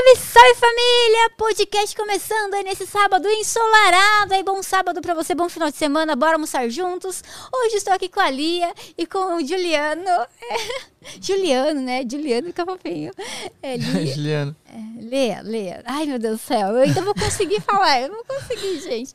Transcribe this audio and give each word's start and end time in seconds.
Salve, 0.00 0.16
salve 0.16 0.54
família! 0.54 1.30
Podcast 1.36 1.94
começando 1.94 2.54
aí 2.54 2.64
nesse 2.64 2.86
sábado 2.86 3.28
ensolarado. 3.28 4.32
Aí, 4.32 4.42
bom 4.42 4.62
sábado 4.62 5.00
pra 5.02 5.12
você, 5.12 5.34
bom 5.34 5.48
final 5.48 5.70
de 5.70 5.76
semana. 5.76 6.16
Bora 6.16 6.34
almoçar 6.34 6.68
juntos. 6.70 7.22
Hoje 7.52 7.76
estou 7.76 7.92
aqui 7.92 8.08
com 8.08 8.20
a 8.20 8.30
Lia 8.30 8.72
e 8.96 9.06
com 9.06 9.36
o 9.36 9.46
Juliano. 9.46 10.08
É, 10.08 10.56
Juliano, 11.20 11.82
né? 11.82 12.02
Juliano 12.10 12.46
fica 12.46 12.64
fofinho. 12.64 13.12
É, 13.62 13.76
Lia. 13.76 14.06
Juliano. 14.06 14.56
É, 14.72 15.02
Leia, 15.04 15.42
Leia. 15.42 15.82
Ai, 15.84 16.06
meu 16.06 16.18
Deus 16.18 16.40
do 16.40 16.46
céu. 16.46 16.68
Eu 16.68 16.82
ainda 16.82 17.02
vou 17.02 17.14
conseguir 17.14 17.60
falar. 17.60 18.00
Eu 18.00 18.08
não 18.08 18.24
consegui, 18.24 18.80
gente. 18.80 19.12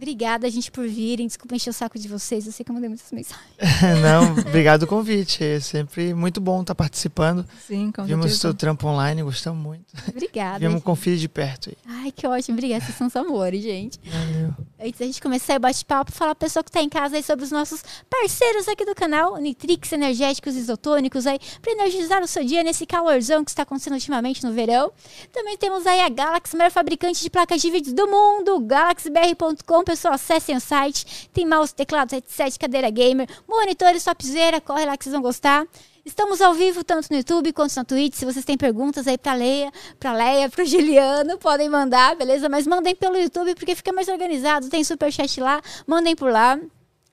Obrigada, 0.00 0.48
gente, 0.48 0.70
por 0.70 0.88
virem. 0.88 1.26
Desculpa 1.26 1.54
encher 1.54 1.68
o 1.68 1.74
saco 1.74 1.98
de 1.98 2.08
vocês. 2.08 2.46
Eu 2.46 2.52
sei 2.52 2.64
que 2.64 2.70
eu 2.70 2.74
mandei 2.74 2.88
muitas 2.88 3.12
mensagens. 3.12 3.44
não, 4.00 4.32
obrigado 4.32 4.84
o 4.84 4.86
convite. 4.86 5.44
É 5.44 5.60
sempre 5.60 6.14
muito 6.14 6.40
bom 6.40 6.62
estar 6.62 6.74
participando. 6.74 7.44
Sim, 7.66 7.92
com 7.92 8.04
Vimos 8.04 8.32
o 8.32 8.38
seu 8.38 8.54
trampo 8.54 8.88
online, 8.88 9.22
gostamos 9.22 9.62
muito. 9.62 9.84
Obrigada. 10.08 10.58
Vimos 10.58 10.82
com 10.82 10.96
filho 10.96 11.18
de 11.18 11.28
perto 11.28 11.68
aí. 11.68 11.76
Ai, 11.86 12.12
que 12.12 12.26
ótimo. 12.26 12.56
Obrigada. 12.56 12.82
Vocês 12.82 12.96
são 12.96 13.08
os 13.08 13.14
amores, 13.14 13.62
gente. 13.62 14.00
Valeu. 14.02 14.54
Antes 14.80 14.98
da 14.98 15.04
gente 15.04 15.20
começar 15.20 15.58
o 15.58 15.60
bate-papo, 15.60 16.12
falar 16.12 16.34
pra 16.34 16.46
pessoa 16.46 16.64
que 16.64 16.72
tá 16.72 16.80
em 16.80 16.88
casa 16.88 17.16
aí 17.16 17.22
sobre 17.22 17.44
os 17.44 17.50
nossos 17.50 17.84
parceiros 18.08 18.66
aqui 18.68 18.86
do 18.86 18.94
canal, 18.94 19.36
Nitrix 19.36 19.92
Energéticos 19.92 20.56
Isotônicos 20.56 21.26
aí, 21.26 21.38
pra 21.60 21.72
energizar 21.72 22.22
o 22.22 22.26
seu 22.26 22.42
dia 22.42 22.64
nesse 22.64 22.86
calorzão 22.86 23.44
que 23.44 23.50
está 23.50 23.64
acontecendo 23.64 23.92
ultimamente 23.92 24.42
no 24.42 24.52
verão. 24.54 24.90
Também 25.30 25.58
temos 25.58 25.86
aí 25.86 26.00
a 26.00 26.08
Galaxy, 26.08 26.56
maior 26.56 26.70
fabricante 26.70 27.22
de 27.22 27.28
placas 27.28 27.60
de 27.60 27.70
vídeo 27.70 27.94
do 27.94 28.08
mundo, 28.08 28.58
galaxybr.com. 28.60 29.89
Pessoal, 29.90 30.14
acessem 30.14 30.56
o 30.56 30.60
site. 30.60 31.28
Tem 31.32 31.44
mouse, 31.44 31.74
teclado, 31.74 32.12
headset, 32.12 32.56
cadeira 32.56 32.88
gamer, 32.90 33.28
monitores, 33.48 34.04
topzera. 34.04 34.60
Corre 34.60 34.86
lá 34.86 34.96
que 34.96 35.02
vocês 35.02 35.12
vão 35.12 35.20
gostar. 35.20 35.66
Estamos 36.06 36.40
ao 36.40 36.54
vivo 36.54 36.84
tanto 36.84 37.08
no 37.10 37.16
YouTube 37.16 37.52
quanto 37.52 37.74
na 37.74 37.84
Twitch. 37.84 38.14
Se 38.14 38.24
vocês 38.24 38.44
têm 38.44 38.56
perguntas 38.56 39.08
aí 39.08 39.18
pra 39.18 39.34
Leia, 39.34 39.72
pra 39.98 40.12
Leia, 40.12 40.48
pro 40.48 40.62
Juliano, 40.64 41.38
podem 41.38 41.68
mandar, 41.68 42.14
beleza? 42.14 42.48
Mas 42.48 42.68
mandem 42.68 42.94
pelo 42.94 43.16
YouTube 43.16 43.56
porque 43.56 43.74
fica 43.74 43.92
mais 43.92 44.06
organizado. 44.06 44.68
Tem 44.68 44.84
superchat 44.84 45.40
lá, 45.40 45.60
mandem 45.88 46.14
por 46.14 46.30
lá. 46.30 46.56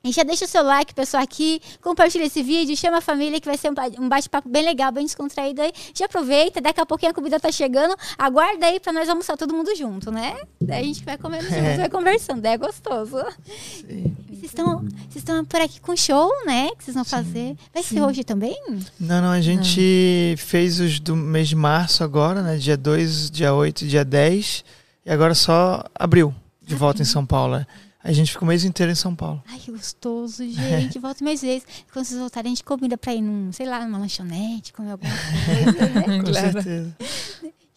E 0.08 0.12
já 0.14 0.24
deixa 0.24 0.46
o 0.46 0.48
seu 0.48 0.64
like, 0.64 0.94
pessoal, 0.94 1.22
aqui. 1.22 1.62
Compartilha 1.82 2.24
esse 2.24 2.42
vídeo, 2.42 2.78
chama 2.78 3.00
a 3.00 3.02
família, 3.02 3.42
que 3.42 3.46
vai 3.46 3.58
ser 3.58 3.70
um 4.00 4.08
bate-papo 4.08 4.48
bem 4.48 4.64
legal, 4.64 4.90
bem 4.90 5.06
descontraído 5.06 5.62
aí. 5.62 5.72
Já 5.94 6.06
aproveita, 6.06 6.62
daqui 6.62 6.80
a 6.80 6.86
pouquinho 6.86 7.12
a 7.12 7.14
comida 7.14 7.38
tá 7.40 7.52
chegando. 7.52 7.94
Aguarda 8.18 8.68
aí 8.68 8.80
pra 8.80 8.94
nós 8.94 9.10
almoçar 9.10 9.36
todo 9.36 9.54
mundo 9.54 9.76
junto, 9.76 10.10
né? 10.10 10.38
Daí 10.62 10.82
a 10.82 10.86
gente 10.86 11.04
vai 11.04 11.18
comendo 11.18 11.44
junto, 11.44 11.56
é. 11.56 11.78
vai 11.78 11.90
conversando, 11.90 12.46
é 12.46 12.58
gostoso. 12.58 13.18
Sim. 13.46 14.16
Vocês 14.30 14.44
estão, 14.46 14.80
vocês 14.80 15.16
estão 15.18 15.44
por 15.44 15.60
aqui 15.60 15.82
com 15.82 15.96
show, 15.96 16.32
né? 16.46 16.70
Que 16.78 16.86
vocês 16.86 16.96
vão 16.96 17.04
fazer. 17.04 17.58
Vai 17.74 17.84
Sim. 17.84 17.96
ser 17.96 18.02
hoje 18.02 18.24
também? 18.24 18.56
Não, 18.98 19.22
não, 19.22 19.32
a 19.32 19.42
gente 19.42 20.32
não. 20.32 20.38
fez 20.38 20.80
os 20.80 21.00
do 21.02 21.16
mês 21.16 21.50
de 21.50 21.56
março 21.56 22.04
agora, 22.04 22.42
né? 22.42 22.56
Dia 22.56 22.78
2, 22.78 23.30
dia 23.30 23.54
8 23.54 23.86
dia 23.86 24.06
10. 24.06 24.64
E 25.06 25.12
agora 25.12 25.36
só 25.36 25.84
abril, 25.96 26.34
de 26.62 26.76
volta 26.76 27.02
em 27.02 27.06
São 27.06 27.26
Paulo. 27.26 27.66
A 28.08 28.14
gente 28.14 28.32
ficou 28.32 28.46
o 28.46 28.48
mês 28.48 28.64
inteiro 28.64 28.90
em 28.90 28.96
São 28.96 29.14
Paulo. 29.14 29.44
Ai, 29.50 29.60
que 29.60 29.70
gostoso, 29.70 30.42
gente. 30.50 30.98
Volta 30.98 31.22
mais 31.26 31.42
vezes. 31.42 31.68
Quando 31.92 32.06
vocês 32.06 32.18
voltarem, 32.18 32.54
a 32.54 32.56
gente 32.56 32.64
combina 32.64 32.98
pra 32.98 33.14
ir 33.14 33.22
num, 33.22 33.52
sei 33.52 33.66
lá, 33.66 33.86
numa 33.86 33.98
lanchonete, 33.98 34.72
comer 34.72 34.92
alguma 34.92 35.12
coisa, 35.12 35.90
né? 35.90 36.02
Com 36.24 36.32
claro. 36.32 36.52
certeza. 36.54 36.96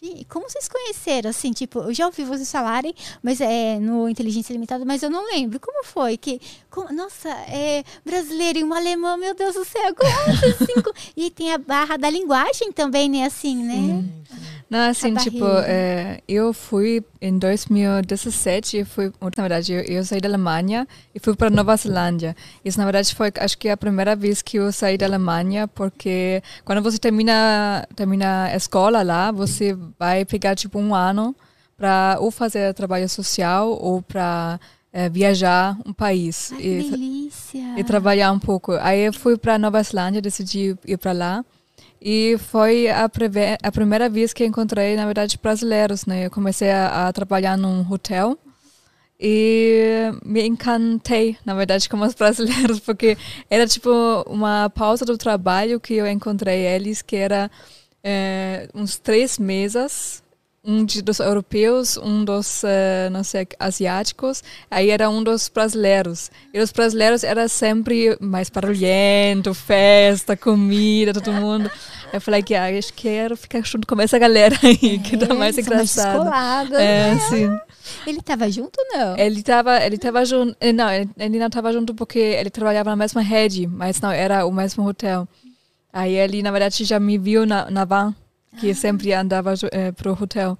E 0.00 0.24
como 0.26 0.48
vocês 0.48 0.68
conheceram? 0.68 1.30
Assim, 1.30 1.50
tipo, 1.50 1.80
eu 1.80 1.92
já 1.92 2.06
ouvi 2.06 2.22
vocês 2.22 2.50
falarem, 2.50 2.94
mas 3.20 3.40
é 3.40 3.80
no 3.80 4.08
Inteligência 4.08 4.52
Limitada, 4.52 4.84
mas 4.84 5.02
eu 5.02 5.10
não 5.10 5.26
lembro. 5.26 5.58
Como 5.58 5.84
foi 5.84 6.16
que. 6.16 6.40
Como, 6.70 6.94
nossa, 6.94 7.28
é 7.48 7.82
brasileiro 8.06 8.60
e 8.60 8.64
um 8.64 8.72
alemão, 8.72 9.18
meu 9.18 9.34
Deus 9.34 9.54
do 9.54 9.64
céu, 9.64 9.92
como 9.98 10.94
e 11.16 11.28
tem 11.32 11.52
a 11.52 11.58
barra 11.58 11.96
da 11.96 12.08
linguagem 12.08 12.70
também, 12.70 13.08
né? 13.08 13.24
Assim, 13.24 13.64
né? 13.64 13.74
Sim, 13.74 14.12
sim. 14.30 14.40
Não, 14.70 14.88
assim, 14.88 15.14
tipo, 15.16 15.44
é, 15.66 16.20
eu 16.28 16.52
fui 16.52 17.04
em 17.20 17.38
2017, 17.38 18.78
eu 18.78 18.86
fui, 18.86 19.12
na 19.36 19.42
verdade, 19.42 19.72
eu, 19.74 19.82
eu 19.82 20.04
saí 20.04 20.20
da 20.20 20.28
Alemanha 20.28 20.88
e 21.14 21.20
fui 21.20 21.36
para 21.36 21.50
Nova 21.50 21.76
Zelândia. 21.76 22.34
Isso, 22.64 22.78
na 22.78 22.84
verdade, 22.84 23.14
foi, 23.14 23.30
acho 23.38 23.58
que 23.58 23.68
a 23.68 23.76
primeira 23.76 24.16
vez 24.16 24.40
que 24.40 24.56
eu 24.56 24.72
saí 24.72 24.96
da 24.96 25.04
Alemanha, 25.04 25.68
porque 25.68 26.42
quando 26.64 26.82
você 26.82 26.98
termina, 26.98 27.86
termina 27.94 28.44
a 28.44 28.56
escola 28.56 29.02
lá, 29.02 29.30
você 29.30 29.76
vai 29.98 30.24
pegar, 30.24 30.54
tipo, 30.54 30.78
um 30.78 30.94
ano 30.94 31.36
para 31.76 32.16
ou 32.20 32.30
fazer 32.30 32.72
trabalho 32.74 33.08
social 33.08 33.70
ou 33.70 34.00
para 34.00 34.58
é, 34.92 35.08
viajar 35.08 35.78
um 35.84 35.92
país. 35.92 36.52
Ai, 36.52 36.60
e, 36.60 36.90
delícia! 36.90 37.78
E 37.78 37.84
trabalhar 37.84 38.32
um 38.32 38.38
pouco. 38.38 38.72
Aí 38.80 39.00
eu 39.00 39.12
fui 39.12 39.36
para 39.36 39.58
Nova 39.58 39.82
Zelândia, 39.82 40.22
decidi 40.22 40.76
ir 40.86 40.96
para 40.96 41.12
lá. 41.12 41.44
E 42.00 42.36
foi 42.38 42.88
a, 42.88 43.04
a, 43.04 43.72
primeira 43.72 44.08
vez 44.08 44.32
que 44.32 44.44
encontrei, 44.44 44.96
na 44.96 45.04
verdade, 45.04 45.38
brasileiros, 45.40 46.06
né? 46.06 46.26
Eu 46.26 46.30
comecei 46.30 46.70
a, 46.70 47.08
a, 47.08 47.12
trabalhar 47.12 47.58
num 47.58 47.84
hotel 47.92 48.38
e 49.18 50.10
me 50.24 50.46
encantei, 50.46 51.36
na 51.44 51.54
verdade, 51.54 51.88
com 51.88 52.00
os 52.00 52.14
brasileiros, 52.16 52.80
porque 52.80 53.18
era 53.50 53.66
tipo 53.66 53.90
uma 54.26 54.70
pausa 54.70 55.04
do 55.04 55.18
trabalho 55.18 55.78
que 55.78 55.94
eu 55.94 56.06
encontrei 56.06 56.66
eles, 56.66 57.02
que 57.02 57.16
era 57.16 57.50
é, 58.02 58.66
uns 58.74 58.96
três 58.98 59.38
meses 59.38 60.22
um 60.62 60.84
dos 60.84 61.20
europeus, 61.20 61.96
um 61.96 62.22
dos, 62.22 62.62
uh, 62.62 63.10
não 63.10 63.24
sei, 63.24 63.46
asiáticos, 63.58 64.42
aí 64.70 64.90
era 64.90 65.08
um 65.08 65.22
dos 65.22 65.48
brasileiros. 65.48 66.30
E 66.52 66.60
os 66.60 66.70
brasileiros 66.70 67.24
era 67.24 67.48
sempre 67.48 68.16
mais 68.20 68.50
barulhento, 68.50 69.54
festa, 69.54 70.36
comida, 70.36 71.14
todo 71.14 71.32
mundo. 71.32 71.70
Eu 72.12 72.20
falei 72.20 72.42
que 72.42 72.54
ah, 72.54 72.70
eu 72.70 72.80
quero 72.94 73.36
ficar 73.36 73.64
junto 73.64 73.86
com 73.86 74.00
essa 74.00 74.18
galera 74.18 74.54
aí, 74.62 74.96
é, 74.96 74.98
que 74.98 75.16
tá 75.16 75.34
mais 75.34 75.56
engraçado. 75.56 76.28
Mais 76.28 76.70
é, 76.72 77.14
né? 77.14 77.20
sim. 77.28 77.58
Ele 78.06 78.18
estava 78.18 78.50
junto 78.50 78.78
ou 78.78 78.98
não? 78.98 79.18
Ele 79.18 79.40
estava 79.40 79.82
ele 79.82 79.96
tava 79.96 80.24
junto, 80.24 80.54
eh, 80.60 80.72
não, 80.72 80.90
ele 80.90 81.38
não 81.38 81.46
estava 81.46 81.72
junto 81.72 81.94
porque 81.94 82.18
ele 82.18 82.50
trabalhava 82.50 82.90
na 82.90 82.96
mesma 82.96 83.22
rede, 83.22 83.66
mas 83.66 84.00
não 84.00 84.12
era 84.12 84.44
o 84.44 84.52
mesmo 84.52 84.86
hotel. 84.86 85.26
Aí 85.92 86.14
ele, 86.14 86.42
na 86.42 86.50
verdade, 86.50 86.84
já 86.84 87.00
me 87.00 87.16
viu 87.16 87.46
na, 87.46 87.70
na 87.70 87.84
van 87.84 88.14
que 88.58 88.74
sempre 88.74 89.12
andava 89.12 89.54
é, 89.70 89.92
pro 89.92 90.12
hotel. 90.20 90.58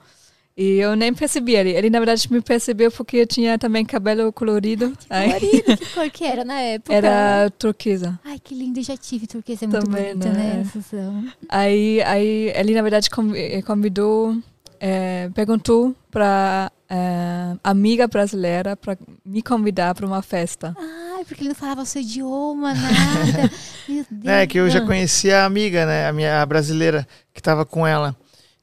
E 0.57 0.79
eu 0.79 0.95
nem 0.95 1.15
percebi 1.15 1.55
ele. 1.55 1.71
Ele, 1.71 1.89
na 1.89 1.99
verdade, 1.99 2.31
me 2.31 2.41
percebeu 2.43 2.91
porque 2.91 3.19
eu 3.19 3.27
tinha 3.27 3.59
também 3.59 3.85
cabelo 3.85 4.31
colorido. 4.33 4.93
Ai, 5.09 5.41
que 5.41 5.63
colorido. 5.63 5.77
que 5.79 5.95
cor 5.95 6.11
que 6.11 6.25
era 6.25 6.45
na 6.45 6.61
época? 6.61 6.95
Era 6.95 7.51
turquesa. 7.59 8.21
Ai, 8.25 8.39
que 8.39 8.55
lindo. 8.55 8.83
Já 8.83 8.97
tive 8.97 9.27
turquesa. 9.27 9.65
É 9.65 9.69
muito 9.69 9.87
também, 9.87 10.15
bonita, 10.15 10.31
né? 10.31 10.65
né? 10.93 11.33
Aí, 11.49 12.03
aí, 12.03 12.53
ele, 12.55 12.75
na 12.75 12.83
verdade, 12.83 13.09
eh, 13.37 13.63
convidou, 13.63 14.37
é, 14.79 15.31
perguntou 15.31 15.95
para 16.11 16.71
é, 16.91 17.57
amiga 17.63 18.07
brasileira 18.09 18.77
para 18.77 18.99
me 19.25 19.41
convidar 19.41 19.95
para 19.95 20.07
uma 20.07 20.21
festa. 20.21 20.77
Ai, 21.21 21.25
porque 21.27 21.43
ele 21.43 21.49
não 21.51 21.55
falava 21.55 21.83
o 21.83 21.87
seu 21.87 22.01
idioma, 22.01 22.73
nada. 22.73 23.51
Meu 23.87 24.07
Deus. 24.11 24.35
É, 24.35 24.47
que 24.47 24.59
eu 24.59 24.71
já 24.71 24.81
conhecia 24.81 25.43
a 25.43 25.45
amiga, 25.45 25.85
né? 25.85 26.09
A 26.09 26.13
minha 26.15 26.41
a 26.41 26.47
brasileira 26.47 27.07
que 27.35 27.41
estava 27.41 27.67
com 27.67 27.87
ela. 27.87 28.17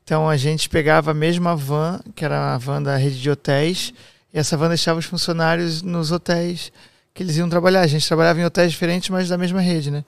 Então 0.04 0.28
a 0.28 0.36
gente 0.36 0.68
pegava 0.68 1.12
a 1.12 1.14
mesma 1.14 1.56
van, 1.56 2.00
que 2.16 2.26
era 2.26 2.56
a 2.56 2.58
van 2.58 2.82
da 2.82 2.98
rede 2.98 3.22
de 3.22 3.30
hotéis, 3.30 3.94
e 4.34 4.40
essa 4.40 4.58
van 4.58 4.70
deixava 4.70 4.98
os 4.98 5.06
funcionários 5.06 5.84
nos 5.84 6.12
hotéis 6.12 6.72
que 7.14 7.22
eles 7.22 7.38
iam 7.38 7.48
trabalhar. 7.48 7.82
A 7.82 7.88
gente 7.88 8.08
trabalhava 8.08 8.40
em 8.42 8.46
hotéis 8.46 8.72
diferentes, 8.72 9.10
mas 9.10 9.30
da 9.30 9.38
mesma 9.38 9.62
rede, 9.62 9.92
né? 9.92 10.04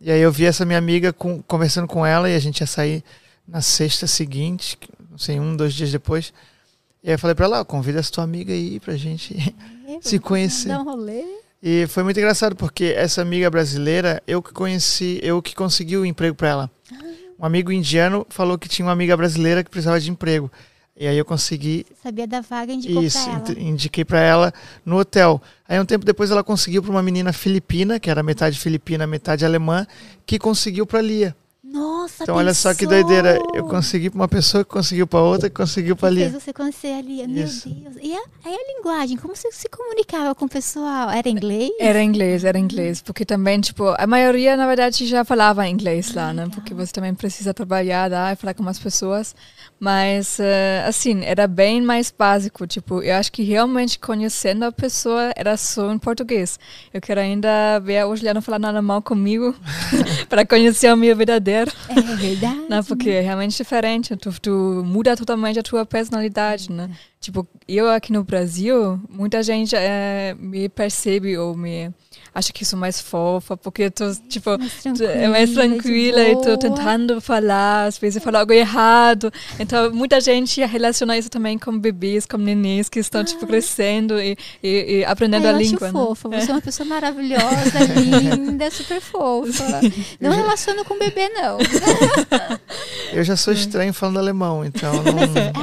E 0.00 0.10
aí 0.10 0.20
eu 0.20 0.32
vi 0.32 0.44
essa 0.44 0.64
minha 0.64 0.78
amiga 0.78 1.12
com, 1.12 1.40
conversando 1.42 1.86
com 1.86 2.04
ela 2.04 2.28
e 2.28 2.34
a 2.34 2.38
gente 2.40 2.62
ia 2.62 2.66
sair 2.66 3.04
na 3.46 3.60
sexta 3.60 4.08
seguinte, 4.08 4.76
não 5.08 5.18
sei, 5.18 5.38
um, 5.38 5.56
dois 5.56 5.72
dias 5.72 5.92
depois. 5.92 6.32
E 7.04 7.10
aí 7.10 7.14
eu 7.14 7.18
falei 7.18 7.36
para 7.36 7.44
ela, 7.44 7.64
convida 7.64 8.00
essa 8.00 8.10
tua 8.10 8.24
amiga 8.24 8.52
aí 8.52 8.80
pra 8.80 8.96
gente 8.96 9.36
é, 9.86 9.98
se 10.02 10.18
conhecer. 10.18 10.66
Dar 10.66 10.80
um 10.80 10.84
rolê. 10.84 11.45
E 11.62 11.86
foi 11.86 12.02
muito 12.02 12.18
engraçado 12.18 12.54
porque 12.54 12.94
essa 12.96 13.22
amiga 13.22 13.50
brasileira, 13.50 14.22
eu 14.26 14.42
que 14.42 14.52
conheci, 14.52 15.18
eu 15.22 15.40
que 15.40 15.54
consegui 15.54 15.96
o 15.96 16.04
emprego 16.04 16.34
para 16.34 16.48
ela. 16.48 16.70
Ah. 16.92 16.96
Um 17.38 17.44
amigo 17.46 17.72
indiano 17.72 18.26
falou 18.28 18.58
que 18.58 18.68
tinha 18.68 18.86
uma 18.86 18.92
amiga 18.92 19.16
brasileira 19.16 19.64
que 19.64 19.70
precisava 19.70 19.98
de 19.98 20.10
emprego. 20.10 20.50
E 20.98 21.06
aí 21.06 21.18
eu 21.18 21.24
consegui. 21.26 21.84
Sabia 22.02 22.26
da 22.26 22.40
vaga, 22.40 22.72
indicou 22.72 23.02
Isso, 23.02 23.22
pra 23.22 23.52
ela. 23.52 23.60
indiquei 23.60 24.04
para 24.04 24.20
ela 24.20 24.54
no 24.84 24.98
hotel. 24.98 25.42
Aí 25.68 25.78
um 25.78 25.84
tempo 25.84 26.06
depois 26.06 26.30
ela 26.30 26.42
conseguiu 26.42 26.82
para 26.82 26.90
uma 26.90 27.02
menina 27.02 27.34
filipina, 27.34 28.00
que 28.00 28.08
era 28.08 28.22
metade 28.22 28.58
filipina, 28.58 29.06
metade 29.06 29.44
alemã, 29.44 29.86
que 30.24 30.38
conseguiu 30.38 30.86
para 30.86 31.02
Lia. 31.02 31.36
Nossa, 31.76 32.22
Então, 32.24 32.36
olha 32.36 32.54
só 32.54 32.72
que 32.72 32.86
doideira. 32.86 33.38
Eu 33.52 33.66
consegui 33.68 34.08
para 34.08 34.16
uma 34.16 34.28
pessoa 34.28 34.64
conseguiu 34.64 35.06
para 35.06 35.20
outra, 35.20 35.50
conseguiu 35.50 35.94
para 35.94 36.08
ali. 36.08 36.28
você 36.28 36.50
conhecer 36.50 36.94
ali. 36.94 37.26
Meu 37.26 37.44
Isso. 37.44 37.68
Deus. 37.68 37.96
E 38.00 38.14
a, 38.14 38.20
aí 38.44 38.54
a 38.54 38.76
linguagem, 38.76 39.18
como 39.18 39.36
você 39.36 39.52
se 39.52 39.68
comunicava 39.68 40.34
com 40.34 40.46
o 40.46 40.48
pessoal? 40.48 41.10
Era 41.10 41.28
inglês? 41.28 41.70
Era 41.78 42.02
inglês, 42.02 42.44
era 42.44 42.58
inglês. 42.58 43.02
Porque 43.02 43.26
também, 43.26 43.60
tipo, 43.60 43.94
a 43.98 44.06
maioria, 44.06 44.56
na 44.56 44.66
verdade, 44.66 45.06
já 45.06 45.22
falava 45.22 45.68
inglês 45.68 46.14
lá, 46.14 46.32
né? 46.32 46.48
Porque 46.54 46.72
você 46.72 46.92
também 46.92 47.14
precisa 47.14 47.52
trabalhar 47.52 48.10
lá 48.10 48.32
e 48.32 48.36
falar 48.36 48.54
com 48.54 48.66
as 48.66 48.78
pessoas. 48.78 49.34
Mas, 49.78 50.38
uh, 50.38 50.88
assim, 50.88 51.22
era 51.24 51.46
bem 51.46 51.82
mais 51.82 52.10
básico. 52.10 52.66
Tipo, 52.66 53.02
eu 53.02 53.14
acho 53.14 53.30
que 53.30 53.42
realmente 53.42 53.98
conhecendo 53.98 54.64
a 54.64 54.72
pessoa 54.72 55.32
era 55.36 55.56
só 55.56 55.92
em 55.92 55.98
português. 55.98 56.58
Eu 56.92 57.00
quero 57.00 57.20
ainda 57.20 57.78
ver 57.80 58.04
o 58.06 58.16
Juliano 58.16 58.40
falando 58.40 58.64
alemão 58.64 59.02
comigo 59.02 59.54
para 60.28 60.46
conhecer 60.46 60.92
o 60.92 60.96
meu 60.96 61.14
verdadeiro. 61.14 61.70
É 61.88 61.98
É 61.98 62.16
verdade. 62.16 62.66
Não, 62.68 62.82
porque 62.84 63.10
é 63.10 63.20
realmente 63.20 63.56
diferente. 63.56 64.16
Tu, 64.16 64.40
tu 64.40 64.82
muda 64.84 65.16
totalmente 65.16 65.58
a 65.58 65.62
tua 65.62 65.84
personalidade, 65.84 66.72
né? 66.72 66.90
Tipo, 67.20 67.46
eu 67.66 67.90
aqui 67.90 68.12
no 68.12 68.24
Brasil, 68.24 69.00
muita 69.08 69.42
gente 69.42 69.74
é, 69.74 70.34
me 70.38 70.68
percebe 70.68 71.36
ou 71.36 71.56
me 71.56 71.92
acha 72.36 72.52
que 72.52 72.64
sou 72.66 72.78
mais 72.78 73.00
fofa, 73.00 73.56
porque 73.56 73.84
eu 73.84 73.90
tô, 73.90 74.14
tipo, 74.28 74.50
Mais 74.58 75.00
é 75.00 75.26
mais 75.28 75.50
tranquila 75.52 76.20
e 76.22 76.36
tô 76.42 76.56
tentando 76.58 77.18
falar, 77.20 77.86
às 77.86 77.96
vezes 77.98 78.16
eu 78.16 78.22
falo 78.22 78.36
algo 78.36 78.52
errado. 78.52 79.32
Então, 79.58 79.90
muita 79.90 80.20
gente 80.20 80.62
relaciona 80.66 81.16
isso 81.16 81.30
também 81.30 81.58
com 81.58 81.78
bebês, 81.78 82.26
com 82.26 82.36
nenês 82.36 82.88
que 82.90 82.98
estão, 82.98 83.24
tipo, 83.24 83.46
crescendo 83.46 84.20
e, 84.20 84.36
e, 84.62 84.98
e 84.98 85.04
aprendendo 85.06 85.46
Ah, 85.46 85.50
a 85.50 85.52
língua. 85.52 85.86
acho 85.88 85.96
né? 85.96 86.04
fofa. 86.04 86.28
Você 86.28 86.50
é 86.50 86.54
uma 86.54 86.60
pessoa 86.60 86.86
maravilhosa, 86.86 87.78
linda, 88.36 88.70
super 88.70 89.00
fofa. 89.00 89.64
Não 90.20 90.30
relaciono 90.32 90.84
com 90.84 90.98
bebê, 90.98 91.28
não. 91.30 91.56
Eu 93.12 93.24
já 93.24 93.36
sou 93.36 93.52
estranho 93.54 93.94
falando 93.94 94.18
alemão, 94.18 94.62
então 94.64 94.92
não. 95.02 95.12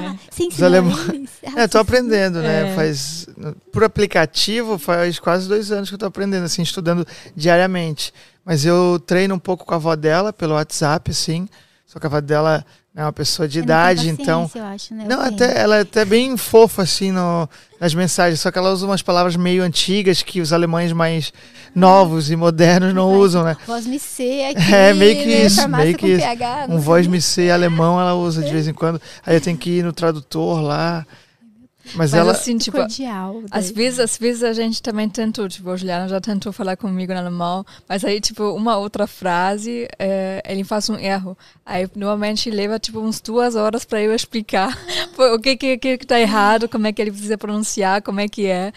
Ah, 0.10 0.16
sim, 0.32 0.48
Os 0.48 0.56
sim. 0.56 0.64
alemães- 0.64 1.30
É, 1.56 1.68
tô 1.68 1.78
aprendendo, 1.78 2.40
né? 2.42 2.72
É. 2.72 2.76
Faz 2.76 3.28
por 3.74 3.84
aplicativo 3.84 4.78
faz 4.78 5.18
quase 5.20 5.50
dois 5.50 5.72
anos 5.72 5.90
que 5.90 5.96
eu 5.96 6.00
tô 6.00 6.06
aprendendo, 6.06 6.46
assim, 6.46 6.62
estudando 6.62 7.06
diariamente. 7.36 8.14
Mas 8.46 8.66
eu 8.66 9.02
treino 9.06 9.34
um 9.34 9.40
pouco 9.40 9.66
com 9.66 9.74
a 9.74 9.78
avó 9.78 9.96
dela 9.96 10.32
pelo 10.32 10.54
WhatsApp, 10.54 11.10
assim. 11.10 11.50
Só 11.88 12.00
que 12.00 12.06
a 12.06 12.08
avó 12.10 12.22
dela 12.22 12.64
é 12.96 13.02
uma 13.02 13.12
pessoa 13.12 13.48
de 13.48 13.58
idade, 13.58 14.10
então. 14.10 14.50
Eu 14.54 14.64
acho, 14.66 14.94
né? 14.94 15.06
Não, 15.10 15.26
Eu 15.26 15.36
tenho. 15.36 15.50
até, 15.50 15.60
ela 15.60 15.78
é 15.78 15.82
até 15.82 16.06
bem 16.06 16.38
fofa, 16.38 16.84
assim, 16.84 17.12
no, 17.12 17.50
nas 17.80 17.96
mensagens. 17.96 18.40
Só 18.42 18.52
que 18.52 18.60
ela 18.60 18.72
usa 18.72 18.86
umas 18.86 19.02
palavras 19.02 19.36
meio 19.36 19.64
antigas 19.64 20.22
que 20.22 20.40
os 20.40 20.54
alemães 20.54 20.94
mais 20.94 21.34
novos 21.74 22.30
e 22.30 22.36
modernos 22.36 22.94
não 22.94 23.12
usam, 23.12 23.44
né? 23.44 23.58
Voz 23.66 23.88
me 23.88 23.96
aqui. 23.98 24.74
É, 24.74 24.94
meio 24.94 25.16
que 25.16 25.26
né? 25.26 25.46
isso, 25.46 25.68
meio 25.68 25.98
que 25.98 26.08
isso. 26.10 26.22
PH, 26.22 26.68
Um 26.70 26.78
voz 26.78 27.08
me 27.08 27.20
ser 27.20 27.50
alemão 27.50 28.00
ela 28.00 28.14
usa 28.14 28.44
de 28.44 28.52
vez 28.52 28.68
em 28.68 28.74
quando. 28.74 29.02
Aí 29.26 29.36
eu 29.36 29.42
tenho 29.42 29.58
que 29.58 29.80
ir 29.80 29.84
no 29.84 29.92
tradutor 29.92 30.62
lá. 30.62 31.04
Mas, 31.88 31.96
Mas 31.96 32.14
ela. 32.14 32.32
assim, 32.32 32.58
tipo, 32.58 32.78
cordial. 32.78 33.44
Às 33.52 33.70
vezes, 33.70 34.00
às 34.00 34.18
vezes 34.18 34.44
a 34.44 34.54
gente 34.54 34.82
também 34.82 35.10
tentou, 35.10 35.48
tipo, 35.50 35.70
o 35.70 35.78
Juliano 35.78 36.08
já 36.08 36.22
tentou 36.22 36.54
falar 36.54 36.78
comigo 36.78 37.14
no 37.14 37.20
alemão, 37.20 37.66
mas 37.88 38.06
aí, 38.06 38.22
tipo, 38.22 38.44
uma 38.52 38.78
outra 38.78 39.06
frase, 39.06 39.88
eh, 40.00 40.42
ele 40.48 40.64
faz 40.64 40.90
um 40.90 40.98
erro. 40.98 41.38
Aí, 41.66 41.88
normalmente, 41.96 42.50
leva, 42.50 42.80
tipo, 42.80 43.00
uns 43.00 43.20
duas 43.20 43.56
horas 43.56 43.84
para 43.84 44.02
eu 44.02 44.14
explicar 44.16 44.78
o 45.36 45.40
que 45.40 45.58
que, 45.58 45.78
que 45.78 45.98
que 45.98 46.08
tá 46.08 46.20
errado, 46.20 46.70
como 46.70 46.88
é 46.88 46.94
que 46.94 47.02
ele 47.02 47.12
precisa 47.12 47.38
pronunciar, 47.38 48.02
como 48.02 48.20
é 48.20 48.28
que 48.28 48.46
é. 48.46 48.72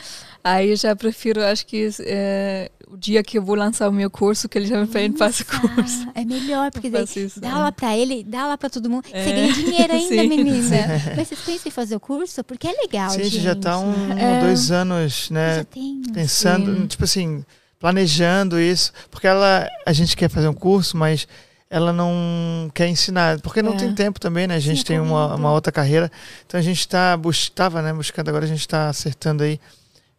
Aí 0.48 0.70
eu 0.70 0.76
já 0.76 0.94
prefiro, 0.94 1.42
acho 1.42 1.66
que 1.66 1.88
eh, 2.00 2.70
o 2.88 2.96
dia 2.96 3.20
que 3.24 3.36
eu 3.36 3.42
vou 3.42 3.56
lançar 3.56 3.88
o 3.88 3.92
meu 3.92 4.08
curso, 4.08 4.48
que 4.48 4.56
ele 4.56 4.66
já 4.66 4.78
me 4.80 4.86
faz 4.86 5.40
o 5.40 5.44
curso. 5.44 6.06
Ah, 6.14 6.20
é 6.20 6.24
melhor, 6.24 6.70
porque 6.70 6.86
Eu 6.86 6.92
daí 6.92 7.02
isso, 7.16 7.40
dá 7.40 7.48
né? 7.48 7.54
aula 7.54 7.72
pra 7.72 7.96
ele, 7.96 8.22
dá 8.22 8.42
aula 8.42 8.56
pra 8.56 8.70
todo 8.70 8.88
mundo. 8.88 9.06
Você 9.08 9.16
É. 9.16 9.32
ganha 9.32 9.52
dinheiro 9.52 9.92
ainda, 9.92 10.08
Sim, 10.22 10.28
menina. 10.28 10.76
Mas 11.16 11.26
vocês 11.28 11.40
pensam 11.40 11.62
em 11.66 11.70
fazer 11.72 11.96
o 11.96 12.00
curso? 12.00 12.44
Porque 12.44 12.68
é 12.68 12.72
legal, 12.80 13.10
Sim, 13.10 13.22
a 13.22 13.24
gente. 13.24 13.40
já 13.40 13.56
tá 13.56 13.76
um, 13.78 14.12
É. 14.16 14.40
dois 14.40 14.70
anos, 14.70 15.30
né? 15.30 15.56
Já 15.56 15.64
tem. 15.64 16.00
pensando, 16.14 16.76
Sim. 16.76 16.86
tipo 16.86 17.02
assim, 17.02 17.44
planejando 17.80 18.60
isso, 18.60 18.92
porque 19.10 19.26
ela, 19.26 19.68
a 19.84 19.92
gente 19.92 20.16
quer 20.16 20.30
fazer 20.30 20.46
um 20.48 20.54
curso, 20.54 20.96
mas 20.96 21.26
ela 21.68 21.92
não 21.92 22.70
quer 22.72 22.86
ensinar, 22.88 23.40
porque 23.40 23.62
não 23.62 23.74
É. 23.74 23.76
tem 23.78 23.92
tempo 23.92 24.20
também, 24.20 24.46
né? 24.46 24.54
A 24.54 24.60
gente 24.60 24.78
Sim, 24.78 24.84
tem 24.84 25.00
uma, 25.00 25.34
uma 25.34 25.50
outra 25.52 25.72
carreira, 25.72 26.10
então 26.46 26.58
a 26.58 26.62
gente 26.62 26.78
está 26.78 27.18
estava, 27.30 27.82
né, 27.82 27.92
buscando 27.92 28.28
agora 28.28 28.44
a 28.44 28.48
gente 28.48 28.60
está 28.60 28.88
acertando 28.88 29.42
aí 29.42 29.58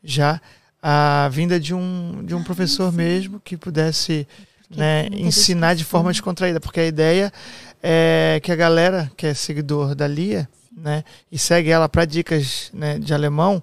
já 0.03 0.39
a 0.81 1.27
vinda 1.31 1.59
de 1.59 1.73
um 1.73 2.23
de 2.23 2.35
um 2.35 2.43
professor 2.43 2.91
mesmo 2.93 3.39
que 3.43 3.57
pudesse 3.57 4.27
né, 4.69 5.07
ensinar 5.11 5.75
de 5.75 5.83
forma 5.83 6.11
descontraída, 6.11 6.59
porque 6.59 6.79
a 6.79 6.85
ideia 6.85 7.31
é 7.81 8.39
que 8.43 8.51
a 8.51 8.55
galera 8.55 9.11
que 9.15 9.25
é 9.25 9.33
seguidor 9.33 9.95
da 9.95 10.07
Lia, 10.07 10.47
né, 10.75 11.03
e 11.31 11.37
segue 11.39 11.69
ela 11.69 11.87
para 11.89 12.05
dicas 12.05 12.69
né, 12.73 12.99
de 12.99 13.13
alemão 13.13 13.61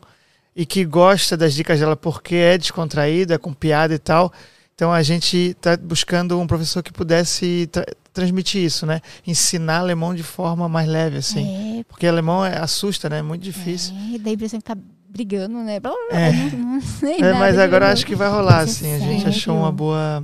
e 0.57 0.65
que 0.65 0.85
gosta 0.85 1.37
das 1.37 1.55
dicas 1.55 1.79
dela 1.79 1.97
porque 1.97 2.35
é 2.37 2.57
descontraída, 2.59 3.35
é 3.35 3.39
com 3.39 3.53
piada 3.53 3.95
e 3.95 3.99
tal. 3.99 4.33
Então 4.75 4.93
a 4.93 5.03
gente 5.03 5.37
está 5.37 5.77
buscando 5.77 6.41
um 6.41 6.47
professor 6.47 6.83
que 6.83 6.93
pudesse 6.93 7.69
tra- 7.71 7.87
transmitir 8.13 8.63
isso, 8.63 8.87
né, 8.87 9.01
ensinar 9.27 9.79
alemão 9.79 10.15
de 10.15 10.23
forma 10.23 10.69
mais 10.69 10.89
leve, 10.89 11.19
assim, 11.19 11.81
É, 11.81 11.85
porque 11.85 12.07
alemão 12.07 12.45
é, 12.45 12.59
assusta, 12.59 13.09
né, 13.09 13.19
é 13.19 13.23
muito 13.23 13.43
difícil. 13.43 13.95
É, 14.15 14.19
daí 14.19 14.33
a 14.33 14.35
impressão 14.35 14.61
que 14.61 14.65
tá 14.67 14.77
brigando, 15.15 15.59
né? 15.59 15.79
Blá, 15.81 15.91
blá, 15.93 16.01
blá, 16.11 16.19
É. 16.21 16.33
Não, 16.33 16.59
não 16.75 16.81
sei 16.81 17.15
É, 17.19 17.21
nada 17.23 17.39
mas 17.39 17.55
de 17.55 17.61
agora 17.63 17.93
acho 17.93 18.05
que 18.05 18.17
vai 18.17 18.29
rolar, 18.29 18.61
é 18.61 18.65
assim. 18.65 18.93
A 18.95 18.99
gente 18.99 19.27
achou 19.29 19.57
uma 19.57 19.71
boa, 19.71 20.23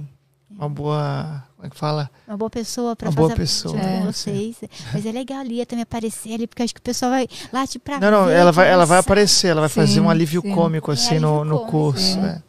uma 0.51 0.69
boa, 0.69 1.45
como 1.57 1.67
é 1.67 1.71
que 1.71 1.77
fala? 1.77 2.11
Uma 2.27 2.37
boa 2.37 2.51
pessoa 2.51 2.97
pra 2.97 3.09
Uma 3.09 3.13
fazer 3.15 3.27
boa 3.29 3.37
pessoa, 3.37 3.79
é, 3.81 3.99
com 4.01 4.07
vocês. 4.13 4.57
Mas 4.93 5.07
é 5.07 5.13
legal 5.13 5.39
a 5.39 5.45
Lia 5.45 5.65
também 5.65 5.85
aparecer 5.85 6.35
ali, 6.35 6.47
porque 6.47 6.63
acho 6.65 6.75
que 6.75 6.81
o 6.81 6.83
pessoal 6.83 7.13
vai 7.13 7.29
lá, 7.53 7.67
tipo, 7.67 7.85
pra 7.85 8.01
Não, 8.01 8.11
não, 8.11 8.25
ver, 8.27 8.35
ela 8.35 8.51
vai, 8.53 8.69
ela 8.69 8.85
vai 8.85 8.99
aparecer, 8.99 9.49
ela 9.49 9.61
vai 9.61 9.71
fazer 9.71 9.95
Sim, 9.95 10.01
um 10.01 10.11
alívio 10.11 10.43
sim. 10.43 10.53
cômico, 10.55 10.91
É, 10.91 10.95
assim, 10.95 11.19
no, 11.21 11.41
alívio 11.41 11.45
no 11.45 11.59
cômico, 11.61 11.71
curso. 11.71 12.19
é. 12.19 12.43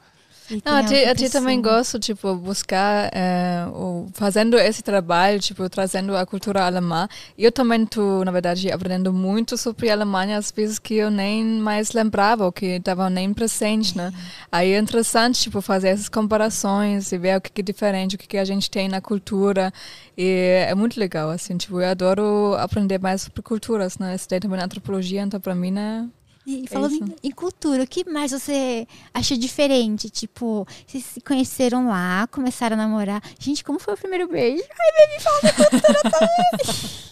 E 0.52 0.62
Não, 0.66 0.74
a 0.74 0.80
até, 0.80 0.98
outra 0.98 1.12
até 1.12 1.30
também 1.30 1.62
gosto, 1.62 1.98
tipo, 1.98 2.36
buscar, 2.36 3.10
é, 3.14 3.66
o, 3.74 4.08
fazendo 4.14 4.58
esse 4.58 4.82
trabalho, 4.82 5.40
tipo, 5.40 5.68
trazendo 5.70 6.16
a 6.16 6.26
cultura 6.26 6.66
alemã. 6.66 7.08
Eu 7.38 7.52
também 7.52 7.84
estou, 7.84 8.26
na 8.26 8.32
verdade, 8.32 8.70
aprendendo 8.70 9.14
muito 9.14 9.58
sobre 9.58 9.90
a 9.90 9.94
Alemanha, 9.94 10.38
às 10.38 10.52
vezes 10.52 10.78
que 10.78 10.96
eu 10.96 11.10
nem 11.10 11.46
mais 11.46 11.94
lembrava, 11.94 12.46
ou 12.46 12.52
que 12.52 12.66
estava 12.66 13.10
nem 13.10 13.34
presente, 13.34 13.98
né? 13.98 14.12
Aí 14.52 14.72
é 14.74 14.78
interessante, 14.78 15.40
tipo, 15.42 15.62
fazer 15.62 15.90
essas 15.90 16.10
comparações 16.10 17.12
e 17.12 17.18
ver 17.18 17.38
o 17.38 17.42
que 17.42 17.62
é 17.62 17.64
diferente, 17.64 18.16
o 18.16 18.18
que 18.20 18.28
que 18.28 18.38
a 18.38 18.46
gente 18.46 18.70
tem 18.70 18.90
na 18.90 19.00
cultura. 19.00 19.72
E 20.18 20.66
é 20.68 20.76
muito 20.76 21.00
legal, 21.00 21.30
assim, 21.30 21.56
tipo, 21.56 21.80
eu 21.80 21.90
adoro 21.90 22.56
aprender 22.60 23.00
mais 23.00 23.22
sobre 23.22 23.42
culturas, 23.42 23.98
né? 23.98 24.16
Estudei 24.16 24.40
também 24.42 24.60
antropologia, 24.60 25.22
então 25.22 25.40
pra 25.40 25.56
mim, 25.56 25.72
né? 25.72 26.10
E 26.46 26.66
falando 26.68 26.94
isso. 26.94 27.04
em, 27.04 27.16
em 27.30 27.32
cultura, 27.32 27.84
o 27.84 27.88
que 27.88 28.08
mais 28.10 28.32
você 28.32 28.88
acha 29.14 29.38
diferente? 29.38 30.10
Tipo, 30.10 30.68
vocês 30.88 31.04
se 31.06 31.22
conheceram 31.22 31.88
lá, 31.88 32.28
começaram 32.32 32.76
a 32.76 32.78
namorar. 32.78 33.22
Gente, 33.40 33.64
como 33.64 33.80
foi 33.80 33.94
o 33.94 33.98
primeiro 33.98 34.28
beijo? 34.28 34.64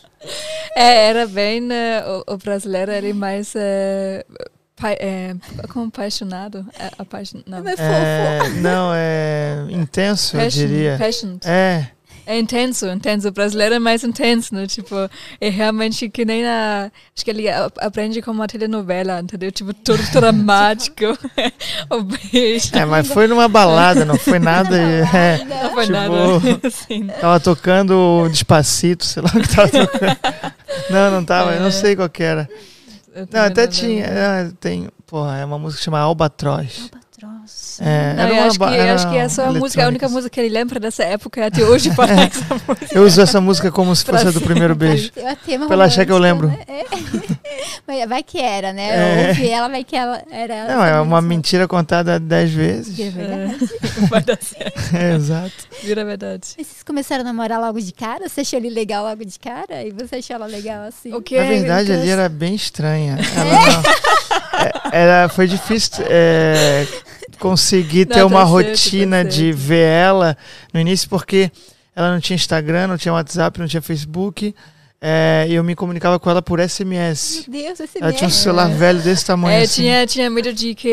É, 0.75 1.07
era 1.07 1.27
bem. 1.27 1.61
né, 1.61 2.03
o, 2.05 2.33
o 2.33 2.37
brasileiro 2.37 2.91
era 2.91 3.13
mais. 3.13 3.53
É, 3.55 4.25
pa, 4.75 4.91
é, 4.91 5.33
como 5.71 5.87
apaixonado? 5.87 6.65
É, 6.77 6.91
apaixonado. 6.97 7.63
Mas 7.63 7.79
É, 7.79 8.39
não, 8.61 8.91
é 8.93 9.65
intenso, 9.71 10.35
eu 10.35 10.41
Passion, 10.43 10.67
diria. 10.67 10.97
passion. 10.97 11.37
É, 11.45 11.87
É 12.31 12.37
intenso, 12.37 12.85
intenso. 12.87 13.27
O 13.27 13.31
brasileiro 13.31 13.73
é 13.73 13.79
mais 13.79 14.03
intenso, 14.03 14.53
né? 14.53 14.67
Tipo, 14.67 14.95
é 15.41 15.49
realmente 15.49 16.07
que 16.09 16.23
nem 16.23 16.45
a. 16.45 16.91
Acho 17.15 17.25
que 17.25 17.31
ele 17.31 17.49
a- 17.49 17.71
aprende 17.79 18.21
como 18.21 18.39
uma 18.39 18.47
telenovela, 18.47 19.19
entendeu? 19.19 19.51
Tipo, 19.51 19.73
tudo 19.73 20.03
dramático. 20.13 21.05
o 21.89 22.03
beijo. 22.03 22.69
é, 22.73 22.85
mas 22.85 23.07
foi 23.07 23.25
numa 23.27 23.47
balada, 23.47 24.05
não 24.05 24.15
foi 24.15 24.37
nada. 24.37 24.77
é, 24.77 25.43
Não 25.43 25.71
foi 25.71 25.85
tipo, 25.87 25.91
nada. 25.97 26.67
Assim. 26.67 27.07
tava 27.19 27.39
tocando 27.39 28.29
Despacito, 28.29 29.05
sei 29.05 29.23
lá 29.23 29.29
o 29.33 29.39
que 29.41 29.47
tava 29.55 29.69
tocando. 29.69 30.17
Não, 30.91 31.11
não 31.11 31.25
tava, 31.25 31.53
eu 31.55 31.61
não 31.61 31.71
sei 31.71 31.95
qual 31.95 32.07
que 32.09 32.21
era. 32.21 32.47
Não, 33.31 33.41
até 33.41 33.61
lembro. 33.61 33.75
tinha. 33.75 34.05
é, 34.05 34.51
tem, 34.59 34.87
porra, 35.07 35.37
é 35.39 35.45
uma 35.45 35.57
música 35.57 35.79
que 35.79 35.85
chama 35.85 35.99
Albatroz. 35.99 36.77
Albatroz. 36.83 37.08
É, 37.81 38.13
Não, 38.13 38.27
eu 38.27 38.33
uma 38.33 38.43
acho 38.47 38.57
que, 38.59 38.63
eu 38.65 38.69
era 38.73 38.93
acho 38.95 39.09
que 39.09 39.17
essa 39.17 39.51
música, 39.53 39.85
a 39.85 39.87
única 39.87 40.09
música 40.09 40.29
que 40.29 40.39
ele 40.41 40.49
lembra 40.49 40.81
dessa 40.81 41.01
época 41.03 41.45
até 41.47 41.63
hoje 41.63 41.89
para 41.95 42.11
essa 42.23 42.43
música. 42.67 42.87
Eu 42.91 43.03
uso 43.05 43.21
essa 43.21 43.39
música 43.39 43.71
como 43.71 43.95
se 43.95 44.03
fosse 44.03 44.27
a 44.27 44.31
do 44.31 44.41
primeiro 44.41 44.75
beijo. 44.75 45.11
É 45.15 45.35
Pra 45.35 45.73
ela 45.75 45.85
achar 45.85 46.05
que 46.05 46.11
eu 46.11 46.17
lembro. 46.17 46.49
né? 46.49 46.59
É. 46.67 48.05
Vai 48.07 48.21
que 48.21 48.37
era, 48.37 48.73
né? 48.73 48.89
É. 48.89 49.23
Eu 49.23 49.27
ouvi 49.29 49.49
ela, 49.49 49.67
vai 49.69 49.83
que 49.83 49.95
ela 49.95 50.21
era 50.31 50.53
ela. 50.53 50.75
Não, 50.75 50.83
é 50.85 51.01
uma 51.01 51.21
mentira 51.21 51.67
contada 51.67 52.19
dez 52.19 52.51
vezes. 52.51 52.99
É 52.99 53.09
verdade. 53.09 53.69
Vai 54.09 54.21
dar 54.23 54.37
certo. 54.41 54.79
É, 54.93 55.15
exato. 55.15 55.51
Vira 55.83 56.03
verdade. 56.03 56.47
Mas 56.57 56.67
vocês 56.67 56.83
começaram 56.83 57.21
a 57.21 57.25
namorar 57.25 57.59
logo 57.59 57.79
de 57.79 57.91
cara? 57.93 58.27
Você 58.27 58.41
achou 58.41 58.59
ele 58.59 58.69
legal 58.69 59.03
logo 59.05 59.23
de 59.23 59.39
cara? 59.39 59.83
E 59.83 59.91
você 59.91 60.17
achou 60.17 60.35
ela 60.35 60.45
legal 60.47 60.83
assim? 60.87 61.13
O 61.13 61.21
que 61.21 61.37
Na 61.37 61.43
é 61.43 61.47
verdade, 61.47 61.91
ali 61.91 62.01
interessante- 62.01 62.09
era 62.11 62.29
bem 62.29 62.55
estranha. 62.55 63.17
Ela 63.35 63.45
não- 63.45 64.59
É, 64.59 64.71
era, 65.03 65.29
foi 65.29 65.47
difícil 65.47 66.03
é, 66.09 66.85
conseguir 67.37 68.07
Não, 68.07 68.13
ter 68.15 68.19
tá 68.21 68.25
uma 68.25 68.39
certo, 68.45 68.49
rotina 68.69 69.23
tá 69.23 69.29
de 69.29 69.51
ver 69.51 69.85
ela 69.87 70.37
no 70.73 70.79
início, 70.79 71.09
porque 71.09 71.51
ela 71.95 72.11
não 72.13 72.19
tinha 72.19 72.35
Instagram, 72.35 72.87
não 72.87 72.97
tinha 72.97 73.13
WhatsApp, 73.13 73.59
não 73.59 73.67
tinha 73.67 73.81
Facebook. 73.81 74.55
é, 75.01 75.45
e 75.47 75.53
eu 75.55 75.63
me 75.63 75.75
comunicava 75.75 76.19
com 76.19 76.29
ela 76.29 76.41
por 76.41 76.59
SMS. 76.59 77.45
Meu 77.47 77.63
Deus, 77.63 77.79
esse 77.79 78.01
Ela 78.03 78.11
tinha 78.11 78.27
um 78.27 78.31
celular 78.31 78.69
velho 78.69 79.01
desse 79.01 79.25
tamanho. 79.25 79.53
É, 79.57 79.61
assim. 79.63 79.83
tinha, 79.83 80.05
tinha 80.05 80.29
medo 80.29 80.51
de 80.51 80.75
que 80.75 80.89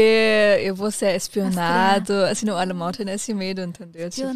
eu 0.62 0.76
vou 0.76 0.92
ser 0.92 1.16
espionado. 1.16 2.12
Assim, 2.30 2.46
no 2.46 2.56
alemão 2.56 2.92
tem 2.92 3.08
esse 3.10 3.34
medo, 3.34 3.62
entendeu? 3.62 4.08
Tipo, 4.08 4.28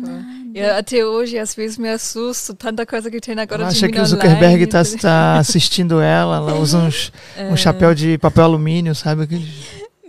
eu, 0.54 0.74
até 0.74 1.04
hoje, 1.04 1.38
às 1.38 1.54
vezes, 1.54 1.78
me 1.78 1.88
assusto. 1.88 2.52
Tanta 2.54 2.84
coisa 2.84 3.08
que 3.10 3.20
tem 3.20 3.38
agora 3.38 3.62
de 3.64 3.70
acha 3.70 3.88
que 3.88 4.00
o 4.00 4.04
Zuckerberg 4.06 4.66
tá, 4.66 4.80
entendeu? 4.80 4.98
tá 5.00 5.38
assistindo 5.38 6.00
ela. 6.00 6.38
Ela 6.38 6.54
usa 6.56 6.78
uns, 6.78 7.12
É. 7.38 7.44
um 7.44 7.56
chapéu 7.56 7.94
de 7.94 8.18
papel 8.18 8.42
alumínio, 8.44 8.92
sabe? 8.94 9.22
Aquele- 9.22 9.48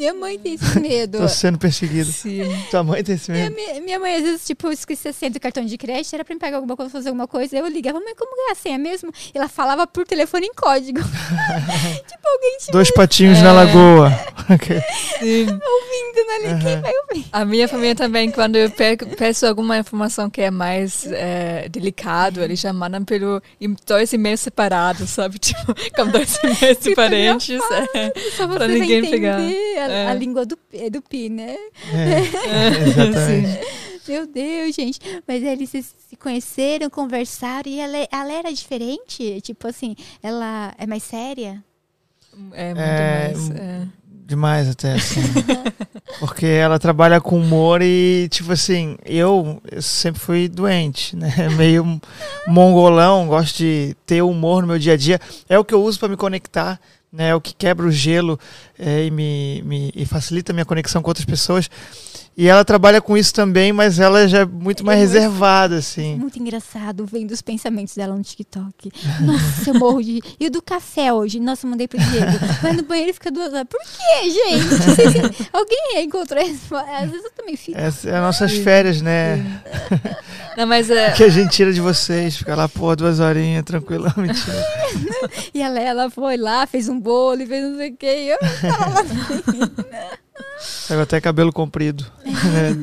Minha 0.02 0.16
mãe 0.16 0.40
tem 0.40 0.56
esse 0.56 0.80
medo. 0.80 1.20
Tô 1.20 1.28
sendo 1.28 1.60
perseguido. 1.60 2.12
Sim. 2.12 2.42
Tua 2.72 2.84
mãe 2.84 3.04
tem 3.04 3.14
esse 3.14 3.30
medo? 3.32 3.54
minha- 3.56 3.80
minha 3.82 4.00
mãe, 4.00 4.16
às 4.16 4.24
vezes, 4.24 4.44
tipo, 4.48 4.66
eu 4.66 4.72
esqueci 4.72 5.08
a 5.08 5.14
senha 5.14 5.30
do 5.30 5.40
cartão 5.40 5.64
de 5.64 5.78
crédito, 5.78 6.12
era 6.16 6.26
pra 6.26 6.34
me 6.34 6.40
pegar 6.40 6.58
alguma 6.58 6.76
coisa, 6.76 6.92
fazer 6.92 7.10
alguma 7.10 7.28
coisa, 7.28 7.56
eu 7.56 7.68
ligava, 7.68 8.00
mãe, 8.00 8.16
como 8.16 8.32
é 8.50 8.52
a 8.52 8.56
senha 8.56 8.80
mesmo? 8.80 9.12
E 9.32 9.38
ela 9.38 9.48
falava 9.48 9.86
por 9.86 10.04
telefone 10.08 10.48
em 10.48 10.54
código. 10.56 10.98
tipo, 12.08 12.28
alguém 12.28 12.58
te 12.60 12.72
Dois 12.72 12.90
patinhos 12.92 13.38
É. 13.38 13.44
na 13.44 13.52
lagoa. 13.54 14.10
Sim. 15.20 15.42
ouvindo 15.44 16.28
na 16.28 16.38
linha, 16.40 16.60
quem 16.64 16.82
vai 16.82 16.92
ouvir? 17.10 17.26
A 17.32 17.46
minha 17.46 17.68
família 17.68 17.96
também, 17.96 18.32
quando 18.32 18.56
eu 18.56 18.72
pe- 18.72 18.98
peço 19.18 19.46
alguma 19.46 19.78
informação 19.78 20.32
que 20.32 20.42
é 20.42 20.50
mais 20.50 21.06
é, 21.12 21.70
delicado, 21.70 22.42
eles 22.42 22.60
já 22.60 22.74
mandam 22.74 23.04
pelo 23.06 23.40
em 23.60 23.76
dois 23.86 24.12
e-mails 24.14 24.40
separados, 24.40 25.12
sabe? 25.12 25.38
Tipo, 25.52 25.76
com 25.96 26.08
dois 26.08 26.40
e-mails 26.44 26.80
diferentes. 26.80 27.60
É. 27.94 28.10
Pra 28.48 28.68
ninguém 28.68 28.98
entender 29.00 29.12
pegar. 29.12 29.40
A, 29.92 29.98
É. 29.98 30.08
a 30.08 30.14
língua 30.14 30.46
do, 30.46 30.58
é 30.74 30.90
do 30.90 31.02
Pi, 31.02 31.30
né? 31.30 31.56
É, 31.94 32.88
exatamente. 32.88 33.60
Meu 34.08 34.26
Deus, 34.28 34.76
gente. 34.76 35.00
Mas 35.28 35.44
eles 35.44 35.70
se, 35.70 35.84
se 35.84 36.16
conheceram, 36.16 36.90
conversaram 36.90 37.70
e 37.72 37.80
ela, 37.80 37.98
ela 38.12 38.34
era 38.34 38.52
diferente? 38.52 39.40
Tipo 39.42 39.68
assim, 39.68 39.96
ela 40.24 40.74
é 40.78 40.88
mais 40.88 41.04
séria? 41.04 41.64
É 42.54 42.74
muito 42.74 42.80
É, 42.82 43.28
mais. 43.28 43.52
é. 43.52 43.88
Demais 44.26 44.70
até, 44.70 44.94
assim. 44.94 45.20
Porque 46.20 46.46
ela 46.46 46.80
trabalha 46.80 47.20
com 47.20 47.38
humor 47.38 47.82
e, 47.82 48.28
tipo 48.32 48.52
assim, 48.54 48.98
eu, 49.06 49.62
eu 49.70 49.82
sempre 49.82 50.22
fui 50.22 50.48
doente, 50.48 51.16
né? 51.18 51.30
Meio 51.58 52.00
mongolão, 52.48 53.28
gosto 53.28 53.58
de 53.58 53.96
ter 54.06 54.22
humor 54.22 54.62
no 54.62 54.68
meu 54.70 54.80
dia 54.80 54.94
a 54.94 54.98
dia. 54.98 55.20
É 55.50 55.60
o 55.60 55.66
que 55.66 55.74
eu 55.74 55.84
uso 55.84 56.00
para 56.00 56.08
me 56.10 56.16
conectar, 56.18 56.80
né? 57.12 57.30
É 57.30 57.36
o 57.36 57.42
que 57.42 57.54
quebra 57.54 57.86
o 57.86 57.92
gelo 57.92 58.40
é, 58.84 59.06
e 59.06 59.12
me, 59.12 59.62
me 59.64 59.92
e 59.96 60.06
facilita 60.06 60.52
a 60.52 60.54
minha 60.56 60.66
conexão 60.66 61.02
com 61.02 61.10
outras 61.12 61.26
pessoas. 61.26 61.70
E 62.36 62.48
ela 62.48 62.64
trabalha 62.64 63.02
com 63.02 63.18
isso 63.18 63.34
também, 63.34 63.74
mas 63.74 64.00
ela 64.00 64.26
já 64.26 64.40
é 64.40 64.46
muito 64.46 64.86
mais 64.86 64.98
É 65.00 65.04
muito- 65.04 65.14
reservada, 65.14 65.76
assim. 65.76 66.16
Muito 66.16 66.40
engraçado 66.40 67.06
vendo 67.06 67.32
os 67.32 67.42
pensamentos 67.42 67.94
dela 67.94 68.16
no 68.16 68.24
TikTok. 68.24 68.90
Nossa, 69.20 69.70
eu 69.70 69.74
morro 69.76 70.02
de. 70.02 70.22
E 70.40 70.48
o 70.48 70.50
do 70.50 70.62
café 70.62 71.12
hoje? 71.12 71.42
Nossa, 71.42 71.66
eu 71.68 71.70
mandei 71.72 71.90
pro 71.90 72.00
Diego. 72.00 72.32
Vai 72.62 72.72
no 72.72 72.84
banheiro 72.84 73.12
e 73.12 73.14
fica 73.14 73.30
duas 73.30 73.54
horas. 73.54 73.68
Por 73.70 73.80
quê, 73.82 74.30
gente? 74.30 75.50
Alguém 75.52 76.04
encontrou 76.06 76.42
isso? 76.42 76.74
Às 76.74 77.10
vezes 77.12 77.26
eu 77.26 77.32
também 77.32 77.58
fico. 77.58 77.78
Essas 77.78 78.06
é 78.06 78.16
as 78.16 78.22
nossas 78.22 78.54
férias, 78.54 79.02
né? 79.02 79.62
Não, 80.58 80.66
mas 80.68 80.90
é, 80.90 81.12
Que 81.12 81.24
a 81.24 81.30
gente 81.30 81.52
tira 81.52 81.72
de 81.72 81.80
vocês, 81.80 82.36
fica 82.38 82.56
lá, 82.56 82.68
pô, 82.68 82.94
duas 82.96 83.20
horinhas, 83.22 83.64
tranquilão, 83.64 84.14
mentira. 84.18 84.66
E 85.54 85.62
ela, 85.62 85.80
ela 85.80 86.10
foi 86.10 86.36
lá, 86.38 86.66
fez 86.68 86.90
um 86.90 87.00
bolo 87.00 87.42
e 87.42 87.46
fez 87.46 87.64
não 87.64 87.78
sei 87.78 87.90
o 87.92 87.96
quê. 87.98 88.16
E 88.26 88.30
eu 88.30 88.38
Saiu 90.60 91.02
até 91.02 91.20
cabelo 91.20 91.52
comprido. 91.52 92.06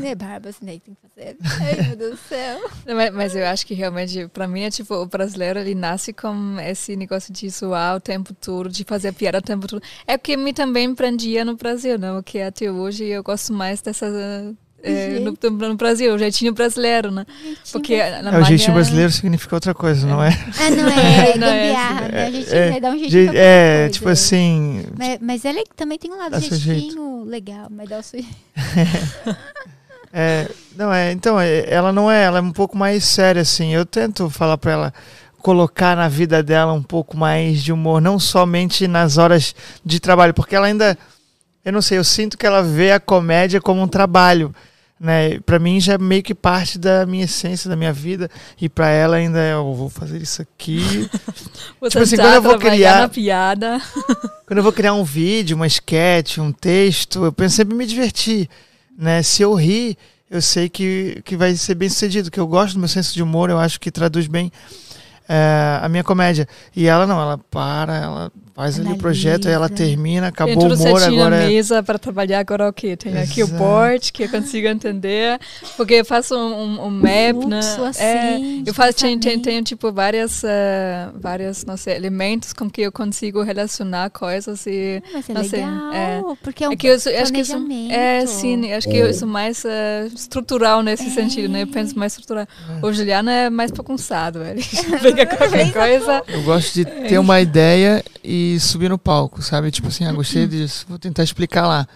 É 0.05 0.15
barba, 0.15 0.49
assim, 0.49 0.65
daí 0.65 0.81
tem 0.81 0.95
que 0.95 1.01
fazer. 1.09 1.37
Ai, 1.63 1.87
meu 1.89 1.97
Deus 1.97 2.11
do 2.13 2.17
céu. 2.29 2.71
Não, 2.87 2.95
mas- 2.97 3.13
Mas 3.15 3.37
eu 3.37 3.47
acho 3.47 3.67
que 3.67 3.75
realmente, 3.75 4.27
pra 4.29 4.49
mim, 4.49 4.63
é 4.63 4.71
tipo, 4.71 4.95
o 4.95 5.07
brasileiro, 5.07 5.59
ele 5.59 5.75
nasce 5.75 6.13
com 6.13 6.59
esse 6.61 6.97
negócio 6.97 7.33
de 7.33 7.49
zoar 7.51 7.97
o 7.97 8.01
tempo 8.01 8.35
todo, 8.35 8.69
de 8.69 8.85
fazer 8.85 9.13
piada 9.13 9.39
o 9.39 9.43
tempo 9.43 9.67
todo. 9.69 9.83
É 10.07 10.15
o 10.15 10.19
que 10.19 10.37
me 10.37 10.53
também 10.53 10.95
prendia 10.95 11.45
no 11.45 11.57
Brasil, 11.57 11.99
né? 11.99 12.13
Porque 12.15 12.41
até 12.41 12.71
hoje 12.71 13.05
eu 13.05 13.23
gosto 13.23 13.53
mais 13.53 13.81
dessa... 13.81 14.07
é, 14.83 15.19
no, 15.19 15.37
no 15.51 15.75
Brasil, 15.77 16.15
o 16.15 16.19
jeitinho 16.19 16.53
brasileiro, 16.53 17.11
né? 17.11 17.27
Porque 17.73 17.97
na 18.23 18.33
É, 18.37 18.41
o 18.41 18.45
jeitinho 18.45 18.75
brasileiro 18.75 19.11
significa 19.13 19.57
outra 19.57 19.75
coisa, 19.75 20.07
não 20.07 20.23
é? 20.23 20.31
Ah, 20.59 20.71
não 20.71 20.89
é, 20.89 21.37
Não 21.39 21.47
é 21.49 21.61
gambiarra, 21.61 22.01
assim. 22.01 22.13
né? 22.13 22.27
A 22.27 22.31
gente 22.31 22.55
É, 22.55 22.71
vai 22.71 22.81
dar 22.81 22.91
um 22.93 22.99
jeitinho 22.99 23.33
é, 23.35 23.89
tipo 23.89 24.09
assim. 24.09 24.85
Mas, 24.97 25.19
mas 25.21 25.45
ela 25.45 25.63
também 25.77 25.99
tem 25.99 26.11
um 26.13 26.19
lado 26.19 26.39
jeitinho 26.41 27.25
legal, 27.25 27.67
mas 27.71 27.89
dá 27.89 27.99
o 27.99 28.03
seu 28.03 28.25
É, 30.13 30.49
não, 30.75 30.93
é, 30.93 31.13
então, 31.13 31.39
é, 31.39 31.69
ela 31.69 31.93
não 31.93 32.11
é, 32.11 32.25
ela 32.25 32.39
é 32.39 32.41
um 32.41 32.53
pouco 32.53 32.77
mais 32.77 33.05
séria, 33.05 33.43
assim. 33.43 33.75
Eu 33.75 33.85
tento 33.85 34.31
falar 34.31 34.57
pra 34.57 34.73
ela 34.73 34.95
colocar 35.43 35.97
na 35.97 36.09
vida 36.09 36.43
dela 36.43 36.73
um 36.73 36.83
pouco 36.83 37.17
mais 37.17 37.63
de 37.63 37.73
humor, 37.73 38.01
não 38.01 38.19
somente 38.19 38.89
nas 38.89 39.19
horas 39.19 39.55
de 39.85 40.01
trabalho, 40.01 40.35
porque 40.35 40.57
ela 40.57 40.67
ainda, 40.67 40.97
eu 41.69 41.73
não 41.73 41.83
sei, 41.83 41.99
eu 41.99 42.05
sinto 42.05 42.39
que 42.39 42.47
ela 42.47 42.63
vê 42.63 42.93
a 42.93 42.99
comédia 42.99 43.61
como 43.61 43.83
um 43.83 43.87
trabalho, 43.87 44.55
né? 44.99 45.39
Para 45.41 45.59
mim 45.59 45.79
já 45.79 45.93
é 45.93 45.99
meio 45.99 46.23
que 46.23 46.35
parte 46.35 46.79
da 46.79 47.05
minha 47.05 47.27
essência, 47.27 47.69
da 47.69 47.77
minha 47.77 47.93
vida, 47.93 48.31
e 48.59 48.71
pra 48.71 48.89
ela 48.89 49.17
ainda 49.17 49.39
é, 49.39 49.53
eu 49.53 49.75
vou 49.75 49.91
fazer 49.91 50.17
isso 50.23 50.41
aqui. 50.41 50.79
Vou 51.79 51.91
Tipo 51.91 52.03
assim, 52.03 52.17
quando 52.17 52.35
eu 52.35 52.43
vou 52.43 52.59
criar- 52.59 53.09
piada. 53.11 53.81
Quando 54.47 54.59
eu 54.59 54.63
vou 54.63 54.73
criar 54.73 54.95
um 54.95 55.05
vídeo, 55.05 55.55
uma 55.55 55.67
sketch, 55.67 56.39
um 56.39 56.51
texto, 56.51 57.23
eu 57.23 57.33
penso 57.33 57.57
sempre 57.57 57.75
em 57.75 57.79
me 57.79 57.85
divertir. 57.87 58.49
Né? 58.99 59.23
Se 59.23 59.43
eu 59.43 59.53
rir, 59.55 59.97
eu 60.31 60.41
sei 60.41 60.71
que, 60.71 61.21
que 61.23 61.37
vai 61.37 61.55
ser 61.55 61.75
bem 61.75 61.89
sucedido, 61.91 62.31
que 62.31 62.41
eu 62.41 62.47
gosto 62.47 62.73
do 62.75 62.81
meu 62.81 62.89
senso 62.89 63.13
de 63.13 63.23
humor, 63.23 63.51
eu 63.51 63.59
acho 63.59 63.79
que 63.79 63.91
traduz 63.91 64.27
bem 64.27 64.51
é, 65.29 65.79
a 65.83 65.89
minha 65.89 66.03
comédia. 66.05 66.49
E 66.75 66.87
ela 66.87 67.07
não, 67.07 67.21
ela 67.21 67.39
para, 67.51 67.97
ela 67.97 68.33
faz 68.55 68.75
ali 68.75 68.83
o 68.85 68.87
Analisa. 68.89 69.03
projeto, 69.03 69.47
aí 69.49 69.55
ela 69.55 69.69
termina, 69.69 70.23
Tem 70.23 70.29
acabou 70.31 70.69
o 70.69 70.75
humor, 70.75 71.01
agora 71.03 71.31
na 71.31 71.37
é- 71.45 71.47
mesa 71.49 71.81
para 71.83 71.97
trabalhar 71.99 72.41
agora 72.41 72.69
o 72.69 72.73
quê? 72.73 72.97
Tem 72.97 73.17
aqui 73.17 73.43
o 73.43 73.47
board 73.49 74.13
que 74.13 74.25
eu 74.25 74.29
consigo 74.29 74.67
entender, 74.67 75.39
porque 75.77 75.95
eu 75.95 76.05
faço 76.05 76.35
um, 76.35 76.55
um- 76.81 76.87
um 76.87 76.91
map, 76.91 77.37
né? 77.47 77.61
fluxo, 77.63 78.03
É, 78.03 78.35
assim, 78.35 78.63
de 78.65 78.71
eu 78.71 78.75
faço, 78.75 78.95
tenho, 78.99 79.11
tenho, 79.21 79.21
pensamento. 79.21 79.45
tenho, 79.45 79.63
tipo 79.63 79.93
várias, 79.93 80.43
eh, 80.45 81.09
várias, 81.21 81.65
não 81.65 81.77
sei, 81.77 81.95
elementos 81.95 82.53
com 82.53 82.69
que 82.69 82.81
eu 82.81 82.91
consigo 82.91 83.43
relacionar 83.43 84.11
coisas 84.11 84.67
e 84.67 85.01
Mas 85.13 85.29
é 85.31 85.35
Não 85.35 85.45
sei, 85.45 85.61
legal, 85.61 85.93
é. 85.93 86.23
porque 86.43 86.65
é 86.65 86.69
um 86.69 86.73
é 86.73 86.77
que 86.77 86.87
eu 86.89 86.95
acho 86.95 87.05
que 87.05 87.11
eu 87.13 87.23
planejamento. 87.31 87.93
é 87.93 88.27
sim, 88.27 88.67
eu 88.67 88.77
acho 88.77 88.89
que 88.89 88.97
eu 88.97 89.15
sou 89.15 89.29
mais 89.29 89.65
eh, 89.65 90.09
estrutural 90.13 90.83
nesse 90.83 91.09
sentido, 91.11 91.49
né? 91.49 91.63
Eu 91.63 91.67
penso 91.69 91.97
mais 91.99 92.13
estrutural. 92.15 92.47
O 92.83 92.93
Juliano 92.93 93.31
é 93.31 93.49
mais 93.51 93.71
bagunçado, 93.71 94.43
ele 94.43 94.63
qualquer 95.27 95.73
coisa. 95.73 96.23
Eu 96.27 96.43
gosto 96.43 96.75
de 96.75 96.85
ter 96.85 97.19
uma 97.19 97.41
ideia 97.41 98.05
e 98.23 98.59
subir 98.61 98.89
no 98.89 98.99
palco, 98.99 99.43
sabe? 99.43 99.71
Tipo 99.71 99.89
assim, 99.89 100.05
ah, 100.05 100.13
gostei 100.13 100.47
disso, 100.47 100.87
vou 100.89 100.99
tentar 100.99 101.23
explicar 101.23 101.67
lá. 101.67 101.87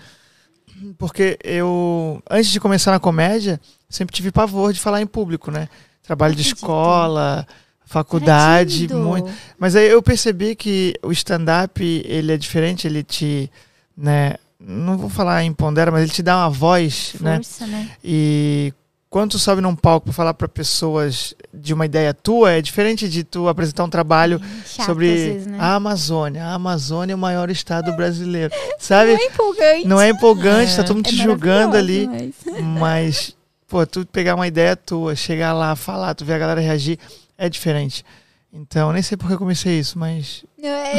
Porque 0.99 1.39
eu, 1.45 2.23
antes 2.29 2.51
de 2.51 2.61
começar 2.61 2.91
na 2.91 2.99
comédia, 2.99 3.61
sempre 3.89 4.15
tive 4.15 4.33
pavor 4.33 4.73
de 4.73 4.81
falar 4.81 5.01
em 5.01 5.07
público, 5.07 5.51
né? 5.51 5.69
Trabalho 6.03 6.35
de 6.35 6.43
escola, 6.43 7.47
faculdade, 7.85 8.93
muito. 8.93 9.31
Mas 9.59 9.77
aí 9.77 9.89
eu 9.89 10.03
percebi 10.03 10.57
que 10.57 10.95
o 11.03 11.13
stand-up, 11.13 11.83
ele 12.05 12.33
é 12.33 12.37
diferente, 12.37 12.87
ele 12.87 13.03
te, 13.03 13.51
né? 13.97 14.35
Não 14.59 14.97
vou 14.97 15.11
falar 15.11 15.45
em 15.45 15.53
pondera, 15.53 15.91
mas 15.91 16.03
ele 16.03 16.13
te 16.13 16.23
dá 16.23 16.37
uma 16.39 16.51
voz, 16.51 17.15
né? 17.21 17.37
Força, 17.37 17.67
né? 17.67 17.91
E 18.03 18.73
quando 19.13 19.33
tu 19.33 19.39
sobe 19.39 19.61
num 19.61 19.77
palco 19.77 20.07
para 20.07 20.13
falar 20.15 20.33
para 20.33 20.49
pessoas 20.49 21.35
de 21.53 21.75
uma 21.75 21.85
ideia 21.85 22.15
tua, 22.15 22.53
é 22.53 22.63
diferente 22.63 23.07
de 23.11 23.23
tu 23.23 23.47
apresentar 23.47 23.85
um 23.85 23.91
trabalho 23.91 24.41
Chato, 24.65 24.87
sobre 24.87 25.07
vezes, 25.07 25.47
né? 25.47 25.59
a 25.61 25.75
Amazônia. 25.75 26.45
A 26.47 26.55
Amazônia 26.55 27.13
é 27.13 27.15
o 27.15 27.19
maior 27.19 27.51
estado 27.51 27.93
brasileiro. 27.93 28.55
Sabe? 28.79 29.13
Não 29.13 29.19
é 29.21 29.27
empolgante. 29.27 29.87
Não 29.89 30.01
é 30.01 30.09
empolgante, 30.09 30.75
tá 30.77 30.83
todo 30.83 30.97
mundo 30.97 31.07
É 31.09 31.11
te 31.11 31.17
julgando 31.23 31.77
ali, 31.77 32.09
mas- 32.09 32.35
mas 32.79 33.37
pô, 33.69 33.85
tu 33.87 34.07
pegar 34.07 34.35
uma 34.35 34.47
ideia 34.47 34.75
tua, 34.75 35.15
chegar 35.15 35.53
lá, 35.53 35.77
falar, 35.77 36.15
tu 36.15 36.25
ver 36.25 36.33
a 36.33 36.39
galera 36.39 36.61
reagir, 36.63 36.99
é 37.37 37.51
diferente. 37.51 38.03
Então, 38.51 38.93
nem 38.93 39.03
sei 39.03 39.17
porque 39.19 39.35
eu 39.35 39.39
comecei 39.39 39.79
isso, 39.79 39.99
mas 39.99 40.43
Não, 40.59 40.69
é, 40.71 40.93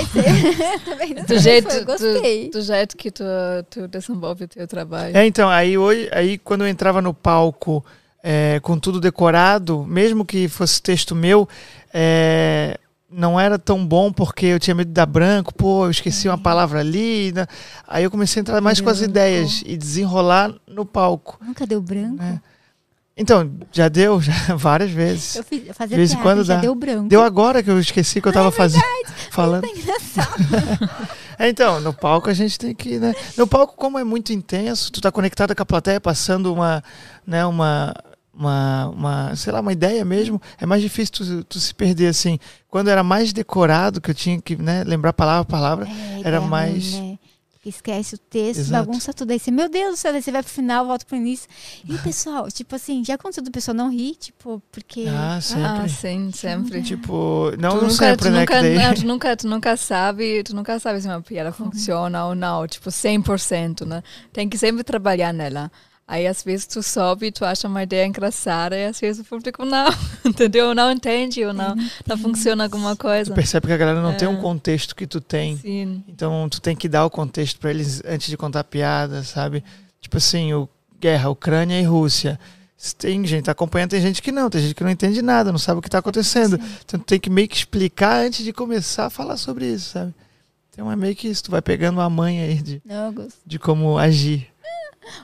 também 0.84 1.14
não 1.18 1.24
Do 1.24 1.38
jeito, 1.40 1.68
eu 1.72 1.86
gostei. 1.86 2.50
do, 2.50 2.60
do 2.60 2.62
jeito 2.64 2.96
que 2.96 3.10
tu, 3.12 3.24
tu 3.70 3.88
desenvolve 3.88 4.46
o 4.46 4.48
teu 4.48 4.68
trabalho. 4.68 5.16
É, 5.18 5.26
então, 5.26 5.50
aí 5.50 5.78
hoje, 5.78 6.10
aí 6.12 6.38
quando 6.38 6.62
eu 6.64 6.68
entrava 6.68 7.02
no 7.02 7.14
palco 7.14 7.84
é, 8.24 8.60
com 8.62 8.80
tudo 8.80 9.02
decorado, 9.02 9.84
mesmo 9.86 10.24
que 10.26 10.48
fosse 10.48 10.82
texto 10.82 11.14
meu, 11.14 11.48
é, 11.94 12.80
não 13.12 13.40
era 13.40 13.60
tão 13.60 13.86
bom 13.86 14.12
porque 14.12 14.46
eu 14.48 14.60
tinha 14.60 14.74
medo 14.74 14.88
de 14.88 14.94
dar 14.94 15.06
branco, 15.06 15.54
pô, 15.54 15.86
eu 15.86 15.92
esqueci 15.92 16.28
uma 16.28 16.38
palavra 16.38 16.80
ali. 16.80 17.32
né? 17.34 17.46
Aí 17.88 18.04
eu 18.06 18.10
comecei 18.10 18.40
a 18.40 18.42
entrar 18.42 18.62
mais 18.62 18.80
com 18.82 18.90
as 18.90 18.98
Branco. 19.00 19.12
ideias 19.12 19.62
e 19.66 19.78
desenrolar 19.78 20.52
no 20.68 20.86
palco. 20.86 21.38
Nunca 21.46 21.68
deu 21.68 21.82
branco. 21.82 22.16
né? 22.16 22.42
Então, 23.16 23.52
já 23.72 23.90
deu 23.90 24.20
já, 24.20 24.34
várias 24.58 24.90
vezes. 24.90 25.36
Eu, 25.36 25.44
fiz, 25.44 25.68
eu 25.68 25.74
fazia 25.76 25.96
De 25.96 25.98
vez 25.98 26.14
em 26.14 26.18
quando 26.18 26.44
já 26.44 26.56
dá. 26.56 26.62
deu 26.62 26.74
branco. 26.74 27.08
Deu 27.10 27.22
agora 27.22 27.62
que 27.62 27.70
eu 27.70 27.80
esqueci 27.80 28.20
que 28.20 28.28
eu 28.28 28.34
tava 28.34 28.50
fazendo, 28.52 28.84
falando. 29.30 29.62
Tá 29.64 29.70
engraçado. 29.70 31.14
É, 31.40 31.50
então, 31.50 31.82
no 31.82 31.92
palco 31.92 32.30
a 32.30 32.34
gente 32.34 32.60
tem 32.60 32.76
que, 32.76 33.00
né? 33.00 33.12
No 33.36 33.48
palco, 33.48 33.76
como 33.76 33.98
é 33.98 34.04
muito 34.04 34.32
intenso, 34.32 34.92
tu 34.92 35.02
tá 35.02 35.12
conectado 35.12 35.54
com 35.56 35.64
a 35.64 35.66
plateia, 35.66 36.00
passando 36.00 36.54
uma, 36.54 36.82
né, 37.26 37.44
uma, 37.44 37.92
uma, 38.34 38.88
uma, 38.90 39.36
sei 39.36 39.54
lá, 39.54 39.60
uma 39.62 39.72
ideia 39.74 40.04
mesmo, 40.04 40.42
é 40.60 40.66
mais 40.66 40.82
difícil 40.82 41.14
tu, 41.14 41.44
tu 41.44 41.60
se 41.60 41.74
perder, 41.74 42.08
assim. 42.08 42.40
Quando 42.70 42.90
era 42.90 43.04
mais 43.04 43.32
decorado, 43.32 44.02
que 44.02 44.10
eu 44.12 44.16
tinha 44.16 44.42
que, 44.42 44.56
né, 44.56 44.84
lembrar 44.84 45.14
palavra 45.14 45.42
a 45.42 45.46
palavra, 45.46 45.88
É, 45.88 46.22
Era 46.28 46.42
mais- 46.42 46.94
ruim, 46.94 47.12
né? 47.12 47.20
Esquece 47.66 48.16
o 48.16 48.18
texto, 48.18 48.60
Exato. 48.60 48.86
bagunça 48.88 49.14
tudo. 49.14 49.32
Aí 49.32 49.40
você, 49.40 49.50
meu 49.50 49.70
Deus 49.70 49.92
do 49.92 49.96
céu, 49.96 50.12
você 50.22 50.30
vai 50.34 50.44
pro 50.44 50.52
final, 50.52 50.86
volta 50.86 51.06
pro 51.06 51.16
início. 51.16 51.48
E 51.88 51.98
pessoal, 52.00 52.52
tipo 52.52 52.76
assim, 52.76 53.06
já 53.06 53.14
aconteceu 53.14 53.42
do 53.42 53.52
pessoal 53.52 53.74
não 53.74 53.90
rir, 53.90 54.16
tipo, 54.16 54.62
porque. 54.70 55.06
Ah, 55.08 55.40
sempre. 55.40 55.64
Ah, 55.64 55.88
sim, 55.88 56.30
sempre. 56.34 56.82
Tipo, 56.82 57.54
não, 57.58 57.70
tu 57.70 57.76
não 57.76 57.82
nunca, 57.84 57.90
sempre, 57.94 58.18
tu 58.18 58.30
né? 58.32 58.40
nunca, 58.42 58.56
que 58.56 58.62
daí- 58.64 58.76
não, 58.78 58.94
tu 58.96 59.06
nunca, 59.08 59.38
tu 59.38 59.48
nunca 59.48 59.78
sabe, 59.78 60.44
tu 60.44 60.54
nunca 60.54 60.78
sabe 60.78 61.00
se 61.00 61.08
uma 61.08 61.22
piada 61.22 61.56
Uhum. 61.58 61.72
funciona 61.72 62.26
ou 62.26 62.36
não, 62.36 62.68
tipo 62.68 62.92
100%, 62.92 63.86
né? 63.86 64.04
Tem 64.34 64.50
que 64.50 64.58
sempre 64.58 64.84
trabalhar 64.84 65.34
nela. 65.34 65.72
Aí 66.08 66.28
às 66.28 66.44
vezes 66.44 66.68
tu 66.68 66.84
sobe, 66.84 67.32
tu 67.32 67.46
acha 67.46 67.68
uma 67.68 67.82
ideia 67.82 68.06
engraçada 68.06 68.78
e 68.78 68.86
às 68.86 69.00
vezes 69.00 69.22
o 69.22 69.28
público 69.28 69.64
não, 69.66 69.90
entendeu? 70.26 70.76
Não 70.76 70.92
entende 70.92 71.44
ou 71.46 71.54
não, 71.54 71.76
não 72.06 72.18
funciona 72.18 72.66
alguma 72.66 72.96
Tu 72.96 73.00
coisa. 73.02 73.34
percebe 73.34 73.68
que 73.68 73.74
a 73.74 73.78
galera 73.78 74.02
não 74.02 74.14
tem 74.14 74.28
um 74.28 74.38
É. 74.38 74.42
contexto 74.42 74.96
que 74.96 75.08
tu 75.08 75.22
tem. 75.22 75.58
Sim, 75.58 76.04
Então 76.08 76.48
tu 76.50 76.60
tem 76.62 76.76
que 76.76 76.90
dar 76.90 77.06
o 77.06 77.10
contexto 77.10 77.60
pra 77.60 77.70
eles 77.70 78.02
antes 78.06 78.28
de 78.28 78.36
contar 78.38 78.64
piada, 78.66 79.24
sabe? 79.24 79.64
Tipo 80.02 80.18
assim, 80.18 80.54
o 80.54 80.68
guerra, 81.00 81.30
Ucrânia 81.30 81.80
e 81.80 81.84
Rússia. 81.84 82.40
Tem 82.98 83.26
gente 83.26 83.50
acompanhando, 83.50 83.92
tem 83.92 84.02
gente 84.02 84.22
que 84.22 84.30
não, 84.32 84.50
tem 84.50 84.62
gente 84.62 84.76
que 84.76 84.84
não 84.84 84.90
entende 84.92 85.22
nada, 85.22 85.54
não 85.54 85.58
sabe 85.60 85.80
o 85.80 85.82
que 85.82 85.90
tá 85.90 86.00
acontecendo. 86.00 86.60
Então 86.84 87.00
tu 87.00 87.06
tem 87.06 87.18
que 87.20 87.30
meio 87.30 87.48
que 87.48 87.56
explicar 87.56 88.26
antes 88.26 88.44
de 88.44 88.52
começar 88.52 89.06
a 89.06 89.10
falar 89.10 89.38
sobre 89.38 89.66
isso, 89.72 89.92
sabe? 89.92 90.14
Então 90.70 90.92
é 90.92 90.96
meio 90.98 91.16
que 91.16 91.30
isso, 91.30 91.46
tu 91.46 91.52
vai 91.52 91.62
pegando 91.62 92.02
a 92.02 92.10
manha 92.10 92.44
aí 92.44 92.56
de, 92.62 92.82
Não, 92.86 93.14
de 93.46 93.58
como 93.58 93.98
agir. 93.98 94.48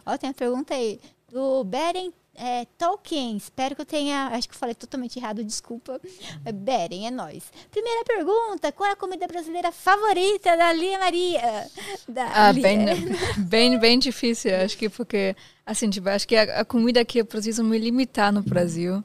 Ó, 0.06 0.18
tem 0.18 0.30
uma 0.30 0.34
pergunta 0.34 0.74
aí. 0.74 1.00
Do 1.32 1.64
Beren 1.64 2.12
é, 2.36 2.66
Tolkien. 2.78 3.38
Espero 3.38 3.76
que 3.76 3.82
eu 3.82 3.86
tenha. 3.86 4.28
Acho 4.34 4.48
que 4.50 4.56
eu 4.56 4.60
falei 4.60 4.74
totalmente 4.74 5.20
errado, 5.20 5.44
desculpa. 5.44 6.00
É 6.44 6.52
Beren, 6.52 7.06
é 7.06 7.12
nóis. 7.12 7.52
Primeira 7.70 8.04
pergunta: 8.04 8.72
qual 8.72 8.90
é 8.90 8.94
a 8.94 8.96
comida 8.96 9.28
brasileira 9.28 9.72
favorita 9.72 10.56
da 10.58 10.74
Lia 10.74 10.98
Maria? 10.98 11.68
Da 12.08 12.32
Ah, 12.34 12.52
Lia. 12.52 12.64
bem, 12.64 12.86
bem, 13.38 13.80
bem 13.80 14.00
difícil, 14.00 14.56
acho 14.56 14.78
que 14.78 14.90
porque, 14.90 15.36
assim, 15.66 15.90
tipo, 15.90 16.10
acho 16.10 16.28
que 16.28 16.36
a, 16.36 16.62
a 16.62 16.66
comida 16.66 17.04
que 17.06 17.20
eu 17.20 17.26
preciso 17.26 17.64
me 17.64 17.78
limitar 17.78 18.32
no 18.34 18.42
Brasil 18.42 19.04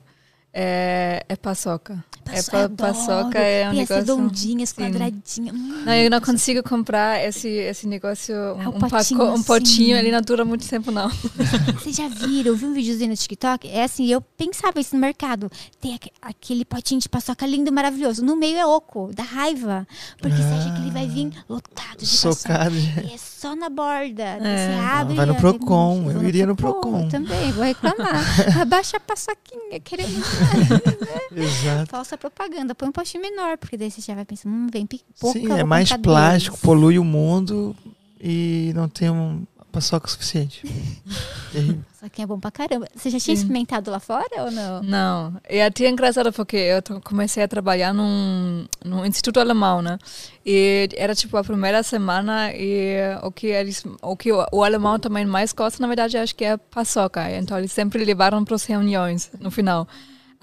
é, 0.54 1.24
é 1.28 1.36
paçoca. 1.36 2.02
É 2.26 2.36
Paço- 2.36 2.50
pa, 2.52 2.58
adoro. 2.64 2.76
paçoca 2.94 3.38
é 3.38 3.68
um 3.68 3.72
Tem 3.72 3.82
as 3.82 3.88
negócio... 3.90 3.96
redondinhas, 3.96 4.70
sim. 4.70 4.76
quadradinhas. 4.76 5.54
Hum. 5.54 5.82
Não, 5.84 5.92
eu 5.92 6.08
não 6.10 6.20
consigo 6.22 6.62
comprar 6.62 7.22
esse, 7.22 7.46
esse 7.48 7.86
negócio, 7.86 8.34
um, 8.34 8.62
Ah, 8.62 8.68
um, 8.70 8.72
paco- 8.78 8.88
potinho 8.96 9.34
um 9.34 9.42
potinho, 9.42 9.94
assim. 9.94 10.06
ele 10.06 10.10
não 10.10 10.22
dura 10.22 10.42
muito 10.42 10.66
tempo, 10.66 10.90
não. 10.90 11.10
Vocês 11.78 11.94
já 11.96 12.08
viram? 12.08 12.52
Eu 12.52 12.56
vi 12.56 12.64
um 12.64 12.72
videozinho 12.72 13.10
no 13.10 13.16
TikTok. 13.16 13.68
É 13.68 13.84
assim, 13.84 14.06
eu 14.06 14.22
pensava 14.22 14.80
isso 14.80 14.94
no 14.94 15.02
mercado. 15.02 15.50
Tem 15.78 15.94
aque- 15.94 16.10
aquele 16.22 16.64
potinho 16.64 16.98
de 16.98 17.10
paçoca 17.10 17.44
lindo, 17.46 17.70
maravilhoso. 17.70 18.24
No 18.24 18.36
meio 18.36 18.56
é 18.56 18.64
oco, 18.64 19.10
da 19.14 19.22
raiva. 19.22 19.86
Porque 20.18 20.34
você 20.34 20.44
acha 20.54 20.72
que 20.72 20.80
ele 20.80 20.90
vai 20.92 21.06
vir 21.06 21.30
lotado 21.46 21.98
de 21.98 22.06
paçoca. 22.06 22.34
Socado. 22.36 22.74
E 22.74 23.12
é 23.12 23.18
só 23.18 23.54
na 23.54 23.68
borda. 23.68 24.22
É. 24.22 24.38
Você 24.78 24.80
abre. 24.80 25.14
Vai 25.14 25.26
no 25.26 25.34
e- 25.34 25.36
Procon, 25.36 26.04
eu 26.10 26.14
vou 26.20 26.24
iria 26.24 26.46
no 26.46 26.56
Procon. 26.56 27.02
Eu 27.02 27.08
também, 27.10 27.52
vou 27.52 27.64
reclamar. 27.64 28.24
Abaixa 28.62 28.96
a 28.96 29.00
paçoquinha, 29.00 29.78
querendo. 29.84 30.24
Exato. 31.34 31.90
Falsa 31.90 32.16
propaganda. 32.16 32.74
Põe 32.74 32.88
um 32.88 32.92
potinho 32.92 33.22
menor, 33.22 33.58
porque 33.58 33.76
daí 33.76 33.90
você 33.90 34.00
já 34.00 34.14
vai 34.14 34.24
pensando, 34.24 34.52
hum, 34.52 34.66
vem 34.72 34.86
pouca. 35.18 35.38
Sim, 35.38 35.52
é 35.52 35.64
mais 35.64 35.92
plástico, 35.92 36.56
dois. 36.56 36.62
polui 36.62 36.98
o 36.98 37.04
mundo 37.04 37.74
e 38.20 38.72
não 38.74 38.88
tem 38.88 39.10
um 39.10 39.44
paçoca 39.74 40.06
suficiente. 40.06 40.62
Terrível. 41.50 41.82
Paçoquinha 41.92 42.24
é 42.24 42.26
bom 42.26 42.38
pra 42.38 42.50
caramba. 42.50 42.86
Você 42.94 43.10
já 43.10 43.18
tinha 43.18 43.34
Sim. 43.34 43.42
experimentado 43.42 43.90
lá 43.90 43.98
fora 43.98 44.44
ou 44.44 44.50
não? 44.50 44.82
Não, 44.82 45.40
e 45.50 45.56
é 45.56 45.66
até 45.66 45.88
engraçado 45.88 46.32
porque 46.32 46.56
eu 46.56 47.00
comecei 47.00 47.42
a 47.42 47.48
trabalhar 47.48 47.92
num, 47.92 48.66
num 48.84 49.04
instituto 49.04 49.40
alemão, 49.40 49.82
né? 49.82 49.98
E 50.46 50.88
era 50.96 51.14
tipo 51.14 51.36
a 51.36 51.42
primeira 51.42 51.82
semana 51.82 52.52
e 52.54 52.96
o 53.22 53.32
que 53.32 53.48
eles, 53.48 53.84
o 54.00 54.16
que 54.16 54.32
o, 54.32 54.46
o 54.52 54.62
alemão 54.62 54.98
também 54.98 55.26
mais 55.26 55.52
gosta, 55.52 55.80
na 55.80 55.88
verdade, 55.88 56.16
acho 56.16 56.36
que 56.36 56.44
é 56.44 56.56
paçoca. 56.56 57.28
Então 57.32 57.58
eles 57.58 57.72
sempre 57.72 58.04
levaram 58.04 58.44
para 58.44 58.54
as 58.54 58.64
reuniões 58.64 59.30
no 59.40 59.50
final. 59.50 59.88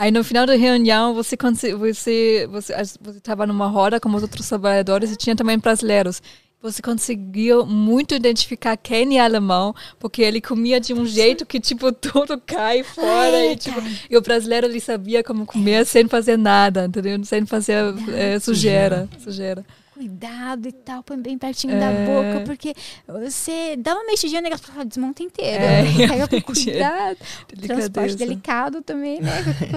Aí 0.02 0.10
no 0.10 0.24
final 0.24 0.48
da 0.48 0.56
reunião 0.56 1.14
você 1.14 1.38
você 1.76 2.48
você 2.50 2.74
estava 3.16 3.46
numa 3.46 3.68
roda 3.68 4.00
com 4.00 4.10
os 4.16 4.24
outros 4.24 4.50
trabalhadores 4.50 5.12
e 5.12 5.16
tinha 5.16 5.36
também 5.36 5.60
brasileiros. 5.60 6.24
Você 6.60 6.82
conseguiu 6.82 7.68
muito 7.68 8.16
identificar 8.16 8.76
quem 8.78 9.20
é 9.20 9.22
alemão, 9.22 9.76
porque 10.00 10.24
ele 10.24 10.42
comia 10.42 10.80
de 10.80 10.92
um 10.92 11.06
jeito 11.06 11.46
que, 11.46 11.60
tipo, 11.60 11.92
tudo 11.94 12.40
cai 12.40 12.82
fora. 12.82 13.46
É, 13.46 13.52
e, 13.52 13.56
tipo, 13.56 13.80
e 14.10 14.18
o 14.18 14.22
brasileiro, 14.22 14.66
ele 14.66 14.80
sabia 14.80 15.24
como 15.24 15.46
comer 15.46 15.86
sem 15.86 16.08
fazer 16.08 16.38
nada, 16.38 16.86
entendeu? 16.86 17.24
Sem 17.24 17.46
fazer 17.46 17.94
eh, 18.10 18.40
sujeira. 18.40 19.08
sujeira. 19.20 19.64
Cuidado 20.02 20.68
e 20.68 20.72
tal, 20.72 21.04
põe 21.04 21.22
bem 21.22 21.38
pertinho 21.38 21.80
da 21.80 21.86
É. 21.92 22.06
boca, 22.08 22.44
porque 22.44 22.74
você 23.08 23.76
dá 23.78 23.94
uma 23.94 24.04
mexidinha 24.06 24.42
no 24.42 24.46
negócio, 24.46 24.66
fala, 24.66 24.84
desmonta 24.84 25.22
inteiro. 25.22 25.64
É, 25.64 25.84
Pega 26.08 26.28
com 26.28 26.36
é. 26.38 26.42
cuidado. 26.42 27.18
Transporte 27.62 28.16
delicado 28.16 28.82
também, 28.82 29.22
né? 29.22 29.32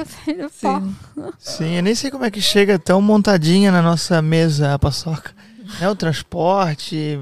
Sim. 0.51 0.97
Sim, 1.39 1.77
eu 1.77 1.83
nem 1.83 1.95
sei 1.95 2.11
como 2.11 2.25
é 2.25 2.31
que 2.31 2.41
chega 2.41 2.79
tão 2.79 3.03
montadinha 3.03 3.71
na 3.71 3.83
nossa 3.83 4.23
mesa 4.23 4.73
a 4.73 4.79
paçoca. 4.79 5.33
É 5.79 5.87
o 5.91 5.95
transporte, 5.95 7.21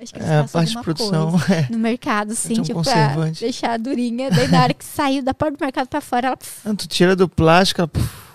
Acho 0.00 0.12
que 0.14 0.18
eles 0.20 0.30
é, 0.30 0.42
parte 0.44 0.74
de 0.74 0.82
produção. 0.82 1.32
coisa 1.32 1.52
é. 1.54 1.66
No 1.70 1.78
mercado, 1.78 2.34
sim, 2.34 2.48
Tem 2.54 2.60
um 2.60 2.62
tipo, 2.62 2.82
pra 2.82 2.92
conservante. 2.94 3.40
deixar 3.40 3.78
durinha. 3.78 4.30
Daí 4.30 4.48
na 4.48 4.62
hora 4.62 4.72
que 4.72 4.86
saiu 4.86 5.22
da 5.22 5.34
porta 5.34 5.54
do 5.58 5.60
mercado 5.60 5.86
pra 5.86 6.00
fora, 6.00 6.28
ela 6.28 6.36
pff, 6.38 6.66
Ah, 6.66 6.74
Tu 6.74 6.88
tira 6.88 7.14
do 7.14 7.28
plástico, 7.28 7.82
ela, 7.82 7.88
puf, 7.88 8.27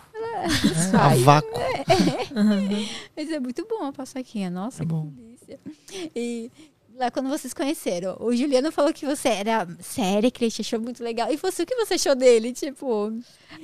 é, 0.43 0.75
a 0.75 0.91
sai. 0.91 1.19
vácuo. 1.19 1.59
Mas 3.15 3.29
é 3.31 3.39
muito 3.39 3.65
bom 3.67 3.83
a 3.85 3.93
paçoquinha, 3.93 4.49
nossa, 4.49 4.83
É 4.83 4.85
que 4.85 4.91
bom. 4.91 5.07
delícia. 5.15 5.59
E 6.15 6.51
lá 6.95 7.09
quando 7.11 7.29
vocês 7.29 7.53
conheceram, 7.53 8.17
o 8.19 8.35
Juliano 8.35 8.71
falou 8.71 8.93
que 8.93 9.05
você 9.05 9.29
era 9.29 9.67
séria, 9.79 10.29
que 10.31 10.43
ele 10.43 10.51
te 10.51 10.61
achou 10.61 10.79
muito 10.79 11.03
legal. 11.03 11.31
E 11.31 11.37
você, 11.37 11.63
o 11.63 11.65
que 11.65 11.75
você 11.75 11.95
achou 11.95 12.15
dele? 12.15 12.53
Tipo, 12.53 13.13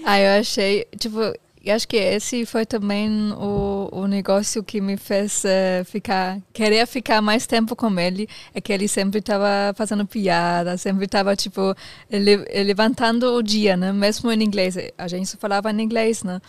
Ah, 0.03 0.19
eu 0.19 0.39
achei, 0.39 0.85
tipo, 0.97 1.19
eu 1.63 1.75
acho 1.75 1.87
que 1.87 1.97
esse 1.97 2.45
foi 2.45 2.65
também 2.65 3.31
o, 3.33 3.89
o 3.91 4.07
negócio 4.07 4.63
que 4.63 4.79
me 4.79 4.95
fez 4.97 5.43
eh, 5.45 5.83
ficar, 5.83 6.39
querer 6.53 6.87
ficar 6.87 7.21
mais 7.21 7.45
tempo 7.45 7.75
com 7.75 7.99
ele, 7.99 8.27
é 8.53 8.61
que 8.61 8.71
ele 8.71 8.87
sempre 8.87 9.19
estava 9.19 9.73
fazendo 9.75 10.05
piada, 10.05 10.77
sempre 10.77 11.05
estava, 11.05 11.35
tipo, 11.35 11.75
le- 12.09 12.63
levantando 12.63 13.33
o 13.35 13.41
dia, 13.43 13.75
né? 13.75 13.91
Mesmo 13.91 14.31
em 14.31 14.41
inglês, 14.41 14.75
a 14.97 15.07
gente 15.07 15.35
falava 15.37 15.69
em 15.71 15.81
inglês, 15.81 16.23
né? 16.23 16.39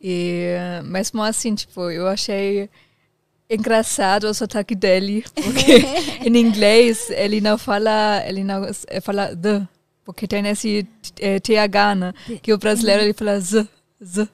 E 0.00 0.54
eh, 0.56 0.82
mesmo 0.84 1.22
assim, 1.22 1.54
tipo, 1.54 1.90
eu 1.90 2.06
achei 2.06 2.68
engraçado 3.50 4.24
o 4.24 4.34
sotaque 4.34 4.74
dele, 4.74 5.24
porque 5.34 5.82
em 6.28 6.36
inglês 6.36 7.08
ele 7.10 7.40
não 7.40 7.56
fala, 7.56 8.22
ele 8.26 8.44
não 8.44 8.62
eh, 8.88 9.00
fala 9.00 9.34
the, 9.34 9.66
porque 10.04 10.26
tem 10.26 10.46
esse 10.46 10.86
eh, 11.20 11.40
TH, 11.40 11.94
né? 11.94 12.12
Que 12.42 12.52
o 12.52 12.58
brasileiro 12.58 13.02
ele 13.02 13.14
fala 13.14 13.40
z, 13.40 13.66
z. 14.04 14.28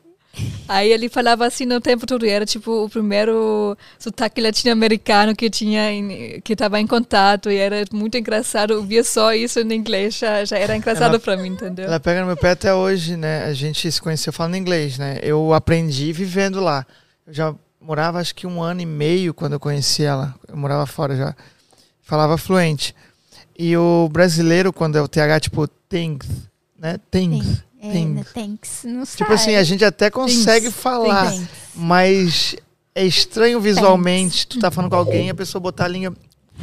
Aí 0.68 0.90
ele 0.90 1.08
falava 1.08 1.46
assim 1.46 1.64
no 1.66 1.80
tempo 1.80 2.06
todo, 2.06 2.26
era 2.26 2.46
tipo 2.46 2.84
o 2.84 2.88
primeiro 2.88 3.76
sotaque 3.98 4.40
latino-americano 4.40 5.34
que 5.34 5.48
tinha, 5.50 5.92
em, 5.92 6.40
que 6.40 6.54
estava 6.54 6.80
em 6.80 6.86
contato, 6.86 7.50
e 7.50 7.56
era 7.56 7.84
muito 7.92 8.16
engraçado 8.16 8.72
ouvir 8.72 9.04
só 9.04 9.32
isso 9.34 9.60
em 9.60 9.72
inglês, 9.72 10.18
já, 10.18 10.44
já 10.44 10.58
era 10.58 10.76
engraçado 10.76 11.20
para 11.20 11.36
mim, 11.36 11.50
entendeu? 11.50 11.86
Ela 11.86 12.00
pega 12.00 12.20
no 12.20 12.26
meu 12.26 12.36
pé 12.36 12.50
até 12.50 12.74
hoje, 12.74 13.16
né? 13.16 13.44
A 13.44 13.52
gente 13.52 13.90
se 13.90 14.00
conheceu 14.00 14.32
falando 14.32 14.56
inglês, 14.56 14.98
né? 14.98 15.18
Eu 15.22 15.52
aprendi 15.52 16.12
vivendo 16.12 16.60
lá. 16.60 16.86
Eu 17.26 17.32
já 17.34 17.54
morava 17.80 18.18
acho 18.18 18.34
que 18.34 18.46
um 18.46 18.62
ano 18.62 18.80
e 18.80 18.86
meio 18.86 19.34
quando 19.34 19.54
eu 19.54 19.60
conheci 19.60 20.02
ela. 20.02 20.34
Eu 20.48 20.56
morava 20.56 20.86
fora 20.86 21.16
já. 21.16 21.34
Falava 22.02 22.36
fluente. 22.38 22.94
E 23.56 23.76
o 23.76 24.08
brasileiro, 24.10 24.72
quando 24.72 24.96
é 24.96 25.02
o 25.02 25.08
TH, 25.08 25.40
tipo, 25.40 25.68
things, 25.88 26.26
né? 26.78 26.98
Things. 27.10 27.62
É, 27.84 28.04
né, 28.04 28.24
thanks, 28.32 28.84
não 28.84 29.04
sai. 29.04 29.16
Tipo 29.18 29.32
assim, 29.32 29.56
a 29.56 29.62
gente 29.62 29.84
até 29.84 30.10
consegue 30.10 30.70
falar, 30.70 31.30
Thanks. 31.32 31.48
mas 31.74 32.56
é 32.94 33.04
estranho 33.04 33.60
visualmente 33.60 34.46
tu 34.46 34.58
tá 34.58 34.70
falando 34.70 34.90
com 34.90 34.96
alguém 34.96 35.26
e 35.26 35.30
a 35.30 35.34
pessoa 35.34 35.60
botar 35.60 35.84
a 35.84 35.88
linha 35.88 36.12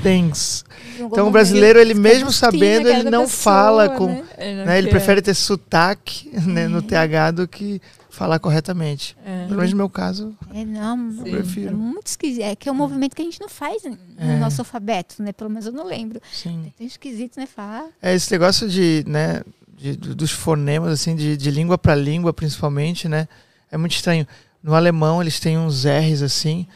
thanks. 0.01 0.63
Então 0.97 1.27
o 1.27 1.31
brasileiro, 1.31 1.79
ele 1.79 1.93
mesmo 1.93 2.31
sabendo, 2.31 2.87
ele 2.87 3.09
não 3.09 3.27
fala 3.27 3.89
com... 3.89 4.07
Né? 4.07 4.65
né, 4.65 4.77
ele 4.77 4.89
prefere 4.89 5.21
ter 5.21 5.33
sotaque 5.33 6.29
né, 6.45 6.67
no 6.67 6.81
TH 6.81 7.31
do 7.31 7.47
que 7.47 7.81
falar 8.09 8.39
corretamente. 8.39 9.15
É. 9.25 9.45
Pelo 9.45 9.57
menos 9.57 9.71
no 9.71 9.77
meu 9.77 9.89
caso, 9.89 10.35
É, 10.53 10.63
não, 10.65 10.97
eu 11.09 11.23
Sim. 11.23 11.29
é 11.29 11.31
prefiro. 11.31 11.77
muito 11.77 12.07
esquisito. 12.07 12.43
É 12.43 12.55
que 12.55 12.69
é 12.69 12.71
um 12.71 12.75
movimento 12.75 13.15
que 13.15 13.21
a 13.21 13.25
gente 13.25 13.39
não 13.41 13.49
faz 13.49 13.83
no 13.83 13.97
É. 14.17 14.37
nosso 14.37 14.61
alfabeto, 14.61 15.23
né? 15.23 15.31
Pelo 15.31 15.49
menos 15.49 15.65
eu 15.65 15.71
não 15.71 15.85
lembro. 15.85 16.21
Sim. 16.31 16.65
É 16.67 16.71
tão 16.77 16.87
esquisito, 16.87 17.37
né? 17.37 17.45
Falar. 17.45 17.85
É 18.01 18.13
esse 18.13 18.31
negócio 18.31 18.69
de, 18.69 19.03
né, 19.07 19.41
de- 19.81 19.95
do- 19.97 20.15
dos 20.15 20.31
fonemas, 20.31 20.91
assim, 20.93 21.15
de, 21.15 21.35
de 21.35 21.49
língua 21.51 21.77
para 21.77 21.95
língua, 21.95 22.31
principalmente, 22.31 23.09
né? 23.09 23.27
É 23.71 23.77
muito 23.77 23.93
estranho. 23.95 24.27
No 24.61 24.75
alemão, 24.75 25.21
eles 25.21 25.39
têm 25.39 25.57
uns 25.57 25.85
R's, 25.85 26.21
assim, 26.21 26.67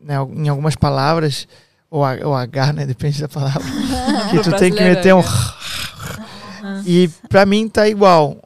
né, 0.00 0.14
em 0.36 0.48
algumas 0.48 0.76
palavras, 0.76 1.48
ou, 1.90 2.04
H- 2.04 2.26
ou 2.26 2.34
H, 2.34 2.72
né? 2.72 2.86
Depende 2.86 3.20
da 3.20 3.28
palavra. 3.28 3.62
que 4.30 4.38
tu 4.40 4.52
tem 4.56 4.72
que 4.72 4.82
meter 4.82 5.14
um. 5.14 5.20
é. 5.20 5.24
E 6.86 7.08
pra 7.28 7.44
mim 7.44 7.68
tá 7.68 7.86
igual. 7.88 8.40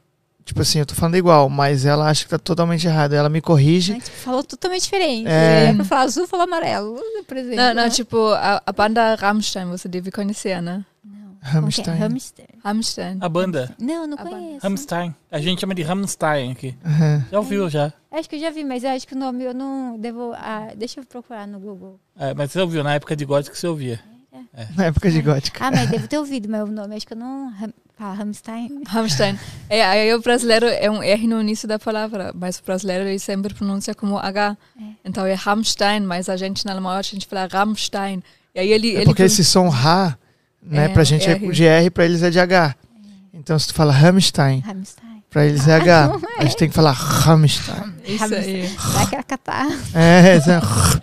Tipo 0.44 0.62
assim, 0.62 0.78
eu 0.78 0.86
tô 0.86 0.94
falando 0.94 1.16
igual, 1.16 1.48
mas 1.50 1.84
ela 1.84 2.08
acha 2.08 2.24
que 2.24 2.30
tá 2.30 2.38
totalmente 2.38 2.86
errado. 2.86 3.12
Ela 3.12 3.28
me 3.28 3.40
corrige. 3.40 3.92
Mas, 3.92 4.04
tipo, 4.04 4.16
falou 4.16 4.42
totalmente 4.42 4.82
diferente. 4.84 5.28
É. 5.28 5.66
É. 5.66 5.74
Pra 5.74 5.84
falar 5.84 6.02
azul, 6.02 6.26
falou 6.26 6.44
amarelo, 6.44 6.98
por 7.26 7.36
exemplo. 7.36 7.56
Não, 7.56 7.74
não, 7.74 7.82
né? 7.84 7.90
tipo, 7.90 8.28
a, 8.32 8.62
a 8.64 8.72
banda 8.72 9.14
Rammstein, 9.14 9.66
você 9.66 9.86
deve 9.88 10.10
conhecer, 10.10 10.60
né? 10.62 10.84
É? 11.42 11.48
Rammstein. 11.48 11.98
Hamster. 11.98 12.46
Rammstein. 12.64 13.18
A 13.20 13.28
banda. 13.28 13.74
Não, 13.78 14.06
não 14.06 14.18
A 14.18 14.22
conheço. 14.22 14.58
Rammstein. 14.62 15.14
A 15.30 15.40
gente 15.40 15.60
chama 15.60 15.74
de 15.74 15.82
Rammstein 15.82 16.52
aqui. 16.52 16.76
Aham. 16.84 17.24
Já 17.30 17.38
ouviu 17.38 17.70
já? 17.70 17.92
Acho 18.10 18.28
que 18.28 18.36
eu 18.36 18.40
já 18.40 18.50
vi, 18.50 18.64
mas 18.64 18.84
eu 18.84 18.90
acho 18.90 19.06
que 19.06 19.14
o 19.14 19.18
nome 19.18 19.44
eu 19.44 19.54
não 19.54 19.98
devo. 19.98 20.32
Ah, 20.34 20.68
deixa 20.76 21.00
eu 21.00 21.04
procurar 21.04 21.46
no 21.46 21.58
Google. 21.60 22.00
É, 22.18 22.34
mas 22.34 22.50
você 22.52 22.60
ouviu 22.60 22.82
na 22.82 22.94
época 22.94 23.14
de 23.14 23.24
gótico 23.24 23.54
que 23.54 23.60
você 23.60 23.66
ouvia. 23.66 24.00
Na 24.76 24.86
época 24.86 25.10
de 25.10 25.20
gótica. 25.22 25.64
Ah, 25.64 25.70
mas 25.70 25.88
devo 25.88 26.08
ter 26.08 26.18
ouvido 26.18 26.48
meu 26.48 26.66
nome. 26.66 26.96
Acho 26.96 27.06
que 27.06 27.12
eu 27.12 27.16
não. 27.16 27.52
Fala 27.96 28.20
Hamstein. 28.20 28.82
Rammstein. 28.86 29.38
É, 29.68 29.84
aí 29.84 30.14
o 30.14 30.20
brasileiro 30.20 30.66
é 30.66 30.90
um 30.90 31.02
R 31.02 31.26
no 31.26 31.40
início 31.40 31.66
da 31.68 31.78
palavra, 31.78 32.32
mas 32.34 32.58
o 32.58 32.64
brasileiro 32.64 33.04
ele 33.04 33.18
sempre 33.18 33.52
pronuncia 33.54 33.94
como 33.94 34.18
H. 34.18 34.56
Então 35.04 35.26
é 35.26 35.34
Rammstein, 35.34 36.00
mas 36.00 36.28
a 36.28 36.36
gente 36.36 36.64
na 36.64 36.72
alemão 36.72 36.92
a 36.92 37.02
gente 37.02 37.26
fala 37.26 37.48
Rammstein. 37.50 38.22
E 38.54 38.60
aí 38.60 38.72
ele. 38.72 38.90
É 38.96 39.00
ele 39.00 39.04
porque 39.06 39.22
esse 39.22 39.44
som 39.44 39.68
Rá, 39.68 40.16
né, 40.62 40.84
É, 40.86 40.88
pra 40.88 41.04
gente 41.04 41.28
é 41.28 41.32
R. 41.32 41.50
de 41.52 41.64
R, 41.64 41.90
pra 41.90 42.04
eles 42.04 42.22
é 42.22 42.30
de 42.30 42.38
H. 42.40 42.74
Então 43.32 43.58
se 43.58 43.68
tu 43.68 43.74
fala 43.74 43.92
Hamstein. 43.96 44.62
pra 45.30 45.46
eles 45.46 45.66
é 45.68 45.74
H. 45.76 46.12
A 46.38 46.44
gente 46.44 46.56
tem 46.56 46.68
que 46.68 46.74
falar 46.74 46.92
Rammstein. 46.92 47.94
Isso 48.04 48.34
aí. 48.34 48.74
Dá 48.94 49.02
aquela 49.02 49.22
catarra. 49.22 49.76
É, 49.94 50.36
isso 50.36 50.50
é 50.50 50.58
horror. 50.58 51.00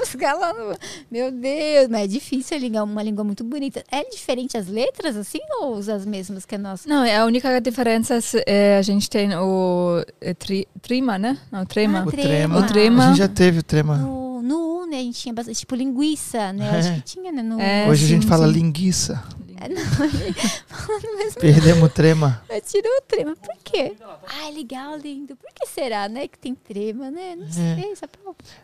Os 0.00 0.14
galãs- 0.14 0.78
Meu 1.10 1.30
Deus, 1.32 1.88
mas 1.90 2.02
é 2.04 2.06
difícil 2.06 2.56
a 2.56 2.60
língua, 2.60 2.82
uma 2.84 3.02
língua 3.02 3.24
muito 3.24 3.42
bonita. 3.44 3.82
É 3.90 4.04
diferente 4.08 4.56
as 4.56 4.68
letras, 4.68 5.16
assim, 5.16 5.40
ou 5.60 5.76
usa 5.76 5.94
as 5.94 6.06
mesmas 6.06 6.44
que 6.44 6.54
a 6.54 6.58
nossa? 6.58 6.88
Não, 6.88 7.02
a 7.04 7.24
única 7.24 7.60
diferença 7.60 8.18
é 8.46 8.78
a 8.78 8.82
gente 8.82 9.10
tem 9.10 9.34
o 9.34 10.02
é, 10.20 10.32
tri, 10.32 10.66
trima, 10.80 11.18
né? 11.18 11.36
Não, 11.50 11.66
trema. 11.66 12.00
Ah, 12.00 12.06
O 12.06 12.10
Trema. 12.10 12.28
trema. 12.28 12.58
O 12.58 12.62
trema. 12.66 13.04
A 13.04 13.08
gente 13.08 13.18
já 13.18 13.28
teve 13.28 13.58
o 13.58 13.62
trema. 13.62 13.96
No, 14.42 14.42
no 14.42 14.82
U, 14.82 14.86
né, 14.86 14.98
a 14.98 15.02
gente 15.02 15.18
tinha 15.20 15.32
bastante, 15.34 15.58
tipo, 15.58 15.74
linguiça, 15.74 16.52
né? 16.52 16.70
Acho 16.78 16.94
que 16.94 17.00
tinha, 17.02 17.32
né? 17.32 17.42
No... 17.42 17.60
É. 17.60 17.88
Hoje 17.88 18.04
a 18.04 18.08
gente 18.08 18.22
sim, 18.22 18.28
fala 18.28 18.46
sim. 18.46 18.52
linguiça. 18.54 19.22
É, 19.60 19.68
não, 19.68 19.80
falando 20.68 21.16
mesmo. 21.16 21.40
Perdemos 21.40 21.82
o 21.82 21.88
trema. 21.88 22.40
Tirou 22.64 22.92
o 22.98 23.02
trema. 23.02 23.34
Por 23.34 23.56
quê? 23.64 23.92
Ah, 24.00 24.48
legal, 24.50 24.96
lindo. 24.96 25.34
Por 25.34 25.50
que 25.52 25.66
será, 25.66 26.08
né? 26.08 26.28
Que 26.28 26.38
tem 26.38 26.54
trema, 26.54 27.10
né? 27.10 27.34
Não 27.36 27.50
sei, 27.50 27.96
só 27.96 28.06
pra... 28.06 28.20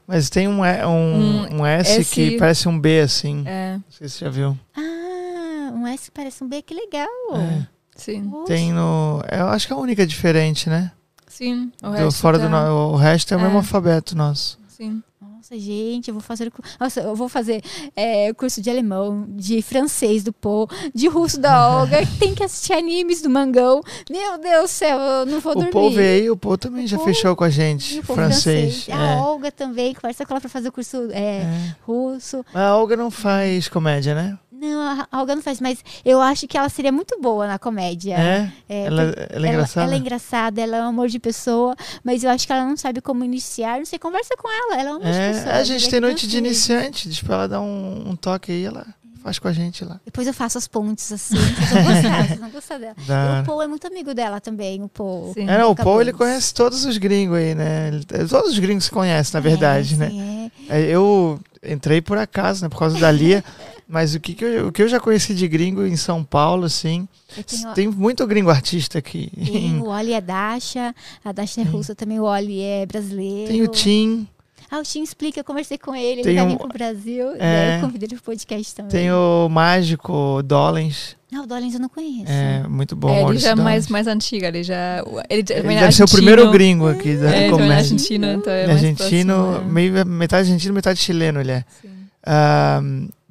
Mas 0.07 0.31
tem 0.31 0.47
um, 0.47 0.61
um, 0.63 1.61
um 1.61 1.67
S, 1.67 2.01
S. 2.01 2.15
que 2.15 2.39
parece 2.39 2.69
um 2.69 2.79
B, 2.79 3.01
assim. 3.01 3.43
É, 3.45 3.75
Não 3.75 3.85
sei 3.91 4.09
se 4.09 4.19
você 4.19 4.25
já 4.27 4.31
viu. 4.31 4.57
Ah, 4.77 5.73
um 5.75 5.85
S 5.89 6.05
que 6.05 6.11
parece 6.13 6.45
um 6.45 6.49
B, 6.49 6.63
que 6.63 6.75
legal. 6.75 7.09
É. 7.35 7.67
sim. 7.97 8.31
Poxa. 8.31 8.47
Tem 8.47 8.73
no. 8.73 9.21
Eu 9.33 9.49
acho 9.49 9.67
que 9.67 9.73
é 9.73 9.77
a 9.77 9.79
única 9.79 10.07
diferente, 10.07 10.71
né? 10.71 10.93
Sim. 11.27 11.73
O 11.83 11.87
Do, 11.89 11.93
resto 11.93 12.21
fora 12.21 12.39
tá- 12.39 12.47
do 12.47 12.75
o 12.93 12.95
resto 12.97 13.35
é 13.35 13.37
o 13.37 13.41
mesmo 13.41 13.55
É. 13.55 13.59
alfabeto 13.59 14.17
nosso. 14.17 14.61
Sim. 14.69 15.03
Nossa, 15.45 15.59
gente, 15.59 16.09
eu 16.09 16.15
vou 16.15 16.23
fazer. 16.23 16.49
o 16.49 16.53
Nossa, 16.83 17.01
eu 17.03 17.15
vou 17.15 17.29
fazer 17.29 17.63
é, 17.95 18.33
curso 18.33 18.63
de 18.63 18.71
alemão, 18.71 19.27
de 19.29 19.61
francês 19.61 20.25
do 20.25 20.33
Paul, 20.33 20.67
de 20.95 21.07
russo 21.07 21.39
da 21.39 21.69
Olga, 21.81 21.99
tem 22.19 22.35
que 22.35 22.43
assistir 22.43 22.73
animes 22.73 23.21
do 23.21 23.29
Mangão. 23.29 23.83
Meu 24.11 24.39
Deus 24.39 24.63
do 24.63 24.69
céu, 24.69 24.99
eu 24.99 25.27
não 25.27 25.41
vou 25.41 25.53
O 25.53 25.57
dormir. 25.57 25.71
Paul 25.71 25.91
veio, 25.91 26.33
o 26.33 26.37
Paul 26.37 26.57
também 26.57 26.87
O 26.87 26.89
já 26.89 26.97
Paul- 26.97 27.07
fechou 27.09 27.37
com 27.37 27.45
a 27.45 27.51
gente. 27.51 27.99
o 27.99 28.07
Paul 28.07 28.17
Francês. 28.17 28.87
A 28.91 28.95
é. 28.97 29.17
Olga 29.17 29.53
também, 29.53 29.93
conversa 29.93 30.25
com 30.25 30.33
ela 30.33 30.41
pra 30.41 30.49
fazer 30.49 30.69
o 30.69 30.73
curso 30.73 31.11
é, 31.11 31.43
É. 31.43 31.77
russo. 31.87 32.43
A 32.55 32.75
Olga 32.75 32.97
não 32.97 33.11
faz 33.11 33.69
comédia, 33.69 34.15
né? 34.15 34.39
Não, 34.61 35.07
a 35.11 35.21
Olga 35.21 35.35
não 35.35 35.43
faz, 35.43 35.61
mas 35.61 35.79
eu 36.05 36.21
acho 36.21 36.47
que 36.47 36.57
ela 36.57 36.69
seria 36.69 36.93
muito 36.93 37.21
boa 37.21 37.47
na 37.47 37.59
comédia. 37.59 38.15
É? 38.17 38.53
É, 38.69 38.85
ela, 38.87 39.07
porque 39.07 39.35
ela 39.35 39.47
é 39.47 39.51
engraçada? 39.51 39.87
Ela 39.87 39.95
é 39.95 39.99
engraçada, 39.99 40.61
ela 40.61 40.77
é 40.77 40.83
um 40.83 40.89
amor 40.89 41.09
de 41.09 41.19
pessoa, 41.19 41.75
mas 42.05 42.23
eu 42.23 42.31
acho 42.31 42.47
que 42.47 42.53
ela 42.53 42.65
não 42.65 42.77
sabe 42.77 43.01
como 43.01 43.25
iniciar. 43.25 43.79
Não 43.79 43.85
sei, 43.87 43.99
conversa 43.99 44.35
com 44.39 44.49
ela, 44.49 44.81
ela 44.81 44.91
é 44.91 44.93
um 44.93 44.97
amor 44.97 45.11
de 45.13 45.19
É, 45.19 45.33
pessoa. 45.33 45.55
a 45.55 45.65
gente 45.65 45.87
é 45.87 45.91
tem 45.91 46.01
noite 46.01 46.27
de 46.27 46.39
iniciante. 46.39 47.25
Pra 47.25 47.35
ela 47.35 47.49
dar 47.49 47.61
um, 47.61 48.11
um 48.11 48.17
toque 48.17 48.53
aí, 48.53 48.65
ela 48.65 48.87
faz 49.23 49.39
com 49.39 49.49
a 49.49 49.53
gente 49.53 49.85
lá. 49.85 49.99
Depois 50.05 50.27
eu 50.27 50.35
faço 50.35 50.59
as 50.59 50.69
pontes 50.69 51.11
assim. 51.11 51.35
Vocês 51.41 51.71
vão 51.71 51.83
gostar, 51.83 52.27
vocês 52.27 52.39
vão 52.41 52.51
gostar 52.51 52.79
dela. 52.79 52.95
E 53.39 53.43
o 53.43 53.45
Paul 53.47 53.63
é 53.63 53.67
muito 53.67 53.87
amigo 53.87 54.15
dela 54.15 54.41
também, 54.41 54.83
o 54.83 54.89
Paul. 54.89 55.33
Sim. 55.35 55.49
É, 55.49 55.59
não, 55.59 55.71
o 55.71 55.75
Paul 55.77 56.01
ele 56.01 56.13
conhece 56.13 56.53
todos 56.55 56.85
os 56.85 56.97
gringos 56.99 57.37
aí, 57.39 57.55
né? 57.55 57.89
Ele- 57.89 58.05
Todos 58.29 58.51
os 58.53 58.59
gringos 58.59 58.85
se 58.85 58.91
conhecem, 58.91 59.33
na 59.35 59.41
verdade, 59.41 59.95
é, 59.95 59.97
né? 59.97 60.09
sim, 60.11 60.51
é. 60.69 60.81
É, 60.81 60.87
Eu 60.91 61.41
entrei 61.67 62.01
por 62.03 62.19
acaso, 62.19 62.63
né? 62.63 62.69
Por 62.69 62.79
causa 62.79 62.99
da 62.99 63.11
Lia. 63.11 63.43
Mas 63.87 64.15
o 64.15 64.21
que, 64.21 64.35
que 64.35 64.45
eu, 64.45 64.69
o 64.69 64.73
que 64.73 64.83
eu 64.83 64.89
já 64.89 64.99
conheci 64.99 65.35
de 65.35 65.47
gringo 65.47 65.85
em 65.87 65.97
São 65.97 66.25
Paulo, 66.25 66.65
assim. 66.65 67.07
Tenho- 67.47 67.75
Tem 67.75 67.89
muito 67.89 68.27
gringo 68.27 68.49
artista 68.51 68.99
aqui. 68.99 69.31
Tem 69.37 69.79
o 69.81 69.89
Oli 69.89 70.13
é 70.15 70.21
Dasha, 70.21 70.95
a 71.25 71.33
Dasha 71.33 71.61
é 71.61 71.65
russa 71.65 71.95
também, 71.95 72.19
o 72.19 72.25
Oli 72.25 72.61
é 72.63 72.87
brasileiro. 72.87 73.51
Tem 73.53 73.63
o 73.63 73.69
Tim, 73.69 74.27
Ah, 74.71 74.79
o 74.79 74.83
Tim 74.83 75.03
explica, 75.03 75.39
eu 75.39 75.45
conversei 75.45 75.77
com 75.79 75.95
ele, 75.95 76.23
Tem 76.23 76.33
ele 76.33 76.41
vai 76.41 76.45
um- 76.47 76.49
vir 76.53 76.59
pro 76.59 76.69
Brasil, 76.69 77.29
É. 77.39 77.39
daí 77.69 77.77
eu 77.77 77.81
convidei 77.87 78.07
ele 78.09 78.17
pro 78.17 78.25
podcast 78.25 78.75
também. 78.75 78.91
tem 78.91 79.13
o 79.13 79.49
Mágico 79.49 80.43
Dollens. 80.43 81.15
Não, 81.31 81.45
o 81.45 81.47
Dollins 81.47 81.75
eu 81.75 81.81
não 81.81 81.89
conheço. 81.89 82.25
É 82.33 82.67
muito 82.67 82.97
bom. 82.97 83.11
É, 83.11 83.23
ele 83.23 83.39
já 83.39 83.51
é 83.51 83.55
mais, 83.55 83.87
mais 83.89 84.07
antiga, 84.07 84.49
ele 84.49 84.63
já. 84.65 85.05
Ele, 85.29 85.45
Ele 85.49 85.75
é 85.75 85.91
ser 85.91 86.05
o 86.05 86.09
primeiro 86.11 86.51
gringo 86.51 86.89
aqui 86.89 87.15
da 87.17 87.37
É, 87.37 87.47
ele 87.49 87.63
é 87.63 87.75
argentino, 87.77 88.27
então 88.33 88.53
é 88.53 88.63
Ele 88.63 88.65
é 88.65 88.75
mais 88.75 88.85
argentino, 88.85 89.35
próximo, 89.35 89.69
é. 89.69 89.73
meio, 89.73 90.07
metade 90.07 90.43
argentino, 90.49 90.75
metade 90.75 90.99
chileno 90.99 91.41
ele 91.41 91.53
é. 91.53 91.65
Sim. 91.83 91.89
Ah, 92.27 92.81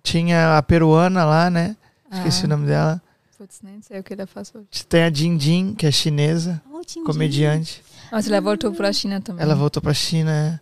tinha 0.04 0.58
a 0.58 0.62
peruana 0.62 1.24
lá, 1.26 1.50
né? 1.50 1.76
Esqueci 2.12 2.44
Ah, 2.44 2.46
o 2.46 2.50
nome 2.50 2.68
dela. 2.68 3.02
Putz, 3.38 3.62
nem 3.64 3.82
sei 3.82 4.00
o 4.00 4.04
que 4.04 4.14
ele 4.14 4.26
faz 4.26 4.52
hoje. 4.54 4.68
Tem 4.88 5.04
a 5.04 5.10
Din 5.10 5.36
Din, 5.38 5.74
que 5.74 5.86
é 5.88 5.92
chinesa, 5.92 6.62
Oh, 6.72 6.82
Jim. 6.88 7.04
comediante. 7.04 7.82
Mas 8.12 8.28
ela 8.28 8.40
voltou 8.40 8.72
para 8.74 8.90
a 8.90 8.94
China 8.94 9.20
também. 9.22 9.42
Ela 9.42 9.56
voltou 9.56 9.82
pra 9.82 9.94
China, 9.94 10.62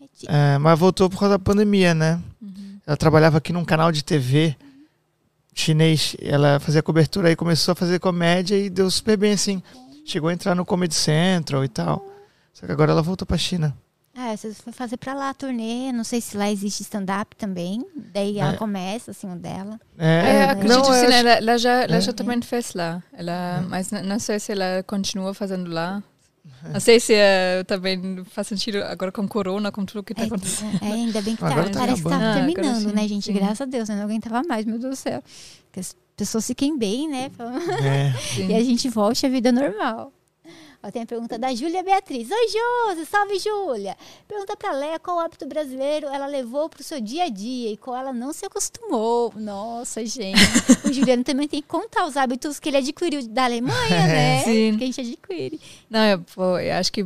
É 0.00 0.04
é. 0.26 0.54
É, 0.54 0.58
mas 0.58 0.76
voltou 0.78 1.08
por 1.08 1.18
causa 1.20 1.34
da 1.34 1.38
pandemia, 1.38 1.94
né? 1.94 2.20
Uhum. 2.42 2.78
Ela 2.86 2.96
trabalhava 2.96 3.38
aqui 3.38 3.52
num 3.52 3.64
canal 3.64 3.92
de 3.92 4.02
TV 4.02 4.56
chinês. 5.54 6.16
Ela 6.20 6.58
fazia 6.58 6.82
cobertura 6.82 7.28
aí, 7.28 7.36
começou 7.36 7.72
a 7.72 7.74
fazer 7.76 8.00
comédia 8.00 8.56
e 8.56 8.68
deu 8.68 8.90
super 8.90 9.16
bem, 9.16 9.32
assim. 9.34 9.62
Chegou 10.04 10.28
a 10.30 10.32
entrar 10.32 10.54
no 10.54 10.64
Comedy 10.64 10.94
Central 10.94 11.64
e 11.64 11.68
tal. 11.68 12.04
Só 12.52 12.66
que 12.66 12.72
agora 12.72 12.90
ela 12.92 13.02
voltou 13.02 13.26
pra 13.26 13.36
China. 13.38 13.76
Ah, 14.14 14.36
você 14.36 14.52
foi 14.52 14.72
fazer 14.72 14.96
pra 14.96 15.14
lá 15.14 15.30
a 15.30 15.34
turnê, 15.34 15.92
não 15.92 16.02
sei 16.02 16.20
se 16.20 16.36
lá 16.36 16.50
existe 16.50 16.82
stand-up 16.82 17.36
também. 17.36 17.84
Daí 18.12 18.38
ela 18.38 18.54
É. 18.54 18.56
começa, 18.56 19.12
assim, 19.12 19.30
o 19.32 19.36
dela. 19.36 19.78
É, 19.96 20.04
É, 20.06 20.42
acredito 20.44 20.68
não, 20.76 20.84
sim, 20.84 20.90
é, 21.06 21.18
ela, 21.20 21.30
ela 21.30 21.58
já, 21.58 21.72
ela 21.84 21.96
é. 21.96 22.00
já 22.00 22.12
também 22.12 22.42
fez 22.42 22.74
lá. 22.74 23.00
Ela, 23.12 23.64
Mas 23.68 23.92
n- 23.92 24.02
não 24.02 24.18
sei 24.18 24.40
se 24.40 24.50
ela 24.52 24.82
continua 24.84 25.32
fazendo 25.34 25.70
lá. 25.70 26.02
Não 26.72 26.80
sei 26.80 26.98
se 26.98 27.14
eh, 27.14 27.62
também 27.68 28.24
faz 28.24 28.48
sentido 28.48 28.78
agora 28.82 29.12
com 29.12 29.28
corona, 29.28 29.70
com 29.70 29.84
tudo 29.84 30.02
que 30.02 30.12
está 30.12 30.24
É, 30.24 30.26
acontecendo. 30.26 30.78
é, 30.82 30.86
ainda 30.92 31.22
bem 31.22 31.36
que 31.36 31.40
tá, 31.40 31.48
Agora 31.52 31.70
tá 31.70 31.78
parece 31.78 32.02
que 32.02 32.08
tá. 32.08 32.16
Ah, 32.32 32.34
terminando, 32.34 32.88
sim, 32.88 32.92
né, 32.92 33.06
gente? 33.06 33.26
sim. 33.26 33.32
Graças 33.32 33.60
a 33.60 33.64
Deus, 33.66 33.88
né? 33.88 33.94
Não 33.94 34.02
aguentava 34.04 34.42
mais, 34.42 34.64
meu 34.66 34.78
Deus 34.80 34.94
do 34.94 35.00
céu. 35.00 35.22
Que 35.70 35.78
as 35.78 35.94
pessoas 36.16 36.44
fiquem 36.46 36.76
bem, 36.76 37.08
né? 37.08 37.30
é. 37.84 38.12
E 38.50 38.54
a 38.56 38.64
gente 38.64 38.88
volte 38.88 39.24
à 39.24 39.28
vida 39.28 39.52
normal. 39.52 40.12
Ó, 40.80 40.90
tem 40.92 41.02
a 41.02 41.06
pergunta 41.06 41.36
da 41.36 41.52
Júlia 41.52 41.82
Beatriz. 41.82 42.30
Oi, 42.30 42.46
Josi, 42.48 43.04
salve, 43.04 43.38
Júlia. 43.38 43.96
Pergunta 44.28 44.56
pra 44.56 44.72
Leia 44.72 44.98
qual 44.98 45.18
hábito 45.18 45.44
brasileiro 45.46 46.06
ela 46.06 46.26
levou 46.26 46.68
pro 46.68 46.84
seu 46.84 47.00
dia 47.00 47.24
a 47.24 47.28
dia 47.28 47.72
e 47.72 47.76
qual 47.76 47.96
ela 47.96 48.12
não 48.12 48.32
se 48.32 48.46
acostumou. 48.46 49.32
Nossa, 49.34 50.06
gente. 50.06 50.38
o 50.88 50.92
Juliano 50.92 51.24
também 51.24 51.48
tem 51.48 51.60
que 51.60 51.66
contar 51.66 52.06
os 52.06 52.16
hábitos 52.16 52.60
que 52.60 52.68
ele 52.68 52.76
adquiriu 52.76 53.26
da 53.26 53.44
Alemanha, 53.44 54.06
né? 54.06 54.42
Sim. 54.44 54.76
Que 54.78 54.84
a 54.84 54.86
gente 54.86 55.00
adquire. 55.00 55.60
Não, 55.90 56.04
eu, 56.04 56.20
pô, 56.20 56.58
eu 56.60 56.74
acho 56.74 56.92
que 56.92 57.04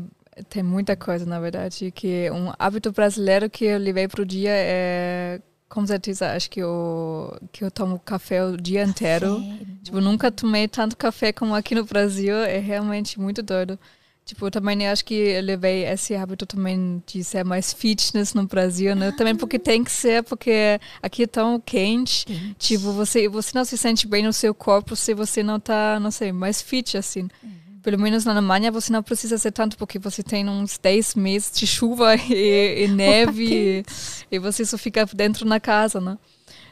tem 0.51 0.63
muita 0.63 0.95
coisa, 0.95 1.25
na 1.25 1.41
verdade, 1.41 1.91
que 1.91 2.31
um 2.31 2.53
hábito 2.59 2.93
brasileiro 2.93 3.49
que 3.49 3.65
eu 3.65 3.79
levei 3.79 4.07
pro 4.07 4.25
dia 4.25 4.53
é, 4.53 5.41
com 5.73 5.87
certeza, 5.87 6.33
acho 6.33 6.51
que 6.51 6.61
eu, 6.61 7.35
que 7.51 7.65
eu 7.65 7.71
tomo 7.71 7.99
café 7.99 8.45
o 8.45 8.59
dia 8.59 8.85
inteiro. 8.85 9.41
Sério. 9.41 9.67
Tipo, 9.83 10.01
nunca 10.03 10.31
tomei 10.31 10.69
tanto 10.69 10.95
café 10.95 11.33
como 11.33 11.55
aqui 11.55 11.75
no 11.75 11.83
Brasil, 11.83 12.37
é 12.37 12.59
realmente 12.59 13.19
muito 13.19 13.43
doido. 13.43 13.79
Tipo, 14.23 14.51
também 14.51 14.87
acho 14.87 15.03
que 15.03 15.15
eu 15.15 15.43
levei 15.43 15.85
esse 15.87 16.15
hábito 16.15 16.45
também 16.45 17.03
de 17.07 17.25
ser 17.25 17.43
mais 17.43 17.73
fitness 17.73 18.35
no 18.35 18.47
Brasil, 18.47 18.95
né? 18.95 19.13
Também 19.13 19.35
porque 19.35 19.59
tem 19.59 19.83
que 19.83 19.91
ser, 19.91 20.23
porque 20.23 20.79
aqui 21.03 21.23
é 21.23 21.27
tão 21.27 21.59
quente. 21.59 22.27
Quente. 22.27 22.55
Tipo, 22.59 22.93
você, 22.93 23.27
você 23.27 23.57
não 23.57 23.65
se 23.65 23.79
sente 23.79 24.07
bem 24.07 24.23
no 24.23 24.33
seu 24.33 24.55
corpo 24.55 24.95
se 24.95 25.15
você 25.15 25.43
não 25.43 25.59
tá, 25.59 25.99
não 25.99 26.11
sei, 26.11 26.33
mais 26.33 26.61
fit, 26.61 26.99
assim. 26.99 27.29
Pelo 27.83 27.99
menos 27.99 28.25
na 28.25 28.33
Alemanha 28.33 28.71
você 28.71 28.93
não 28.93 29.03
precisa 29.03 29.37
ser 29.39 29.51
tanto, 29.51 29.77
porque 29.77 29.99
você 29.99 30.23
tem 30.23 30.49
uns 30.49 30.79
10 30.79 31.15
meses 31.15 31.51
de 31.53 31.67
chuva 31.67 32.15
e, 32.31 32.85
e 32.85 32.89
neve, 32.89 33.85
e, 34.31 34.37
e 34.37 34.39
você 34.39 34.65
só 34.65 34.79
fica 34.79 35.05
dentro 35.07 35.47
na 35.47 35.59
casa, 35.59 36.01
né? 36.01 36.17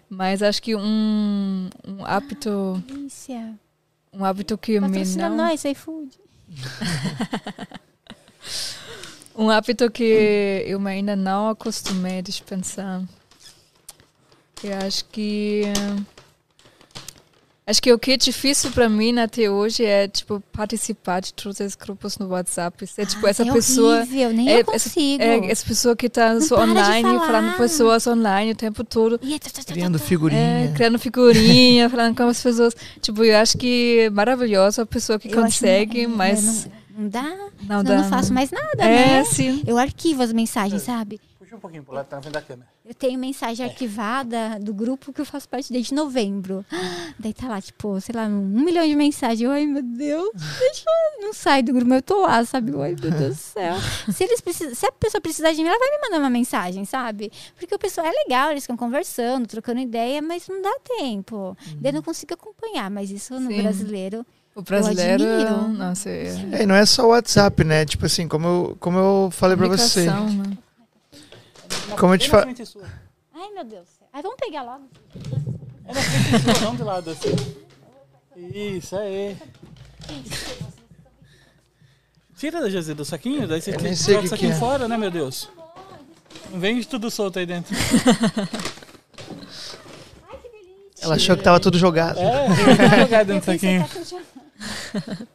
Mas 0.09 0.43
acho 0.43 0.63
que 0.63 0.75
um, 0.75 1.71
um 1.87 2.05
hábito, 2.05 2.83
Delícia. 2.87 3.55
um 4.13 4.25
hábito 4.25 4.59
que 4.59 4.81
me 4.81 4.89
Patrocina 4.89 5.29
não... 5.29 5.37
nós, 5.37 5.65
iFood. 5.65 6.11
Um 9.41 9.49
hábito 9.49 9.91
que 9.91 10.65
eu 10.67 10.87
ainda 10.87 11.17
não 11.17 11.49
acostumei, 11.49 12.19
eu 12.19 12.45
pensar. 12.47 13.03
Eu 14.63 14.77
acho 14.87 15.05
que. 15.07 15.63
Acho 17.71 17.81
que 17.81 17.93
o 17.93 17.99
que 17.99 18.13
é 18.13 18.17
difícil 18.17 18.71
para 18.73 18.89
mim 18.89 19.17
até 19.21 19.49
hoje 19.49 19.85
é, 19.85 20.09
tipo, 20.09 20.43
participar 20.53 21.21
de 21.21 21.33
todos 21.33 21.61
esses 21.61 21.77
grupos 21.77 22.19
no 22.19 22.27
WhatsApp. 22.29 22.85
Ser, 22.87 23.07
tipo, 23.07 23.25
Ah, 23.27 23.31
essa 23.31 23.43
é 23.43 23.53
pessoa... 23.53 23.99
Horrível, 24.01 24.33
nem 24.33 24.49
é, 24.51 24.61
eu 24.61 24.65
consigo. 24.65 25.23
É, 25.23 25.51
essa 25.51 25.65
pessoa 25.65 25.95
que 25.95 26.09
tá 26.09 26.35
Não 26.35 26.59
online, 26.59 27.19
falando 27.21 27.53
com 27.53 27.59
pessoas 27.59 28.07
online 28.09 28.51
o 28.53 28.55
tempo 28.57 28.83
todo. 28.83 29.21
E 29.23 29.35
é 29.35 29.39
tá, 29.39 29.51
tá, 29.51 29.63
tá, 29.63 29.73
Criando 29.73 29.99
tá, 29.99 30.03
tá. 30.03 30.09
figurinha. 30.09 30.41
É, 30.65 30.73
criando 30.75 30.99
figurinha, 30.99 31.89
falando 31.91 32.17
com 32.17 32.25
as 32.25 32.43
pessoas. 32.43 32.75
Tipo, 33.01 33.25
eu 33.25 33.37
acho 33.39 33.57
que 33.57 34.01
é 34.01 34.11
maravilhoso 34.11 34.83
a 34.83 34.87
pessoa 34.87 35.19
que 35.19 35.29
Eu 35.29 35.33
acho- 35.45 35.59
consegue, 35.61 36.03
é, 36.05 36.07
mas 36.09 36.67
Não, 36.91 37.03
não 37.05 37.09
dá. 37.09 37.37
não 37.69 37.77
eu 37.79 37.85
dá. 37.85 37.97
não 37.99 38.11
faço 38.11 38.33
mais 38.35 38.51
nada, 38.51 38.83
É, 38.83 39.07
né? 39.19 39.25
sim. 39.25 39.63
Eu 39.67 39.79
arquivo 39.79 40.23
as 40.23 40.33
mensagens, 40.33 40.83
sabe? 40.83 41.21
Puxa 41.51 41.57
um 41.57 41.61
pouquinho 41.61 41.83
pro 41.83 41.95
lado, 41.95 42.07
tá 42.07 42.17
na 42.17 42.23
frente 42.23 42.35
da 42.35 42.43
câmera. 42.43 42.69
Eu 42.85 42.95
tenho 42.95 43.19
mensagem 43.19 43.67
arquivada 43.67 44.57
do 44.61 44.73
grupo 44.73 45.13
que 45.13 45.21
eu 45.21 45.25
faço 45.25 45.49
parte 45.49 45.73
desde 45.73 45.93
novembro. 45.93 46.65
Daí 47.19 47.35
tá 47.35 47.49
lá, 47.49 47.61
tipo, 47.61 48.01
sei 48.01 48.15
lá, 48.15 48.27
um 48.27 48.63
milhão 48.65 48.87
de 48.87 48.95
mensagens. 48.95 49.51
Ai, 49.51 49.67
meu 49.67 49.83
Deus, 49.83 50.31
deixa 50.61 50.85
eu... 50.87 51.27
Não 51.27 51.33
sai 51.33 51.63
do 51.65 51.73
grupo, 51.73 51.89
mas 51.89 51.97
eu 51.99 52.03
tô 52.03 52.21
lá, 52.21 52.45
sabe? 52.45 52.71
Ai, 52.81 52.95
meu 53.01 53.11
Deus 53.11 53.15
do 53.15 53.35
céu. 53.35 53.75
Se, 54.13 54.23
eles 54.23 54.41
precisam, 54.41 54.75
se 54.77 54.87
a 54.87 54.93
pessoa 54.93 55.21
precisar 55.21 55.51
de 55.53 55.61
mim, 55.61 55.69
ela 55.69 55.79
vai 55.79 55.91
me 55.91 55.99
mandar 56.03 56.19
uma 56.19 56.31
mensagem, 56.31 56.85
sabe? 56.85 57.33
Porque 57.59 57.75
o 57.75 57.79
pessoal 57.79 58.07
é 58.07 58.13
legal, 58.13 58.53
eles 58.53 58.63
ficam 58.63 58.77
conversando, 58.77 59.49
trocando 59.49 59.81
ideia, 59.81 60.23
mas 60.23 60.47
não 60.47 60.63
dá 60.63 60.73
tempo. 60.99 61.57
Daí 61.81 61.91
eu 61.91 61.97
não 61.97 62.03
consigo 62.03 62.33
acompanhar, 62.33 62.89
mas 62.91 63.11
isso 63.11 63.39
no 63.41 63.51
Sim. 63.51 63.63
brasileiro... 63.63 64.25
O 64.55 64.63
brasileiro, 64.63 65.69
nossa, 65.69 66.11
é 66.11 66.27
É, 66.53 66.63
e 66.63 66.67
não 66.67 66.75
é 66.75 66.85
só 66.85 67.05
o 67.07 67.09
WhatsApp, 67.11 67.63
né? 67.63 67.85
Tipo 67.87 68.07
assim, 68.07 68.27
como 68.27 68.47
eu, 68.47 68.77
como 68.81 68.99
eu 68.99 69.29
falei 69.33 69.57
pra 69.57 69.69
você. 69.69 70.07
né? 70.07 70.59
Como 71.99 72.15
eu 72.15 72.19
te 72.19 72.23
Bem 72.23 72.31
na 72.33 72.37
fa- 72.39 72.43
frente 72.43 72.67
sua. 72.67 72.85
Ai, 73.35 73.51
meu 73.51 73.65
Deus. 73.65 73.89
Ai, 74.13 74.23
vamos 74.23 74.37
pegar 74.39 74.63
logo. 74.63 74.85
É 75.87 75.93
na 75.95 76.01
frente 76.03 76.59
sua, 76.59 76.65
não 76.67 76.75
do 76.77 76.85
lado 76.85 77.11
assim. 77.11 77.31
Isso, 78.37 78.97
aí. 78.97 79.37
Tira, 82.37 82.71
José, 82.71 82.95
do 82.95 83.05
saquinho, 83.05 83.47
daí 83.47 83.61
você 83.61 83.73
tira 83.77 84.21
o 84.21 84.27
saquinho 84.29 84.53
é. 84.53 84.57
fora, 84.59 84.89
né, 84.89 84.97
meu 84.97 85.11
Deus? 85.11 85.49
Não 86.51 86.59
vende 86.59 86.87
tudo 86.89 87.11
solto 87.11 87.39
aí 87.39 87.47
dentro. 87.47 87.75
Ela 91.03 91.15
achou 91.15 91.37
que 91.37 91.43
tava 91.43 91.59
tudo 91.61 91.79
jogado. 91.79 92.19
É, 92.19 92.49
vem 92.49 93.01
jogar 93.01 93.25
dentro 93.25 93.41
do 93.41 93.45
saquinho. 93.45 93.87
tá 93.89 95.27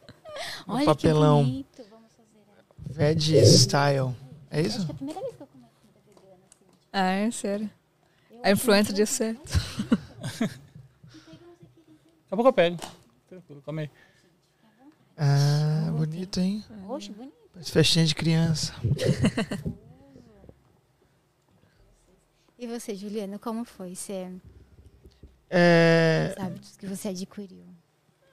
Olha 0.68 0.84
papelão. 0.84 1.44
que 1.44 1.50
bonito. 1.50 1.82
Vamos 1.90 2.10
fazer. 2.16 3.14
Veg 3.14 3.46
style. 3.46 4.14
É 4.50 4.60
Acho 4.60 4.68
isso? 4.68 4.84
que 4.86 4.90
é 4.90 4.94
a 4.94 4.96
primeira 4.96 5.20
vez 5.20 5.34
que 5.34 5.42
eu 5.42 5.46
como 5.46 5.64
comida 5.80 6.00
vegana. 6.06 6.36
Assim. 6.48 6.85
Ah, 6.98 7.10
é 7.12 7.30
sério. 7.30 7.68
A 8.42 8.50
influência 8.52 8.94
deu 8.94 9.06
certo. 9.06 9.52
Daqui 10.40 10.50
a 12.30 12.36
pouco 12.36 12.48
eu 12.48 12.52
pego. 12.54 12.78
Tranquilo, 13.28 13.60
come 13.62 13.82
aí. 13.82 13.90
Ah, 15.18 15.90
bonito, 15.92 16.40
hein? 16.40 16.64
Oxe, 16.88 17.10
bonito. 17.12 17.34
Parece 17.52 17.70
festinha 17.70 18.06
de 18.06 18.14
criança. 18.14 18.72
E 22.58 22.66
você, 22.66 22.94
Juliana, 22.94 23.38
como 23.38 23.64
foi? 23.64 23.94
Você 23.94 24.30
É, 25.50 26.34
sabe 26.38 26.58
dos 26.58 26.76
que 26.76 26.86
você 26.86 27.08
adquiriu? 27.08 27.64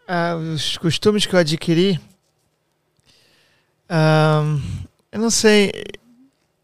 ah, 0.07 0.35
os 0.35 0.77
costumes 0.77 1.25
que 1.25 1.35
eu 1.35 1.39
adquiri. 1.39 1.99
ahn, 3.89 4.59
eu 5.11 5.19
não 5.19 5.29
sei. 5.29 5.71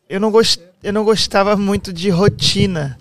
Eu 0.07 0.19
não, 0.19 0.31
gost, 0.31 0.59
eu 0.83 0.93
não 0.93 1.03
gostava 1.03 1.55
muito 1.55 1.91
de 1.93 2.09
rotina. 2.09 2.97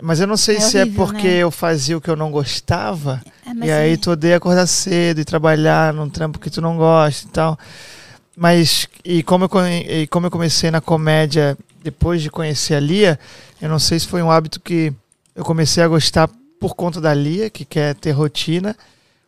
Mas 0.00 0.20
eu 0.20 0.26
não 0.28 0.36
sei 0.36 0.56
É 0.56 0.60
se 0.60 0.78
é 0.78 0.82
horrível, 0.82 1.06
porque 1.06 1.26
né? 1.26 1.34
eu 1.38 1.50
fazia 1.50 1.96
o 1.96 2.00
que 2.00 2.08
eu 2.08 2.14
não 2.14 2.30
gostava. 2.30 3.20
Mas 3.44 3.68
E 3.68 3.72
aí 3.72 3.92
é- 3.94 3.96
tu 3.96 4.12
odeia 4.12 4.36
acordar 4.36 4.66
cedo 4.66 5.20
e 5.20 5.24
trabalhar 5.24 5.92
num 5.92 6.08
trampo 6.08 6.38
que 6.38 6.50
tu 6.50 6.60
não 6.60 6.76
gosta 6.76 7.26
e 7.26 7.30
tal. 7.30 7.58
Mas, 8.36 8.86
e 9.04 9.22
como 9.24 9.46
eu, 9.46 9.50
e 9.68 10.06
como 10.06 10.26
eu 10.26 10.30
comecei 10.30 10.70
na 10.70 10.80
comédia 10.80 11.58
depois 11.82 12.22
de 12.22 12.30
conhecer 12.30 12.74
a 12.74 12.80
Lia, 12.80 13.18
eu 13.60 13.68
não 13.68 13.80
sei 13.80 13.98
se 13.98 14.06
foi 14.06 14.22
um 14.22 14.30
hábito 14.30 14.60
que 14.60 14.92
eu 15.34 15.44
comecei 15.44 15.82
a 15.82 15.88
gostar 15.88 16.28
por 16.60 16.76
conta 16.76 17.00
da 17.00 17.12
Lia, 17.12 17.50
que 17.50 17.64
quer 17.64 17.96
ter 17.96 18.12
rotina, 18.12 18.76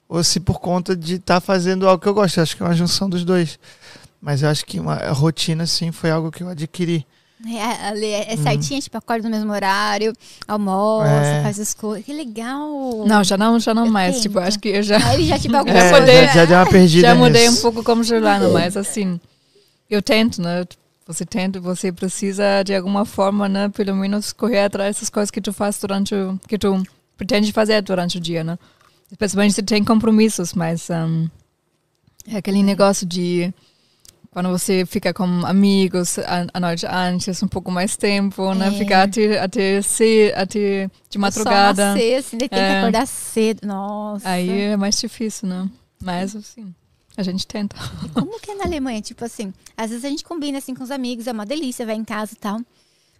ou 0.08 0.22
se 0.22 0.38
por 0.38 0.60
conta 0.60 0.94
de 0.94 1.14
estar 1.16 1.40
fazendo 1.40 1.88
algo 1.88 2.00
que 2.00 2.08
eu 2.08 2.14
gosto. 2.14 2.36
Eu 2.38 2.42
acho 2.44 2.56
que 2.56 2.62
é 2.62 2.66
uma 2.66 2.74
junção 2.74 3.08
dos 3.10 3.24
dois. 3.24 3.58
Mas 4.22 4.42
eu 4.42 4.48
acho 4.48 4.64
que 4.64 4.78
uma 4.78 4.94
a 4.94 5.10
rotina, 5.12 5.66
sim, 5.66 5.90
foi 5.90 6.10
algo 6.12 6.30
que 6.30 6.44
eu 6.44 6.48
adquiri. 6.48 7.04
É, 7.46 7.98
é, 8.04 8.32
é 8.34 8.36
certinha, 8.36 8.80
tipo, 8.80 8.98
acorda 8.98 9.28
no 9.28 9.34
mesmo 9.34 9.50
horário, 9.50 10.12
almoça, 10.46 11.08
É. 11.08 11.42
faz 11.42 11.58
as 11.58 11.72
coisas. 11.72 12.04
Que 12.04 12.12
legal! 12.12 13.04
Não, 13.06 13.24
já 13.24 13.36
não, 13.38 13.58
já 13.58 13.72
não 13.72 13.86
Eu 13.86 13.92
mais. 13.92 14.14
tento. 14.16 14.22
Tipo, 14.24 14.38
acho 14.40 14.58
que 14.58 14.68
eu 14.68 14.82
já, 14.82 14.98
Aí 15.08 15.14
ele 15.14 15.24
já, 15.26 15.38
tipo, 15.38 15.56
alguma 15.56 15.78
É, 15.78 15.90
coisa. 15.90 16.06
já, 16.06 16.26
já 16.34 16.44
deu 16.44 16.56
uma 16.58 16.66
perdida 16.66 17.08
já 17.08 17.14
mudei 17.14 17.48
um 17.48 17.50
nisso. 17.52 17.62
pouco 17.62 17.82
como 17.82 18.04
Juliana, 18.04 18.48
mas 18.50 18.76
assim, 18.76 19.18
eu 19.88 20.02
tento, 20.02 20.42
né? 20.42 20.64
Você 21.06 21.24
tenta, 21.24 21.58
você 21.58 21.90
precisa 21.90 22.62
de 22.62 22.74
alguma 22.74 23.04
forma, 23.06 23.48
né? 23.48 23.68
Pelo 23.70 23.96
menos 23.96 24.32
correr 24.34 24.60
atrás 24.64 25.00
das 25.00 25.08
coisas 25.08 25.30
que 25.30 25.40
tu 25.40 25.52
faz 25.52 25.78
durante 25.80 26.14
o, 26.14 26.38
que 26.46 26.58
tu 26.58 26.82
pretende 27.16 27.52
fazer 27.52 27.80
durante 27.82 28.18
o 28.18 28.20
dia, 28.20 28.44
né? 28.44 28.58
Especialmente 29.10 29.54
se 29.54 29.62
tem 29.62 29.82
compromissos, 29.82 30.52
mas 30.52 30.88
um, 30.90 31.26
é 32.28 32.36
aquele 32.36 32.62
negócio 32.62 33.06
de 33.06 33.52
quando 34.30 34.48
você 34.48 34.84
fica 34.86 35.12
com 35.12 35.24
amigos 35.44 36.18
a, 36.20 36.46
a 36.54 36.60
noite 36.60 36.86
antes, 36.86 37.42
um 37.42 37.48
pouco 37.48 37.70
mais 37.70 37.96
tempo, 37.96 38.54
né? 38.54 38.68
É. 38.68 38.70
Ficar 38.72 39.02
até, 39.04 39.38
até, 39.40 39.82
ce- 39.82 40.32
até 40.36 40.88
de 41.08 41.18
madrugada. 41.18 41.82
Só 41.82 41.88
nascer, 41.94 42.14
assim, 42.16 42.38
tem 42.38 42.48
que 42.48 42.54
É. 42.54 42.78
acordar 42.78 43.06
cedo. 43.06 43.66
Nossa. 43.66 44.28
Aí 44.28 44.48
é 44.50 44.76
mais 44.76 44.98
difícil, 45.00 45.48
né? 45.48 45.68
Mas 46.02 46.34
assim, 46.36 46.72
a 47.16 47.22
gente 47.22 47.46
tenta. 47.46 47.76
Como 48.14 48.38
que 48.40 48.52
é 48.52 48.54
na 48.54 48.64
Alemanha? 48.64 49.00
Tipo 49.02 49.24
assim, 49.24 49.52
às 49.76 49.90
vezes 49.90 50.04
a 50.04 50.08
gente 50.08 50.24
combina 50.24 50.58
assim 50.58 50.74
com 50.74 50.84
os 50.84 50.90
amigos, 50.90 51.26
é 51.26 51.32
uma 51.32 51.44
delícia, 51.44 51.84
vai 51.84 51.96
em 51.96 52.04
casa 52.04 52.32
e 52.32 52.36
tal. 52.36 52.60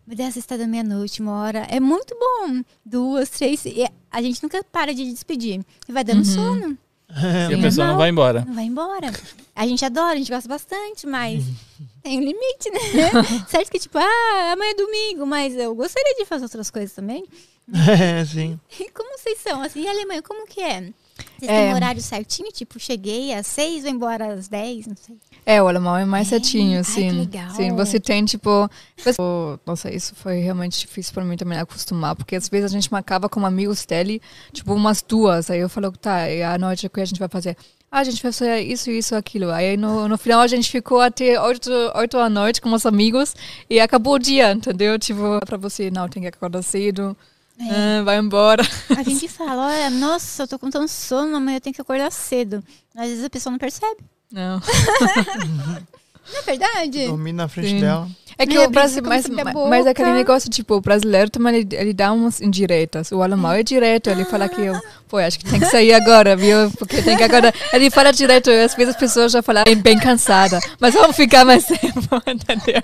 Mas 0.07 0.17
daí 0.17 0.27
às 0.27 0.35
vezes 0.35 0.47
tá 0.47 0.57
da 0.57 0.67
meia-noite, 0.67 1.21
uma 1.21 1.33
hora. 1.43 1.67
É 1.71 1.79
muito 1.79 2.17
bom. 2.19 2.63
Duas, 2.85 3.29
três. 3.31 3.63
A 4.11 4.23
gente 4.23 4.43
nunca 4.43 4.65
para 4.65 4.95
de 4.95 5.05
despedir. 5.11 5.61
E 5.89 5.93
vai 5.93 6.03
dando 6.03 6.19
Uhum. 6.19 6.25
sono. 6.25 6.79
E 7.51 7.55
a 7.55 7.59
pessoa 7.59 7.87
não 7.87 7.97
vai 7.97 8.11
embora. 8.11 8.45
Não 8.47 8.55
vai 8.55 8.65
embora. 8.65 9.13
A 9.55 9.67
gente 9.67 9.85
adora, 9.85 10.15
a 10.15 10.17
gente 10.17 10.31
gosta 10.31 10.49
bastante, 10.49 11.07
mas 11.07 11.45
tem 12.03 12.19
um 12.19 12.23
limite, 12.23 12.71
né? 12.71 13.11
certo 13.49 13.71
que, 13.71 13.79
tipo, 13.79 13.99
ah, 13.99 14.53
amanhã 14.53 14.71
é 14.71 14.75
domingo, 14.75 15.27
mas 15.27 15.57
eu 15.57 15.75
gostaria 15.75 16.15
de 16.15 16.25
fazer 16.25 16.45
outras 16.45 16.71
coisas 16.71 16.93
também. 16.93 17.25
É, 17.73 18.25
sim. 18.25 18.59
E 18.79 18.91
como 18.91 19.17
vocês 19.19 19.39
são? 19.39 19.63
Assim, 19.63 19.83
e 19.83 19.87
a 19.87 19.91
Alemanha, 19.91 20.23
como 20.23 20.47
que 20.47 20.61
é? 20.61 20.91
Vocês 21.39 21.51
É. 21.51 21.65
têm 21.65 21.73
um 21.73 21.77
horário 21.77 22.01
certinho? 22.01 22.51
Tipo, 22.53 22.79
cheguei 22.79 23.33
às 23.35 23.47
seis, 23.47 23.83
vou 23.83 23.91
embora 23.93 24.33
às 24.35 24.49
dez, 24.49 24.87
não 24.87 24.97
sei. 24.97 25.17
É, 25.47 25.63
o 25.63 25.67
alemão 25.69 25.97
é 25.97 26.05
mais 26.05 26.27
É? 26.29 26.31
certinho, 26.31 26.75
Ai, 26.75 26.81
assim. 26.81 27.11
legal. 27.11 27.51
Sim, 27.51 27.75
você 27.75 27.99
tem, 27.99 28.25
tipo. 28.25 28.69
tipo, 28.97 29.61
Nossa, 29.67 29.91
isso 29.93 30.15
foi 30.15 30.41
realmente 30.41 30.79
difícil 30.81 31.13
pra 31.15 31.25
mim 31.25 31.37
também 31.37 31.59
acostumar, 31.59 32.15
porque 32.15 32.37
às 32.37 32.49
vezes 32.49 32.67
a 32.71 32.75
gente 32.75 32.91
marcava 32.93 33.29
com 33.29 33.45
amigos 33.47 33.85
dele, 33.87 34.21
tipo, 34.53 34.75
umas 34.75 35.03
duas. 35.03 35.51
Aí 35.51 35.61
eu 35.61 35.69
falo, 35.69 35.91
tá, 35.93 36.31
e 36.31 36.43
à 36.43 36.57
noite 36.59 36.87
o 36.87 36.91
que 36.91 37.01
a 37.01 37.05
gente 37.05 37.19
vai 37.19 37.29
fazer? 37.29 37.57
Ah, 37.93 38.01
a 38.01 38.05
gente 38.05 38.23
vai 38.23 38.31
fazer 38.31 38.61
isso, 38.61 38.89
isso, 38.89 39.17
aquilo. 39.17 39.51
Aí 39.51 39.77
no, 39.77 40.07
no 40.07 40.17
final 40.17 40.41
a 40.41 40.47
gente 40.47 40.71
ficou 40.71 41.01
até 41.01 41.41
oito, 41.41 41.69
oito 41.97 42.17
da 42.17 42.31
noite 42.31 42.61
com 42.61 42.73
os 42.73 42.87
amigos 42.87 43.35
e 43.69 43.81
acabou 43.81 44.15
o 44.15 44.19
dia, 44.19 44.53
entendeu? 44.53 44.97
Tipo, 44.97 45.41
pra 45.45 45.57
você, 45.57 45.91
não, 45.91 46.09
tem 46.09 46.23
que 46.23 46.29
acordar 46.29 46.63
cedo, 46.63 47.17
ah, 47.61 48.03
vai 48.05 48.19
embora. 48.19 48.63
A 48.97 49.03
gente 49.03 49.29
fala, 49.29 49.67
olha, 49.67 49.91
nossa, 49.91 50.45
eu 50.45 50.49
tô 50.49 50.59
com 50.59 50.71
tanto 50.71 50.91
sono, 50.91 51.37
amanhã 51.37 51.57
eu 51.57 51.61
tenho 51.61 51.75
que 51.75 51.81
acordar 51.81 52.11
cedo. 52.11 52.65
Às 52.95 53.09
vezes 53.09 53.25
a 53.25 53.31
pessoa 53.31 53.51
não 53.51 53.59
percebe. 53.59 54.01
Não. 54.33 54.61
Não 56.33 56.39
é 56.39 56.43
verdade? 56.43 57.07
Dormir 57.07 57.33
na 57.33 57.49
frente 57.49 57.71
Sim. 57.71 57.81
dela. 57.81 58.09
É 58.41 58.47
que 58.47 58.59
o 58.59 58.71
Brasil, 58.71 59.03
bicho, 59.03 59.31
mas, 59.31 59.55
mas, 59.69 59.87
aquele 59.87 60.13
negócio, 60.13 60.49
tipo, 60.49 60.75
o 60.77 60.81
brasileiro 60.81 61.29
também, 61.29 61.57
ele, 61.57 61.69
ele 61.73 61.93
dá 61.93 62.11
umas 62.11 62.41
indiretas. 62.41 63.13
O 63.13 63.21
alemão 63.21 63.53
é 63.53 63.63
direto, 63.63 64.09
ele 64.09 64.25
fala 64.25 64.49
que, 64.49 64.63
eu, 64.63 64.81
pô, 65.07 65.19
acho 65.19 65.39
que 65.39 65.45
tem 65.45 65.61
que 65.61 65.67
sair 65.67 65.93
agora, 65.93 66.35
viu? 66.35 66.71
Porque 66.79 67.03
tem 67.03 67.19
que 67.19 67.23
agora... 67.23 67.53
Ele 67.71 67.91
fala 67.91 68.11
direto, 68.11 68.49
às 68.49 68.75
vezes 68.75 68.95
as 68.95 68.97
pessoas 68.97 69.33
já 69.33 69.43
falam 69.43 69.63
bem 69.83 69.99
cansada, 69.99 70.59
mas 70.81 70.95
vamos 70.95 71.17
ficar 71.17 71.45
mais 71.45 71.67
tempo, 71.69 72.23
entendeu? 72.27 72.83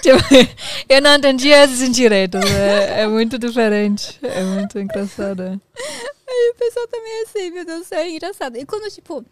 Tipo, 0.00 0.54
eu 0.88 1.02
não 1.02 1.16
entendi 1.16 1.50
esses 1.50 1.82
indiretos, 1.82 2.40
é, 2.50 3.02
é 3.02 3.06
muito 3.06 3.38
diferente, 3.38 4.18
é 4.22 4.42
muito 4.42 4.78
engraçado. 4.78 5.42
é. 5.42 5.58
Aí 6.26 6.52
o 6.54 6.58
pessoal 6.58 6.86
também 6.88 7.12
é 7.12 7.22
assim, 7.24 7.50
meu 7.50 7.66
Deus 7.66 7.80
do 7.80 7.84
céu, 7.84 7.98
é 7.98 8.10
engraçado. 8.10 8.56
E 8.56 8.64
quando, 8.64 8.90
tipo, 8.90 9.22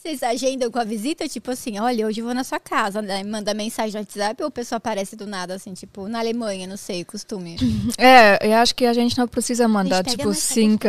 vocês 0.00 0.22
agendam 0.22 0.70
com 0.70 0.78
a 0.78 0.84
visita, 0.84 1.28
tipo 1.28 1.50
assim, 1.50 1.78
olha, 1.78 2.06
hoje 2.06 2.20
eu 2.20 2.24
vou 2.24 2.34
na 2.34 2.42
sua 2.42 2.58
casa, 2.58 3.02
né? 3.02 3.22
manda 3.22 3.52
mensagem 3.52 3.92
no 3.92 4.00
WhatsApp 4.00 4.42
ou 4.42 4.48
a 4.48 4.50
pessoa 4.50 4.78
aparece 4.78 5.14
do 5.14 5.26
nada, 5.26 5.54
assim, 5.54 5.74
tipo, 5.74 6.08
na 6.08 6.20
Alemanha, 6.20 6.66
não 6.66 6.76
sei, 6.76 7.04
costume. 7.04 7.56
É, 7.98 8.38
eu 8.46 8.54
acho 8.56 8.74
que 8.74 8.86
a 8.86 8.94
gente 8.94 9.18
não 9.18 9.28
precisa 9.28 9.68
mandar, 9.68 10.02
tipo, 10.02 10.24
mais, 10.24 10.38
cinco. 10.38 10.86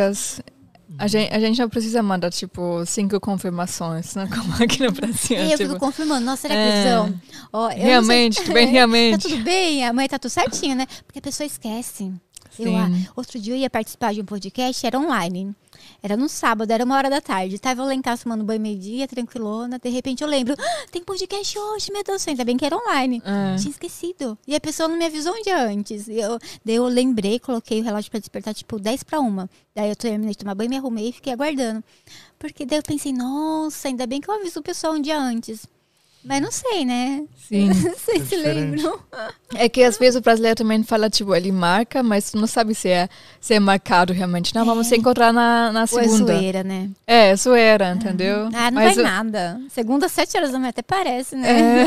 A 0.98 1.06
gente, 1.06 1.32
a 1.32 1.40
gente 1.40 1.60
não 1.60 1.68
precisa 1.68 2.02
mandar, 2.02 2.30
tipo, 2.30 2.84
cinco 2.86 3.20
confirmações, 3.20 4.14
né? 4.14 4.26
Como 4.32 4.62
aqui 4.62 4.82
no 4.82 4.92
Brasil. 4.92 5.36
E 5.36 5.52
eu 5.52 5.58
tipo, 5.58 5.70
fico 5.70 5.80
confirmando, 5.80 6.24
nossa, 6.24 6.42
será 6.42 6.54
que 6.54 6.60
é. 6.60 6.92
eu 6.92 7.06
não 7.52 7.68
sei- 7.70 7.78
Realmente, 7.78 8.36
tudo 8.42 8.52
bem, 8.54 8.66
Tá 8.66 8.72
realmente. 8.72 9.28
tudo 9.28 9.44
bem, 9.44 9.84
a 9.84 9.92
mãe 9.92 10.08
tá 10.08 10.18
tudo 10.18 10.30
certinho, 10.30 10.74
né? 10.74 10.86
Porque 11.06 11.18
a 11.18 11.22
pessoa 11.22 11.46
esquece. 11.46 12.10
Eu, 12.58 12.66
Sim. 12.66 12.76
ah, 12.76 12.88
outro 13.16 13.38
dia 13.38 13.54
eu 13.54 13.58
ia 13.58 13.70
participar 13.70 14.14
de 14.14 14.20
um 14.20 14.24
podcast, 14.24 14.86
era 14.86 14.98
online. 14.98 15.54
Era 16.02 16.16
no 16.16 16.28
sábado, 16.28 16.70
era 16.72 16.84
uma 16.84 16.96
hora 16.96 17.08
da 17.08 17.20
tarde. 17.20 17.58
Tava 17.58 17.84
lá 17.84 17.94
em 17.94 18.02
casa 18.02 18.24
tomando 18.24 18.42
banho 18.42 18.60
meio-dia, 18.60 19.06
tranquilona. 19.06 19.78
De 19.78 19.88
repente 19.88 20.22
eu 20.24 20.28
lembro, 20.28 20.54
"Ah, 20.58 20.86
tem 20.90 21.02
podcast 21.04 21.56
hoje, 21.56 21.92
meu 21.92 22.02
Deus 22.02 22.20
do 22.20 22.24
céu. 22.24 22.32
Ainda 22.32 22.44
bem 22.44 22.56
que 22.56 22.64
era 22.66 22.76
online. 22.76 23.22
Ah. 23.24 23.54
Tinha 23.56 23.70
esquecido. 23.70 24.36
E 24.46 24.54
a 24.56 24.60
pessoa 24.60 24.88
não 24.88 24.96
me 24.96 25.04
avisou 25.06 25.32
um 25.32 25.42
dia 25.42 25.62
antes. 25.62 26.08
E 26.08 26.18
eu, 26.18 26.38
daí 26.64 26.74
eu 26.74 26.86
lembrei, 26.86 27.38
coloquei 27.38 27.80
o 27.80 27.84
relógio 27.84 28.10
pra 28.10 28.18
despertar, 28.18 28.52
tipo, 28.52 28.80
10 28.80 29.04
pra 29.04 29.20
uma. 29.20 29.48
Daí 29.74 29.88
eu 29.88 29.96
terminei 29.96 30.32
de 30.32 30.38
tomar 30.38 30.54
banho, 30.56 30.70
me 30.70 30.76
arrumei 30.76 31.10
e 31.10 31.12
fiquei 31.12 31.32
aguardando. 31.32 31.84
Porque 32.38 32.66
daí 32.66 32.78
eu 32.78 32.82
pensei, 32.82 33.12
nossa, 33.12 33.86
ainda 33.86 34.04
bem 34.04 34.20
que 34.20 34.28
eu 34.28 34.34
aviso 34.34 34.58
o 34.58 34.62
pessoal 34.62 34.94
um 34.94 35.00
dia 35.00 35.16
antes. 35.18 35.66
Mas 36.24 36.40
não 36.40 36.52
sei, 36.52 36.84
né? 36.84 37.24
Sim. 37.48 37.66
Não 37.74 37.74
sei 37.98 38.20
se 38.20 38.36
diferente. 38.36 38.82
lembram. 38.82 38.98
É 39.56 39.68
que 39.68 39.82
às 39.82 39.98
vezes 39.98 40.16
o 40.16 40.22
brasileiro 40.22 40.56
também 40.56 40.82
fala, 40.82 41.10
tipo, 41.10 41.34
ele 41.34 41.52
marca, 41.52 42.02
mas 42.02 42.30
tu 42.30 42.38
não 42.38 42.46
sabe 42.46 42.74
se 42.74 42.88
é, 42.88 43.08
se 43.40 43.52
é 43.52 43.60
marcado 43.60 44.12
realmente. 44.14 44.54
Não, 44.54 44.64
vamos 44.64 44.86
se 44.86 44.96
encontrar 44.96 45.32
na, 45.34 45.70
na 45.70 45.80
Ou 45.80 45.84
é 46.00 46.04
segunda. 46.04 46.32
zoeira, 46.34 46.62
né? 46.64 46.88
É, 47.06 47.36
zoeira, 47.36 47.92
entendeu? 47.92 48.48
Ah, 48.54 48.70
não 48.70 48.80
Mas 48.82 48.94
vai 48.94 49.04
o- 49.04 49.06
nada. 49.06 49.60
Segunda, 49.68 50.08
sete 50.08 50.34
horas 50.36 50.50
da 50.52 50.58
manhã, 50.58 50.70
até 50.70 50.80
parece, 50.80 51.36
né? 51.36 51.82
É. 51.82 51.84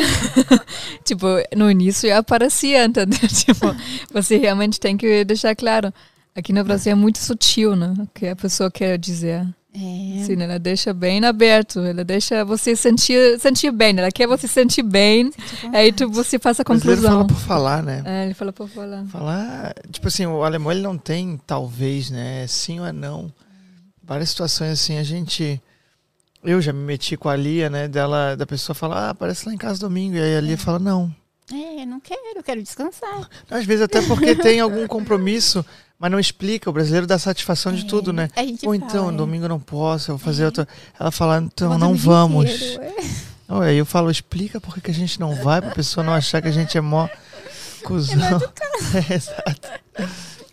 tipo, 1.03 1.25
no 1.55 1.71
início 1.71 2.07
já 2.09 2.19
aparecia, 2.19 2.85
entendeu? 2.85 3.17
Tipo, 3.27 3.75
você 4.13 4.37
realmente 4.37 4.79
tem 4.79 4.95
que 4.97 5.23
deixar 5.25 5.55
claro. 5.55 5.91
Aqui 6.35 6.51
no 6.53 6.63
Brasil 6.63 6.91
é 6.91 6.95
muito 6.95 7.17
sutil, 7.17 7.75
né? 7.75 7.93
O 7.97 8.07
que 8.13 8.27
a 8.27 8.35
pessoa 8.35 8.69
quer 8.69 8.97
dizer. 8.99 9.45
É. 9.77 10.23
Sim, 10.23 10.41
ela 10.41 10.57
deixa 10.57 10.93
bem 10.93 11.23
aberto, 11.25 11.81
ela 11.81 12.03
deixa 12.05 12.45
você 12.45 12.77
sentir, 12.77 13.37
sentir 13.41 13.71
bem, 13.71 13.97
ela 13.97 14.09
quer 14.09 14.25
você 14.25 14.47
sentir 14.47 14.83
bem, 14.83 15.29
aí 15.73 15.91
tu, 15.91 16.09
você 16.09 16.39
faz 16.39 16.59
a 16.61 16.63
O 16.63 16.65
brasileiro 16.65 17.01
fala 17.01 17.19
conclusão. 17.23 17.27
por 17.27 17.45
falar, 17.45 17.83
né? 17.83 18.01
É, 18.05 18.23
ele 18.25 18.33
fala 18.33 18.53
por 18.53 18.69
falar. 18.69 19.05
Falar, 19.07 19.75
tipo 19.91 20.07
assim, 20.07 20.25
o 20.25 20.43
alemão 20.45 20.71
ele 20.71 20.81
não 20.81 20.97
tem 20.97 21.37
talvez, 21.45 22.09
né? 22.09 22.43
É 22.43 22.47
sim 22.47 22.79
ou 22.79 22.85
é 22.85 22.93
não. 22.93 23.29
Várias 24.01 24.29
situações 24.29 24.71
assim, 24.71 24.97
a 24.97 25.03
gente. 25.03 25.61
Eu 26.41 26.61
já 26.61 26.71
me 26.71 26.79
meti 26.79 27.17
com 27.17 27.27
a 27.27 27.35
Lia, 27.35 27.69
né? 27.69 27.87
Dela, 27.87 28.35
da 28.37 28.45
pessoa 28.45 28.73
falar, 28.75 29.07
ah, 29.07 29.09
aparece 29.09 29.45
lá 29.47 29.53
em 29.53 29.57
casa 29.57 29.79
domingo. 29.79 30.15
E 30.15 30.21
aí 30.21 30.37
a 30.37 30.41
Lia 30.41 30.57
fala, 30.57 30.79
não. 30.79 31.13
É, 31.51 31.85
não 31.85 31.99
quero, 31.99 32.21
eu 32.37 32.43
quero 32.43 32.61
descansar. 32.63 33.27
Às 33.49 33.65
vezes 33.65 33.83
até 33.83 34.01
porque 34.03 34.35
tem 34.35 34.59
algum 34.59 34.87
compromisso, 34.87 35.65
mas 35.99 36.11
não 36.11 36.19
explica. 36.19 36.69
O 36.69 36.73
brasileiro 36.73 37.07
dá 37.07 37.17
satisfação 37.17 37.73
de 37.73 37.85
tudo, 37.85 38.11
né? 38.13 38.29
A 38.35 38.41
gente 38.43 38.65
Ou 38.67 38.73
fala, 38.73 38.85
então, 38.89 39.09
é. 39.09 39.13
domingo 39.13 39.45
eu 39.45 39.49
não 39.49 39.59
posso, 39.59 40.11
eu 40.11 40.17
vou 40.17 40.25
fazer 40.25 40.45
outra. 40.45 40.67
Ela 40.99 41.11
fala, 41.11 41.37
então 41.39 41.69
Vou 41.69 41.77
não 41.77 41.93
vamos. 41.95 42.45
inteiro, 42.51 42.81
é. 42.83 43.73
Eu 43.75 43.85
falo, 43.85 44.09
explica 44.09 44.59
por 44.59 44.79
que 44.81 44.89
a 44.91 44.93
gente 44.93 45.19
não 45.19 45.35
vai, 45.35 45.61
pra 45.61 45.71
pessoa 45.71 46.03
não 46.03 46.13
achar 46.13 46.41
que 46.41 46.47
a 46.47 46.51
gente 46.51 46.77
é 46.77 46.81
mó 46.81 47.07
cuzão. 47.83 48.17
É, 49.09 49.13
exato. 49.13 49.67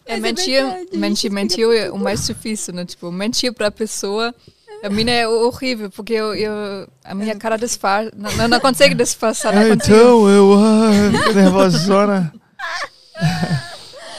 É, 0.05 0.17
Mas 0.17 0.19
é 0.19 0.21
mentir, 0.21 0.63
mentir, 0.93 1.31
mentir 1.33 1.65
é 1.73 1.91
o 1.91 1.97
mais 1.99 2.27
difícil, 2.27 2.75
né? 2.75 2.85
Tipo, 2.85 3.11
mentir 3.11 3.53
pra 3.55 3.71
pessoa, 3.71 4.35
a 4.85 4.91
minha 4.91 5.13
é 5.13 5.27
horrível, 5.27 5.89
porque 5.91 6.13
eu, 6.13 6.35
eu- 6.35 6.87
a 7.03 7.15
minha 7.15 7.35
cara 7.37 7.57
disfarça, 7.57 8.11
não, 8.17 8.31
não, 8.37 8.49
não 8.49 8.61
consigo 8.61 8.95
disfarçar, 8.95 9.55
não 9.55 9.63
É, 9.63 9.71
então, 9.71 10.29
eu 10.29 10.53
ah, 10.55 11.33
nervosona. 11.35 12.33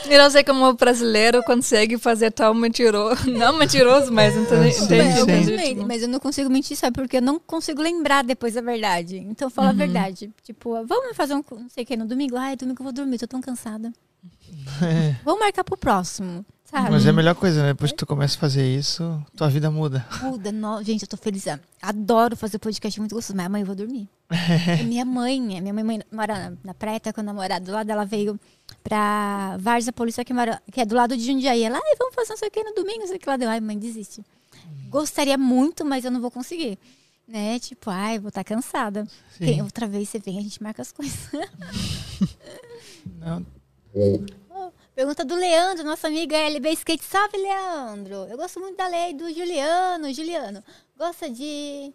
Eu 0.09 0.17
não 0.21 0.29
sei 0.29 0.43
como 0.43 0.65
o 0.65 0.73
brasileiro 0.73 1.41
consegue 1.43 1.97
fazer 1.97 2.31
tal 2.31 2.53
mentiroso, 2.53 3.29
não 3.31 3.57
mentiroso, 3.57 4.11
mas 4.11 4.35
entende, 4.35 4.67
É, 4.67 4.71
sim, 4.71 4.97
Mas 4.97 5.17
eu 5.17 5.25
sim. 5.25 5.31
entende, 5.31 5.51
também, 5.51 5.75
mas 5.87 6.01
eu 6.01 6.07
não 6.07 6.19
consigo 6.19 6.49
mentir, 6.49 6.75
sabe? 6.77 6.93
Porque 6.95 7.17
eu 7.17 7.21
não 7.21 7.39
consigo 7.39 7.81
lembrar 7.81 8.23
depois 8.23 8.55
a 8.57 8.61
verdade. 8.61 9.17
Então 9.17 9.49
fala 9.49 9.67
Uhum. 9.69 9.73
a 9.73 9.77
verdade. 9.77 10.29
Tipo, 10.43 10.85
vamos 10.85 11.15
fazer 11.15 11.33
um 11.35 11.43
não 11.51 11.69
sei 11.69 11.83
o 11.83 11.87
que 11.87 11.95
no 11.95 12.05
domingo? 12.05 12.35
Ai, 12.37 12.55
domingo 12.55 12.81
eu 12.81 12.83
vou 12.83 12.93
dormir, 12.93 13.17
tô 13.17 13.27
tão 13.27 13.41
cansada. 13.41 13.91
Vamos 15.23 15.39
marcar 15.39 15.63
pro 15.63 15.77
próximo, 15.77 16.45
sabe? 16.73 16.91
Mas 16.91 17.05
é 17.05 17.09
a 17.09 17.13
melhor 17.13 17.35
coisa, 17.35 17.61
né? 17.61 17.67
Depois 17.73 17.91
que 17.91 17.97
tu 17.97 18.05
começa 18.05 18.35
a 18.35 18.39
fazer 18.39 18.65
isso, 18.65 19.23
tua 19.35 19.49
vida 19.49 19.69
muda. 19.71 20.05
Muda, 20.21 20.51
no- 20.51 20.83
gente, 20.83 21.03
eu 21.03 21.07
tô 21.07 21.15
feliz. 21.17 21.45
Adoro 21.81 22.35
fazer 22.35 22.59
podcast 22.59 22.99
muito 22.99 23.13
gostoso, 23.15 23.35
mas 23.37 23.45
amanhã 23.45 23.61
eu 23.63 23.67
vou 23.67 23.75
dormir. 23.75 24.09
É 24.29 24.83
minha 24.83 25.05
mãe, 25.05 25.57
é 25.57 25.61
minha 25.61 25.73
mãe 25.73 26.01
mora 26.11 26.49
na, 26.49 26.57
na 26.63 26.73
praia, 26.73 26.99
tá 26.99 27.13
com 27.13 27.21
o 27.21 27.23
namorado 27.23 27.71
lá 27.71 27.83
dela, 27.83 28.05
veio 28.05 28.39
pra 28.83 29.57
Várzea 29.59 29.93
Polícia, 29.93 30.25
que, 30.25 30.33
mora, 30.33 30.61
que 30.71 30.81
é 30.81 30.85
do 30.85 30.95
lado 30.95 31.15
de 31.15 31.23
Jundiaí. 31.23 31.63
Ela, 31.63 31.77
ai, 31.77 31.95
vamos 31.99 32.15
fazer 32.15 32.29
não 32.31 32.37
sei 32.37 32.47
o 32.47 32.51
que 32.51 32.63
no 32.63 32.73
domingo, 32.73 32.99
não 33.01 33.07
sei 33.07 33.17
o 33.17 33.19
que 33.19 33.29
lá. 33.29 33.37
Deu, 33.37 33.49
ai, 33.49 33.59
mãe, 33.61 33.77
desiste. 33.77 34.23
Gostaria 34.89 35.37
muito, 35.37 35.85
mas 35.85 36.03
eu 36.05 36.11
não 36.11 36.19
vou 36.21 36.31
conseguir. 36.31 36.77
Né? 37.27 37.57
Tipo, 37.59 37.89
ai, 37.89 38.19
vou 38.19 38.29
estar 38.29 38.43
cansada. 38.43 39.05
Sim. 39.37 39.45
Tem- 39.45 39.61
outra 39.61 39.87
vez 39.87 40.09
você 40.09 40.19
vem, 40.19 40.37
a 40.39 40.41
gente 40.41 40.61
marca 40.61 40.81
as 40.81 40.91
coisas. 40.91 41.29
Não, 43.19 43.45
Pergunta 44.95 45.25
do 45.25 45.35
Leandro, 45.35 45.83
nosso 45.83 46.05
amigo 46.05 46.33
LB 46.35 46.69
Skate. 46.73 47.03
Salve, 47.03 47.37
Leandro! 47.37 48.27
Eu 48.29 48.37
gosto 48.37 48.59
muito 48.59 48.77
da 48.77 48.87
lei 48.87 49.13
do 49.13 49.33
Juliano. 49.33 50.13
Juliano, 50.13 50.63
gosta 50.97 51.29
de. 51.29 51.91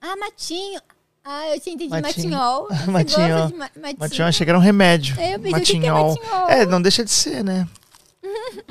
Ah, 0.00 0.16
Matinho. 0.16 0.80
Ah, 1.24 1.48
eu 1.54 1.60
tinha 1.60 1.74
entendido 1.74 2.00
Matinho. 2.02 2.30
Matinhol. 2.30 2.68
Você 2.84 2.90
Matinhol. 2.90 3.28
gosta 3.28 3.48
de 3.52 3.54
ma 3.58 3.70
Matinho? 3.76 3.96
Matinhol, 3.98 4.28
achei 4.28 4.44
que 4.44 4.50
era 4.50 4.58
um 4.58 4.62
remédio. 4.62 5.18
É, 5.20 5.34
eu 5.34 5.40
pensei, 5.40 5.60
o 5.60 5.64
que 5.64 5.80
que 5.80 5.86
é 5.86 5.90
Matinhol. 5.92 6.14
matinhol? 6.16 6.48
É, 6.48 6.66
não 6.66 6.82
deixa 6.82 7.04
de 7.04 7.10
ser, 7.10 7.44
né? 7.44 7.66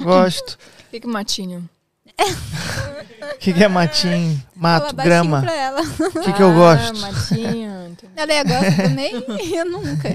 Gosto. 0.01 0.57
O 0.85 0.89
que 0.95 1.01
que 1.01 1.07
matinho? 1.07 1.69
O 2.07 3.35
que, 3.39 3.51
que 3.51 3.61
é 3.61 3.67
matinho? 3.67 4.41
Mato, 4.55 4.95
grama. 4.95 5.41
Pra 5.41 5.53
ela. 5.53 5.81
O 5.81 6.21
que, 6.21 6.31
que 6.31 6.41
eu 6.41 6.53
gosto? 6.53 6.95
Ah, 7.03 7.11
matinho. 7.11 7.87
entendi. 7.87 8.13
Ela 8.15 8.33
é 8.33 8.43
gosta 8.45 8.83
também? 8.83 9.13
Eu 9.53 9.65
nunca. 9.65 10.09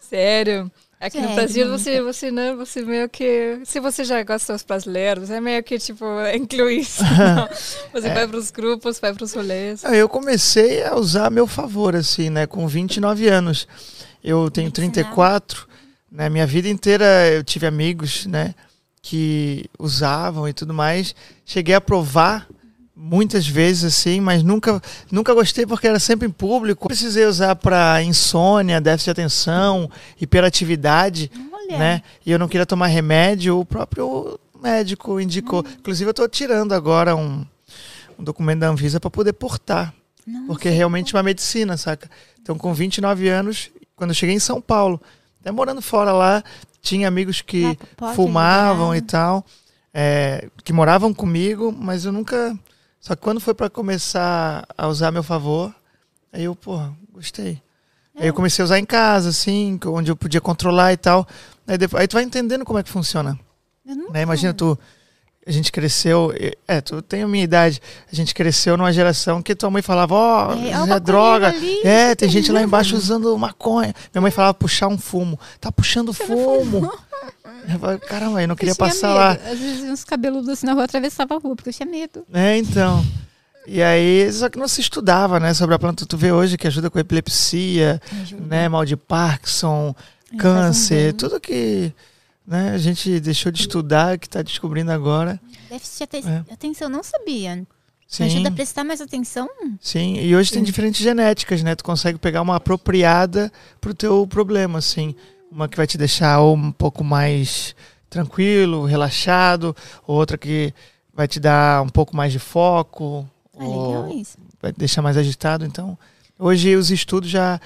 Sério. 0.00 0.72
Aqui 1.00 1.16
no 1.16 1.28
Sério, 1.28 1.36
Brasil 1.36 1.68
você, 1.70 2.02
você, 2.02 2.30
né, 2.30 2.54
você 2.54 2.82
meio 2.82 3.08
que. 3.08 3.60
Se 3.64 3.80
você 3.80 4.04
já 4.04 4.22
gosta 4.22 4.52
dos 4.52 4.62
brasileiros, 4.62 5.30
é 5.30 5.40
meio 5.40 5.62
que 5.64 5.78
tipo, 5.78 6.04
inclui 6.34 6.80
isso. 6.80 7.02
não. 7.16 7.48
Você 7.94 8.08
É. 8.08 8.14
vai 8.14 8.28
pros 8.28 8.50
grupos, 8.50 9.00
vai 9.00 9.14
pros 9.14 9.32
rolês. 9.32 9.82
Ah, 9.82 9.96
Eu 9.96 10.10
comecei 10.10 10.84
a 10.84 10.94
usar 10.94 11.26
a 11.26 11.30
meu 11.30 11.46
favor, 11.46 11.96
assim, 11.96 12.28
né? 12.28 12.46
Com 12.46 12.68
29 12.68 13.28
anos. 13.28 13.66
Eu 14.22 14.50
tenho 14.50 14.66
Medicinal. 14.66 14.92
34. 14.92 15.66
Né? 16.12 16.28
Minha 16.28 16.46
vida 16.46 16.68
inteira 16.68 17.06
eu 17.32 17.42
tive 17.42 17.66
amigos, 17.66 18.26
né? 18.26 18.54
Que 19.00 19.64
usavam 19.78 20.46
e 20.46 20.52
tudo 20.52 20.74
mais. 20.74 21.14
Cheguei 21.46 21.74
a 21.74 21.80
provar 21.80 22.46
muitas 23.00 23.46
vezes, 23.46 23.84
assim, 23.84 24.20
mas 24.20 24.42
nunca, 24.42 24.80
nunca 25.10 25.32
gostei 25.32 25.64
porque 25.64 25.88
era 25.88 25.98
sempre 25.98 26.28
em 26.28 26.30
público. 26.30 26.86
Precisei 26.86 27.24
usar 27.24 27.56
para 27.56 28.02
insônia, 28.02 28.80
déficit 28.80 29.06
de 29.06 29.10
atenção, 29.10 29.90
hiperatividade, 30.20 31.30
Olha. 31.52 31.78
né? 31.78 32.02
E 32.24 32.30
eu 32.30 32.38
não 32.38 32.46
queria 32.46 32.66
tomar 32.66 32.88
remédio. 32.88 33.58
O 33.58 33.64
próprio 33.64 34.38
médico 34.62 35.18
indicou. 35.18 35.64
Inclusive, 35.78 36.08
eu 36.08 36.12
estou 36.12 36.28
tirando 36.28 36.72
agora 36.72 37.16
um, 37.16 37.44
um 38.18 38.22
documento 38.22 38.60
da 38.60 38.68
Anvisa 38.68 39.00
para 39.00 39.10
poder 39.10 39.32
portar. 39.32 39.94
Nossa. 40.26 40.46
Porque 40.46 40.68
é 40.68 40.72
realmente 40.72 41.14
uma 41.14 41.22
medicina, 41.22 41.76
saca? 41.76 42.08
Então, 42.40 42.58
com 42.58 42.74
29 42.74 43.28
anos, 43.28 43.70
quando 43.96 44.10
eu 44.10 44.14
cheguei 44.14 44.34
em 44.34 44.40
São 44.40 44.60
Paulo, 44.60 45.00
até 45.40 45.50
morando 45.50 45.80
fora 45.80 46.12
lá, 46.12 46.44
tinha 46.82 47.08
amigos 47.08 47.40
que 47.40 47.76
fumavam 48.14 48.94
e 48.94 49.00
liberar. 49.00 49.10
tal, 49.10 49.46
é, 49.92 50.48
que 50.62 50.72
moravam 50.72 51.12
comigo, 51.14 51.74
mas 51.76 52.04
eu 52.04 52.12
nunca. 52.12 52.56
Só 53.00 53.16
que 53.16 53.22
quando 53.22 53.40
foi 53.40 53.54
para 53.54 53.70
começar 53.70 54.66
a 54.76 54.86
usar 54.86 55.08
a 55.08 55.12
meu 55.12 55.22
favor, 55.22 55.74
aí 56.32 56.44
eu, 56.44 56.54
pô, 56.54 56.78
gostei. 57.12 57.62
Aí 58.14 58.26
É. 58.26 58.28
eu 58.28 58.34
comecei 58.34 58.62
a 58.62 58.66
usar 58.66 58.78
em 58.78 58.84
casa, 58.84 59.30
assim, 59.30 59.78
onde 59.86 60.10
eu 60.10 60.16
podia 60.16 60.40
controlar 60.40 60.92
e 60.92 60.96
tal. 60.96 61.26
Aí, 61.66 61.78
depois, 61.78 62.00
aí 62.02 62.06
tu 62.08 62.14
vai 62.14 62.22
entendendo 62.22 62.64
como 62.64 62.78
é 62.78 62.82
que 62.82 62.90
funciona. 62.90 63.38
Né? 64.12 64.22
Imagina 64.22 64.52
tu. 64.52 64.78
A 65.50 65.52
gente 65.52 65.72
cresceu. 65.72 66.32
É, 66.68 66.80
tu 66.80 67.02
tem 67.02 67.22
a 67.24 67.28
minha 67.28 67.42
idade. 67.42 67.82
A 68.10 68.14
gente 68.14 68.32
cresceu 68.32 68.76
numa 68.76 68.92
geração 68.92 69.42
que 69.42 69.52
tua 69.54 69.68
mãe 69.68 69.82
falava, 69.82 70.14
ó, 70.14 70.52
É, 70.52 70.54
ó, 70.54 70.54
isso 70.54 70.62
o 70.62 70.66
é 70.66 70.70
maconheiro 70.70 71.00
droga. 71.00 71.48
ali. 71.48 71.80
É, 71.84 72.14
tem 72.14 72.28
gente 72.28 72.52
lá 72.52 72.62
embaixo 72.62 72.94
usando 72.94 73.36
maconha. 73.36 73.92
Minha 74.14 74.22
mãe 74.22 74.30
falava 74.30 74.54
puxar 74.54 74.86
um 74.86 74.96
fumo. 74.96 75.38
Tá 75.60 75.72
puxando 75.72 76.12
fumo. 76.12 76.88
Eu 77.68 77.78
falei, 77.80 77.98
Caramba, 77.98 78.40
eu 78.42 78.46
não 78.48 78.54
queria 78.54 78.72
Eu 78.72 78.76
passar 78.76 79.12
lá. 79.12 79.30
medo. 79.32 79.42
Às 79.52 79.58
vezes 79.58 79.90
uns 79.90 80.04
cabeludos 80.04 80.48
assim 80.48 80.66
na 80.66 80.72
rua 80.72 80.84
atravessava 80.84 81.34
a 81.34 81.38
rua, 81.38 81.56
porque 81.56 81.70
eu 81.70 81.74
tinha 81.74 81.88
medo. 81.88 82.24
É, 82.32 82.56
então. 82.56 83.04
E 83.66 83.82
aí, 83.82 84.32
só 84.32 84.48
que 84.48 84.58
não 84.58 84.68
se 84.68 84.80
estudava, 84.80 85.38
né, 85.40 85.52
sobre 85.52 85.74
a 85.74 85.78
planta. 85.78 86.06
Tu 86.06 86.16
vê 86.16 86.30
hoje 86.32 86.56
que 86.56 86.66
ajuda 86.66 86.88
com 86.88 86.98
epilepsia, 86.98 88.00
né, 88.46 88.68
mal 88.68 88.84
de 88.84 88.96
Parkinson, 88.96 89.94
Aí 90.32 90.38
câncer, 90.38 91.12
tudo 91.14 91.40
que 91.40 91.92
né, 92.50 92.72
a 92.74 92.78
gente 92.78 93.20
deixou 93.20 93.52
de 93.52 93.60
estudar, 93.60 94.18
que 94.18 94.28
tá 94.28 94.42
descobrindo 94.42 94.90
agora. 94.90 95.40
Déficit 95.70 96.20
de 96.20 96.28
É. 96.28 96.44
atenção, 96.52 96.88
não 96.88 97.02
sabia. 97.02 97.64
Sim. 98.08 98.24
Ajuda 98.24 98.48
a 98.48 98.52
prestar 98.52 98.82
mais 98.82 99.00
atenção? 99.00 99.48
Sim, 99.80 100.16
e 100.18 100.34
hoje 100.34 100.50
tem 100.52 100.64
diferentes 100.64 101.00
genéticas, 101.00 101.62
né? 101.62 101.76
Tu 101.76 101.84
consegue 101.84 102.18
pegar 102.18 102.42
uma 102.42 102.56
apropriada 102.56 103.52
pro 103.80 103.94
teu 103.94 104.26
problema, 104.26 104.80
assim. 104.80 105.14
Uma 105.50 105.68
que 105.68 105.76
vai 105.76 105.86
te 105.86 105.96
deixar 105.96 106.40
ou 106.40 106.56
um 106.56 106.72
pouco 106.72 107.04
mais 107.04 107.72
tranquilo, 108.08 108.84
relaxado, 108.84 109.76
outra 110.04 110.36
que 110.36 110.74
vai 111.14 111.28
te 111.28 111.38
dar 111.38 111.82
um 111.82 111.88
pouco 111.88 112.16
mais 112.16 112.32
de 112.32 112.40
foco, 112.40 113.28
Ah, 113.56 113.62
legal 113.62 114.08
isso. 114.12 114.36
vai 114.60 114.72
te 114.72 114.78
deixar 114.80 115.02
mais 115.02 115.16
agitado. 115.16 115.64
Então, 115.64 115.96
Hoje 116.40 116.74
os 116.74 116.90
estudos 116.90 117.28
já, 117.28 117.60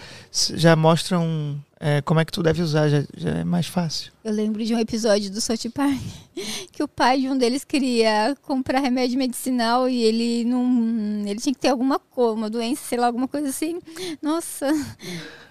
já 0.54 0.74
mostram 0.74 1.56
é, 1.78 2.02
como 2.02 2.18
é 2.18 2.24
que 2.24 2.32
tu 2.32 2.42
deve 2.42 2.60
usar, 2.60 2.88
já, 2.88 3.04
já 3.16 3.30
é 3.30 3.44
mais 3.44 3.68
fácil. 3.68 4.10
Eu 4.24 4.32
lembro 4.32 4.64
de 4.64 4.74
um 4.74 4.78
episódio 4.80 5.30
do 5.30 5.40
South 5.40 5.70
Park 5.72 5.96
que 6.72 6.82
o 6.82 6.88
pai 6.88 7.20
de 7.20 7.28
um 7.28 7.38
deles 7.38 7.62
queria 7.62 8.36
comprar 8.42 8.80
remédio 8.80 9.16
medicinal 9.16 9.88
e 9.88 10.02
ele 10.02 10.44
não. 10.44 11.22
Ele 11.24 11.38
tinha 11.38 11.54
que 11.54 11.60
ter 11.60 11.68
alguma 11.68 12.00
coisa, 12.00 12.32
uma 12.32 12.50
doença, 12.50 12.82
sei 12.88 12.98
lá, 12.98 13.06
alguma 13.06 13.28
coisa 13.28 13.48
assim. 13.48 13.78
Nossa. 14.20 14.66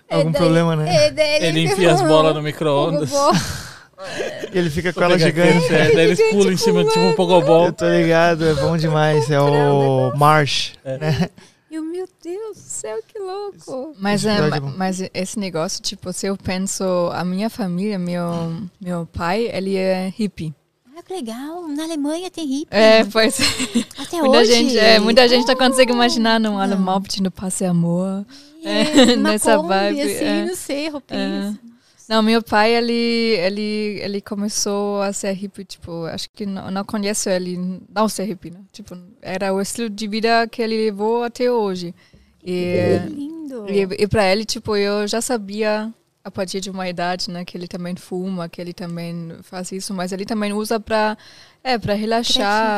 Algum 0.09 0.31
daí- 0.31 0.41
problema, 0.41 0.75
né? 0.75 0.93
é, 0.93 1.47
Ele 1.47 1.61
pegou 1.61 1.73
enfia 1.73 1.93
as 1.93 2.01
bolas 2.01 2.35
no 2.35 2.41
micro-ondas. 2.41 3.09
E 4.53 4.57
ele 4.57 4.69
fica 4.69 4.91
com 4.91 5.01
ela 5.01 5.17
gigante. 5.17 5.73
é, 5.73 5.91
daí 5.93 6.07
eles 6.07 6.19
pulam 6.29 6.51
em 6.51 6.57
cima, 6.57 6.83
tipo 6.83 6.99
um 6.99 7.13
pogobol. 7.15 7.67
Eu 7.67 7.71
tô 7.73 7.87
ligado, 7.87 8.43
é 8.45 8.53
bom 8.53 8.75
demais. 8.75 9.31
É 9.31 9.39
o 9.39 10.11
Marsh. 10.17 10.73
né? 10.83 11.29
E 11.73 11.75
eu, 11.75 11.83
meu 11.83 12.07
Deus 12.23 12.55
do 12.55 12.61
céu, 12.61 12.99
que 13.07 13.17
louco. 13.17 13.95
Mas, 13.99 14.23
Esse 14.23 14.29
é, 14.29 14.57
é 14.57 14.59
mas 14.59 15.01
esse 15.11 15.39
negócio, 15.39 15.81
tipo, 15.81 16.13
se 16.13 16.27
eu 16.27 16.37
penso, 16.37 16.83
a 17.11 17.25
minha 17.25 17.49
família, 17.49 17.97
meu, 17.97 18.29
meu 18.79 19.07
pai, 19.07 19.49
ele 19.51 19.75
é 19.75 20.13
hippie. 20.15 20.53
Ah, 20.95 21.01
que 21.01 21.11
legal. 21.11 21.67
Na 21.69 21.85
Alemanha 21.85 22.29
tem 22.29 22.45
hippie. 22.45 22.67
É, 22.69 23.03
pois 23.05 23.39
Até 23.97 24.21
muita 24.21 24.37
hoje. 24.37 24.53
gente, 24.53 24.77
é, 24.77 24.99
muita 24.99 25.27
gente 25.27 25.47
não 25.47 25.55
consegue 25.55 25.91
Oh, 25.91 25.95
imaginar 25.95 26.39
num 26.39 26.59
alemão 26.59 27.01
pedindo 27.01 27.31
paz 27.31 27.59
e 27.61 27.65
amor. 27.65 28.23
É, 28.63 29.15
nessa 29.17 29.55
Kombi, 29.57 29.69
vibe, 29.69 30.01
assim, 30.03 30.25
é. 30.25 30.45
no 30.45 30.55
cerro, 30.55 31.01
É. 31.09 31.53
Não, 32.09 32.21
meu 32.21 32.41
pai, 32.43 32.75
ele, 32.75 32.91
ele, 32.93 33.99
ele 34.01 34.21
começou 34.21 35.01
a 35.01 35.13
ser 35.13 35.31
hippie, 35.33 35.63
tipo, 35.63 36.05
acho 36.05 36.29
que 36.29 36.45
não, 36.45 36.69
não 36.69 36.83
conheço 36.83 37.29
ele, 37.29 37.57
não 37.93 38.09
ser 38.09 38.25
hippie, 38.25 38.51
né? 38.51 38.59
Tipo, 38.71 38.97
era 39.21 39.53
o 39.53 39.61
estilo 39.61 39.89
de 39.89 40.07
vida 40.07 40.47
que 40.47 40.61
ele 40.61 40.77
levou 40.85 41.23
até 41.23 41.51
hoje. 41.51 41.93
E, 42.43 42.75
Que 43.05 43.09
lindo. 43.15 43.65
e, 43.69 44.03
e 44.03 44.07
para 44.07 44.29
ele, 44.31 44.43
tipo, 44.45 44.75
eu 44.75 45.07
já 45.07 45.21
sabia 45.21 45.93
a 46.25 46.31
partir 46.31 46.61
de 46.61 46.69
uma 46.69 46.87
idade, 46.87 47.29
né, 47.29 47.43
que 47.43 47.57
ele 47.57 47.67
também 47.67 47.95
fuma, 47.97 48.47
que 48.47 48.61
ele 48.61 48.71
também 48.71 49.33
faz 49.43 49.73
isso, 49.73 49.93
mas 49.93 50.13
ele 50.13 50.25
também 50.25 50.53
usa 50.53 50.79
para 50.79 51.17
é, 51.61 51.77
para 51.77 51.93
relaxar, 51.93 52.33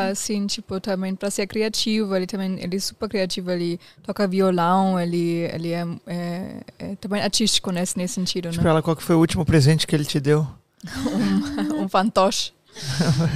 Criativo. 0.05 0.11
assim, 0.11 0.47
tipo, 0.47 0.79
também 0.79 1.13
para 1.15 1.29
ser 1.29 1.45
criativo, 1.45 2.15
ele 2.15 2.25
também, 2.25 2.57
ele 2.59 2.75
é 2.75 2.79
super 2.79 3.07
criativo, 3.07 3.51
ele 3.51 3.79
toca 4.03 4.27
violão, 4.27 4.99
ele 4.99 5.47
ele 5.53 5.71
é, 5.71 5.85
é, 6.07 6.55
é 6.79 6.95
também 6.95 7.21
artístico 7.21 7.71
nesse, 7.71 7.95
nesse 7.97 8.15
sentido, 8.15 8.49
Tipo, 8.49 8.63
né? 8.63 8.69
ela, 8.71 8.81
qual 8.81 8.95
que 8.95 9.03
foi 9.03 9.15
o 9.15 9.19
último 9.19 9.45
presente 9.45 9.85
que 9.85 9.95
ele 9.95 10.05
te 10.05 10.19
deu? 10.19 10.47
um 11.79 11.87
fantoche. 11.87 12.51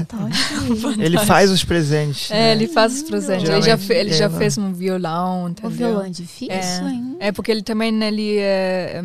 Tá 0.08 0.18
ótimo. 0.18 0.92
Ele 1.02 1.18
faz 1.20 1.50
os 1.50 1.64
presentes. 1.64 2.30
É, 2.30 2.34
né? 2.34 2.52
ele 2.52 2.68
faz 2.68 2.94
os 2.96 3.04
presentes. 3.04 3.48
Ele 3.50 3.62
já, 3.62 3.78
fe, 3.78 3.94
ele 3.94 4.12
já 4.12 4.26
é, 4.26 4.30
fez 4.30 4.58
um 4.58 4.74
violão, 4.74 5.46
O 5.46 5.50
entendeu? 5.50 5.72
violão 5.72 6.04
é 6.06 6.10
difícil, 6.10 6.52
É. 6.52 6.90
hein? 6.92 7.16
É 7.22 7.32
porque 7.32 7.50
ele 7.50 7.64
também 7.64 8.04
ele 8.04 8.38
é 8.38 8.98
é 8.98 9.02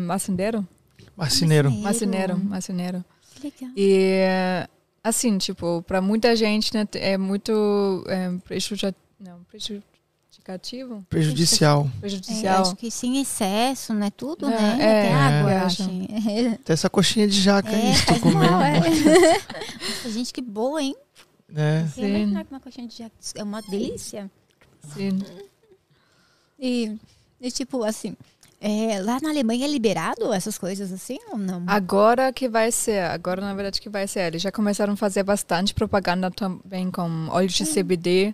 marceneiro, 1.15 1.71
Marceneiro. 1.71 2.37
marceneiro. 2.37 3.05
Que 3.35 3.43
legal. 3.47 3.71
E 3.75 4.23
assim, 5.03 5.37
tipo, 5.37 5.81
para 5.83 6.01
muita 6.01 6.35
gente, 6.35 6.73
né, 6.73 6.87
é 6.95 7.17
muito 7.17 8.03
é, 8.07 8.29
prejudica- 8.43 8.95
não, 9.19 9.43
prejudicativo, 9.43 11.05
Prejudicial. 11.09 11.89
É, 11.97 11.99
prejudicial. 12.01 12.61
acho 12.61 12.75
que 12.75 12.89
sim, 12.91 13.19
excesso, 13.21 13.93
não 13.93 14.05
é 14.07 14.11
tudo, 14.11 14.47
É, 14.47 14.49
né? 14.49 14.77
é, 14.79 14.99
Até 14.99 15.13
água, 15.13 15.51
é, 15.51 15.55
eu 15.55 15.65
acho. 15.65 15.83
É, 16.29 16.47
Até 16.53 16.73
essa 16.73 16.89
coxinha 16.89 17.27
de 17.27 17.39
jaca 17.41 17.69
aí, 17.69 17.93
se 17.95 18.01
tu 18.01 18.07
faz 18.07 18.21
comer. 18.21 18.49
mal, 18.51 18.61
é. 18.61 18.79
Nossa, 18.79 20.09
gente, 20.11 20.33
que 20.33 20.41
boa, 20.41 20.81
hein? 20.81 20.95
né? 21.47 21.87
Você 21.93 22.01
Sim. 22.01 22.07
imaginar 22.07 22.43
que 22.45 22.51
uma 22.53 22.59
coxinha 22.59 22.87
de 22.87 22.97
jaca 22.97 23.15
é 23.35 23.43
uma 23.43 23.61
delícia. 23.61 24.29
Sim. 24.93 25.19
E, 26.59 26.95
e 27.39 27.51
tipo, 27.51 27.83
assim, 27.83 28.15
é, 28.59 28.99
lá 29.01 29.19
na 29.21 29.29
Alemanha 29.29 29.65
é 29.65 29.69
liberado 29.69 30.33
essas 30.33 30.57
coisas 30.57 30.91
assim 30.91 31.19
ou 31.31 31.37
não? 31.37 31.63
Agora 31.67 32.31
que 32.31 32.47
vai 32.47 32.71
ser, 32.71 32.99
agora 33.01 33.41
na 33.41 33.53
verdade 33.53 33.81
que 33.81 33.89
vai 33.89 34.07
ser. 34.07 34.21
Eles 34.21 34.41
já 34.41 34.51
começaram 34.51 34.93
a 34.93 34.97
fazer 34.97 35.23
bastante 35.23 35.73
propaganda 35.73 36.31
também 36.31 36.89
com 36.89 37.27
óleo 37.29 37.47
de 37.47 37.65
CBD, 37.65 38.33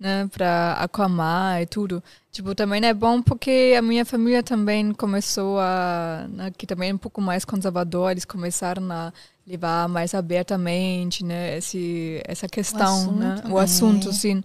né, 0.00 0.28
para 0.32 0.72
acalmar 0.74 1.60
e 1.60 1.66
tudo. 1.66 2.02
Tipo, 2.32 2.54
também 2.54 2.82
é 2.84 2.94
bom 2.94 3.20
porque 3.20 3.74
a 3.76 3.82
minha 3.82 4.04
família 4.04 4.42
também 4.42 4.92
começou 4.92 5.60
a, 5.60 6.26
né, 6.28 6.50
que 6.56 6.66
também 6.66 6.90
é 6.90 6.94
um 6.94 6.98
pouco 6.98 7.20
mais 7.20 7.44
conservador, 7.44 8.10
eles 8.10 8.24
começaram 8.24 8.90
a 8.90 9.12
levar 9.46 9.88
mais 9.88 10.14
abertamente, 10.14 11.24
né, 11.24 11.58
esse 11.58 12.22
essa 12.24 12.48
questão, 12.48 13.12
né, 13.12 13.34
assunto, 13.34 13.52
o 13.52 13.58
assunto, 13.58 14.08
é. 14.08 14.12
sim. 14.12 14.44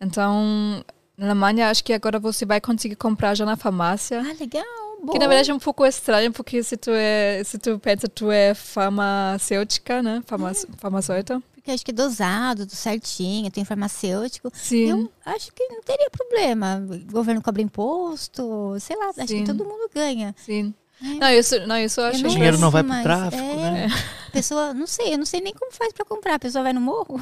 Então, 0.00 0.84
na 1.16 1.26
Alemanha 1.26 1.70
acho 1.70 1.82
que 1.84 1.92
agora 1.92 2.18
você 2.18 2.44
vai 2.44 2.60
conseguir 2.60 2.96
comprar 2.96 3.34
já 3.34 3.44
na 3.44 3.56
farmácia. 3.56 4.20
Ah, 4.20 4.34
legal. 4.38 4.64
Bom. 5.04 5.12
Que 5.12 5.18
na 5.18 5.26
verdade 5.26 5.50
é 5.50 5.54
um 5.54 5.58
pouco 5.58 5.84
estranho, 5.84 6.32
porque 6.32 6.62
se 6.62 6.76
tu 6.76 6.90
é, 6.92 7.42
se 7.44 7.58
tu 7.58 7.76
pensa 7.78 8.06
tu 8.08 8.30
é 8.30 8.54
farmacêutica, 8.54 10.02
né? 10.02 10.22
Farma, 10.26 10.52
farmacêutica. 10.78 11.42
Porque 11.54 11.70
acho 11.70 11.84
que 11.84 11.90
é 11.90 11.94
dosado, 11.94 12.62
tudo 12.66 12.74
certinho, 12.76 13.50
tem 13.50 13.64
farmacêutico. 13.64 14.50
Sim. 14.52 14.88
Eu 14.90 15.12
acho 15.26 15.52
que 15.52 15.64
não 15.68 15.80
teria 15.82 16.08
problema. 16.10 16.82
O 17.08 17.12
governo 17.12 17.40
cobra 17.42 17.62
imposto, 17.62 18.76
sei 18.80 18.96
lá, 18.96 19.10
acho 19.16 19.28
Sim. 19.28 19.40
que 19.40 19.44
todo 19.46 19.64
mundo 19.64 19.88
ganha. 19.94 20.34
Sim. 20.38 20.74
É. 21.00 21.14
Não, 21.18 21.30
isso, 21.30 21.66
não, 21.66 21.76
isso 21.78 22.00
eu 22.00 22.04
acho. 22.06 22.24
O 22.24 22.28
dinheiro 22.28 22.58
não 22.58 22.70
vai 22.70 22.82
pro 22.84 23.02
tráfico, 23.02 23.42
É. 23.42 23.70
né? 23.72 23.86
A 24.28 24.30
pessoa, 24.30 24.72
não 24.72 24.86
sei, 24.86 25.14
eu 25.14 25.18
não 25.18 25.26
sei 25.26 25.40
nem 25.40 25.52
como 25.52 25.72
faz 25.72 25.92
pra 25.92 26.04
comprar. 26.04 26.34
A 26.34 26.38
pessoa 26.38 26.62
vai 26.62 26.72
no 26.72 26.80
morro? 26.80 27.20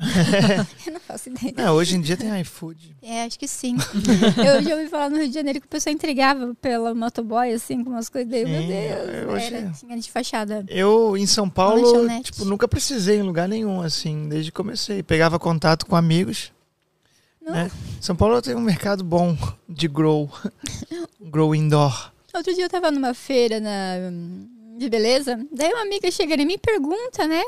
eu 0.86 0.92
não 0.92 1.00
faço 1.00 1.28
ideia. 1.28 1.54
Não, 1.56 1.74
hoje 1.74 1.96
em 1.96 2.00
dia 2.00 2.16
tem 2.16 2.40
iFood. 2.40 2.96
É, 3.02 3.24
acho 3.24 3.38
que 3.38 3.46
sim. 3.46 3.76
eu 4.36 4.62
já 4.62 4.74
ouvi 4.74 4.88
falar 4.88 5.10
no 5.10 5.18
Rio 5.18 5.28
de 5.28 5.34
Janeiro 5.34 5.60
que 5.60 5.66
o 5.66 5.70
pessoal 5.70 5.94
entregava 5.94 6.54
pela 6.54 6.94
motoboy, 6.94 7.52
assim, 7.52 7.84
com 7.84 7.90
umas 7.90 8.08
coisas 8.08 8.30
daí. 8.30 8.44
Meu 8.44 8.62
Deus, 8.62 9.42
era, 9.42 9.70
tinha 9.70 9.98
de 9.98 10.10
fachada. 10.10 10.64
Eu, 10.68 11.16
em 11.16 11.26
São 11.26 11.48
Paulo, 11.48 12.08
tipo, 12.22 12.44
nunca 12.44 12.66
precisei 12.66 13.18
em 13.18 13.22
lugar 13.22 13.48
nenhum, 13.48 13.82
assim, 13.82 14.28
desde 14.28 14.50
que 14.50 14.56
comecei. 14.56 15.02
Pegava 15.02 15.38
contato 15.38 15.86
com 15.86 15.96
amigos. 15.96 16.52
Né? 17.42 17.70
São 18.00 18.14
Paulo 18.14 18.40
tem 18.40 18.54
um 18.54 18.60
mercado 18.60 19.02
bom 19.02 19.36
de 19.68 19.88
grow. 19.88 20.30
grow 21.20 21.54
indoor. 21.54 22.12
Outro 22.32 22.54
dia 22.54 22.64
eu 22.64 22.70
tava 22.70 22.90
numa 22.90 23.12
feira 23.12 23.58
na, 23.58 23.96
de 24.78 24.88
beleza, 24.88 25.38
daí 25.52 25.72
uma 25.72 25.82
amiga 25.82 26.10
chega 26.10 26.34
em 26.34 26.46
mim 26.46 26.54
e 26.54 26.58
pergunta, 26.58 27.26
né? 27.26 27.42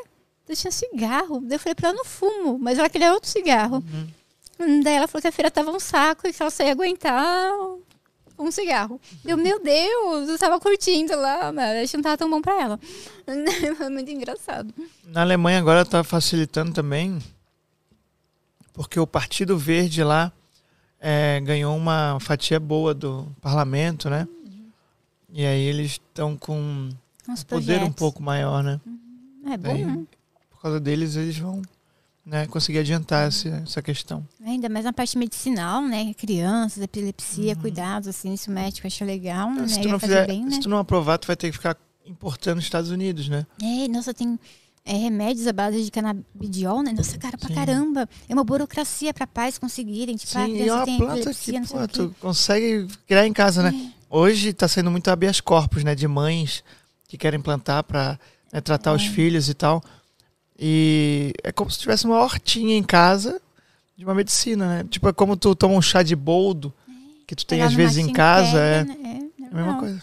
Eu 0.49 0.57
tinha 0.57 0.71
cigarro. 0.71 1.41
Daí 1.41 1.57
eu 1.57 1.61
falei 1.61 1.75
pra 1.75 1.89
ela, 1.89 1.97
não 1.99 2.05
fumo, 2.05 2.59
mas 2.59 2.79
ela 2.79 2.89
queria 2.91 3.13
outro 3.13 3.29
cigarro. 3.31 3.83
Hum, 4.61 4.81
Daí 4.83 4.95
ela 4.95 5.09
falou 5.09 5.23
que 5.23 5.29
a 5.29 5.33
feira 5.33 5.51
tava 5.51 5.71
um 5.71 5.81
saco 5.81 6.27
e 6.27 6.33
que 6.33 6.43
ela 6.43 6.51
só 6.51 6.63
ia 6.63 6.73
aguentar 6.73 7.53
um 8.39 8.51
cigarro. 8.51 9.01
Eu, 9.25 9.37
meu 9.37 9.63
Deus, 9.63 10.29
eu 10.29 10.39
tava 10.39 10.59
curtindo 10.61 11.15
lá, 11.17 11.53
mas 11.53 11.83
acho 11.85 11.91
que 11.93 11.97
não 11.97 12.03
tava 12.03 12.17
tão 12.19 12.31
bom 12.31 12.41
pra 12.41 12.61
ela. 12.61 12.81
Foi 13.77 13.89
muito 13.89 14.11
engraçado. 14.11 14.73
Na 15.05 15.21
Alemanha 15.23 15.59
agora 15.59 15.83
está 15.83 16.03
facilitando 16.05 16.73
também, 16.73 17.19
porque 18.73 18.99
o 18.99 19.07
Partido 19.07 19.57
Verde 19.57 20.03
lá 20.03 20.33
é, 21.01 21.41
ganhou 21.41 21.77
uma 21.77 22.19
fatia 22.21 22.59
boa 22.59 22.93
do 22.95 23.27
parlamento, 23.41 24.09
né? 24.11 24.27
E 25.33 25.47
aí 25.47 25.63
eles 25.63 25.93
estão 25.93 26.37
com 26.37 26.59
um 26.59 26.91
Uns 27.29 27.43
poder 27.45 27.75
um 27.75 27.79
projetos. 27.79 27.97
pouco 27.97 28.23
maior, 28.23 28.63
né? 28.63 28.81
É 29.47 29.57
bom, 29.57 29.73
Daí, 29.73 29.85
né? 29.85 30.05
Por 30.63 30.69
causa 30.69 30.79
deles, 30.79 31.17
eles 31.17 31.37
vão 31.37 31.61
né, 32.25 32.47
conseguir 32.47 32.79
adiantar 32.79 33.27
essa, 33.27 33.83
questão. 33.83 34.25
Ainda 34.47 34.69
mais 34.69 34.85
na 34.85 34.93
parte 34.93 35.19
medicinal, 35.19 35.83
né? 35.83 36.15
Crianças, 36.15 36.81
epilepsia, 36.81 37.57
cuidados, 37.57 38.07
assim, 38.07 38.33
isso 38.33 38.49
médico 38.49 38.87
acha 38.87 39.05
legal, 39.05 39.51
né? 39.51 39.63
Uhum. 39.63 39.69
se, 39.69 39.81
tu 39.81 39.89
não 39.89 39.99
fizer, 39.99 40.25
bem, 40.25 40.45
né? 40.45 40.53
se 40.53 40.61
tu 40.61 40.69
não 40.69 40.79
aprovar, 40.79 41.19
tu 41.19 41.27
vai 41.27 41.35
ter 41.35 41.51
que 41.51 41.57
ficar 41.57 41.77
importando 42.07 42.57
nos 42.57 42.65
Estados 42.65 42.91
Unidos, 42.91 43.29
né? 43.29 43.45
É, 43.61 43.89
nossa, 43.89 44.15
tem 44.15 44.39
é, 44.85 44.93
remédios 44.93 45.49
à 45.49 45.53
base 45.53 45.83
de 45.83 45.91
canabidiol, 45.91 46.81
né? 46.81 46.93
Nossa, 46.93 47.19
cara, 47.19 47.37
pra 47.37 47.49
Sim. 47.49 47.55
caramba. 47.57 48.09
É 48.29 48.33
uma 48.33 48.45
burocracia 48.45 49.13
pra 49.13 49.27
pais 49.27 49.59
conseguirem. 49.59 50.15
Tipo, 50.15 50.39
a 50.39 50.47
Sim, 50.47 50.53
e 50.53 50.69
é 50.69 50.73
uma 50.73 50.87
planta 50.87 51.35
que 51.35 51.61
pô, 51.67 51.89
tu 51.89 52.15
consegue 52.21 52.87
criar 53.05 53.27
em 53.27 53.33
casa, 53.33 53.65
né? 53.65 53.93
Hoje 54.09 54.51
está 54.51 54.69
sendo 54.69 54.93
muito 54.93 55.09
habeas 55.09 55.41
corpus, 55.41 55.83
né? 55.83 55.97
De 55.97 56.07
mães 56.07 56.63
que 57.09 57.19
querem 57.19 57.41
plantar 57.41 57.83
para 57.83 58.17
tratar 58.63 58.93
os 58.93 59.05
filhos 59.05 59.49
e 59.49 59.55
tal. 59.55 59.83
E 60.65 61.33
é 61.43 61.51
como 61.51 61.69
se 61.69 61.81
tivesse 61.81 62.05
uma 62.05 62.21
hortinha 62.21 62.77
em 62.77 62.85
casa 62.85 63.43
de 63.97 64.05
uma 64.05 64.15
medicina, 64.15 64.69
né? 64.69 64.87
Tipo, 64.89 65.09
é 65.09 65.13
como 65.13 65.37
tu 65.37 65.57
toma 65.57 65.75
um 65.75 65.83
chá 65.83 66.05
de 66.05 66.15
boldo, 66.15 66.73
que 67.27 67.35
tu 67.35 67.45
tem 67.45 67.63
às 67.63 67.75
vezes 67.75 67.97
em 67.97 68.03
matinho, 68.03 68.17
casa, 68.17 68.53
pega, 68.53 68.63
é, 68.63 68.85
né? 68.85 69.29
É, 69.41 69.43
é 69.43 69.47
a 69.49 69.55
mesma 69.55 69.81
coisa. 69.81 70.01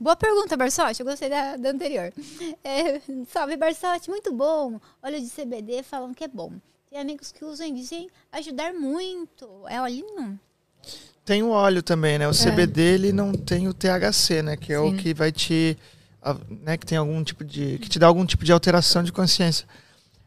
Boa 0.00 0.16
pergunta, 0.16 0.56
Barsotti. 0.56 1.00
Eu 1.00 1.06
gostei 1.06 1.28
da, 1.28 1.58
da 1.58 1.70
anterior. 1.70 2.10
É, 2.64 3.02
salve, 3.30 3.54
Barsotti. 3.58 4.08
Muito 4.08 4.32
bom. 4.32 4.80
Óleo 5.02 5.20
de 5.20 5.28
CBD 5.28 5.82
falam 5.82 6.14
que 6.14 6.24
é 6.24 6.28
bom. 6.28 6.52
Tem 6.88 6.98
amigos 6.98 7.30
que 7.30 7.44
usam 7.44 7.66
e 7.66 7.72
dizem 7.72 8.08
ajudar 8.32 8.72
muito. 8.72 9.46
É 9.68 9.78
olhinho? 9.78 10.40
Tem 11.22 11.42
o 11.42 11.50
óleo 11.50 11.82
também, 11.82 12.18
né? 12.18 12.26
O 12.26 12.32
CBD 12.32 12.80
ele 12.80 13.12
não 13.12 13.32
tem 13.32 13.68
o 13.68 13.74
THC, 13.74 14.42
né? 14.42 14.56
Que 14.56 14.72
é 14.72 14.80
o 14.80 14.90
Sim. 14.90 14.96
que 14.96 15.12
vai 15.12 15.30
te, 15.30 15.76
né? 16.62 16.76
Que 16.76 16.86
tem 16.86 16.96
algum 16.98 17.22
tipo 17.24 17.44
de, 17.44 17.78
que 17.78 17.88
te 17.88 17.98
dá 17.98 18.06
algum 18.06 18.24
tipo 18.24 18.44
de 18.44 18.52
alteração 18.52 19.02
de 19.02 19.12
consciência. 19.12 19.66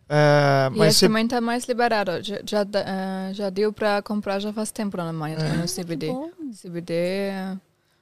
É, 0.09 0.69
E 0.73 0.77
mas 0.77 0.89
esse 0.89 0.99
você, 0.99 1.07
também 1.07 1.27
tá 1.27 1.41
mais 1.41 1.65
liberado. 1.65 2.11
Já, 2.23 2.39
já, 2.45 2.65
ah, 2.85 3.29
já 3.33 3.49
deu 3.49 3.73
pra 3.73 4.01
comprar 4.01 4.39
já 4.39 4.53
faz 4.53 4.71
tempo 4.71 4.95
na 4.97 5.03
Alemanha, 5.03 5.35
É. 5.35 5.39
também 5.39 5.57
no 5.57 5.65
CBD. 5.67 6.07
Bom, 6.07 6.29
CBD. 6.53 7.31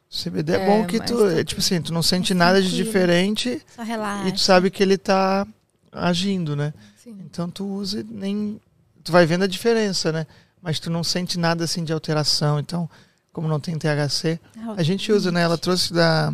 CBD 0.09 0.53
é, 0.53 0.55
É, 0.55 0.65
bom 0.67 0.85
que 0.85 0.99
tu, 0.99 1.17
tá- 1.17 1.31
é, 1.39 1.43
tipo 1.43 1.59
assim, 1.61 1.81
tu 1.81 1.91
não 1.91 2.03
sente 2.03 2.33
nada 2.33 2.61
de 2.61 2.69
diferente 2.75 3.61
só 3.75 3.81
relaxa. 3.83 4.29
e 4.29 4.31
tu 4.31 4.39
sabe 4.39 4.69
que 4.69 4.81
ele 4.83 4.97
tá 4.97 5.45
agindo, 5.91 6.55
né? 6.55 6.73
Sim. 7.03 7.17
Então 7.25 7.49
tu 7.49 7.65
usa 7.65 7.99
e 8.01 8.03
nem. 8.03 8.59
Tu 9.03 9.11
vai 9.11 9.25
vendo 9.25 9.43
a 9.43 9.47
diferença, 9.47 10.11
né? 10.11 10.25
Mas 10.61 10.79
tu 10.79 10.89
não 10.89 11.03
sente 11.03 11.37
nada 11.39 11.63
assim 11.63 11.83
de 11.83 11.91
alteração. 11.93 12.59
Então, 12.59 12.89
como 13.33 13.47
não 13.47 13.59
tem 13.59 13.77
THC, 13.77 14.39
a 14.77 14.81
gente 14.83 15.11
usa, 15.11 15.31
né? 15.31 15.41
Ela 15.41 15.57
trouxe 15.57 15.93
da, 15.93 16.33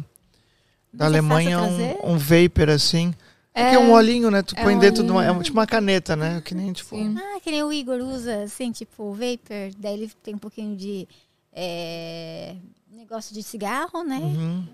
da 0.94 1.06
Mas 1.06 1.14
é 1.14 1.18
Alemanha 1.18 1.58
trazer? 1.60 1.98
um, 2.04 2.14
um 2.14 2.18
vapor 2.18 2.70
assim. 2.70 3.14
É, 3.54 3.70
que 3.72 3.76
é 3.76 3.80
um 3.80 3.92
olhinho, 3.92 4.32
né? 4.32 4.42
Tu 4.42 4.56
é 4.58 4.64
põe 4.64 4.76
um 4.76 4.80
dentro 4.80 5.04
de 5.04 5.12
uma. 5.12 5.24
É 5.26 5.30
olhinho. 5.30 5.44
tipo 5.44 5.58
uma 5.58 5.68
caneta, 5.68 6.16
né? 6.16 6.42
Que 6.44 6.56
nem 6.56 6.72
tipo. 6.72 6.96
Sim. 6.96 7.16
Ah, 7.18 7.40
que 7.42 7.52
nem 7.52 7.62
o 7.64 7.72
Igor 7.74 8.00
usa, 8.00 8.44
assim, 8.44 8.72
tipo, 8.72 9.04
o 9.04 9.14
vapor. 9.14 9.72
Daí 9.78 9.94
ele 9.94 10.12
tem 10.24 10.36
um 10.36 10.38
pouquinho 10.38 10.76
de 10.78 11.06
é, 11.52 12.56
negócio 12.92 13.34
de 13.34 13.44
cigarro, 13.44 14.04
né? 14.04 14.18
Uhum. 14.20 14.68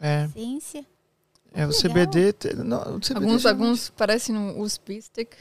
É, 0.00 0.24
Essência. 0.26 0.84
é 1.52 1.64
o 1.66 1.68
legal. 1.70 1.80
CBD. 1.82 2.32
te- 2.34 2.54
Não, 2.54 2.78
o 2.96 3.00
CBD 3.00 3.14
Alguns, 3.16 3.46
alguns 3.46 3.90
parecem 3.90 4.36
um 4.36 4.60
USB 4.60 5.02
stick. 5.02 5.34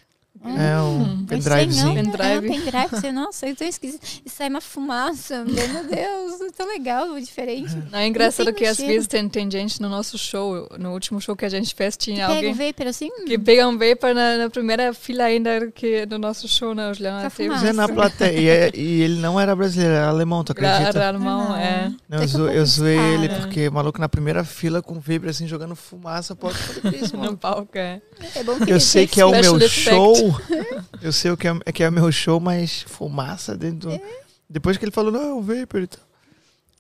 É 0.44 0.80
um 0.82 0.88
Hum. 1.02 1.18
Não, 1.18 1.26
pendrivezinho. 1.26 1.94
né? 1.94 2.04
Pendrive. 2.04 2.24
É, 2.24 2.38
um 2.40 2.42
pendrive. 2.42 2.88
Você, 2.92 3.12
nossa, 3.14 3.48
eu 3.48 3.56
tô 3.56 3.64
esquisito. 3.64 4.06
E 4.26 4.30
sai 4.30 4.50
uma 4.50 4.62
fumaça. 4.62 5.44
Meu 5.46 5.84
Deus, 5.84 6.42
é 6.42 6.52
tão 6.56 6.68
legal, 6.68 7.20
diferente. 7.20 7.76
Não, 7.92 8.00
é 8.00 8.08
engraçado 8.08 8.54
que 8.54 8.66
às 8.66 8.78
vezes 8.78 9.08
tem, 9.08 9.28
tem 9.28 9.50
gente 9.50 9.82
no 9.82 9.90
nosso 9.90 10.18
show, 10.18 10.68
no 10.80 10.94
último 10.94 11.20
show 11.20 11.36
que 11.36 11.46
a 11.46 11.50
gente 11.50 11.74
fez, 11.76 11.98
tinha 11.98 12.28
Pega 12.28 12.34
alguém 12.48 12.52
o 12.52 12.56
vapor 12.56 12.88
assim, 12.88 13.10
que 13.26 13.38
pega 13.38 13.68
um 13.68 13.78
vapor 13.78 14.14
na, 14.14 14.38
na 14.38 14.50
primeira 14.50 14.94
fila 14.94 15.24
ainda 15.26 15.70
que 15.72 16.06
do 16.06 16.18
nosso 16.18 16.48
show, 16.48 16.74
né? 16.74 16.92
Os. 16.92 17.00
Mas 17.00 17.64
é 17.64 17.74
na 17.74 17.88
plateia. 17.88 18.40
E, 18.40 18.48
é- 18.48 18.72
e 18.74 19.02
ele 19.02 19.20
não 19.20 19.40
era 19.40 19.56
brasileiro, 19.56 19.94
era 19.96 20.08
alemão, 20.08 20.44
tu 20.44 20.52
acredita? 20.54 20.90
Era 20.90 21.08
alemão, 21.10 21.54
Ah, 21.54 21.62
é. 21.62 21.92
Não, 22.08 22.22
eu, 22.22 22.28
zo- 22.28 22.38
pouco 22.40 22.54
eu 22.54 22.66
zoei 22.66 22.98
ele 22.98 23.28
dispara. 23.28 23.42
porque 23.48 23.68
o 23.68 23.72
maluco 23.72 24.00
na 24.00 24.10
primeira 24.10 24.44
fila 24.44 24.82
com 24.82 24.96
vapor 25.00 25.30
assim 25.30 25.48
jogando 25.48 25.76
fumaça. 25.76 26.36
Pode 26.36 26.58
fazer 26.58 26.96
isso, 26.96 27.14
No 27.18 27.24
mano. 27.24 27.38
palco, 27.38 27.70
é. 27.78 28.02
É 28.36 28.44
bom 28.44 28.56
que 28.58 28.64
Eu 28.64 28.68
ele 28.76 28.80
sei 28.80 29.08
que 29.08 29.20
é 29.22 29.26
o 29.26 29.32
meu 29.32 29.58
effect. 29.58 29.90
Show. 30.32 30.84
Eu 31.02 31.12
sei 31.12 31.32
o 31.32 31.38
que 31.38 31.48
é, 31.48 31.60
é 31.66 31.72
que 31.72 31.84
é 31.84 31.90
o 31.90 31.92
meu 31.92 32.12
show, 32.12 32.40
mas 32.40 32.82
fumaça 32.84 33.56
dentro 33.56 33.90
do... 33.90 34.02
Depois 34.50 34.78
que 34.78 34.86
ele 34.86 34.92
falou, 34.92 35.12
não, 35.12 35.22
é 35.22 35.34
o 35.34 35.42
vapor 35.42 35.82
e 35.82 35.88
tal. 35.88 36.02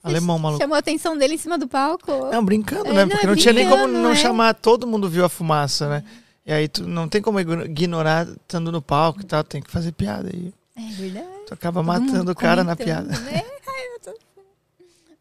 Alemão, 0.03 0.39
maluco. 0.39 0.61
Chamou 0.61 0.75
a 0.75 0.79
atenção 0.79 1.17
dele 1.17 1.33
em 1.35 1.37
cima 1.37 1.57
do 1.57 1.67
palco. 1.67 2.11
Não, 2.31 2.43
brincando, 2.43 2.87
É, 2.89 2.93
né? 2.93 3.01
não, 3.01 3.09
Porque 3.09 3.25
é 3.25 3.29
não 3.29 3.35
tinha 3.35 3.53
nem 3.53 3.67
como 3.67 3.87
não 3.87 4.11
é. 4.11 4.15
chamar, 4.15 4.53
todo 4.53 4.87
mundo 4.87 5.09
viu 5.09 5.25
a 5.25 5.29
fumaça, 5.29 5.89
né? 5.89 6.03
E 6.45 6.53
aí 6.53 6.67
tu 6.69 6.87
não 6.87 7.09
tem 7.09 7.21
como 7.21 7.39
ignorar 7.41 8.25
estando 8.25 8.71
no 8.71 8.81
palco 8.81 9.19
e 9.19 9.25
tal, 9.25 9.43
tem 9.43 9.61
que 9.61 9.69
fazer 9.69 9.91
piada 9.91 10.29
aí. 10.33 10.53
É 10.77 10.91
verdade. 10.93 11.27
Tu 11.47 11.53
acaba 11.53 11.81
Todo 11.81 11.87
matando 11.87 12.31
o 12.31 12.35
cara 12.35 12.63
na 12.63 12.75
piada. 12.75 13.09
Né? 13.19 13.43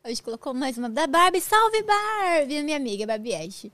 Hoje 0.08 0.22
colocou 0.22 0.54
mais 0.54 0.78
uma 0.78 0.88
da 0.88 1.08
Barbie. 1.08 1.40
Salve, 1.40 1.82
Barbie! 1.82 2.62
Minha 2.62 2.76
amiga, 2.76 3.04
Barbiette. 3.08 3.72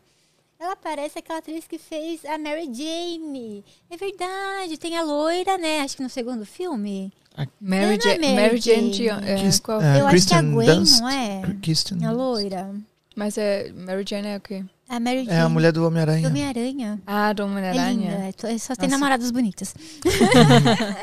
Ela 0.63 0.77
parece 0.77 1.19
aquela 1.19 1.41
atriz 1.41 1.67
que 1.67 1.77
fez 1.77 2.25
a 2.25 2.39
Mary 2.39 2.67
Jane. 2.73 3.65
É 3.91 3.97
verdade, 3.97 4.79
tem 4.79 4.97
a 4.97 5.03
loira, 5.03 5.59
né? 5.59 5.81
Acho 5.81 5.97
que 5.97 6.03
no 6.05 6.09
segundo 6.09 6.47
filme. 6.47 7.13
Mary, 7.37 7.51
Não 7.61 7.93
é 7.93 7.99
Ja- 7.99 8.11
Mary 8.21 8.35
Mary 8.35 8.61
Jane. 8.61 8.93
Jane. 8.93 9.29
é, 9.29 9.35
Kiss- 9.37 9.61
qual- 9.61 9.83
é, 9.83 10.01
Eu 10.01 10.07
acho 10.07 10.27
que 10.29 10.33
é 10.35 10.37
a 10.37 10.41
Kristen 10.41 10.53
Gwen, 10.53 10.67
Dunst. 10.69 11.01
não 11.01 11.09
é? 11.09 11.43
Kristen 11.63 12.05
A 12.05 12.13
loira. 12.13 12.71
Mas 13.17 13.37
é 13.39 13.73
Mary 13.73 14.05
Jane 14.09 14.29
é 14.29 14.37
o 14.37 14.41
quê? 14.41 14.65
A 14.89 15.01
Mary 15.01 15.25
Jane. 15.25 15.37
É 15.37 15.41
a 15.41 15.49
mulher 15.49 15.73
do 15.73 15.85
Homem-Aranha. 15.85 16.29
Homem-Aranha. 16.29 17.01
Ah, 17.07 17.33
do 17.33 17.43
É. 17.43 17.45
Homem-Aranha. 17.47 18.11
é 18.29 18.33
to- 18.33 18.47
Só 18.61 18.77
tem 18.77 18.89
Nossa. 18.89 18.99
namoradas 19.01 19.31
bonitas. 19.33 19.75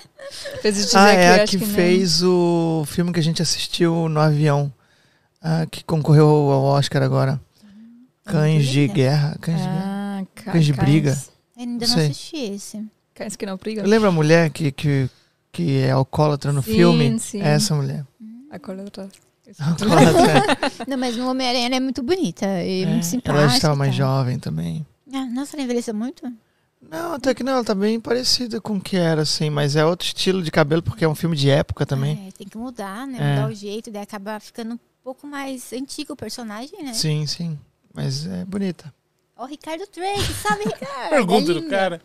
Ah, 0.96 1.12
que 1.12 1.18
é 1.18 1.42
a 1.42 1.48
que, 1.48 1.58
que 1.58 1.66
fez 1.66 2.22
o 2.24 2.84
filme 2.86 3.12
que 3.12 3.20
a 3.20 3.24
gente 3.24 3.42
assistiu 3.42 4.08
no 4.08 4.20
avião. 4.20 4.72
Ah, 5.42 5.66
que 5.70 5.84
concorreu 5.84 6.28
ao 6.28 6.64
Oscar 6.64 7.02
agora. 7.02 7.40
Cães 8.32 8.68
de. 8.68 8.88
Guerra. 8.88 9.38
Cães 9.42 9.58
de 9.58 9.64
Guerra. 9.68 9.84
Ah, 10.22 10.26
ca- 10.36 10.52
Cães 10.54 10.66
de 10.66 10.74
briga. 10.74 11.18
Eu 11.58 11.64
ainda 11.64 11.88
não 11.88 11.94
Sei. 11.96 12.06
assisti 12.06 12.38
esse. 12.38 12.86
Cães 13.14 13.36
que 13.36 13.46
não 13.46 13.58
brigam. 13.58 13.86
Lembra 13.86 14.10
a 14.10 14.12
mulher 14.12 14.50
que, 14.50 14.72
que, 14.72 15.10
que 15.52 15.78
é 15.80 15.92
alcoólatra 15.92 16.52
no 16.54 16.64
Sim, 16.64 16.72
filme? 16.74 17.20
sim. 17.20 17.42
É 17.42 17.50
essa 17.50 17.76
mulher. 17.76 18.06
Alcoólatra. 18.52 19.10
Alcoólatra. 19.60 20.58
Não, 20.88 20.98
mas 20.98 21.18
no 21.18 21.30
Homem-Aranha 21.30 21.66
ela 21.66 21.76
é 21.76 21.80
muito 21.80 22.02
bonita 22.04 22.46
e 22.64 22.84
É, 22.84 22.86
muito 22.86 23.06
simpática. 23.06 23.44
ela 23.44 23.54
estava 23.54 23.76
mais 23.76 23.94
jovem 23.96 24.38
também. 24.40 24.86
Ah, 25.12 25.26
nossa, 25.26 25.56
ela 25.56 25.64
envelheceu 25.64 25.94
muito? 25.94 26.32
Não, 26.90 27.14
até 27.14 27.34
que 27.34 27.44
não, 27.44 27.54
ela 27.54 27.64
tá 27.64 27.76
bem 27.76 28.00
parecida 28.00 28.62
com 28.62 28.78
o 28.78 28.82
que 28.82 28.96
era, 28.96 29.24
assim, 29.24 29.50
mas 29.50 29.76
é 29.76 29.84
outro 29.86 30.08
estilo 30.08 30.42
de 30.42 30.50
cabelo, 30.50 30.82
porque 30.82 31.04
é 31.04 31.10
um 31.10 31.16
filme 31.16 31.36
de 31.36 31.50
época 31.50 31.86
também. 31.86 32.28
É, 32.28 32.32
tem 32.32 32.48
que 32.48 32.58
mudar, 32.58 33.06
né? 33.06 33.18
É. 33.20 33.36
Mudar 33.36 33.50
o 33.50 33.54
jeito, 33.56 33.92
daí 33.92 34.02
acaba 34.04 34.40
ficando 34.40 34.76
um 34.76 34.80
pouco 35.04 35.28
mais 35.28 35.74
antigo 35.74 36.14
o 36.14 36.16
personagem, 36.16 36.82
né? 36.84 36.94
Sim, 36.94 37.26
sim. 37.28 37.60
Mas 37.94 38.26
é 38.26 38.46
bonita. 38.46 38.94
Ó, 39.38 39.44
o 39.44 39.48
Ricardo 39.48 39.84
Drake, 39.94 40.34
salve, 40.34 40.64
Ricardo! 40.66 41.10
Pergunta 41.10 41.52
é 41.52 41.54
do 41.54 41.64
cara. 41.64 42.02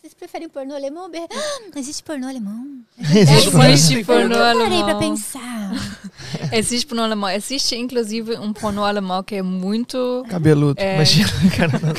Vocês 0.00 0.14
preferem 0.14 0.48
pornô 0.48 0.74
alemão 0.74 1.04
ou. 1.04 1.10
Ah, 1.30 1.60
não 1.74 1.80
existe 1.80 2.02
pornô 2.02 2.28
alemão. 2.28 2.80
Existe 2.98 3.56
É, 3.56 3.72
Existe 3.72 3.94
eu 3.98 4.04
pornô 4.04 4.28
nunca 4.28 4.38
parei 4.38 4.68
pra 4.68 4.92
alemão. 4.92 4.98
pensar. 5.00 5.72
Existe 6.52 6.86
pornô 6.86 7.02
alemão. 7.02 7.28
Existe, 7.30 7.76
inclusive, 7.76 8.36
um 8.38 8.52
pornô 8.52 8.84
alemão 8.84 9.22
que 9.22 9.34
é 9.34 9.42
muito, 9.42 10.24
Cabeludo, 10.28 10.80
É. 10.80 10.94
imagina, 10.94 11.28
cara. 11.56 11.72
Não. 11.80 11.92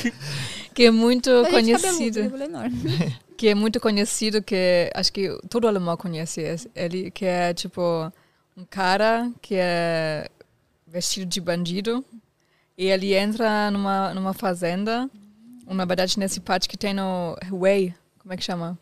que 0.73 0.83
é 0.85 0.91
muito 0.91 1.29
gente 1.29 1.43
cabeludo, 1.43 1.81
conhecido. 1.81 2.23
cabelo 2.29 2.43
enorme. 2.43 3.17
que 3.35 3.47
é 3.49 3.55
muito 3.55 3.79
conhecido, 3.79 4.41
que 4.41 4.89
acho 4.95 5.11
que 5.11 5.37
todo 5.49 5.67
alemão 5.67 5.97
conhece 5.97 6.39
esse- 6.41 6.71
ele, 6.75 7.11
que 7.11 7.25
é 7.25 7.53
tipo 7.53 7.81
um 8.55 8.63
cara 8.63 9.29
que 9.41 9.55
é 9.55 10.29
vestido 10.87 11.25
de 11.25 11.41
bandido 11.41 12.05
e 12.77 12.85
ele 12.85 13.13
entra 13.13 13.71
numa, 13.71 14.13
numa 14.13 14.33
fazenda, 14.33 15.09
na 15.65 15.85
verdade 15.85 16.19
nesse 16.19 16.39
parte 16.39 16.69
que 16.69 16.77
tem 16.77 16.93
no 16.93 17.35
Way, 17.51 17.93
como 18.19 18.33
é 18.33 18.37
que 18.37 18.43
chama? 18.43 18.77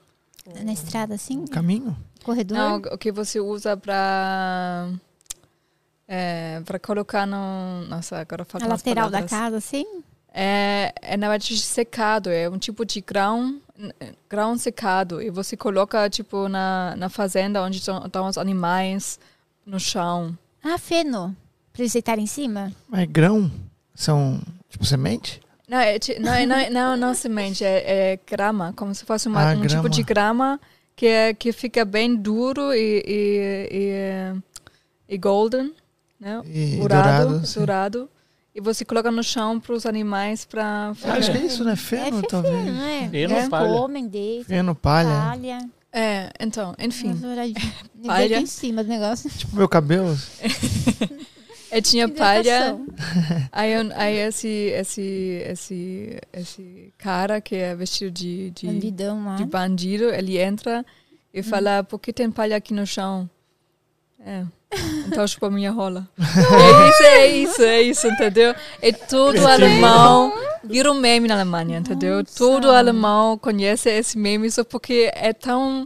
Na 0.64 0.74
estrada, 0.74 1.16
assim, 1.16 1.46
Caminho? 1.48 1.96
corredor. 2.24 2.58
Não, 2.58 2.76
o 2.78 2.98
que 2.98 3.12
você 3.12 3.40
usa 3.40 3.76
pra 3.78 4.90
é, 6.08 6.62
para 6.66 6.78
colocar 6.78 7.26
no, 7.26 7.86
nossa, 7.88 8.20
agora 8.20 8.46
falta 8.46 8.66
a 8.66 8.70
lateral 8.70 9.10
da 9.10 9.20
palavras. 9.24 9.32
casa, 9.32 9.58
assim. 9.58 9.86
É, 10.32 10.94
é 11.02 11.18
na 11.18 11.30
verdade 11.30 11.58
secado, 11.58 12.30
é 12.30 12.50
um 12.50 12.58
tipo 12.58 12.86
de 12.86 13.02
grão, 13.02 13.60
grão 14.30 14.58
secado. 14.58 15.22
E 15.22 15.30
você 15.30 15.56
coloca, 15.56 16.10
tipo, 16.10 16.48
na, 16.48 16.94
na 16.98 17.10
fazenda 17.10 17.62
onde 17.64 17.78
estão 17.78 18.28
os 18.28 18.38
animais, 18.38 19.20
no 19.66 19.80
chão. 19.80 20.38
Ah, 20.64 20.78
feno. 20.78 21.36
Pra 21.72 21.82
eles 21.82 21.94
deitarem 21.94 22.26
em 22.26 22.28
cima? 22.28 22.72
Mas 22.88 23.08
grão? 23.08 23.50
São, 23.96 24.40
tipo, 24.70 24.86
semente? 24.86 25.40
Não, 25.68 25.80
é, 25.80 25.98
não, 26.20 26.34
é- 26.34 26.46
não, 26.46 26.56
é- 26.56 26.70
não, 26.70 26.98
não 26.98 27.14
semente, 27.16 27.64
é, 27.64 28.12
é 28.14 28.20
grama, 28.30 28.72
como 28.76 28.94
se 28.94 29.04
fosse 29.06 29.28
uma, 29.28 29.42
Ah, 29.42 29.54
um 29.54 29.62
tipo 29.62 29.68
grama. 29.70 29.90
de 29.90 30.04
grama 30.04 30.60
que, 30.96 31.08
é, 31.08 31.34
que 31.34 31.52
fica 31.52 31.84
bem 31.84 32.16
duro 32.16 32.72
e, 32.74 33.04
e, 33.08 33.70
e, 35.10 35.14
e 35.16 35.18
golden, 35.18 35.74
né? 36.20 36.42
E 36.46 36.78
dourado, 36.78 37.30
dourado, 37.30 37.54
dourado. 37.56 38.10
E 38.54 38.62
você 38.62 38.86
coloca 38.86 39.12
no 39.12 39.22
chão 39.24 39.60
para 39.60 39.74
os 39.76 39.86
animais 39.86 40.46
para 40.46 40.94
acho 41.18 41.32
que 41.32 41.38
é 41.38 41.42
isso, 41.46 41.64
né? 41.66 41.76
Feno, 41.76 42.20
é 42.20 42.22
talvez. 42.22 42.66
não 42.74 42.86
é? 42.86 43.10
Feno, 43.10 43.34
Eles 43.36 43.50
palha. 43.50 43.68
comem, 43.74 44.08
deitam, 44.08 44.46
Feno, 44.46 44.76
palha. 44.76 45.10
palha. 45.10 45.70
É, 45.92 46.30
então, 46.40 46.76
enfim. 46.78 47.14
Palha. 48.06 48.38
Em 48.40 48.46
cima 48.46 48.84
do 48.84 48.90
negócio. 48.90 49.30
Tipo, 49.30 49.56
meu 49.56 49.68
cabelo. 49.68 50.16
Eu 51.72 51.82
tinha 51.82 52.08
palha. 52.08 52.78
Aí, 53.52 53.74
eu- 53.74 53.92
aí 53.96 54.18
esse, 54.18 54.48
esse, 54.48 55.42
esse, 55.50 56.20
esse 56.34 56.94
cara 56.98 57.42
que 57.42 57.56
é 57.56 57.76
vestido 57.76 58.12
de, 58.12 58.52
de, 58.52 58.68
Bandidão 58.68 59.36
de 59.36 59.46
bandido, 59.46 60.06
ele 60.06 60.38
entra 60.38 60.86
e 61.34 61.42
fala, 61.44 61.84
por 61.84 62.00
que 62.00 62.14
tem 62.14 62.32
palha 62.32 62.56
aqui 62.56 62.74
no 62.74 62.86
chão? 62.86 63.30
É. 64.26 64.44
Então 65.08 65.28
chupa 65.28 65.50
minha 65.50 65.72
rola. 65.72 66.08
é 66.18 66.90
isso, 66.90 67.04
é 67.04 67.28
isso, 67.28 67.62
é 67.62 67.82
isso, 67.82 68.08
entendeu? 68.08 68.56
É 68.82 68.92
tudo 68.92 69.46
alemão. 69.48 70.34
Vira 70.64 70.92
um 70.92 70.96
meme 71.00 71.28
na 71.28 71.36
Alemanha, 71.36 71.78
entendeu? 71.78 72.18
Nossa. 72.20 72.38
Todo 72.38 72.72
alemão 72.72 73.38
conhece 73.38 73.90
esse 73.90 74.18
meme 74.18 74.50
só 74.50 74.64
porque 74.64 75.12
é 75.14 75.32
tão 75.32 75.86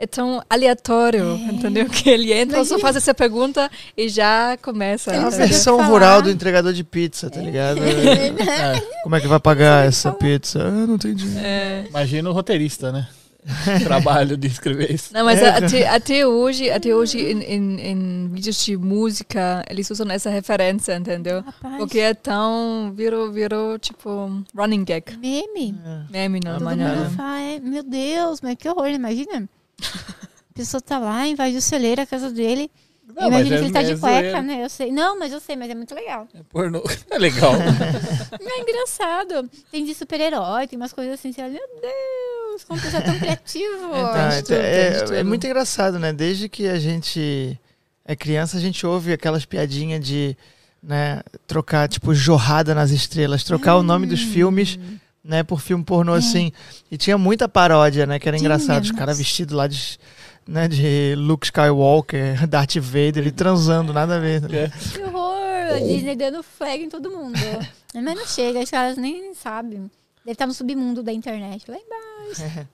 é 0.00 0.06
tão 0.06 0.42
aleatório, 0.48 1.36
entendeu? 1.52 1.86
Que 1.90 2.08
ele 2.08 2.32
entra, 2.32 2.64
só 2.64 2.78
faz 2.78 2.96
essa 2.96 3.12
pergunta 3.14 3.70
e 3.94 4.08
já 4.08 4.56
começa. 4.62 5.12
É 5.12 5.20
não 5.20 5.30
sabia 5.30 5.46
versão 5.48 5.76
falar. 5.76 5.88
rural 5.88 6.22
do 6.22 6.30
entregador 6.30 6.72
de 6.72 6.82
pizza, 6.82 7.28
tá 7.28 7.40
ligado? 7.40 7.78
Como 9.04 9.14
é 9.14 9.20
que 9.20 9.28
vai 9.28 9.38
pagar 9.38 9.86
essa 9.86 10.10
pizza? 10.10 10.62
Ah, 10.62 10.86
não 10.86 10.96
tem 10.96 11.14
dinheiro. 11.14 11.40
É, 11.44 11.84
Imagina 11.88 12.30
o 12.30 12.32
roteirista, 12.32 12.90
né? 12.90 13.06
trabalho 13.84 14.36
de 14.36 14.46
escrever 14.48 14.92
isso. 14.92 15.14
Não, 15.14 15.24
mas 15.24 15.40
É. 15.40 15.48
até, 15.48 15.88
até 15.88 16.26
hoje, 16.26 16.70
até 16.70 16.94
hoje 16.94 17.18
em, 17.18 17.42
em, 17.42 17.80
em 17.80 18.28
vídeos 18.28 18.62
de 18.62 18.76
música, 18.76 19.64
eles 19.68 19.90
usam 19.90 20.10
essa 20.10 20.28
referência, 20.28 20.94
entendeu? 20.94 21.42
Rapaz, 21.42 21.76
Porque 21.78 21.98
é 22.00 22.12
tão. 22.12 22.92
Virou, 22.94 23.32
virou 23.32 23.78
tipo 23.78 24.42
running 24.54 24.84
gag. 24.84 25.16
meme. 25.18 25.74
Meme 26.10 26.40
na 26.44 26.58
Todo 26.58 27.10
fala, 27.16 27.40
é, 27.40 27.58
meu 27.60 27.82
Deus, 27.82 28.40
mas 28.42 28.56
que 28.56 28.68
horror, 28.68 28.88
imagina. 28.88 29.48
A 29.80 30.52
pessoa 30.54 30.80
tá 30.80 30.98
lá, 30.98 31.26
invade 31.26 31.56
o 31.56 31.62
celeiro, 31.62 32.02
a 32.02 32.06
casa 32.06 32.30
dele. 32.30 32.70
Não, 33.14 33.26
imagina 33.26 33.38
mas 33.38 33.48
que 33.48 33.54
é- 33.54 33.58
ele 33.58 33.72
tá 33.72 33.82
de 33.82 33.92
é 33.92 33.96
cueca, 33.96 34.42
né? 34.42 34.64
Eu 34.64 34.68
sei. 34.70 34.92
Não, 34.92 35.18
mas 35.18 35.32
eu 35.32 35.40
sei, 35.40 35.56
mas 35.56 35.68
é 35.70 35.74
muito 35.74 35.94
legal. 35.94 36.28
É 36.34 36.42
pornô. 36.48 36.82
É 37.10 37.18
legal. 37.18 37.52
É 38.40 38.60
engraçado. 38.60 39.50
Tem 39.70 39.84
de 39.84 39.94
super-herói, 39.94 40.66
tem 40.68 40.76
umas 40.76 40.92
coisas 40.92 41.14
assim, 41.14 41.32
você 41.32 41.42
meu 41.42 41.60
Deus, 41.80 42.64
como 42.64 42.78
você 42.80 42.96
é 42.96 43.00
tão 43.00 43.18
criativo. 43.18 43.90
Então, 43.94 44.28
de 44.28 44.34
é- 44.36 44.42
tudo, 44.42 44.54
é, 44.54 45.00
tudo. 45.02 45.14
é 45.14 45.24
muito 45.24 45.46
engraçado, 45.46 45.98
né? 45.98 46.12
Desde 46.12 46.48
que 46.48 46.68
a 46.68 46.78
gente 46.78 47.58
é 48.04 48.14
criança, 48.14 48.56
a 48.56 48.60
gente 48.60 48.86
ouve 48.86 49.12
aquelas 49.12 49.44
piadinhas 49.44 50.04
de 50.04 50.36
né, 50.82 51.20
trocar, 51.46 51.88
tipo, 51.88 52.14
jorrada 52.14 52.74
nas 52.74 52.90
estrelas, 52.90 53.44
trocar 53.44 53.76
o 53.76 53.82
nome 53.82 54.06
dos 54.06 54.22
filmes, 54.22 54.78
né, 55.22 55.42
por 55.42 55.60
filme 55.60 55.84
pornô, 55.84 56.14
assim. 56.14 56.52
E 56.90 56.96
tinha 56.96 57.16
muita 57.18 57.48
paródia, 57.48 58.06
né? 58.06 58.18
Que 58.18 58.28
era 58.28 58.36
É. 58.36 58.38
Tinha, 58.38 58.46
engraçado. 58.48 58.82
Os 58.84 58.90
caras 58.90 59.18
vestidos 59.18 59.54
lá 59.54 59.66
de, 59.66 59.98
né, 60.46 60.66
de 60.68 61.14
Luke 61.16 61.46
Skywalker, 61.46 62.46
Darth 62.48 62.76
Vader, 62.76 63.26
e 63.26 63.30
transando, 63.32 63.92
nada 63.92 64.16
a 64.16 64.18
ver. 64.20 64.40
né? 64.42 64.64
É. 64.64 64.68
Que 64.68 65.02
horror! 65.02 65.40
A 65.76 65.78
Disney 65.78 66.16
dando 66.16 66.42
flag 66.42 66.82
em 66.82 66.88
todo 66.88 67.10
mundo. 67.10 67.38
Mas 67.94 68.04
não 68.04 68.26
chega, 68.26 68.60
os 68.60 68.70
caras 68.70 68.96
nem 68.96 69.34
sabem. 69.34 69.90
Deve 70.24 70.32
estar 70.32 70.46
no 70.46 70.52
submundo 70.54 71.02
da 71.02 71.12
internet. 71.12 71.70
Lá 71.70 71.76
embaixo. 71.76 72.68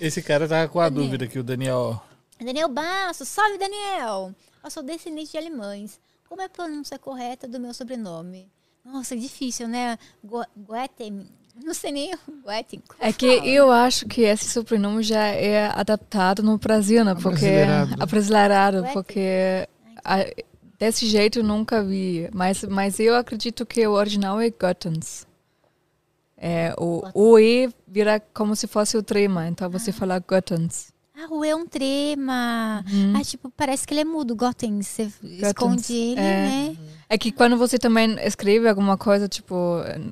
Esse 0.00 0.22
cara 0.22 0.48
tava 0.48 0.68
com 0.68 0.80
a 0.80 0.88
Daniel. 0.88 1.04
dúvida 1.04 1.26
que 1.26 1.38
o 1.38 1.42
Daniel. 1.42 2.02
Daniel 2.42 2.68
Basso, 2.68 3.24
salve 3.26 3.58
Daniel! 3.58 4.34
Eu 4.64 4.70
sou 4.70 4.82
descendente 4.82 5.32
de 5.32 5.38
alemães. 5.38 6.00
Como 6.28 6.40
é 6.40 6.46
a 6.46 6.48
pronúncia 6.48 6.98
correta 6.98 7.46
do 7.46 7.60
meu 7.60 7.74
sobrenome? 7.74 8.48
Nossa, 8.84 9.14
é 9.14 9.18
difícil, 9.18 9.68
né? 9.68 9.98
Go- 10.24 10.44
Goethe. 10.56 11.26
Não 11.62 11.74
sei 11.74 11.92
nem. 11.92 12.12
Goethe. 12.44 12.80
como 12.86 12.98
É 13.00 13.12
que 13.12 13.26
eu 13.26 13.70
acho 13.70 14.06
que 14.06 14.22
esse 14.22 14.48
sobrenome 14.48 15.02
já 15.02 15.24
é 15.26 15.66
adaptado 15.66 16.42
no 16.42 16.56
Brasil, 16.58 17.04
né? 17.04 17.14
Porque 17.14 17.46
abrasileirado, 17.98 18.82
Ué, 18.82 18.92
porque 18.92 19.68
a- 20.04 20.26
desse 20.78 21.06
jeito 21.06 21.40
eu 21.40 21.44
nunca 21.44 21.82
vi. 21.82 22.28
Mas, 22.32 22.62
mas 22.64 22.98
eu 23.00 23.14
acredito 23.14 23.66
que 23.66 23.86
o 23.86 23.92
original 23.92 24.40
é 24.40 24.50
Gottens. 24.50 25.26
É, 26.36 26.74
o, 26.78 27.02
o 27.12 27.38
E 27.38 27.68
vira 27.86 28.18
como 28.32 28.56
se 28.56 28.66
fosse 28.66 28.96
o 28.96 29.02
trema, 29.02 29.46
então 29.46 29.68
você 29.68 29.92
fala 29.92 30.18
Gottens. 30.18 30.90
Ah, 31.22 31.26
o 31.30 31.44
é 31.44 31.54
um 31.54 31.66
trema. 31.66 32.84
Uhum. 32.90 33.14
Ah, 33.16 33.22
tipo, 33.22 33.50
parece 33.50 33.86
que 33.86 33.92
ele 33.92 34.00
é 34.00 34.04
mudo. 34.04 34.34
Gotten. 34.34 34.80
Você 34.80 35.10
esconde 35.22 35.92
ele, 35.92 36.20
é. 36.20 36.22
né? 36.22 36.76
É 37.08 37.18
que 37.18 37.32
quando 37.32 37.56
você 37.56 37.78
também 37.78 38.16
escreve 38.24 38.68
alguma 38.68 38.96
coisa, 38.96 39.28
tipo 39.28 39.54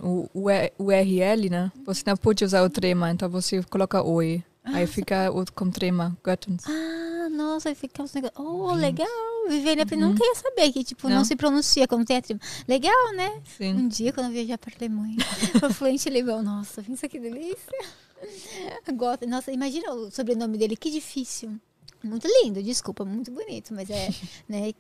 o, 0.03 0.29
o 0.35 0.85
URL, 0.85 1.49
né? 1.49 1.73
Você 1.87 2.03
não 2.07 2.17
pode 2.17 2.45
usar 2.45 2.63
o 2.63 2.71
trema, 2.71 3.11
então 3.11 3.29
você 3.29 3.63
coloca 3.63 4.03
o 4.03 4.23
E. 4.23 4.45
Aí 4.65 4.87
fica 4.87 5.31
o, 5.31 5.45
com 5.53 5.71
trema, 5.71 6.17
Gottens. 6.23 6.63
Ah, 6.67 7.29
nossa, 7.31 7.75
fica 7.75 8.03
uns 8.03 8.13
negócios. 8.13 8.39
Oh, 8.39 8.73
legal. 8.75 9.07
Viver 9.49 9.79
ele 9.79 9.97
nunca 9.97 10.23
ia 10.23 10.35
saber 10.35 10.71
que, 10.73 10.85
tipo, 10.85 11.09
não, 11.09 11.19
Não. 11.19 11.25
se 11.25 11.35
pronuncia 11.35 11.89
como 11.89 12.05
tem 12.05 12.19
a 12.19 12.23
trema. 12.23 12.41
Legal, 12.67 13.15
né? 13.15 13.41
Sim. 13.57 13.75
Um 13.75 13.89
dia, 13.89 14.13
quando 14.13 14.27
eu 14.27 14.33
viajar 14.33 14.59
para 14.59 14.71
a 14.75 14.77
Alemanha, 14.77 15.17
o 15.65 15.73
fluente 15.73 16.09
alemão, 16.09 16.43
nossa, 16.43 16.83
pensa 16.83 17.09
que 17.09 17.19
delícia. 17.19 17.79
Gosta, 18.95 19.27
nossa, 19.27 19.53
imagina 19.53 19.93
o 19.93 20.11
sobrenome 20.11 20.59
dele, 20.59 20.77
que 20.77 20.91
difícil. 20.91 21.57
Muito 22.03 22.29
lindo, 22.43 22.63
desculpa, 22.63 23.05
muito 23.05 23.31
bonito, 23.31 23.75
mas 23.75 23.91
é, 23.91 24.09
né? 24.49 24.73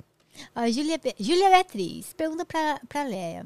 A 0.54 0.70
Júlia, 0.70 0.98
Be- 0.98 1.16
Júlia 1.18 1.48
Beatriz 1.50 2.12
pergunta 2.12 2.44
para 2.44 2.80
para 2.88 3.02
Leia. 3.02 3.44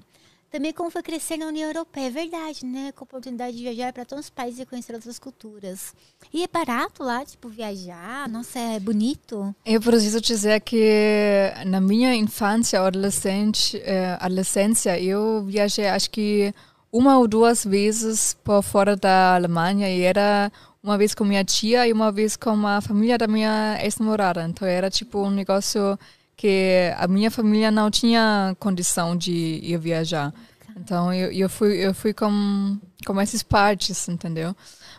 Também 0.50 0.70
como 0.70 0.90
foi 0.90 1.02
crescer 1.02 1.38
na 1.38 1.46
União 1.46 1.66
Europeia. 1.70 2.08
É 2.08 2.10
verdade, 2.10 2.66
né? 2.66 2.92
Com 2.92 3.04
a 3.04 3.06
oportunidade 3.06 3.56
de 3.56 3.62
viajar 3.62 3.90
para 3.90 4.04
tantos 4.04 4.28
países 4.28 4.60
e 4.60 4.66
conhecer 4.66 4.92
outras 4.94 5.18
culturas. 5.18 5.94
E 6.30 6.42
é 6.42 6.46
barato 6.46 7.02
lá, 7.02 7.24
tipo, 7.24 7.48
viajar? 7.48 8.28
Nossa, 8.28 8.58
é 8.58 8.78
bonito. 8.78 9.56
Eu 9.64 9.80
preciso 9.80 10.20
dizer 10.20 10.60
que 10.60 11.50
na 11.64 11.80
minha 11.80 12.14
infância, 12.14 12.78
adolescente, 12.82 13.78
eh, 13.82 14.18
adolescência, 14.20 15.00
eu 15.00 15.42
viajei 15.44 15.86
acho 15.88 16.10
que 16.10 16.52
uma 16.92 17.18
ou 17.18 17.26
duas 17.26 17.64
vezes 17.64 18.34
por 18.44 18.62
fora 18.62 18.94
da 18.94 19.34
Alemanha 19.34 19.88
e 19.88 20.02
era 20.02 20.52
uma 20.82 20.98
vez 20.98 21.14
com 21.14 21.24
minha 21.24 21.42
tia 21.44 21.86
e 21.88 21.92
uma 21.92 22.12
vez 22.12 22.36
com 22.36 22.66
a 22.66 22.80
família 22.80 23.16
da 23.16 23.26
minha 23.26 23.78
ex-namorada. 23.82 24.46
Então 24.46 24.68
era 24.68 24.90
tipo 24.90 25.20
um 25.24 25.30
negócio 25.30 25.98
que 26.36 26.92
a 26.98 27.08
minha 27.08 27.30
família 27.30 27.70
não 27.70 27.90
tinha 27.90 28.54
condição 28.60 29.16
de 29.16 29.32
ir 29.62 29.78
viajar. 29.78 30.34
Então 30.76 31.12
eu, 31.12 31.32
eu 31.32 31.48
fui 31.48 31.76
eu 31.78 31.94
fui 31.94 32.12
com 32.12 32.78
com 33.06 33.20
esses 33.20 33.42
partes, 33.42 34.08
entendeu? 34.08 34.54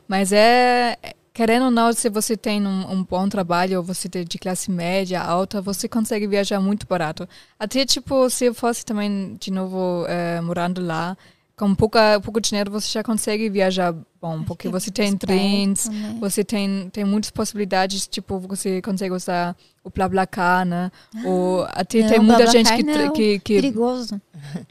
Mas 0.08 0.32
é 0.32 0.98
querendo 1.34 1.66
ou 1.66 1.72
não, 1.72 1.92
se 1.92 2.10
você 2.10 2.38
tem 2.38 2.66
um, 2.66 2.92
um 2.92 3.04
bom 3.04 3.28
trabalho, 3.28 3.80
ou 3.80 3.84
você 3.84 4.08
é 4.14 4.24
de 4.24 4.38
classe 4.38 4.70
média, 4.70 5.20
alta, 5.22 5.62
você 5.62 5.88
consegue 5.90 6.28
viajar 6.28 6.60
muito 6.60 6.86
barato. 6.86 7.28
Até, 7.58 7.86
tipo, 7.86 8.30
se 8.30 8.46
eu 8.46 8.54
fosse 8.54 8.86
também, 8.86 9.36
de 9.40 9.52
novo, 9.52 10.06
eh, 10.08 10.40
morando 10.42 10.80
lá, 10.86 11.18
com 11.56 11.76
pouca, 11.76 12.20
pouco 12.22 12.42
dinheiro, 12.42 12.72
você 12.72 12.90
já 12.92 13.04
consegue 13.04 13.50
viajar 13.50 13.94
bom, 14.20 14.44
porque 14.44 14.68
que 14.70 14.76
é 14.76 14.80
você 14.80 14.90
tem 14.90 15.16
trens, 15.16 15.88
né? 15.88 16.18
você 16.20 16.44
tem, 16.44 16.90
tem 16.92 17.04
muitas 17.06 17.30
possibilidades, 17.30 18.08
tipo, 18.08 18.40
você 18.40 18.82
consegue 18.82 19.14
usar 19.14 19.56
o 19.84 19.90
BlaBlaCar, 19.90 20.66
né? 20.66 20.92
ou 21.24 21.64
até 21.70 22.02
não, 22.02 22.10
tem 22.10 22.20
muita 22.20 22.48
gente 22.48 22.74
que, 22.76 22.84
não. 22.84 23.14
que, 23.14 23.40
que 23.40 23.56
Perigoso. 23.56 24.20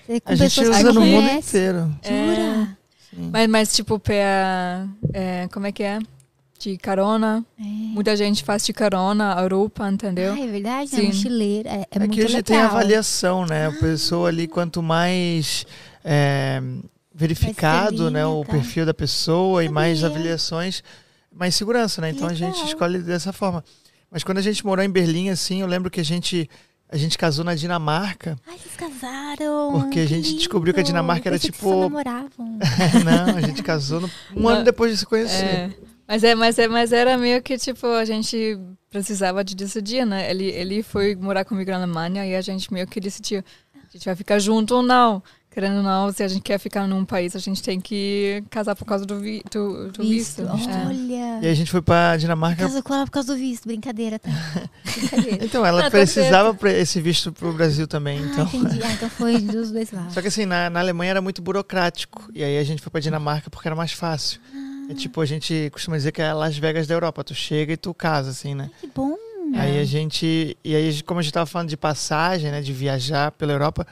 É 0.08 0.20
A 0.24 0.34
gente 0.34 0.60
que 0.60 0.68
usa 0.68 0.92
no 0.92 1.00
mundo 1.00 1.30
inteiro. 1.30 1.94
Jura? 2.02 2.78
Mas, 3.30 3.48
mas 3.48 3.72
tipo, 3.72 3.98
pra, 3.98 4.86
é, 5.12 5.46
como 5.52 5.66
é 5.66 5.72
que 5.72 5.82
é? 5.82 5.98
De 6.58 6.78
carona. 6.78 7.44
É. 7.58 7.62
Muita 7.62 8.16
gente 8.16 8.42
faz 8.44 8.64
de 8.64 8.72
carona, 8.72 9.34
Europa, 9.38 9.88
entendeu? 9.90 10.32
Ah, 10.32 10.40
é 10.40 10.46
verdade? 10.46 10.90
Sim. 10.90 11.00
É 11.00 11.06
mochileiro. 11.06 11.68
É, 11.68 11.72
é, 11.72 11.86
É, 11.90 11.98
muito 11.98 12.12
que 12.12 12.20
hoje 12.20 12.36
legal. 12.36 12.42
tem 12.42 12.56
avaliação, 12.58 13.44
né? 13.44 13.66
A 13.66 13.72
pessoa 13.72 14.28
ali, 14.28 14.46
quanto 14.46 14.82
mais 14.82 15.66
é, 16.04 16.60
verificado 17.14 18.10
né, 18.10 18.24
o 18.26 18.44
perfil 18.44 18.84
da 18.86 18.94
pessoa 18.94 19.64
e 19.64 19.68
mais 19.68 20.00
Sabia. 20.00 20.16
avaliações, 20.16 20.82
mais 21.32 21.54
segurança, 21.54 22.00
né? 22.00 22.10
Então 22.10 22.26
a 22.28 22.34
gente 22.34 22.54
Legal. 22.54 22.66
escolhe 22.68 22.98
dessa 22.98 23.32
forma. 23.32 23.64
Mas 24.10 24.22
quando 24.24 24.38
a 24.38 24.42
gente 24.42 24.64
morou 24.64 24.84
em 24.84 24.90
Berlim, 24.90 25.30
assim, 25.30 25.60
eu 25.62 25.66
lembro 25.66 25.90
que 25.90 26.00
a 26.00 26.04
gente, 26.04 26.48
a 26.88 26.96
gente 26.96 27.16
casou 27.16 27.44
na 27.44 27.54
Dinamarca. 27.54 28.36
Ai, 28.46 28.58
vocês 28.58 28.76
casaram. 28.76 29.72
Porque 29.72 30.00
a 30.00 30.02
que 30.02 30.06
gente 30.08 30.34
descobriu 30.34 30.74
que 30.74 30.80
a 30.80 30.82
lindo. 30.82 30.88
Dinamarca 30.88 31.28
era 31.28 31.38
que 31.38 31.46
tipo- 31.50 31.64
só 31.70 31.80
namoravam. 31.80 32.58
Não, 33.04 33.36
a 33.36 33.40
gente 33.40 33.62
casou 33.62 34.00
no- 34.02 34.10
um 34.36 34.42
Não. 34.42 34.48
ano 34.48 34.64
depois 34.64 34.92
de 34.92 34.98
se 34.98 35.06
conhecer. 35.06 35.44
É. 35.44 35.70
Mas, 36.06 36.24
é, 36.24 36.34
mas, 36.34 36.58
é, 36.58 36.68
mas 36.68 36.92
era 36.92 37.16
meio 37.16 37.40
que, 37.40 37.56
tipo, 37.56 37.86
a 37.86 38.04
gente 38.04 38.58
precisava 38.90 39.42
de 39.42 39.54
decidir, 39.56 40.04
né? 40.04 40.30
Ele, 40.30 40.44
ele 40.44 40.82
foi 40.82 41.14
morar 41.16 41.44
comigo 41.44 41.70
na 41.70 41.78
Alemanha 41.78 42.26
e 42.26 42.34
a 42.36 42.40
gente 42.42 42.70
meio 42.70 42.86
que 42.86 43.00
decidiu, 43.00 43.42
a 43.74 43.90
gente 43.90 44.04
vai 44.04 44.14
ficar 44.14 44.38
junto 44.38 44.74
ou 44.74 44.82
não. 44.82 45.22
Querendo 45.52 45.76
ou 45.78 45.82
não, 45.82 46.10
se 46.12 46.22
a 46.22 46.28
gente 46.28 46.40
quer 46.42 46.58
ficar 46.58 46.86
num 46.86 47.04
país, 47.04 47.36
a 47.36 47.38
gente 47.38 47.62
tem 47.62 47.78
que 47.78 48.42
casar 48.48 48.74
por 48.74 48.86
causa 48.86 49.04
do, 49.04 49.20
vi, 49.20 49.42
do, 49.50 49.92
do 49.92 50.02
visto. 50.02 50.42
Visto. 50.46 50.70
É. 50.70 50.86
Olha. 50.86 51.40
E 51.42 51.46
a 51.48 51.54
gente 51.54 51.70
foi 51.70 51.82
pra 51.82 52.16
Dinamarca. 52.16 52.62
Casou 52.64 52.82
com 52.82 52.94
ela 52.94 53.04
por 53.04 53.10
causa 53.10 53.34
do 53.34 53.38
visto. 53.38 53.66
Brincadeira, 53.66 54.18
tá? 54.18 54.30
Brincadeira. 54.84 55.44
Então, 55.44 55.64
ela 55.66 55.80
Ah, 55.80 55.84
tá 55.84 55.90
precisava 55.90 56.54
pra 56.54 56.72
esse 56.72 57.00
visto 57.00 57.30
pro 57.32 57.52
Brasil 57.52 57.86
também. 57.86 58.18
Ah, 58.18 58.22
Então. 58.22 58.44
entendi. 58.46 58.80
Ah, 58.82 58.92
então 58.92 59.10
foi 59.10 59.38
dos 59.40 59.70
dois 59.70 59.90
lados. 59.92 60.14
Só 60.14 60.22
que 60.22 60.28
assim, 60.28 60.46
na, 60.46 60.70
na 60.70 60.80
Alemanha 60.80 61.10
era 61.10 61.20
muito 61.20 61.42
burocrático. 61.42 62.30
E 62.34 62.42
aí 62.42 62.56
a 62.58 62.64
gente 62.64 62.80
foi 62.80 62.90
pra 62.90 63.00
Dinamarca 63.00 63.50
porque 63.50 63.68
era 63.68 63.76
mais 63.76 63.92
fácil. 63.92 64.40
É 64.88 64.94
tipo, 64.94 65.20
a 65.20 65.26
gente 65.26 65.68
costuma 65.72 65.96
dizer 65.96 66.12
que 66.12 66.22
é 66.22 66.32
Las 66.32 66.56
Vegas 66.56 66.86
da 66.86 66.94
Europa. 66.94 67.22
Tu 67.22 67.34
chega 67.34 67.74
e 67.74 67.76
tu 67.76 67.92
casa, 67.92 68.30
assim, 68.30 68.54
né? 68.54 68.70
Que 68.80 68.86
bom. 68.94 69.14
Aí 69.54 69.78
a 69.78 69.84
gente. 69.84 70.56
E 70.64 70.74
aí, 70.74 71.02
como 71.02 71.20
a 71.20 71.22
gente 71.22 71.32
tava 71.32 71.44
falando 71.44 71.68
de 71.68 71.76
passagem, 71.76 72.50
né? 72.50 72.62
De 72.62 72.72
viajar 72.72 73.30
pela 73.32 73.52
Europa, 73.52 73.86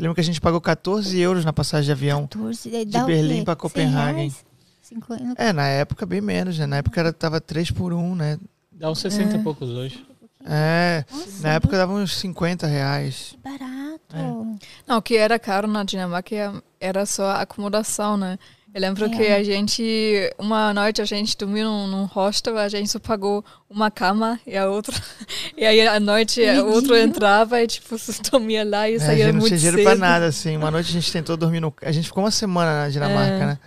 eu 0.00 0.02
lembro 0.02 0.14
que 0.14 0.20
a 0.20 0.24
gente 0.24 0.40
pagou 0.40 0.60
14 0.60 1.18
euros 1.20 1.44
na 1.44 1.52
passagem 1.52 1.84
de 1.86 1.92
avião. 1.92 2.22
14, 2.22 2.74
é, 2.74 2.84
dá 2.86 3.02
o 3.02 3.06
Berlim 3.06 3.44
100 3.44 3.54
Copenhague. 3.56 4.16
reais? 4.18 4.44
50. 4.82 5.34
É, 5.42 5.52
na 5.52 5.66
época 5.68 6.06
bem 6.06 6.20
menos, 6.22 6.58
né? 6.58 6.66
Na 6.66 6.76
época 6.78 6.98
era, 6.98 7.12
tava 7.12 7.40
3 7.40 7.70
por 7.70 7.92
1, 7.92 8.14
né? 8.14 8.38
Dá 8.72 8.90
uns 8.90 8.98
60 9.00 9.36
É. 9.36 9.38
e 9.38 9.42
poucos 9.42 9.68
hoje. 9.68 10.04
É. 10.44 11.04
Nossa, 11.10 11.42
Na 11.42 11.52
época 11.54 11.76
dava 11.76 11.92
uns 11.92 12.16
50 12.16 12.66
reais. 12.66 13.32
que 13.32 13.36
barato. 13.46 14.00
É. 14.14 14.56
Não, 14.86 14.96
o 14.96 15.02
que 15.02 15.16
era 15.16 15.38
caro 15.38 15.68
na 15.68 15.84
Dinamarca 15.84 16.62
era 16.80 17.04
só 17.04 17.26
a 17.26 17.42
acomodação, 17.42 18.16
né? 18.16 18.38
Eu 18.72 18.80
lembro 18.80 19.04
É. 19.06 19.08
que 19.08 19.26
a 19.26 19.42
gente, 19.42 20.32
uma 20.38 20.72
noite 20.72 21.02
a 21.02 21.04
gente 21.04 21.36
dormiu 21.36 21.64
num, 21.64 21.86
num 21.88 22.04
hostel, 22.04 22.56
a 22.56 22.68
gente 22.68 22.88
só 22.88 23.00
pagou 23.00 23.44
uma 23.68 23.90
cama 23.90 24.38
e 24.46 24.56
a 24.56 24.68
outra. 24.68 24.94
E 25.56 25.64
aí 25.66 25.86
à 25.86 25.98
noite 25.98 26.40
o 26.40 26.68
outro 26.72 26.96
entrava 26.96 27.60
e 27.62 27.66
tipo, 27.66 27.96
dormia 28.30 28.64
lá 28.64 28.88
e 28.88 28.94
É, 28.94 28.96
a 28.96 29.00
saía 29.00 29.24
gente 29.24 29.26
não 29.34 29.40
muito 29.40 29.48
tinha 29.48 29.58
dinheiro 29.58 29.76
cedo. 29.78 29.86
pra 29.86 29.94
nada, 29.96 30.26
assim. 30.26 30.56
Uma 30.56 30.70
noite 30.70 30.88
a 30.88 30.92
gente 30.92 31.10
tentou 31.12 31.36
dormir 31.36 31.60
no. 31.60 31.74
A 31.82 31.90
gente 31.92 32.06
ficou 32.06 32.22
uma 32.24 32.30
semana 32.30 32.84
na 32.84 32.88
Dinamarca, 32.88 33.34
É. 33.34 33.46
né? 33.46 33.58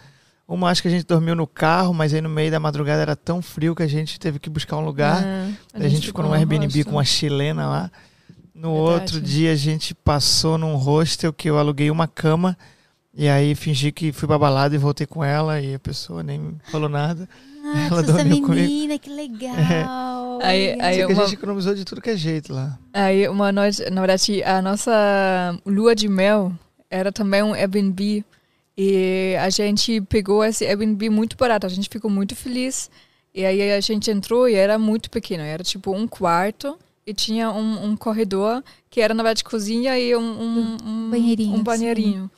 Uma 0.47 0.69
acho 0.69 0.81
que 0.81 0.87
a 0.87 0.91
gente 0.91 1.05
dormiu 1.05 1.35
no 1.35 1.45
carro, 1.47 1.93
mas 1.93 2.13
aí 2.13 2.21
no 2.21 2.29
meio 2.29 2.49
da 2.51 2.59
madrugada 2.59 3.01
era 3.01 3.15
tão 3.15 3.41
frio 3.41 3.75
que 3.75 3.83
a 3.83 3.87
gente 3.87 4.19
teve 4.19 4.39
que 4.39 4.49
buscar 4.49 4.77
um 4.77 4.85
lugar. 4.85 5.23
É, 5.23 5.49
Daí 5.73 5.87
a 5.87 5.89
gente 5.89 6.07
ficou 6.07 6.23
num 6.23 6.33
Airbnb 6.33 6.65
hostel. 6.65 6.85
com 6.85 6.91
uma 6.91 7.03
chilena 7.05 7.67
lá. 7.67 7.91
No 8.55 8.73
Verdade. 8.85 9.01
outro 9.01 9.21
dia 9.21 9.51
a 9.51 9.55
gente 9.55 9.93
passou 9.93 10.57
num 10.57 10.75
hostel 10.75 11.31
que 11.33 11.49
eu 11.49 11.57
aluguei 11.57 11.89
uma 11.91 12.07
cama. 12.07 12.57
E 13.15 13.29
aí 13.29 13.53
fingi 13.53 13.91
que 13.91 14.11
fui 14.11 14.27
pra 14.27 14.39
balada 14.39 14.73
e 14.73 14.77
voltei 14.77 15.05
com 15.05 15.23
ela 15.23 15.61
e 15.61 15.75
a 15.75 15.79
pessoa 15.79 16.23
nem 16.23 16.55
falou 16.71 16.89
nada. 16.89 17.29
Ah, 17.63 17.87
Ela 17.91 18.01
essa 18.01 18.11
dormiu 18.13 18.41
comigo. 18.41 18.53
menina, 18.55 18.97
que 18.99 19.09
legal. 19.09 20.39
Aí- 20.41 20.79
aí 20.81 20.99
Só 21.01 21.07
que 21.07 21.13
uma- 21.13 21.21
a 21.23 21.25
gente 21.27 21.35
economizou 21.35 21.75
de 21.75 21.85
tudo 21.85 22.01
que 22.01 22.09
é 22.09 22.17
jeito 22.17 22.51
lá. 22.51 22.77
Aí 22.91 23.27
uma 23.29 23.51
noite, 23.51 23.87
na 23.89 24.01
verdade, 24.01 24.43
a 24.43 24.61
nossa 24.61 24.91
lua 25.65 25.95
de 25.95 26.09
mel 26.09 26.51
era 26.89 27.11
também 27.11 27.43
um 27.43 27.53
Airbnb. 27.53 28.25
E 28.75 29.35
a 29.39 29.49
gente 29.51 30.01
pegou 30.01 30.43
esse 30.43 30.65
Airbnb 30.65 31.09
muito 31.11 31.37
barato, 31.37 31.67
a 31.67 31.69
gente 31.69 31.87
ficou 31.89 32.09
muito 32.09 32.35
feliz. 32.35 32.89
E 33.33 33.45
aí 33.45 33.71
a 33.71 33.79
gente 33.79 34.09
entrou 34.09 34.49
e 34.49 34.55
era 34.55 34.77
muito 34.79 35.09
pequeno, 35.11 35.43
era 35.43 35.63
tipo 35.63 35.95
um 35.95 36.07
quarto 36.07 36.77
e 37.05 37.13
tinha 37.13 37.51
um, 37.51 37.85
um 37.85 37.95
corredor 37.95 38.63
que 38.89 38.99
era, 39.01 39.13
na 39.13 39.21
verdade, 39.21 39.43
cozinha 39.43 39.97
e 39.99 40.15
um, 40.15 40.19
um, 40.21 40.77
um 40.83 41.09
Banheirinho, 41.11 41.55
Um 41.55 41.63
banheirinho. 41.63 42.31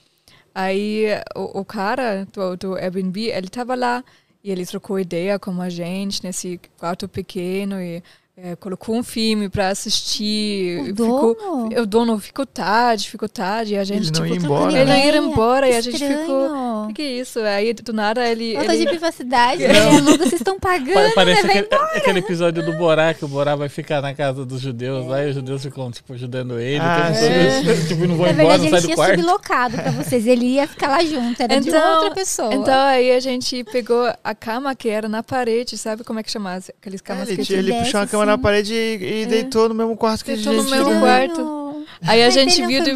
Aí 0.55 1.07
o, 1.35 1.59
o 1.59 1.65
cara 1.65 2.25
do, 2.31 2.55
do 2.55 2.75
Airbnb, 2.75 3.29
ele 3.29 3.49
tava 3.49 3.75
lá 3.75 4.01
e 4.41 4.49
ele 4.49 4.65
trocou 4.65 4.97
ideia 4.97 5.37
com 5.37 5.61
a 5.61 5.67
gente 5.67 6.23
nesse 6.23 6.61
quarto 6.79 7.09
pequeno 7.09 7.81
e 7.81 8.01
eh, 8.37 8.55
colocou 8.57 8.95
um 8.95 9.03
filme 9.03 9.47
para 9.49 9.69
assistir. 9.69 10.81
O 10.81 10.85
ficou, 10.87 11.35
dono? 11.35 11.81
o 11.81 11.85
dono 11.85 12.19
ficou 12.19 12.45
tarde, 12.45 13.09
ficou 13.09 13.29
tarde 13.29 13.73
e 13.73 13.77
a 13.77 13.83
gente 13.83 14.09
Ele 14.09 14.11
não 14.11 14.23
tipo, 14.23 14.25
ia 14.27 14.35
embora, 14.35 14.71
ele 14.73 14.79
não 14.85 14.97
né? 14.97 15.05
ia 15.07 15.17
embora 15.17 15.69
e 15.69 15.75
a 15.75 15.81
gente 15.81 15.97
ficou, 15.97 16.83
o 16.83 16.87
que, 16.87 16.93
que 16.95 17.01
é 17.01 17.11
isso? 17.11 17.39
Aí 17.39 17.73
do 17.73 17.93
nada 17.93 18.27
ele, 18.27 18.53
Falta 18.55 18.71
de 18.71 18.77
ele 18.81 18.89
privacidade, 18.89 19.61
né? 19.67 19.79
Aluga, 19.79 20.17
vocês 20.17 20.33
estão 20.33 20.59
Pa- 20.59 20.75
pagando, 20.79 21.13
Parece 21.15 21.47
né? 21.47 21.53
Aquele, 21.59 21.67
aquele 21.97 22.19
episódio 22.19 22.63
do 22.65 22.73
Borá, 22.73 23.13
que 23.13 23.23
o 23.23 23.27
Borá 23.27 23.55
vai 23.55 23.69
ficar 23.69 24.01
na 24.01 24.13
casa 24.13 24.45
dos 24.45 24.59
judeus 24.59 25.07
lá 25.07 25.23
e 25.23 25.29
os 25.29 25.35
judeus 25.35 25.63
ficam, 25.63 25.89
tipo, 25.91 26.11
ajudando 26.13 26.59
ele. 26.59 26.79
Ah, 26.81 27.11
o 27.11 27.13
tempo 27.13 27.65
todo, 27.65 27.87
tipo, 27.87 28.07
não 28.07 28.15
vão 28.17 28.25
Na 28.25 28.31
embora, 28.33 28.57
verdade, 28.57 28.57
não 28.57 28.65
ele 28.65 28.69
sai 28.71 28.81
do 28.81 28.85
tinha 28.85 28.95
quarto. 28.95 29.19
sublocado 29.21 29.77
pra 29.77 29.91
vocês. 29.91 30.27
Ele 30.27 30.45
ia 30.45 30.67
ficar 30.67 30.89
lá 30.89 31.03
junto, 31.03 31.41
era 31.41 31.59
de 31.61 31.69
Então- 31.69 31.93
outra 31.95 32.11
pessoa. 32.15 32.53
Então 32.53 32.73
aí 32.87 33.11
a 33.11 33.19
gente 33.19 33.63
pegou 33.65 34.11
a 34.23 34.35
cama 34.35 34.75
que 34.75 34.89
era 34.89 35.07
na 35.07 35.23
parede, 35.23 35.77
sabe 35.77 36.03
como 36.03 36.19
é 36.19 36.23
que 36.23 36.31
chama? 36.31 36.55
Aqueles 36.55 36.99
É, 37.01 37.03
camas 37.03 37.27
ele 37.29 37.37
que 37.37 37.43
tinha- 37.45 37.59
ele 37.59 37.73
puxou 37.73 38.01
a 38.01 38.07
cama 38.07 38.24
na 38.25 38.33
assim. 38.33 38.41
parede 38.41 38.73
e, 38.73 39.21
e 39.21 39.25
deitou 39.25 39.69
no 39.69 39.75
mesmo 39.75 39.95
quarto 39.95 40.23
que 40.25 40.31
a 40.31 40.35
Deitou 40.35 40.53
gente. 40.53 40.63
no 40.65 40.69
mesmo 40.69 40.85
dormiu. 40.85 41.01
quarto. 41.01 41.65
Aí 42.01 42.23
a 42.23 42.29
gente 42.29 42.61
não 42.61 42.67
viu 42.67 42.83
de... 42.83 42.93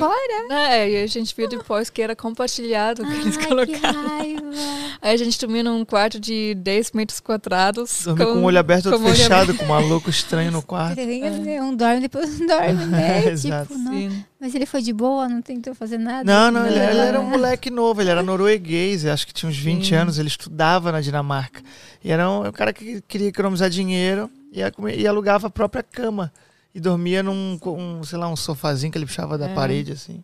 Né, 0.49 0.89
e 0.91 1.03
a 1.03 1.07
gente 1.07 1.33
viu 1.35 1.47
depois 1.47 1.89
que 1.89 2.01
era 2.01 2.15
compartilhado 2.15 3.05
que 3.05 3.13
eles 3.13 3.37
Ai, 3.37 3.43
que 3.43 3.47
colocaram. 3.47 4.07
raiva. 4.07 4.41
Aí 5.01 5.13
a 5.13 5.17
gente 5.17 5.39
dormia 5.39 5.63
num 5.63 5.85
quarto 5.85 6.19
de 6.19 6.53
10 6.55 6.91
metros 6.91 7.19
quadrados. 7.19 8.03
Dormiu 8.03 8.33
com 8.33 8.39
o 8.39 8.43
olho 8.43 8.59
aberto 8.59 8.85
e 8.85 8.87
outro 8.89 8.99
com 8.99 9.05
o 9.05 9.09
olho 9.09 9.17
fechado, 9.17 9.53
com 9.55 9.65
um 9.65 9.67
maluco 9.67 10.09
estranho 10.09 10.51
no 10.51 10.61
quarto. 10.61 10.97
Né? 10.99 11.61
Um 11.61 11.75
dorme, 11.75 12.01
depois 12.01 12.39
não 12.39 12.47
dorme, 12.47 12.85
né? 12.85 13.29
Exato. 13.29 13.73
tipo, 13.73 13.79
não. 13.79 14.23
Mas 14.39 14.55
ele 14.55 14.65
foi 14.65 14.81
de 14.81 14.93
boa, 14.93 15.27
não 15.27 15.41
tentou 15.41 15.75
fazer 15.75 15.97
nada? 15.97 16.23
Não, 16.23 16.49
não, 16.51 16.65
ele, 16.65 16.79
ele 16.79 16.99
era 16.99 17.19
um 17.19 17.29
moleque 17.29 17.69
novo, 17.69 18.01
ele 18.01 18.09
era 18.09 18.23
norueguês, 18.23 19.05
acho 19.05 19.27
que 19.27 19.33
tinha 19.33 19.49
uns 19.49 19.57
20 19.57 19.87
Sim. 19.87 19.95
anos, 19.95 20.17
ele 20.17 20.29
estudava 20.29 20.91
na 20.91 21.01
Dinamarca. 21.01 21.61
E 22.03 22.11
era 22.11 22.29
um, 22.29 22.47
um 22.47 22.51
cara 22.51 22.71
que 22.71 23.01
queria 23.07 23.27
economizar 23.27 23.69
dinheiro 23.69 24.29
ia 24.51 24.71
comer- 24.71 24.99
e 24.99 25.07
alugava 25.07 25.47
a 25.47 25.49
própria 25.49 25.83
cama. 25.83 26.31
E 26.73 26.79
dormia 26.79 27.23
num, 27.23 27.57
um, 27.65 28.03
sei 28.03 28.17
lá, 28.19 28.27
um 28.29 28.35
sofazinho 28.35 28.91
que 28.91 28.97
ele 28.97 29.05
puxava 29.07 29.37
da 29.37 29.49
É. 29.49 29.53
parede, 29.55 29.91
assim. 29.91 30.23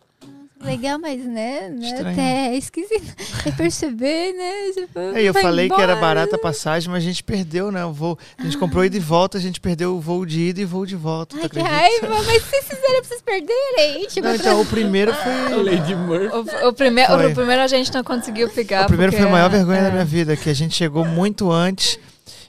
Legal, 0.62 0.98
mas 0.98 1.24
né? 1.24 1.70
né, 1.70 1.86
Estranho. 1.86 2.12
Até 2.14 2.48
é 2.50 2.58
esquisito. 2.58 3.14
É 3.46 3.52
perceber, 3.52 4.34
né? 4.34 4.72
Tipo, 4.74 5.00
Aí 5.14 5.24
eu 5.26 5.34
falei 5.34 5.68
que 5.70 5.74
era 5.76 5.94
embora. 5.94 6.02
barata 6.02 6.36
a 6.36 6.40
passagem, 6.40 6.90
mas 6.90 7.04
a 7.04 7.06
gente 7.06 7.24
perdeu, 7.24 7.72
né? 7.72 7.86
O 7.86 7.92
voo. 7.94 8.18
A 8.40 8.44
gente 8.44 8.58
comprou 8.58 8.84
ida 8.84 8.96
e 8.98 9.00
volta, 9.00 9.38
a 9.38 9.42
gente 9.42 9.60
perdeu 9.62 9.96
o 9.96 10.00
voo 10.00 10.26
de 10.26 10.40
ida 10.40 10.62
e 10.62 10.66
voo 10.66 10.84
de 10.86 10.96
volta. 10.96 11.36
Ai, 11.40 11.48
que 11.50 11.60
raiva, 11.60 12.08
mas 12.10 12.42
vocês 12.42 12.64
fizeram 12.66 12.94
pra 13.02 13.04
vocês 13.04 13.22
perderem. 13.22 14.08
Tipo, 14.08 14.28
Não, 14.28 14.36
então, 14.36 14.62
o 14.62 14.66
primeiro 14.66 15.12
A 15.12 15.16
foi. 15.16 15.64
Lady 15.64 15.96
Murphy. 15.96 16.28
O, 16.64 16.70
o, 16.70 16.74
primeiro, 16.74 17.12
Foi. 17.14 17.32
o 17.32 17.36
primeiro 17.36 17.62
a 17.62 17.68
gente 17.68 17.94
não 17.94 18.04
conseguiu 18.04 18.50
pegar. 18.50 18.86
O 18.86 18.88
primeiro 18.88 19.12
porque, 19.12 19.22
foi 19.22 19.30
a 19.30 19.32
maior 19.32 19.50
vergonha 19.52 19.80
é, 19.80 19.84
da 19.84 19.92
minha 19.92 20.06
vida, 20.06 20.36
que 20.36 20.50
a 20.50 20.54
gente 20.56 20.74
chegou 20.74 21.06
muito 21.06 21.52
antes 21.52 22.00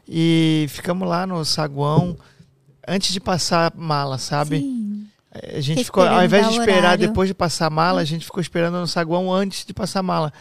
e 0.09 0.67
ficamos 0.69 1.09
lá 1.09 1.27
no 1.27 1.45
saguão 1.45 2.17
antes 2.87 3.13
de 3.13 3.21
passar 3.21 3.73
a 3.73 3.77
mala, 3.77 4.19
sabe? 4.19 4.61
Sim. 4.61 5.07
A 5.35 5.57
gente 5.61 5.69
Fiquei 5.69 5.85
ficou, 5.85 6.03
ao 6.07 6.25
invés 6.25 6.49
de 6.49 6.59
esperar 6.59 6.79
horário. 6.79 7.09
depois 7.09 7.29
de 7.29 7.35
passar 7.35 7.67
a 7.67 7.71
mala, 7.71 8.01
a 8.01 8.05
gente 8.05 8.25
ficou 8.25 8.41
esperando 8.41 8.79
no 8.81 8.87
saguão 8.87 9.31
antes 9.33 9.67
de 9.67 9.75
passar 9.75 10.01
a 10.01 10.03
mala. 10.03 10.33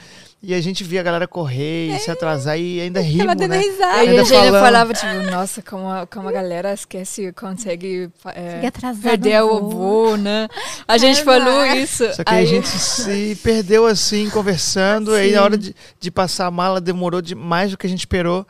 E 0.42 0.54
a 0.54 0.62
gente 0.62 0.84
via 0.84 1.00
a 1.00 1.04
galera 1.04 1.28
correr 1.28 1.90
e 1.90 2.00
se 2.00 2.12
atrasar 2.12 2.58
e 2.58 2.80
ainda 2.80 3.02
rimos, 3.02 3.26
dando 3.36 3.48
né? 3.48 3.58
risada. 3.58 3.94
Aí 3.94 4.08
a 4.08 4.12
Ainda 4.12 4.24
gente 4.24 4.38
falando. 4.38 4.62
falava, 4.62 4.94
tipo, 4.94 5.32
nossa, 5.32 5.62
como 5.64 5.90
a, 5.90 6.06
como 6.06 6.30
a 6.30 6.32
galera 6.32 6.72
esquece, 6.72 7.34
consegue 7.34 8.10
é, 8.28 8.72
perder 9.02 9.42
o 9.42 9.70
voo. 9.70 10.16
né? 10.18 10.48
A 10.88 10.98
gente 11.00 11.24
Caramba. 11.26 11.46
falou 11.52 11.66
isso. 11.66 12.14
Só 12.14 12.24
que 12.24 12.32
aí, 12.34 12.44
a 12.44 12.48
gente 12.48 12.68
se 12.68 13.36
perdeu 13.44 13.88
assim, 13.88 14.30
conversando. 14.30 15.14
Aí 15.14 15.32
na 15.32 15.44
hora 15.44 15.58
de, 15.58 15.76
de 16.00 16.12
passar 16.12 16.46
a 16.46 16.52
mala 16.52 16.80
demorou 16.80 17.22
de, 17.24 17.34
mais 17.34 17.72
do 17.72 17.78
que 17.78 17.88
a 17.88 17.90
gente 17.90 18.00
esperou, 18.00 18.46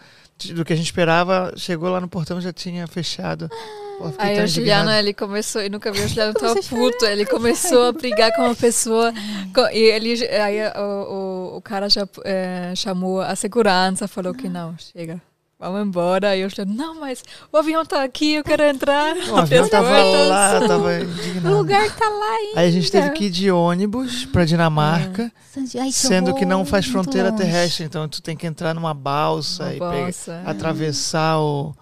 do 0.54 0.66
que 0.66 0.74
a 0.74 0.76
gente 0.76 0.86
esperava. 0.88 1.54
Chegou 1.56 1.90
lá 1.90 2.00
no 2.02 2.08
portão 2.08 2.40
já 2.42 2.52
tinha 2.54 2.86
fechado. 2.88 3.50
Pô, 3.98 4.12
Aí 4.18 4.44
o 4.44 4.46
Juliano, 4.48 4.92
ele 4.92 5.14
começou, 5.14 5.62
eu 5.62 5.70
nunca 5.70 5.90
vi 5.90 6.02
o 6.02 6.08
Juliano 6.10 6.34
tão 6.36 6.54
puto, 6.64 7.06
ele 7.06 7.26
começou 7.26 7.84
a 7.84 7.92
brigar 7.94 8.30
com 8.36 8.42
uma 8.42 8.54
pessoa, 8.54 9.14
co- 9.54 9.70
e 9.70 9.78
ele, 9.90 10.28
aí 10.28 10.58
o, 10.78 11.54
o, 11.54 11.58
o 11.58 11.62
cara 11.62 11.88
já 11.88 12.06
eh, 12.26 12.74
chamou 12.76 13.22
a 13.22 13.34
segurança, 13.38 14.06
falou 14.06 14.34
que 14.34 14.50
não, 14.50 14.76
chega, 14.78 15.22
vamos 15.60 15.88
embora, 15.88 16.36
e 16.36 16.42
eu 16.42 16.50
falei, 16.52 16.72
não, 16.74 17.00
mas 17.00 17.24
o 17.52 17.58
avião 17.58 17.86
tá 17.86 18.04
aqui, 18.04 18.34
eu 18.34 18.44
quero 18.44 18.64
entrar. 18.64 19.16
O 19.32 19.36
avião 19.38 19.66
A 19.66 19.70
tava 19.70 19.88
pessoa- 19.90 20.28
lá, 20.28 20.68
tava 20.68 20.88
O 20.90 21.04
indignado. 21.04 21.58
lugar 21.58 21.96
tá 21.96 22.08
lá 22.10 22.36
ainda. 22.36 22.60
Aí 22.60 22.68
a 22.68 22.72
gente 22.72 22.92
teve 22.92 23.10
que 23.12 23.26
ir 23.26 23.30
de 23.30 23.50
ônibus 23.52 24.26
pra 24.26 24.46
Dinamarca, 24.46 25.32
Sandy- 25.54 25.80
Ai, 25.80 25.88
que 25.88 25.94
sendo 25.94 26.34
que 26.36 26.46
não 26.46 26.66
faz 26.66 26.86
fronteira 26.86 27.32
terrestre. 27.32 27.86
Então 27.86 28.08
tu 28.08 28.22
tem 28.22 28.36
que 28.36 28.46
entrar 28.46 28.74
numa 28.74 28.94
balsa 28.94 29.64
Uma 29.64 29.70
e 29.72 29.80
pegar- 29.80 30.02
balsa. 30.04 30.42
atravessar 30.46 31.40
o, 31.40 31.74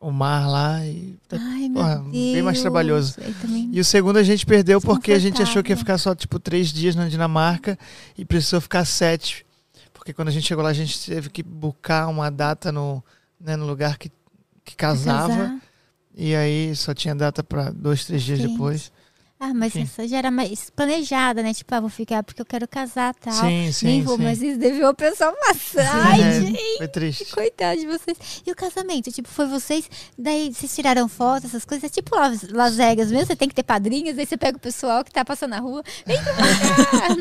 o 0.00 0.10
mar 0.12 0.48
lá. 0.48 0.84
E, 0.86 1.16
Ai, 1.32 1.68
meu 1.68 1.82
Porra, 1.82 1.96
Deus. 1.96 2.12
bem 2.12 2.42
mais 2.42 2.60
trabalhoso. 2.60 3.16
E 3.72 3.80
o 3.80 3.84
segundo 3.84 4.16
a 4.18 4.22
gente 4.22 4.46
perdeu 4.46 4.80
porque 4.80 5.12
a 5.12 5.18
gente 5.18 5.42
achou 5.42 5.62
que 5.62 5.72
ia 5.72 5.76
ficar 5.76 5.98
só 5.98 6.14
tipo 6.14 6.38
três 6.38 6.72
dias 6.72 6.94
na 6.94 7.08
Dinamarca 7.08 7.78
e 8.16 8.24
precisou 8.24 8.60
ficar 8.60 8.84
sete. 8.84 9.44
Porque 10.10 10.14
quando 10.14 10.28
a 10.28 10.32
gente 10.32 10.46
chegou 10.46 10.64
lá, 10.64 10.70
a 10.70 10.74
gente 10.74 11.06
teve 11.06 11.30
que 11.30 11.40
buscar 11.40 12.08
uma 12.08 12.30
data 12.30 12.72
no, 12.72 13.02
né, 13.40 13.54
no 13.54 13.64
lugar 13.64 13.96
que, 13.96 14.10
que 14.64 14.74
casava. 14.74 15.60
E 16.16 16.34
aí 16.34 16.74
só 16.74 16.92
tinha 16.92 17.14
data 17.14 17.44
para 17.44 17.70
dois, 17.70 18.04
três 18.04 18.22
dias 18.22 18.40
Gente. 18.40 18.52
depois. 18.52 18.90
Ah, 19.42 19.54
mas 19.54 19.74
Enfim. 19.74 19.84
essa 19.90 20.06
já 20.06 20.18
era 20.18 20.30
mais 20.30 20.68
planejada, 20.68 21.42
né? 21.42 21.54
Tipo, 21.54 21.74
ah, 21.74 21.80
vou 21.80 21.88
ficar 21.88 22.22
porque 22.22 22.42
eu 22.42 22.44
quero 22.44 22.68
casar 22.68 23.14
e 23.18 23.24
tal. 23.24 23.32
Sim, 23.32 23.72
sim, 23.72 23.86
Nem 23.86 24.02
vou, 24.02 24.18
sim. 24.18 24.22
mas 24.24 24.42
isso 24.42 24.58
devia 24.58 24.90
o 24.90 24.94
pessoal 24.94 25.32
passar. 25.40 25.88
Ai, 26.12 26.20
É, 26.20 26.40
gente, 26.42 26.76
Foi 26.76 26.88
triste. 26.88 27.24
coitado 27.32 27.80
de 27.80 27.86
vocês. 27.86 28.18
E 28.46 28.52
o 28.52 28.54
casamento? 28.54 29.10
Tipo, 29.10 29.30
foi 29.30 29.46
vocês, 29.46 29.88
daí 30.18 30.52
vocês 30.52 30.74
tiraram 30.74 31.08
fotos, 31.08 31.46
essas 31.48 31.64
coisas. 31.64 31.84
É 31.84 31.88
tipo 31.88 32.14
Las, 32.52 32.76
Vegas 32.76 33.10
mesmo, 33.10 33.28
você 33.28 33.34
tem 33.36 33.48
que 33.48 33.54
ter 33.54 33.62
padrinhos, 33.62 34.18
aí 34.18 34.26
você 34.26 34.36
pega 34.36 34.58
o 34.58 34.60
pessoal 34.60 35.02
que 35.02 35.10
tá 35.10 35.24
passando 35.24 35.52
na 35.52 35.58
rua. 35.60 35.82
Vem 36.06 36.22
pra 36.22 36.34
cá. 36.34 36.42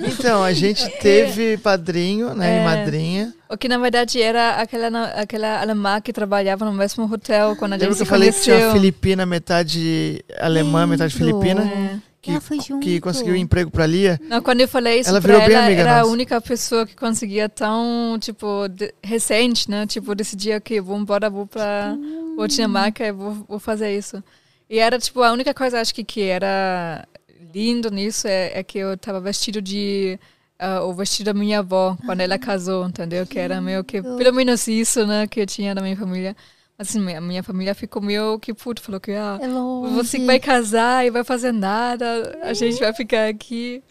Então, 0.20 0.44
a 0.44 0.52
gente 0.52 0.86
teve 1.00 1.58
padrinho, 1.60 2.36
né, 2.36 2.58
e 2.58 2.60
É. 2.60 2.64
madrinha. 2.66 3.34
O 3.50 3.58
que 3.58 3.68
na 3.70 3.78
verdade 3.78 4.22
era 4.22 4.58
aquela, 4.58 5.06
aquela 5.12 5.62
alemã 5.62 6.00
que 6.02 6.12
trabalhava 6.14 6.66
no 6.66 6.74
mesmo 6.74 7.12
hotel 7.12 7.56
quando 7.56 7.74
a 7.74 7.78
gente 7.78 7.84
Lembra 7.84 7.96
que 7.96 7.98
se 7.98 8.04
eu 8.04 8.08
falei 8.08 8.32
que 8.32 8.42
tinha. 8.42 8.72
Filipina, 8.74 9.26
metade 9.26 10.24
alemã, 10.38 10.86
metade 10.86 11.16
filipina? 11.16 11.64
É. 11.64 12.09
Que, 12.22 12.32
Ela 12.32 12.42
foi 12.42 12.60
junto. 12.60 12.82
que 12.84 13.00
conseguiu 13.00 13.34
emprego 13.36 13.72
pra 13.72 13.88
Lia. 13.88 14.20
Não, 14.24 14.42
quando 14.42 14.60
eu 14.60 14.68
falei 14.68 15.00
isso 15.00 15.10
Ela 15.10 15.22
pra 15.22 15.34
virou 15.36 15.48
bem 15.48 15.56
ela, 15.56 15.66
amiga 15.68 15.82
era 15.82 15.96
a 15.96 16.00
nossa. 16.02 16.12
única 16.12 16.42
pessoa 16.42 16.86
que 16.86 16.94
conseguia 16.96 17.48
tão, 17.48 18.18
tipo, 18.20 18.68
de- 18.68 18.94
recente, 19.02 19.70
né? 19.72 19.88
Tipo, 19.88 20.14
decidir 20.14 20.60
que 20.60 20.82
vou 20.82 20.98
embora, 20.98 21.30
vou 21.30 21.48
pra 21.48 21.96
vou 22.36 22.46
Dinamarca 22.48 23.06
e 23.06 23.12
vou, 23.14 23.34
vou 23.48 23.58
fazer 23.60 23.98
isso. 23.98 24.22
E 24.70 24.80
era, 24.80 25.00
tipo, 25.00 25.24
a 25.24 25.32
única 25.32 25.54
coisa, 25.54 25.80
acho 25.80 25.96
que, 25.96 26.04
que 26.04 26.22
era 26.24 27.08
lindo 27.54 27.90
nisso 27.90 28.28
é, 28.28 28.52
é 28.60 28.64
que 28.64 28.78
eu 28.78 28.98
tava 28.98 29.20
vestido 29.22 29.62
de... 29.62 30.20
ah, 30.60 30.84
o 30.84 30.94
vestido 30.94 31.28
da 31.28 31.34
minha 31.34 31.60
avó, 31.60 31.98
quando 32.06 32.20
ela 32.22 32.38
casou, 32.38 32.86
entendeu? 32.86 33.26
Que 33.26 33.40
era 33.40 33.62
meio 33.62 33.82
que, 33.84 34.02
pelo 34.02 34.34
menos 34.34 34.68
isso, 34.68 35.06
né? 35.08 35.26
Que 35.26 35.40
eu 35.42 35.48
tinha 35.48 35.74
da 35.74 35.82
minha 35.82 35.96
família. 35.96 36.36
Assim, 36.80 37.02
minha, 37.02 37.20
minha 37.20 37.44
família 37.44 37.76
ficou 37.76 38.02
meio 38.02 38.40
que 38.40 38.54
puto, 38.54 38.82
falou 38.82 39.02
que, 39.02 39.12
ah, 39.12 39.38
É 39.42 39.48
você 39.94 40.18
vai 40.26 40.40
casar 40.40 41.06
e 41.06 41.10
vai 41.12 41.26
fazer 41.26 41.52
nada, 41.52 42.40
a 42.42 42.54
gente 42.54 42.80
vai 42.80 42.94
ficar 42.94 43.28
aqui. 43.28 43.84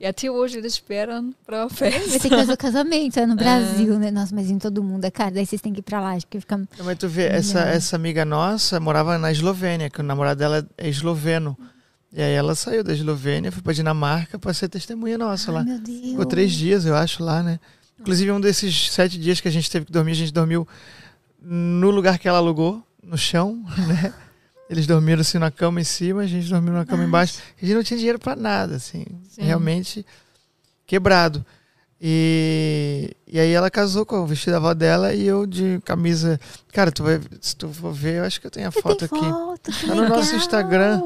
E 0.00 0.06
até 0.06 0.30
hoje 0.30 0.56
eles 0.56 0.72
esperam 0.72 1.34
pra 1.44 1.64
uma 1.66 1.68
Vai 1.68 1.90
ter 1.90 2.00
que 2.00 2.08
festa. 2.20 2.28
fazer 2.30 2.52
o 2.54 2.56
casamento, 2.56 3.20
é 3.20 3.26
no 3.26 3.36
Brasil, 3.36 3.98
né? 3.98 4.10
Nossa, 4.10 4.34
mas 4.34 4.50
em 4.50 4.58
todo 4.58 4.82
mundo 4.82 5.04
é 5.04 5.10
cara. 5.10 5.30
Daí 5.32 5.44
vocês 5.44 5.60
têm 5.60 5.74
que 5.74 5.80
ir 5.80 5.82
pra 5.82 6.00
lá, 6.00 6.12
acho 6.12 6.26
que 6.26 6.40
fica... 6.40 6.58
Mas 6.82 6.96
tu 6.96 7.06
vê, 7.06 7.26
essa, 7.26 7.60
essa 7.60 7.96
amiga 7.96 8.24
nossa 8.24 8.80
morava 8.80 9.18
na 9.18 9.30
Eslovênia, 9.30 9.90
que 9.90 10.00
o 10.00 10.02
namorado 10.02 10.38
dela 10.38 10.66
é 10.78 10.88
esloveno. 10.88 11.54
E 12.10 12.22
aí 12.22 12.32
ela 12.32 12.54
saiu 12.54 12.82
da 12.82 12.94
Eslovênia, 12.94 13.52
foi 13.52 13.60
pra 13.60 13.74
Dinamarca 13.74 14.38
pra 14.38 14.54
ser 14.54 14.70
testemunha 14.70 15.18
nossa 15.18 15.52
lá. 15.52 15.60
Ai, 15.60 15.66
meu 15.66 15.78
Deus. 15.78 16.00
Ficou 16.00 16.24
três 16.24 16.50
dias, 16.52 16.86
eu 16.86 16.96
acho, 16.96 17.22
lá, 17.22 17.42
né? 17.42 17.60
Inclusive, 18.00 18.32
um 18.32 18.40
desses 18.40 18.90
sete 18.90 19.18
dias 19.18 19.42
que 19.42 19.48
a 19.48 19.50
gente 19.50 19.70
teve 19.70 19.84
que 19.84 19.92
dormir, 19.92 20.12
a 20.12 20.14
gente 20.14 20.32
dormiu 20.32 20.66
no 21.42 21.90
lugar 21.90 22.18
que 22.18 22.28
ela 22.28 22.38
alugou, 22.38 22.82
no 23.02 23.16
chão, 23.18 23.64
né? 23.88 24.12
Eles 24.68 24.86
dormiram 24.86 25.20
assim 25.20 25.38
na 25.38 25.50
cama 25.50 25.80
em 25.80 25.84
cima, 25.84 26.22
a 26.22 26.26
gente 26.26 26.48
dormiu 26.48 26.72
na 26.72 26.86
cama 26.86 27.02
embaixo. 27.02 27.38
A 27.60 27.64
gente 27.64 27.74
não 27.74 27.82
tinha 27.82 27.96
dinheiro 27.98 28.18
para 28.20 28.36
nada, 28.36 28.76
assim. 28.76 29.04
Sim. 29.28 29.42
Realmente 29.42 30.06
quebrado. 30.86 31.44
E, 32.00 33.14
e 33.26 33.38
aí 33.38 33.50
ela 33.52 33.70
casou 33.70 34.06
com 34.06 34.20
o 34.20 34.26
vestido 34.26 34.52
da 34.52 34.56
avó 34.56 34.72
dela 34.72 35.12
e 35.12 35.26
eu 35.26 35.44
de 35.44 35.80
camisa. 35.84 36.40
Cara, 36.72 36.90
tu 36.92 37.02
vai, 37.02 37.20
se 37.40 37.54
tu 37.56 37.68
for 37.68 37.92
ver, 37.92 38.18
eu 38.18 38.24
acho 38.24 38.40
que 38.40 38.46
eu 38.46 38.50
tenho 38.50 38.68
a 38.68 38.70
Você 38.70 38.80
foto 38.80 39.04
aqui. 39.04 39.18
foto, 39.18 39.70
que 39.72 39.86
Tá 39.86 39.94
no 39.94 40.08
nosso. 40.08 40.34
Instagram. 40.36 41.00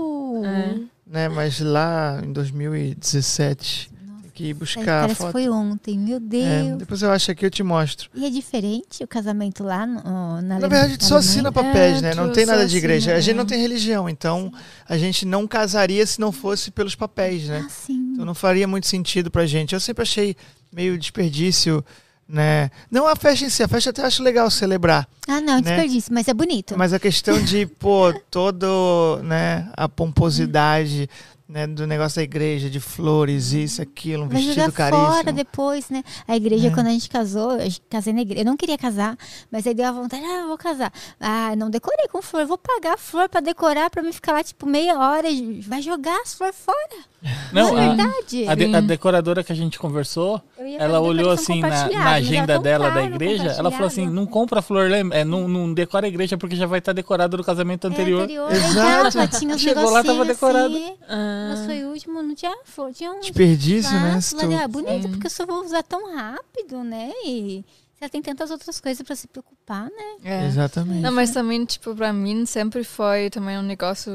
É. 0.45 0.74
Né? 1.07 1.28
Mas 1.30 1.59
lá 1.61 2.20
em 2.22 2.32
2017. 2.32 3.91
Que 4.35 4.47
ir 4.47 4.55
buscar 4.55 4.80
a 4.82 5.01
Parece 5.03 5.14
que 5.14 5.22
foto. 5.22 5.32
foi 5.32 5.49
ontem, 5.49 5.97
meu 5.97 6.16
É, 6.16 6.20
Deus. 6.20 6.78
depois 6.78 7.03
eu 7.03 7.11
acho 7.12 7.30
aqui, 7.30 7.47
eu 7.47 7.51
te 7.51 7.62
mostro. 7.62 8.11
E 8.12 8.26
é 8.26 8.30
diferente 8.30 9.05
o 9.05 9.07
casamento 9.07 9.62
lá 9.62 9.87
no, 9.87 10.03
na 10.03 10.03
Na 10.03 10.55
Alemanha? 10.57 10.68
verdade, 10.68 10.99
tu 10.99 11.05
só 11.05 11.14
na 11.14 11.20
assina 11.20 11.53
papéis, 11.53 11.99
É, 11.99 12.01
né? 12.01 12.14
Não 12.16 12.32
tem 12.32 12.45
só 12.45 12.51
nada 12.53 12.66
de 12.66 12.76
igreja. 12.76 13.12
assina, 13.12 13.16
A 13.18 13.20
gente 13.20 13.35
é. 13.35 13.39
não 13.39 13.47
tem 13.47 13.61
religião, 13.61 14.09
então 14.09 14.53
a 14.89 14.99
gente 14.99 15.24
não 15.24 15.47
casaria 15.47 16.05
se 16.05 16.20
não 16.20 16.32
fosse 16.32 16.72
pelos 16.72 16.97
papéis, 16.97 17.45
né? 17.49 17.62
Ah, 17.64 17.68
sim. 17.70 18.11
Então 18.12 18.24
não 18.24 18.35
faria 18.35 18.66
muito 18.66 18.89
sentido 18.89 19.30
pra 19.30 19.47
gente. 19.47 19.72
Eu 19.72 19.78
sempre 19.80 20.03
achei 20.03 20.35
meio 20.72 20.99
desperdício, 20.99 21.85
né? 22.28 22.70
Não 22.91 23.07
a 23.07 23.14
festa 23.14 23.45
em 23.45 23.49
si, 23.51 23.62
a 23.62 23.68
festa 23.68 23.91
até 23.91 24.03
acho 24.03 24.20
legal 24.20 24.51
celebrar. 24.51 25.07
Ah, 25.28 25.41
não, 25.41 25.55
né? 25.57 25.61
desperdício, 25.62 26.12
mas 26.12 26.26
é 26.26 26.35
bonito. 26.35 26.74
Mas 26.76 26.93
a 26.93 26.99
questão 26.99 27.41
de, 27.41 27.66
pô, 27.66 28.12
todo, 28.30 29.20
né, 29.22 29.68
a 29.76 29.89
pomposidade, 29.89 31.09
né, 31.55 31.69
do 31.69 31.87
negócio 31.87 32.17
da 32.17 32.25
igreja, 32.25 32.69
de 32.69 32.81
flores, 32.81 33.53
isso, 33.53 33.81
aquilo, 33.81 34.25
um 34.25 34.29
Vai 34.29 34.39
vestido 34.43 34.55
jogar 34.67 34.73
caríssimo. 34.73 35.07
fora 35.07 35.33
depois, 35.33 35.89
né? 35.89 36.03
A 36.27 36.37
igreja, 36.37 36.67
É. 36.67 36.71
quando 36.73 36.89
a 36.89 36.91
gente 36.91 37.09
casou, 37.09 37.53
eu 37.53 37.71
casei 37.89 38.13
na 38.13 38.23
igreja. 38.23 38.41
Eu 38.41 38.45
não 38.45 38.57
queria 38.57 38.77
casar, 38.77 39.17
mas 39.53 39.65
aí 39.65 39.73
deu 39.73 39.87
a 39.87 39.93
vontade, 39.93 40.25
ah, 40.25 40.47
vou 40.49 40.59
casar. 40.59 40.93
Ah, 41.21 41.55
não 41.55 41.71
decorei 41.71 42.09
com 42.09 42.21
flor, 42.21 42.45
vou 42.45 42.59
pagar 42.59 42.99
flor 42.99 43.29
pra 43.29 43.41
decorar, 43.41 43.89
pra 43.89 44.03
mim 44.03 44.11
ficar 44.13 44.33
lá, 44.33 44.43
tipo, 44.43 44.67
meia 44.67 44.99
hora. 44.99 45.29
Vai 45.69 45.81
jogar 45.81 46.21
as 46.23 46.35
flores 46.35 46.57
fora. 46.57 47.05
Não, 47.53 47.79
é 47.79 47.85
a, 47.85 47.89
verdade. 47.89 48.49
a, 48.49 48.55
de- 48.55 48.75
a 48.77 48.81
Sim. 48.81 48.87
decoradora 48.87 49.43
que 49.43 49.51
a 49.51 49.55
gente 49.55 49.79
conversou, 49.79 50.43
ela 50.79 51.01
olhou 51.01 51.31
assim 51.31 51.61
na, 51.61 51.89
na 51.89 52.11
agenda 52.12 52.59
dela 52.59 52.91
da 52.91 53.03
igreja, 53.03 53.53
ela 53.53 53.70
falou 53.70 53.87
assim, 53.87 54.07
não 54.07 54.27
compra 54.27 54.61
flor, 54.61 54.91
é, 54.91 55.25
não, 55.25 55.49
não 55.49 55.72
decora 55.72 56.05
a 56.07 56.09
igreja 56.09 56.37
porque 56.37 56.55
já 56.55 56.66
vai 56.66 56.81
estar 56.81 56.93
decorado 56.93 57.37
no 57.39 57.45
casamento 57.45 57.87
É, 57.87 57.91
anterior. 57.91 58.22
anterior. 58.25 58.53
Exato. 58.53 59.18
Legal, 59.18 59.39
tinha 59.41 59.57
Chegou 59.59 59.91
lá, 59.91 60.05
tava 60.05 60.25
decorado. 60.25 60.75
Assim, 60.77 60.95
Ah, 61.09 61.47
mas 61.51 61.64
foi 61.66 61.85
o 61.85 61.89
último, 61.91 62.22
não 62.22 62.35
tinha 62.35 62.55
flor, 62.64 62.93
tinha 62.93 63.11
um 63.12 63.20
Desperdício, 63.20 63.93
né? 63.99 64.11
vaso 64.14 64.37
tu- 64.37 64.47
né? 64.47 64.68
bonito, 64.68 65.03
Sim. 65.05 65.09
porque 65.11 65.27
eu 65.27 65.31
só 65.31 65.47
vou 65.47 65.64
usar 65.64 65.83
tão 65.83 66.14
rápido, 66.14 66.85
né? 66.85 67.11
E 67.25 67.64
tem 68.09 68.23
tantas 68.23 68.51
outras 68.51 68.81
coisas 68.81 69.05
pra 69.07 69.15
se 69.17 69.27
preocupar, 69.27 69.85
né? 69.85 70.17
é. 70.25 70.47
Exatamente. 70.47 71.01
Não, 71.01 71.13
mas 71.13 71.31
também, 71.31 71.65
tipo, 71.65 71.95
pra 71.95 72.13
mim 72.13 72.45
sempre 72.47 72.85
foi 72.85 73.31
também 73.31 73.59
um 73.59 73.63
negócio. 73.63 74.13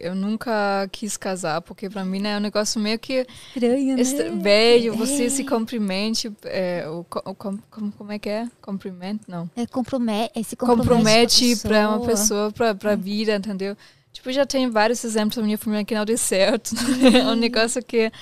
Eu 0.00 0.14
nunca 0.14 0.88
quis 0.92 1.16
casar, 1.16 1.60
porque 1.60 1.88
pra 1.90 2.04
mim 2.04 2.26
é 2.26 2.36
um 2.36 2.40
negócio 2.40 2.80
meio 2.80 2.98
que 2.98 3.26
Estranho, 3.54 3.96
né? 4.36 4.42
velho, 4.42 4.96
você 4.96 5.26
É. 5.26 5.28
se 5.28 5.44
cumprimente. 5.44 6.32
É, 6.44 6.84
o, 6.88 7.00
o 7.00 7.34
com- 7.34 7.58
como, 7.70 7.92
como 7.92 8.12
é 8.12 8.18
que 8.18 8.28
é? 8.28 8.48
Cumprimento? 8.60 9.22
Não. 9.28 9.50
É, 9.56 9.66
compromete, 9.66 10.42
se 10.44 10.56
compromete, 10.56 10.88
Compromete 10.88 11.56
com 11.56 11.66
a 11.66 11.70
pra 11.70 11.88
uma 11.88 12.06
pessoa, 12.06 12.52
pra, 12.52 12.74
pra 12.74 12.94
vida, 12.96 13.34
entendeu? 13.34 13.76
Tipo, 14.12 14.30
já 14.30 14.44
tem 14.44 14.68
vários 14.68 15.02
exemplos 15.04 15.36
da 15.36 15.42
minha 15.42 15.56
família 15.56 15.84
que 15.84 15.94
não 15.94 16.04
deu 16.04 16.18
certo. 16.18 16.74
É 17.16 17.24
um 17.24 17.34
negócio 17.34 17.82
que, 17.82 18.12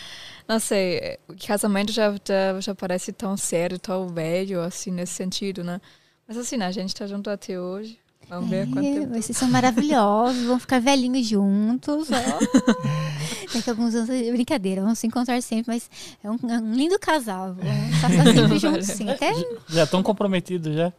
não 0.51 0.59
sei, 0.61 1.17
o 1.29 1.35
casamento 1.47 1.93
já, 1.93 2.13
já, 2.13 2.61
já 2.61 2.75
parece 2.75 3.13
tão 3.13 3.37
sério, 3.37 3.79
tão 3.79 4.09
velho, 4.09 4.61
assim, 4.61 4.91
nesse 4.91 5.15
sentido, 5.15 5.63
né? 5.63 5.81
Mas 6.27 6.37
assim, 6.37 6.57
né, 6.57 6.67
a 6.67 6.73
gente 6.73 6.95
tá 6.95 7.07
junto 7.07 7.31
até 7.31 7.59
hoje. 7.61 7.99
Vamos 8.29 8.49
ver 8.51 8.69
quanto 8.71 8.87
É, 8.87 8.95
tempo. 9.01 9.15
vocês 9.21 9.37
são 9.37 9.49
maravilhosos, 9.49 10.45
vão 10.45 10.59
ficar 10.59 10.81
velhinhos 10.81 11.27
juntos. 11.27 12.09
Daqui 13.55 13.69
a 13.69 13.73
alguns 13.73 13.95
anos, 13.95 14.09
brincadeira, 14.33 14.83
vão 14.83 14.95
se 14.95 15.07
encontrar 15.07 15.41
sempre, 15.43 15.73
mas 15.73 15.91
é 16.23 16.31
um, 16.31 16.37
é 16.49 16.59
um 16.59 16.73
lindo 16.73 16.97
casal. 16.99 17.55
Vão 17.55 17.91
estar 17.91 18.09
pra 18.11 18.25
sempre 18.33 18.59
juntos, 18.61 18.87
sim. 18.87 19.09
Até 19.11 19.33
Já 19.69 19.85
estão 19.85 20.03
comprometidos 20.03 20.75
já. 20.75 20.93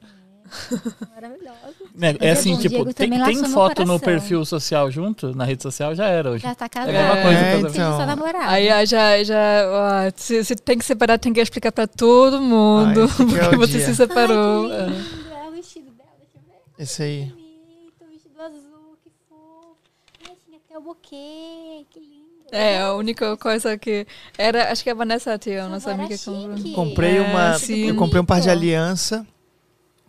Maravilhoso. 1.14 1.56
Né, 1.96 2.16
É 2.20 2.28
é 2.28 2.32
assim, 2.32 2.56
tipo, 2.58 2.70
Diego 2.70 2.94
tem, 2.94 3.10
tem 3.10 3.36
no 3.38 3.50
foto 3.50 3.86
no 3.86 4.00
perfil 4.00 4.44
social 4.46 4.90
junto, 4.92 5.36
na 5.36 5.44
rede 5.46 5.62
social, 5.64 5.94
já 5.96 6.08
era 6.08 6.32
hoje. 6.32 6.44
Já 6.44 6.56
tá 6.56 6.68
casado. 6.70 6.92
É 6.94 7.00
a 7.00 7.04
mesma 7.16 7.22
coisa, 7.24 7.40
Tem 7.42 7.60
então. 7.60 7.72
que 7.72 7.78
só 7.78 8.06
namorar. 8.06 8.50
Aí 8.50 8.70
ah, 8.70 8.86
já, 8.86 9.24
já 9.24 9.38
ó, 9.68 10.12
se, 10.16 10.44
se 10.44 10.56
tem 10.56 10.78
que 10.78 10.86
separar, 10.86 11.18
tem 11.18 11.34
que 11.34 11.40
explicar 11.42 11.72
pra 11.72 11.88
todo 11.88 12.42
mundo 12.42 13.02
Ai, 13.02 13.04
aqui 13.04 13.36
é 13.36 13.40
porque 13.42 13.58
você 13.58 13.78
dia. 13.78 13.86
se 13.88 13.96
separou. 13.96 14.72
Ai, 14.72 14.78
É. 14.82 14.86
que 14.86 14.92
lindo. 14.92 15.32
É 15.34 15.48
o 15.48 15.52
vestido 15.52 15.92
dela, 15.92 16.10
deixa 16.20 16.38
eu 16.38 16.42
ver. 16.78 16.84
Esse 16.84 17.04
aí. 17.04 17.20
Bonito, 17.26 18.02
o 18.02 18.12
vestido 18.12 18.42
azul, 18.42 18.98
que 19.04 19.10
fofo. 19.30 19.76
Ai, 20.28 20.36
tinha 20.46 20.58
até 20.66 20.78
o 20.78 20.82
buquê, 20.82 21.86
que 21.90 22.00
lindo. 22.00 22.12
É, 22.54 22.82
a 22.82 22.94
única 22.96 23.38
coisa 23.38 23.78
que 23.78 24.06
era, 24.38 24.72
acho 24.74 24.84
que 24.84 24.90
a 24.90 24.94
Vanessa 24.94 25.40
Teo, 25.40 25.70
nossa 25.70 25.92
amiga 25.92 26.16
comprou. 26.18 26.74
Comprei 26.74 27.18
É, 27.18 27.22
uma. 27.22 27.58
sim. 27.58 27.88
Eu 27.88 27.96
comprei 27.96 28.22
um 28.22 28.26
par 28.26 28.42
de 28.42 28.48
Bonito. 28.48 28.58
aliança 28.60 29.26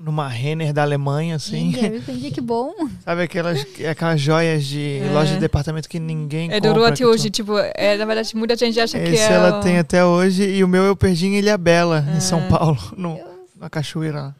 numa 0.02 0.26
Renner 0.28 0.72
da 0.72 0.82
Alemanha, 0.82 1.36
assim. 1.36 1.74
Eu 1.80 1.96
entendi 1.98 2.30
que 2.32 2.40
bom. 2.40 2.72
Sabe 3.04 3.22
aquelas, 3.22 3.64
aquelas 3.88 4.20
joias 4.20 4.64
de 4.64 4.98
É. 5.00 5.10
loja 5.12 5.34
de 5.34 5.40
departamento 5.40 5.88
que 5.88 6.00
ninguém 6.00 6.50
É, 6.50 6.54
compra. 6.54 6.60
durou 6.72 6.84
que 6.86 6.92
até 6.94 7.04
tu- 7.04 7.08
hoje, 7.10 7.30
tipo, 7.30 7.52
é, 7.74 7.96
na 7.96 8.04
verdade, 8.04 8.34
muita 8.36 8.56
gente 8.56 8.80
acha 8.80 8.98
que 8.98 9.10
Esse 9.10 9.22
é. 9.22 9.32
ela 9.32 9.58
o- 9.58 9.62
tem 9.62 9.78
até 9.78 10.04
hoje 10.04 10.42
e 10.42 10.64
o 10.64 10.68
meu 10.68 10.82
eu 10.82 10.96
perdi 10.96 11.26
em 11.26 11.36
Ilhabela, 11.38 12.04
em 12.16 12.20
São 12.20 12.40
É. 12.40 12.48
Paulo, 12.48 12.78
no, 12.96 13.18
na 13.60 13.70
cachoeira 13.70 14.20
lá. 14.20 14.34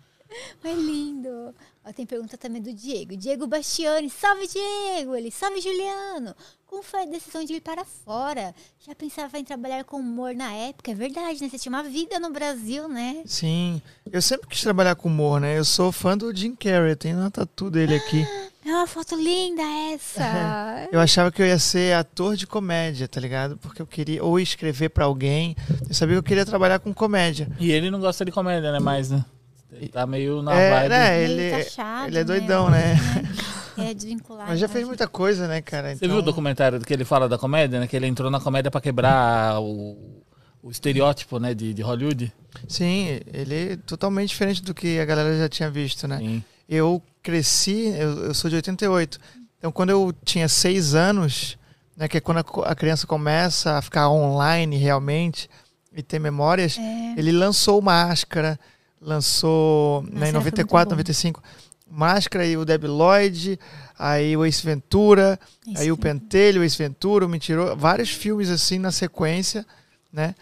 Ai, 0.65 0.75
lindo. 0.75 1.55
Ó, 1.85 1.93
tem 1.93 2.07
pergunta 2.07 2.39
também 2.39 2.63
do 2.63 2.73
Diego. 2.73 3.17
Diego 3.17 3.47
Bastiani. 3.47 4.09
Salve, 4.09 4.47
Diego. 4.47 5.17
Ele, 5.17 5.31
salve, 5.33 5.61
Juliano. 5.61 6.35
Como 6.65 6.83
foi 6.83 7.03
a 7.03 7.07
decisão 7.07 7.45
de 7.45 7.55
ir 7.55 7.61
para 7.61 7.85
fora? 7.85 8.55
Já 8.87 8.95
pensava 8.95 9.39
em 9.39 9.45
trabalhar 9.45 9.85
com 9.85 9.99
humor 9.99 10.35
na 10.35 10.53
época? 10.53 10.93
É 10.93 10.95
verdade, 10.95 11.43
né? 11.43 11.49
Você 11.51 11.59
tinha 11.59 11.71
uma 11.71 11.83
vida 11.83 12.19
no 12.21 12.31
Brasil, 12.31 12.89
né? 12.89 13.23
Sim, 13.27 13.83
eu 14.11 14.23
sempre 14.23 14.49
quis 14.49 14.63
trabalhar 14.63 14.95
com 14.95 15.09
humor, 15.09 15.41
né? 15.41 15.59
Eu 15.59 15.65
sou 15.65 15.93
fã 15.93 16.17
do 16.17 16.35
Jim 16.35 16.55
Carrey, 16.55 16.97
tem 16.97 17.15
uma 17.15 17.31
tatu 17.31 17.71
dele 17.71 17.97
aqui. 17.97 18.25
É 18.65 18.69
uma 18.69 18.87
foto 18.87 19.17
linda 19.17 19.61
essa. 19.93 20.87
Eu 20.93 21.01
achava 21.01 21.33
que 21.33 21.43
eu 21.43 21.47
ia 21.47 21.59
ser 21.59 21.97
ator 21.97 22.37
de 22.37 22.47
comédia, 22.47 23.09
tá 23.09 23.21
ligado? 23.21 23.57
Porque 23.59 23.83
eu 23.83 23.87
queria 23.89 24.23
ou 24.23 24.39
escrever 24.39 24.89
pra 24.91 25.05
alguém. 25.05 25.57
Eu 25.89 25.93
sabia 25.93 26.15
que 26.15 26.19
eu 26.21 26.23
queria 26.23 26.47
trabalhar 26.47 26.79
com 26.79 26.95
comédia. 26.95 27.51
E 27.59 27.73
ele 27.73 27.91
não 27.91 27.99
gosta 27.99 28.25
de 28.25 28.31
comédia, 28.31 28.71
né? 28.71 28.79
Mais, 28.79 29.11
né? 29.11 29.25
Ele 29.73 29.89
tá 29.89 30.07
meio 30.07 30.43
na 30.43 30.55
é, 30.55 30.71
vibe. 30.71 30.89
né? 30.91 31.25
Ele, 31.25 31.67
ele 32.07 32.19
é 32.19 32.25
doidão, 32.25 32.71
né? 32.71 32.95
É 33.79 33.95
desvinculado. 33.95 34.51
Mas 34.51 34.61
já 34.61 34.69
fez 34.69 34.85
né? 34.85 34.89
muita 34.89 35.09
coisa, 35.09 35.49
né, 35.49 35.63
cara? 35.63 35.97
Você 35.97 36.07
viu 36.07 36.19
o 36.19 36.23
documentário 36.23 36.79
que 36.81 36.93
ele 36.93 37.07
fala 37.07 37.27
da 37.27 37.39
comédia, 37.39 37.81
né? 37.81 37.87
Que 37.87 37.97
ele 37.97 38.07
entrou 38.07 38.31
na 38.31 38.39
comédia 38.39 38.71
pra 38.71 38.83
quebrar 38.83 39.61
o, 39.63 40.23
o 40.63 40.71
estereótipo, 40.71 41.39
né? 41.39 41.55
De, 41.55 41.73
de 41.73 41.81
Hollywood. 41.81 42.31
Sim, 42.69 43.21
ele 43.33 43.73
é 43.73 43.77
totalmente 43.77 44.29
diferente 44.29 44.63
do 44.63 44.75
que 44.75 44.99
a 45.01 45.07
galera 45.07 45.39
já 45.39 45.49
tinha 45.49 45.71
visto, 45.71 46.07
né? 46.07 46.19
Sim. 46.19 46.45
Eu 46.69 47.03
cresci, 47.23 47.95
eu, 47.99 48.25
eu 48.27 48.35
sou 48.35 48.51
de 48.51 48.57
88. 48.57 49.19
Então, 49.59 49.73
quando 49.73 49.89
eu 49.89 50.15
tinha 50.23 50.49
seis 50.49 50.95
anos, 50.95 51.57
né, 51.97 52.09
que 52.09 52.19
é 52.19 52.21
quando 52.21 52.39
a, 52.39 52.71
a 52.71 52.75
criança 52.75 53.07
começa 53.07 53.79
a 53.79 53.83
ficar 53.83 54.11
online 54.11 54.77
realmente 54.77 55.49
e 55.95 56.03
ter 56.03 56.19
memórias, 56.19 56.77
É. 56.79 57.15
ele 57.17 57.33
lançou 57.33 57.81
Máscara, 57.81 58.61
lançou 59.03 60.03
né, 60.05 60.09
em 60.09 60.17
era, 60.17 60.41
foi 60.41 60.51
94, 60.51 60.97
muito 60.97 61.07
bom. 61.07 61.13
95, 61.13 61.43
Máscara 61.91 62.47
e 62.47 62.57
o 62.57 62.65
Debi 62.65 62.87
Lloyd, 62.87 63.59
aí 63.99 64.35
o 64.37 64.47
Ace 64.47 64.65
Ventura, 64.65 65.39
Isso 65.67 65.83
aí 65.83 65.93
o. 65.93 65.97
Pentelho, 65.97 66.63
o 66.63 66.65
Ace 66.65 66.79
Ventura, 66.79 67.27
o 67.27 67.29
Mentiroso, 67.29 67.77
vários 67.77 68.11
filmes 68.11 68.49
assim 68.49 68.79
na 68.79 68.91
sequência, 68.91 69.67
né? 70.11 70.35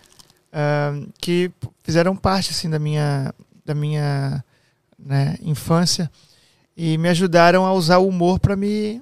ahn, 0.53 1.09
que 1.21 1.51
fizeram 1.83 2.15
parte 2.17 2.51
assim 2.51 2.69
da 2.69 2.79
minha 2.79 3.35
da 3.65 3.75
minha 3.75 4.45
né, 4.99 5.37
infância 5.43 6.11
e 6.77 6.99
me 6.99 7.09
ajudaram 7.09 7.67
a 7.67 7.73
usar 7.73 7.99
o 7.99 8.09
humor 8.09 8.39
para 8.39 8.57
me 8.57 9.01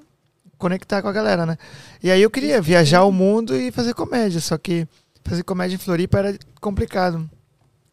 conectar 0.57 1.01
com 1.01 1.09
a 1.09 1.13
galera, 1.13 1.47
né? 1.47 1.57
E 2.03 2.11
aí 2.11 2.21
eu 2.21 2.31
queria 2.31 2.61
viajar 2.61 3.05
o 3.05 3.13
mundo 3.13 3.55
e 3.55 3.71
fazer 3.71 3.95
comédia, 3.95 4.41
só 4.41 4.59
que 4.59 4.87
fazer 5.25 5.43
comédia 5.45 5.77
em 5.77 5.79
Floripa 5.79 6.19
era 6.19 6.39
complicado. 6.61 7.29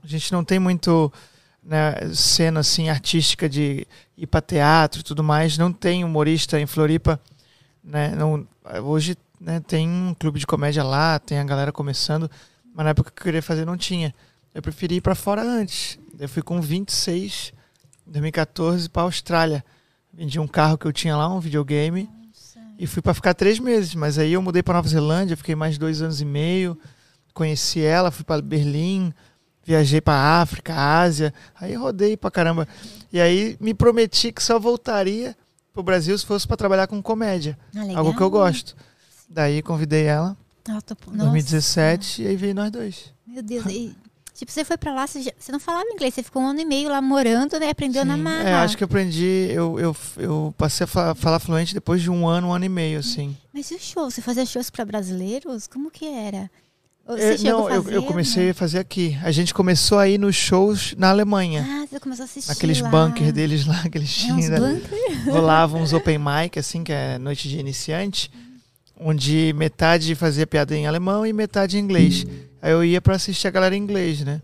A 0.04 0.08
gente 0.08 0.32
não 0.32 0.44
tem 0.44 0.60
muito 0.60 1.12
né, 1.66 1.96
cena 2.14 2.60
assim 2.60 2.90
artística 2.90 3.50
de 3.50 3.88
ir 4.16 4.28
para 4.28 4.40
teatro 4.40 5.02
e 5.02 5.04
tudo 5.04 5.24
mais. 5.24 5.58
Não 5.58 5.74
tem 5.74 6.04
humorista 6.04 6.60
em 6.60 6.68
Floripa, 6.68 7.20
né? 7.84 8.14
Não, 8.16 8.48
hoje 8.84 9.18
né, 9.42 9.60
tem 9.60 9.90
um 9.90 10.14
clube 10.14 10.40
de 10.40 10.46
comédia 10.46 10.84
lá, 10.84 11.18
tem 11.18 11.40
a 11.40 11.44
galera 11.44 11.72
começando, 11.72 12.30
mas 12.74 12.84
na 12.84 12.92
época 12.92 13.12
que 13.12 13.20
eu 13.20 13.24
queria 13.24 13.42
fazer 13.42 13.66
não 13.66 13.76
tinha. 13.76 14.14
Eu 14.54 14.62
preferi 14.62 14.96
ir 14.96 15.02
para 15.02 15.16
fora 15.16 15.42
antes. 15.42 16.00
Eu 16.18 16.30
fui 16.30 16.42
com 16.42 16.62
26, 16.62 17.52
em 18.08 18.12
2014, 18.12 18.90
para 18.90 19.02
Austrália. 19.02 19.66
Vendi 20.14 20.40
um 20.40 20.48
carro 20.48 20.78
que 20.78 20.86
eu 20.86 20.94
tinha 20.94 21.18
lá, 21.18 21.28
um 21.28 21.42
videogame, 21.42 22.10
e 22.80 22.88
fui 22.88 23.02
para 23.02 23.14
ficar 23.14 23.34
três 23.34 23.60
meses. 23.60 23.96
Mas 23.96 24.18
aí 24.18 24.32
eu 24.32 24.42
mudei 24.42 24.64
para 24.64 24.76
Nova 24.76 24.88
Zelândia, 24.88 25.36
fiquei 25.36 25.56
mais 25.56 25.78
dois 25.78 26.02
anos 26.02 26.22
e 26.22 26.26
meio, 26.26 26.78
conheci 27.34 27.82
ela, 27.82 28.12
fui 28.12 28.24
para 28.24 28.42
Berlim, 28.42 29.14
viajei 29.66 30.00
pra 30.00 30.14
África, 30.42 30.74
Ásia, 30.74 31.34
aí 31.60 31.74
rodei 31.74 32.16
pra 32.16 32.32
caramba. 32.32 32.68
E 33.12 33.20
aí 33.20 33.58
me 33.60 33.74
prometi 33.74 34.32
que 34.32 34.42
só 34.44 34.58
voltaria 34.60 35.36
pro 35.74 35.84
Brasil 35.84 36.18
se 36.18 36.26
fosse 36.26 36.48
pra 36.48 36.56
trabalhar 36.56 36.88
com 36.88 37.02
comédia, 37.02 37.58
Ah, 37.76 37.98
algo 37.98 38.16
que 38.16 38.22
eu 38.22 38.30
gosto. 38.30 38.76
Daí 39.30 39.62
convidei 39.62 40.06
ela 40.06 40.38
Ah, 40.70 40.80
tô- 40.82 40.94
em 41.12 41.18
Nossa, 41.18 41.30
2017 41.32 42.24
e 42.24 42.28
aí 42.28 42.36
veio 42.36 42.56
nós 42.56 42.72
dois. 42.72 43.12
Meu 43.28 43.42
Deus. 43.44 43.66
E, 43.68 43.96
tipo, 44.34 44.52
você 44.52 44.64
foi 44.64 44.78
pra 44.78 44.94
lá, 44.94 45.06
você, 45.08 45.22
já- 45.24 45.32
você 45.38 45.52
não 45.52 45.60
falava 45.60 45.86
inglês, 45.92 46.14
você 46.14 46.24
ficou 46.24 46.42
um 46.42 46.48
ano 46.48 46.60
e 46.62 46.66
meio 46.66 46.90
lá 46.90 47.02
morando, 47.02 47.60
né? 47.60 47.70
Aprendeu 47.70 48.06
na 48.06 48.16
Sim. 48.16 48.22
marra. 48.22 48.50
É, 48.50 48.54
acho 48.54 48.78
que 48.78 48.84
eu 48.84 48.88
aprendi, 48.88 49.48
eu, 49.52 49.80
eu, 49.80 49.96
eu 50.18 50.54
passei 50.58 50.86
a 50.86 50.88
fa- 50.88 51.14
falar 51.16 51.40
fluente 51.40 51.74
depois 51.74 52.02
de 52.02 52.10
um 52.10 52.28
ano, 52.28 52.48
um 52.48 52.54
ano 52.54 52.66
e 52.66 52.70
meio, 52.70 53.00
assim. 53.00 53.36
Mas 53.54 53.70
e 53.72 53.76
o 53.76 53.80
show? 53.80 54.10
Você 54.10 54.22
fazia 54.22 54.46
shows 54.46 54.70
pra 54.70 54.86
brasileiros? 54.86 55.68
Como 55.68 55.92
que 55.92 56.06
era? 56.08 56.50
É, 57.08 57.16
Você 57.16 57.38
chegou 57.38 57.60
não, 57.62 57.68
a 57.68 57.76
eu, 57.76 57.84
fazer, 57.84 57.96
eu 57.96 58.04
comecei 58.04 58.46
né? 58.46 58.50
a 58.52 58.54
fazer 58.56 58.80
aqui. 58.80 59.16
A 59.24 59.32
gente 59.32 59.54
começou 59.54 60.00
a 60.00 60.08
ir 60.10 60.18
nos 60.18 60.36
shows 60.36 60.96
na 60.98 61.10
Alemanha. 61.12 61.64
Ah, 61.68 61.86
você 61.88 62.00
começou 62.00 62.24
a 62.24 62.26
assistir 62.26 62.50
Naqueles 62.50 62.82
lá. 62.82 62.90
bunkers 62.90 63.32
deles 63.32 63.66
lá, 63.68 63.82
aqueles 63.86 64.10
É, 64.28 64.34
uns 64.34 64.46
tinham. 64.46 64.60
bunkers? 64.60 65.26
Rolavam 65.26 65.82
uns 65.82 65.94
open 65.94 66.18
mic, 66.18 66.58
assim, 66.58 66.84
que 66.84 66.92
é 66.92 67.20
noite 67.20 67.48
de 67.48 67.60
iniciante, 67.60 68.32
onde 69.00 69.54
metade 69.56 70.16
fazia 70.16 70.48
piada 70.48 70.76
em 70.76 70.88
alemão 70.88 71.26
e 71.28 71.32
metade 71.32 71.78
em 71.78 71.82
inglês. 71.82 72.26
Aí 72.62 72.72
eu 72.72 72.84
ia 72.84 73.00
pra 73.00 73.16
assistir 73.16 73.48
a 73.48 73.52
galera 73.52 73.76
em 73.76 73.80
inglês, 73.82 74.22
né? 74.22 74.42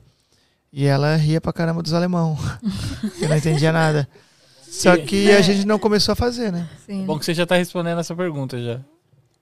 E 0.72 0.86
ela 0.86 1.16
ria 1.16 1.42
pra 1.42 1.52
caramba 1.52 1.82
dos 1.82 1.94
alemão. 1.94 2.38
eu 3.20 3.28
não 3.28 3.36
entendia 3.38 3.72
nada. 3.72 4.08
Só 4.70 4.96
que 4.96 5.32
a 5.32 5.42
gente 5.42 5.66
não 5.66 5.80
começou 5.80 6.14
a 6.14 6.16
fazer, 6.16 6.52
né? 6.52 6.70
Sim. 6.86 7.06
Bom 7.06 7.18
que 7.18 7.26
você 7.26 7.34
já 7.34 7.46
tá 7.46 7.56
respondendo 7.56 8.00
essa 8.00 8.16
pergunta 8.16 8.62
já. 8.64 8.80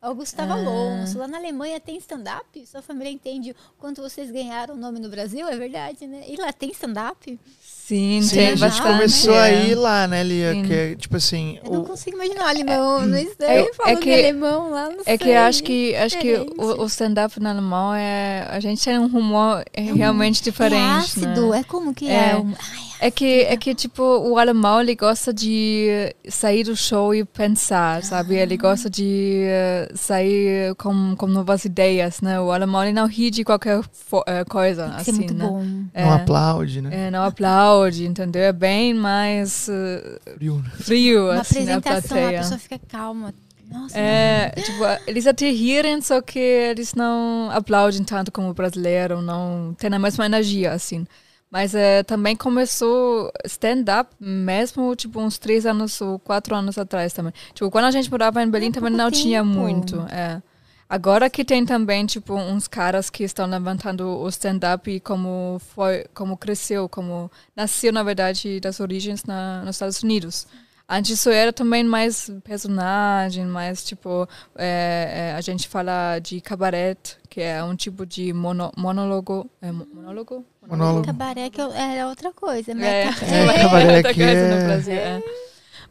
O 0.02 0.14
Gustavo 0.16 0.54
Ah. 0.54 0.56
Alonso, 0.56 1.18
lá 1.18 1.28
na 1.28 1.38
Alemanha 1.38 1.78
tem 1.78 1.98
stand-up? 1.98 2.66
Sua 2.66 2.82
família 2.82 3.12
entende 3.12 3.52
o 3.52 3.56
quanto 3.78 4.02
vocês 4.02 4.32
ganharam 4.32 4.76
o 4.76 4.78
nome 4.78 4.98
no 4.98 5.10
Brasil? 5.10 5.46
É 5.46 5.58
verdade, 5.58 6.08
né? 6.08 6.22
E 6.26 6.38
lá 6.38 6.54
tem 6.54 6.72
stand-up? 6.72 7.38
Sim, 7.62 8.22
Sim, 8.22 8.36
tem 8.36 8.48
a 8.52 8.56
gente 8.56 8.82
começou 8.82 9.34
é. 9.36 9.40
a 9.50 9.52
ir 9.52 9.76
lá, 9.76 10.08
né, 10.08 10.24
Lia? 10.24 10.54
Sim. 10.54 10.64
Que 10.64 10.74
é, 10.74 10.96
tipo 10.96 11.18
assim, 11.18 11.60
Eu 11.66 11.72
não 11.74 11.82
o- 11.82 11.86
consigo 11.86 12.16
imaginar 12.16 12.46
o 12.46 12.48
alemão, 12.48 13.06
não 13.06 13.18
sei, 13.18 13.30
é 13.42 13.74
falando 13.74 14.00
que- 14.00 14.14
alemão 14.14 14.70
lá, 14.70 14.90
não 14.90 15.02
É 15.06 15.18
que 15.18 15.26
sei. 15.26 15.36
eu 15.36 15.42
acho 15.42 15.64
que 15.64 15.96
acho 15.96 16.18
que 16.20 16.34
o, 16.38 16.82
o 16.82 16.86
stand-up 16.86 17.38
no 17.38 17.50
alemão 17.50 17.94
é 17.94 18.48
a 18.50 18.60
gente 18.62 18.82
tem 18.86 18.98
um 18.98 19.06
humor 19.06 19.66
é 19.74 19.82
realmente 19.82 20.42
diferente, 20.42 20.80
É 20.82 21.26
ácido, 21.26 21.50
né? 21.50 21.60
é 21.60 21.64
como 21.66 21.94
que 21.94 22.08
é? 22.08 22.32
É. 22.32 22.36
Um- 22.38 22.54
Ai, 22.58 22.89
É 23.02 23.10
que 23.10 23.44
é 23.44 23.56
que 23.56 23.74
tipo 23.74 24.04
o 24.04 24.38
alemão 24.38 24.82
ele 24.82 24.94
gosta 24.94 25.34
de 25.34 26.14
sair 26.28 26.66
do 26.66 26.76
show 26.76 27.16
e 27.16 27.24
pensar, 27.24 28.04
sabe? 28.04 28.36
Ele 28.36 28.58
gosta 28.58 28.90
de 28.90 29.44
eh, 29.46 29.90
sair 29.96 30.76
com, 30.76 31.16
com 31.16 31.26
novas 31.28 31.64
ideias, 31.64 32.20
né? 32.20 32.42
O 32.42 32.52
alemão 32.52 32.84
ele 32.84 32.92
não 32.92 33.08
ri 33.08 33.32
de 33.32 33.46
qualquer 33.46 33.80
eh, 34.28 34.44
coisa 34.44 34.84
tem 34.86 34.96
que 34.96 35.02
ser 35.02 35.12
assim, 35.12 35.12
muito 35.12 35.34
né? 35.34 35.46
bom. 35.48 35.64
não 35.64 35.88
É, 35.94 36.04
aplaude, 36.12 36.82
né? 36.82 37.08
é, 37.08 37.12
não 37.12 37.24
aplaude, 37.24 38.06
entendeu? 38.06 38.42
É 38.44 38.52
bem 38.52 38.94
mais 38.94 39.70
eh, 39.70 40.20
Frio, 40.38 40.58
né? 40.62 40.70
frio 40.80 41.32
Uma 41.32 41.42
assim 41.42 41.64
na 41.66 41.78
apresentação, 41.78 42.26
a 42.28 42.32
plateia. 42.32 42.40
pessoa 42.40 42.60
fica 42.60 42.80
calma. 42.80 43.34
Nossa, 43.72 43.98
É, 43.98 44.50
tipo, 44.62 44.80
eles 45.08 45.28
até 45.28 45.50
rirem, 45.52 46.02
só 46.02 46.22
que 46.22 46.40
eles 46.40 46.96
não 46.96 47.50
aplaudem 47.52 48.04
tanto 48.04 48.32
como 48.32 48.50
o 48.50 48.54
brasileiro, 48.54 49.22
não 49.22 49.76
tem 49.78 49.94
a 49.94 50.00
mesma 50.00 50.26
energia, 50.26 50.74
assim. 50.74 51.06
Mas 51.50 51.74
é, 51.74 52.04
também 52.04 52.36
começou 52.36 53.32
stand-up 53.46 54.12
mesmo, 54.20 54.96
tipo, 54.96 55.20
uns 55.20 55.40
três 55.40 55.66
anos 55.66 56.00
ou 56.00 56.20
quatro 56.20 56.56
anos 56.56 56.78
atrás 56.78 57.12
também. 57.12 57.34
Tipo, 57.54 57.72
quando 57.72 57.86
a 57.86 57.92
gente 57.92 58.10
morava 58.10 58.44
em 58.44 58.50
Berlim 58.50 58.72
também 58.72 58.92
não 58.92 59.10
tinha 59.10 59.44
tempo. 59.44 59.56
muito, 59.56 60.00
é. 60.12 60.42
Agora 60.88 61.30
que 61.30 61.46
tem 61.46 61.66
também, 61.66 62.06
tipo, 62.06 62.34
uns 62.34 62.68
caras 62.68 63.12
que 63.12 63.24
estão 63.24 63.46
levantando 63.48 64.08
o 64.08 64.28
stand-up 64.28 64.90
e 64.90 65.00
como 65.00 65.60
foi, 65.60 66.06
como 66.16 66.36
cresceu, 66.36 66.90
como 66.90 67.32
nasceu, 67.56 67.94
na 67.94 68.02
verdade, 68.02 68.60
das 68.60 68.80
origens 68.80 69.24
na, 69.24 69.62
nos 69.64 69.76
Estados 69.76 70.02
Unidos. 70.02 70.48
Antes 70.92 71.12
isso 71.20 71.30
era 71.30 71.54
também 71.54 71.84
mais 71.84 72.32
personagem, 72.44 73.46
mais 73.46 73.84
tipo, 73.84 74.28
é, 74.56 75.32
é, 75.34 75.36
a 75.38 75.42
gente 75.42 75.68
fala 75.68 76.18
de 76.18 76.42
cabaré, 76.42 76.98
que 77.30 77.42
é 77.42 77.64
um 77.64 77.76
tipo 77.76 78.06
de 78.08 78.34
mono, 78.34 78.72
monólogo. 78.76 79.48
É, 79.62 79.72
mo- 79.72 79.88
monólogo? 79.94 80.44
Monólogo. 80.68 81.06
Cabaré 81.06 81.50
que 81.52 81.62
era 81.62 82.08
outra 82.08 82.32
coisa, 82.34 82.74
né? 82.74 83.04
É, 83.06 83.14
Cabaré. 83.14 83.60
cabaré 83.62 83.98
outra 83.98 84.14
que 84.16 84.20
coisa 84.24 84.40
é- 84.40 84.50
no 84.60 84.66
Brasil, 84.66 84.94
é. 84.94 85.24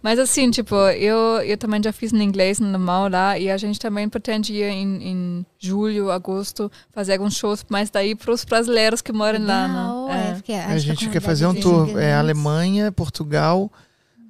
Mas 0.03 0.19
assim, 0.19 0.49
tipo, 0.51 0.75
eu, 0.91 1.17
eu 1.43 1.57
também 1.57 1.83
já 1.83 1.93
fiz 1.93 2.13
em 2.13 2.23
inglês 2.23 2.61
no 2.61 2.69
alemão 2.69 3.09
lá 3.09 3.37
e 3.39 3.51
a 3.51 3.57
gente 3.57 3.81
também 3.81 4.09
pretende 4.09 4.53
ir 4.55 4.63
em, 4.65 5.03
em 5.09 5.47
julho, 5.59 6.11
agosto, 6.13 6.71
fazer 6.93 7.15
alguns 7.15 7.35
shows, 7.37 7.65
mas 7.69 7.91
daí 7.91 8.15
para 8.15 8.33
os 8.33 8.45
brasileiros 8.45 9.01
que 9.03 9.13
moram 9.13 9.45
lá, 9.45 9.67
Legal, 9.67 10.07
né? 10.09 10.29
é, 10.31 10.35
porque 10.35 10.53
A 10.53 10.67
que 10.69 10.79
gente 10.79 11.09
a 11.09 11.11
quer 11.11 11.21
fazer 11.21 11.47
um 11.47 11.55
tour. 11.55 11.99
É 11.99 12.15
Alemanha, 12.15 12.93
Portugal, 12.93 13.71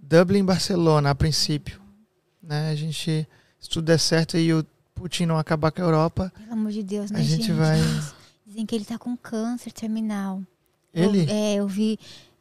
Dublin, 0.08 0.42
Barcelona, 0.42 1.10
a 1.10 1.14
princípio. 1.14 1.78
Né? 2.42 2.70
A 2.70 2.74
gente, 2.74 3.28
se 3.60 3.68
tudo 3.68 3.84
der 3.84 3.98
certo 3.98 4.38
e 4.38 4.54
o 4.54 4.64
Putin 4.94 5.26
não 5.26 5.36
acabar 5.36 5.70
com 5.70 5.82
a 5.82 5.84
Europa, 5.84 6.32
Pelo 6.34 6.52
amor 6.52 6.72
de 6.72 6.82
Deus, 6.82 7.10
né, 7.10 7.20
a 7.20 7.22
gente 7.22 7.52
vai. 7.52 7.78
Dizem 8.46 8.64
que 8.64 8.74
ele 8.74 8.86
tá 8.86 8.98
com 8.98 9.14
câncer 9.14 9.70
terminal. 9.70 10.42
Ele? 10.94 11.24
Eu, 11.24 11.28
é, 11.28 11.54
eu 11.56 11.68
vi, 11.68 11.98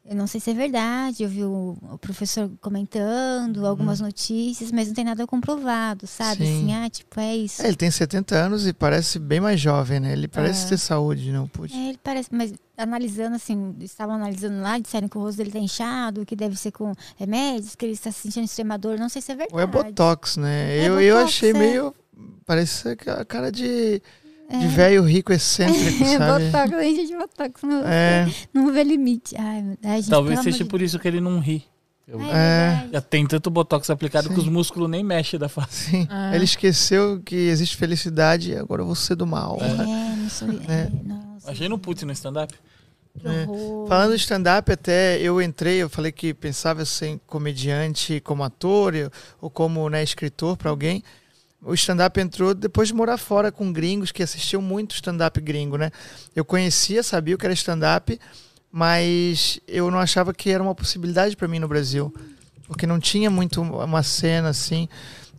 eu 0.09 0.15
não 0.15 0.25
sei 0.27 0.39
se 0.39 0.51
é 0.51 0.53
verdade, 0.53 1.23
eu 1.23 1.29
vi 1.29 1.43
o, 1.43 1.77
o 1.81 1.97
professor 1.97 2.49
comentando 2.61 3.65
algumas 3.65 3.99
notícias, 3.99 4.71
mas 4.71 4.87
não 4.87 4.93
tem 4.93 5.03
nada 5.03 5.27
comprovado, 5.27 6.07
sabe? 6.07 6.43
Uhum. 6.43 6.47
Sim. 6.47 6.73
Assim, 6.73 6.73
ah, 6.85 6.89
tipo, 6.89 7.19
é 7.19 7.35
isso. 7.35 7.61
É, 7.61 7.67
ele 7.67 7.75
tem 7.75 7.91
70 7.91 8.35
anos 8.35 8.65
e 8.65 8.73
parece 8.73 9.19
bem 9.19 9.39
mais 9.39 9.59
jovem, 9.59 9.99
né? 9.99 10.13
Ele 10.13 10.27
parece 10.27 10.65
É. 10.65 10.69
ter 10.69 10.77
saúde, 10.77 11.31
não, 11.31 11.47
Putin. 11.47 11.77
É, 11.77 11.89
ele 11.89 11.99
parece, 12.01 12.29
mas 12.31 12.53
analisando 12.77 13.35
assim, 13.35 13.75
estavam 13.81 14.15
analisando 14.15 14.61
lá, 14.61 14.77
disseram 14.79 15.09
que 15.09 15.17
o 15.17 15.21
rosto 15.21 15.37
dele 15.37 15.51
tá 15.51 15.59
inchado, 15.59 16.25
que 16.25 16.35
deve 16.35 16.55
ser 16.55 16.71
com 16.71 16.93
remédios, 17.17 17.75
que 17.75 17.85
ele 17.85 17.93
está 17.93 18.11
se 18.11 18.21
sentindo 18.21 18.45
extrema 18.45 18.77
dor, 18.77 18.97
não 18.97 19.09
sei 19.09 19.21
se 19.21 19.31
é 19.31 19.35
verdade. 19.35 19.55
Ou 19.55 19.59
é 19.59 19.65
Botox, 19.65 20.37
né? 20.37 20.77
É 20.77 20.87
eu, 20.87 21.01
eu 21.01 21.15
Botox, 21.15 21.33
achei 21.35 21.49
é. 21.49 21.53
meio. 21.53 21.93
Parece 22.45 22.89
a 22.89 23.25
cara 23.25 23.51
de, 23.51 24.01
É. 24.49 24.57
de 24.59 24.67
velho 24.67 25.03
rico 25.03 25.33
excêntrico, 25.33 26.03
É, 26.05 26.17
sabe? 26.17 26.45
botox, 26.45 26.73
a 26.73 26.83
gente 26.83 27.07
de 27.07 27.17
botox, 27.17 27.61
não, 27.63 27.83
É, 27.85 28.31
não 28.53 28.71
vê 28.71 28.83
limite. 28.83 29.35
Ai, 29.37 29.75
gente, 29.97 30.09
Talvez 30.09 30.39
seja 30.41 30.63
por 30.65 30.81
isso 30.81 30.97
que 30.99 31.07
ele 31.07 31.19
não 31.19 31.39
ri. 31.39 31.65
Eu- 32.07 32.21
É. 32.21 32.87
Já 32.93 33.01
tem 33.01 33.27
tanto 33.27 33.49
botox 33.49 33.89
aplicado 33.89 34.29
Sim. 34.29 34.33
que 34.33 34.39
os 34.39 34.47
músculos 34.47 34.89
nem 34.89 35.03
mexem 35.03 35.37
da 35.37 35.49
face. 35.49 35.89
sim. 35.91 36.07
Ah. 36.09 36.33
Ele 36.33 36.45
esqueceu 36.45 37.21
que 37.25 37.35
existe 37.35 37.75
felicidade 37.75 38.51
e 38.51 38.55
agora 38.55 38.81
eu 38.81 38.85
vou 38.85 38.95
ser 38.95 39.15
do 39.15 39.27
mal. 39.27 39.57
É, 39.61 40.15
não 40.15 40.29
sou. 40.29 40.47
É, 40.69 40.89
nossa, 41.03 41.51
Achei 41.51 41.67
no 41.67 41.77
Putin 41.77 42.05
no 42.05 42.13
stand-up. 42.13 42.53
É. 43.25 43.45
Falando 43.89 44.11
de 44.15 44.21
stand-up, 44.21 44.71
até 44.71 45.19
eu 45.19 45.41
entrei, 45.41 45.77
eu 45.81 45.89
falei 45.89 46.11
que 46.11 46.33
pensava 46.33 46.85
ser 46.85 47.19
comediante 47.27 48.21
como 48.21 48.43
ator 48.43 48.95
eu- 48.95 49.11
ou 49.41 49.49
como 49.49 49.89
né, 49.89 50.01
escritor 50.03 50.55
para 50.55 50.69
alguém. 50.69 51.03
O 51.67 51.73
stand-up 51.73 52.17
entrou 52.17 52.53
depois 52.53 52.87
de 52.87 52.93
morar 52.93 53.17
fora 53.17 53.51
com 53.51 53.73
gringos 53.73 54.13
que 54.13 54.23
assistiam 54.23 54.61
muito 54.61 54.95
stand-up 54.95 55.39
gringo, 55.41 55.77
né? 55.77 55.91
Eu 56.33 56.45
conhecia, 56.45 57.03
sabia 57.03 57.35
o 57.35 57.37
que 57.37 57.45
era 57.45 57.53
stand-up, 57.53 58.17
mas 58.71 59.59
eu 59.67 59.91
não 59.91 59.99
achava 59.99 60.33
que 60.33 60.49
era 60.49 60.63
uma 60.63 60.73
possibilidade 60.73 61.35
para 61.35 61.45
mim 61.45 61.59
no 61.59 61.67
Brasil, 61.67 62.13
porque 62.67 62.87
não 62.87 63.01
tinha 63.01 63.29
muito 63.29 63.61
uma 63.61 64.01
cena 64.01 64.47
assim. 64.47 64.87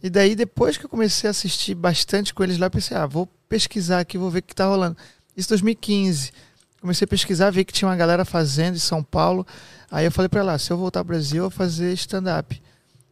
E 0.03 0.11
daí, 0.11 0.35
depois 0.37 0.76
que 0.76 0.85
eu 0.85 0.89
comecei 0.91 1.29
a 1.29 1.31
assistir 1.31 1.74
bastante 1.74 2.35
com 2.35 2.45
eles 2.45 2.59
lá, 2.59 2.66
eu 2.66 2.70
pensei, 2.70 2.95
ah, 2.95 3.07
vou 3.07 3.26
pesquisar 3.49 4.01
aqui, 4.01 4.18
vou 4.18 4.31
ver 4.31 4.41
o 4.41 4.43
que 4.43 4.55
tá 4.55 4.66
rolando. 4.66 4.99
Isso 5.35 5.49
em 5.49 5.55
2015. 5.57 6.33
Comecei 6.79 7.07
a 7.07 7.09
pesquisar, 7.09 7.51
vi 7.51 7.64
que 7.64 7.72
tinha 7.72 7.89
uma 7.89 7.97
galera 7.97 8.26
fazendo 8.26 8.76
em 8.76 8.81
São 8.81 9.03
Paulo. 9.03 9.47
Aí 9.91 10.05
eu 10.05 10.12
falei 10.12 10.29
pra 10.29 10.41
ela, 10.41 10.59
se 10.59 10.70
eu 10.70 10.76
voltar 10.76 11.01
ao 11.01 11.05
Brasil, 11.05 11.39
eu 11.39 11.49
vou 11.49 11.57
fazer 11.57 11.91
stand-up. 11.95 12.61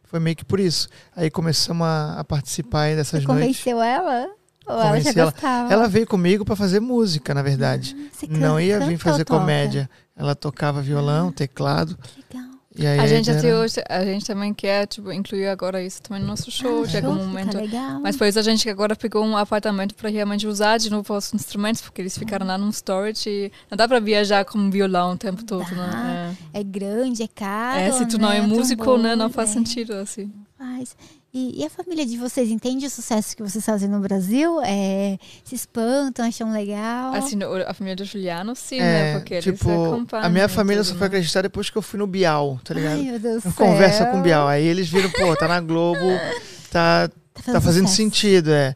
Foi 0.09 0.19
meio 0.19 0.35
que 0.35 0.45
por 0.45 0.59
isso. 0.59 0.87
Aí 1.15 1.29
começamos 1.29 1.85
a, 1.85 2.19
a 2.19 2.23
participar 2.23 2.95
dessas 2.95 3.21
Você 3.21 3.27
noites. 3.27 3.57
convenceu 3.63 3.81
ela? 3.81 4.27
Ou 4.65 4.73
ela 4.73 4.83
já 4.83 4.89
Convenci 4.97 5.19
ela. 5.19 5.31
gostava? 5.31 5.73
Ela 5.73 5.87
veio 5.87 6.07
comigo 6.07 6.43
pra 6.45 6.55
fazer 6.55 6.79
música, 6.79 7.33
na 7.33 7.41
verdade. 7.41 7.95
Você 8.11 8.27
Não 8.27 8.51
canta- 8.55 8.61
ia 8.63 8.79
vir 8.81 8.97
fazer 8.97 9.25
comédia. 9.25 9.89
Ela 10.15 10.35
tocava 10.35 10.81
violão, 10.81 11.31
teclado. 11.31 11.97
Que 11.97 12.23
legal. 12.35 12.46
E 12.77 12.85
aí 12.85 12.99
A 12.99 13.07
gente 13.07 13.29
até 13.31 13.55
hoje, 13.55 13.81
a 13.89 14.03
gente 14.05 14.25
também 14.25 14.53
quer 14.53 14.85
tipo, 14.85 15.11
incluir 15.11 15.47
agora 15.47 15.81
isso 15.83 16.01
também 16.01 16.21
no 16.21 16.27
nosso 16.27 16.51
show, 16.51 16.83
Ah, 16.83 16.87
de 16.87 16.97
algum 16.97 17.09
show, 17.09 17.17
fica 17.17 17.27
momento. 17.27 17.57
legal. 17.57 17.99
Mas 18.01 18.15
por 18.15 18.27
isso 18.27 18.37
a 18.39 18.43
gente 18.43 18.69
agora 18.69 18.95
pegou 18.95 19.23
um 19.25 19.35
apartamento 19.35 19.95
para 19.95 20.09
realmente 20.09 20.45
usar 20.45 20.77
de 20.77 20.89
novo 20.89 21.13
os 21.15 21.33
instrumentos, 21.33 21.81
porque 21.81 22.01
eles 22.01 22.17
ficaram 22.17 22.45
lá 22.45 22.57
num 22.57 22.71
storage 22.71 23.29
e 23.29 23.51
não 23.71 23.75
dá 23.77 23.87
para 23.87 23.99
viajar 23.99 24.45
com 24.45 24.69
violão 24.69 25.13
o 25.13 25.17
tempo 25.17 25.43
todo, 25.43 25.69
né? 25.75 26.35
É 26.53 26.63
grande, 26.63 27.23
é 27.23 27.27
caro. 27.27 27.79
É, 27.79 27.87
É, 27.87 27.91
se 27.91 28.05
tu 28.05 28.17
não 28.17 28.29
né? 28.29 28.37
é 28.37 28.41
músico, 28.41 28.97
né, 28.97 29.15
não 29.15 29.29
faz 29.29 29.49
é, 29.49 29.53
sentido 29.53 29.93
assim. 29.93 30.31
faz. 30.57 30.95
E, 31.37 31.61
e 31.61 31.63
a 31.63 31.69
família 31.69 32.03
de 32.03 32.17
vocês 32.17 32.49
entende 32.49 32.87
o 32.87 32.89
sucesso 32.89 33.37
que 33.37 33.43
vocês 33.43 33.63
fazem 33.63 33.87
no 33.87 33.99
Brasil? 33.99 34.59
É, 34.63 35.19
se 35.43 35.53
espantam, 35.53 36.25
acham 36.25 36.51
legal? 36.51 37.13
Assim, 37.13 37.37
a 37.67 37.73
família 37.75 37.95
do 37.95 38.03
Juliano, 38.03 38.55
sim, 38.55 38.79
É, 38.79 38.81
né? 38.81 39.19
Porque 39.19 39.39
tipo, 39.39 39.69
eles 39.69 39.85
acompanham. 39.85 40.25
a 40.25 40.29
minha 40.29 40.49
família 40.49 40.81
tudo, 40.81 40.87
só 40.87 40.93
né? 40.93 40.97
foi 40.97 41.07
acreditar 41.07 41.43
depois 41.43 41.69
que 41.69 41.77
eu 41.77 41.83
fui 41.83 41.99
no 41.99 42.07
Bial, 42.07 42.59
tá 42.63 42.73
ligado? 42.73 42.93
Ai, 42.93 43.03
meu 43.03 43.19
Deus 43.19 43.43
do 43.43 43.51
céu. 43.51 43.67
Conversa 43.67 44.07
com 44.07 44.19
o 44.19 44.23
Bial. 44.23 44.47
Aí 44.47 44.65
eles 44.65 44.89
viram, 44.89 45.11
pô, 45.11 45.35
tá 45.35 45.47
na 45.47 45.61
Globo, 45.61 45.99
tá, 46.71 47.07
tá 47.45 47.61
fazendo 47.61 47.87
sucesso. 47.87 47.97
sentido, 47.97 48.51
é. 48.51 48.73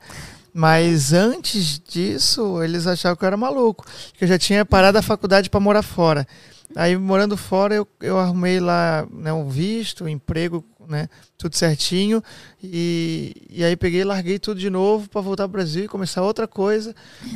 Mas 0.54 1.14
antes 1.14 1.80
disso, 1.80 2.62
eles 2.62 2.86
achavam 2.86 3.16
que 3.16 3.24
eu 3.24 3.28
era 3.28 3.38
maluco. 3.38 3.84
Que 4.14 4.26
eu 4.26 4.28
já 4.28 4.38
tinha 4.38 4.64
parado 4.64 5.00
a 5.00 5.02
faculdade 5.02 5.50
para 5.50 5.60
morar 5.60 5.82
fora. 5.82 6.28
Aí, 6.76 6.96
morando 6.96 7.36
fora, 7.36 7.76
eu, 7.76 7.88
eu 8.02 8.20
arrumei 8.20 8.60
lá 8.60 9.06
né, 9.12 9.34
um 9.34 9.50
visto, 9.50 10.04
um 10.06 10.08
emprego, 10.08 10.64
né, 10.92 11.10
tudo 11.38 11.56
certinho. 11.56 12.22
E, 12.62 13.34
e 13.50 13.64
aí 13.64 13.76
peguei 13.76 14.02
e 14.02 14.04
larguei 14.04 14.38
tudo 14.38 14.60
de 14.60 14.70
novo 14.70 15.10
para 15.10 15.22
voltar 15.22 15.44
pro 15.48 15.54
Brasil 15.54 15.86
e 15.86 15.88
começar 15.88 16.22
outra 16.22 16.48
coisa. 16.48 16.94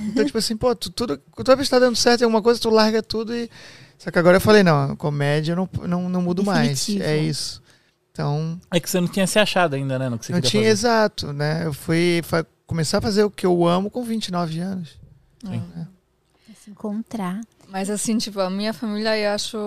Então, 0.08 0.24
tipo 0.26 0.38
assim, 0.38 0.56
pô, 0.56 0.76
tu, 0.76 0.92
tudo, 0.92 1.18
toda 1.36 1.56
vez 1.56 1.68
que 1.68 1.72
tá 1.72 1.80
dando 1.80 1.96
certo 1.96 2.22
em 2.22 2.26
alguma 2.26 2.42
coisa, 2.42 2.60
tu 2.60 2.70
larga 2.70 3.02
tudo 3.02 3.36
e. 3.36 3.50
Só 3.98 4.12
que 4.12 4.20
agora 4.20 4.38
eu 4.38 4.42
falei, 4.42 4.62
não, 4.62 4.96
comédia 4.96 5.54
eu 5.54 5.56
não, 5.56 5.70
não, 5.88 6.10
não 6.10 6.22
mudo 6.22 6.44
mais. 6.44 6.68
Definitivo. 6.70 7.04
É 7.10 7.18
isso. 7.18 7.64
Então, 8.12 8.60
É 8.72 8.80
que 8.80 8.90
você 8.90 9.00
não 9.02 9.08
tinha 9.08 9.26
se 9.26 9.40
achado 9.40 9.76
ainda, 9.76 9.98
né? 9.98 10.08
No 10.10 10.20
que 10.20 10.26
você 10.26 10.34
não 10.34 10.42
tinha 10.42 10.62
fazer. 10.64 10.72
exato, 10.72 11.34
né? 11.34 11.66
Eu 11.66 11.74
fui 11.74 12.22
fa- 12.24 12.46
começar 12.68 12.98
a 13.00 13.02
fazer 13.02 13.24
o 13.24 13.32
que 13.32 13.46
eu 13.46 13.66
amo 13.66 13.90
com 13.90 14.04
29 14.04 14.60
anos. 14.60 15.00
Se 16.64 16.72
encontrar. 16.72 17.42
Mas 17.70 17.90
assim, 17.90 18.18
tipo, 18.18 18.40
a 18.40 18.50
minha 18.50 18.74
família, 18.74 19.18
eu 19.18 19.32
acho. 19.32 19.58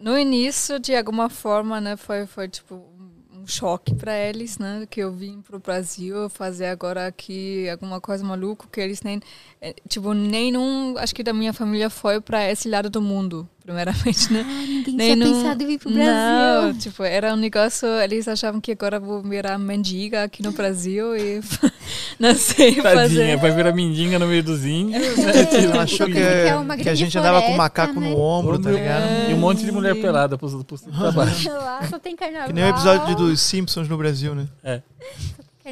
No 0.00 0.18
início, 0.18 0.78
de 0.80 0.96
alguma 0.96 1.28
forma, 1.28 1.78
né, 1.78 1.94
foi, 1.94 2.26
foi 2.26 2.48
tipo 2.48 2.82
um 3.30 3.46
choque 3.46 3.94
para 3.94 4.16
eles, 4.16 4.58
né, 4.58 4.86
que 4.88 5.00
eu 5.00 5.12
vim 5.12 5.42
pro 5.42 5.58
Brasil 5.58 6.28
fazer 6.30 6.66
agora 6.66 7.06
aqui 7.06 7.68
alguma 7.68 8.00
coisa 8.00 8.24
maluca 8.24 8.66
que 8.72 8.80
eles 8.80 9.02
nem, 9.02 9.20
eh, 9.60 9.74
tipo, 9.86 10.14
nenhum, 10.14 10.96
acho 10.96 11.14
que 11.14 11.22
da 11.22 11.34
minha 11.34 11.52
família 11.52 11.90
foi 11.90 12.18
para 12.18 12.50
esse 12.50 12.66
lado 12.66 12.88
do 12.88 13.02
mundo, 13.02 13.46
primeiramente, 13.64 14.32
né? 14.32 14.44
Ah, 14.46 14.66
ninguém 14.66 14.94
Nem 14.96 15.14
tinha 15.14 15.16
no- 15.16 15.32
pensado 15.34 15.62
em 15.62 15.66
vir 15.66 15.78
pro 15.78 15.90
Não, 15.90 15.96
Brasil. 15.96 16.78
tipo, 16.80 17.02
era 17.04 17.32
um 17.32 17.36
negócio, 17.36 17.86
eles 18.00 18.26
achavam 18.28 18.60
que 18.60 18.72
agora 18.72 18.96
eu 18.96 19.00
vou 19.00 19.22
virar 19.22 19.58
mendiga 19.58 20.24
aqui 20.24 20.42
no 20.42 20.52
Brasil 20.52 21.16
e 21.16 21.40
não 22.18 22.34
sei 22.34 22.74
Tadinha, 22.76 22.82
fazer. 22.94 23.36
vai 23.36 23.50
virar 23.52 23.72
mindinga 23.72 24.18
no 24.18 24.26
meio 24.26 24.42
dos 24.42 24.64
índios, 24.64 25.16
né? 25.18 25.40
É, 25.40 25.44
Tipo, 25.44 25.56
Ela 25.74 25.82
achou 25.82 26.06
que, 26.06 26.18
é 26.18 26.54
uma 26.56 26.76
que 26.76 26.88
a 26.88 26.94
gente 26.94 27.16
andava 27.18 27.42
com 27.42 27.52
macaco 27.56 28.00
né? 28.00 28.10
no 28.10 28.18
ombro, 28.18 28.58
tá 28.58 28.70
ligado? 28.70 29.30
E 29.30 29.34
um 29.34 29.38
monte 29.38 29.64
de 29.64 29.70
mulher 29.72 29.94
pelada 30.00 30.36
pro, 30.38 30.64
pro, 30.64 30.78
pra 30.98 31.12
baixo. 31.12 31.48
Lá 31.50 31.82
só 31.88 31.98
tem 31.98 32.16
carnaval. 32.16 32.48
Que 32.48 32.52
nem 32.54 32.64
o 32.64 32.68
episódio 32.68 33.14
dos 33.16 33.40
Simpsons 33.40 33.88
no 33.88 33.96
Brasil, 33.96 34.34
né? 34.34 34.82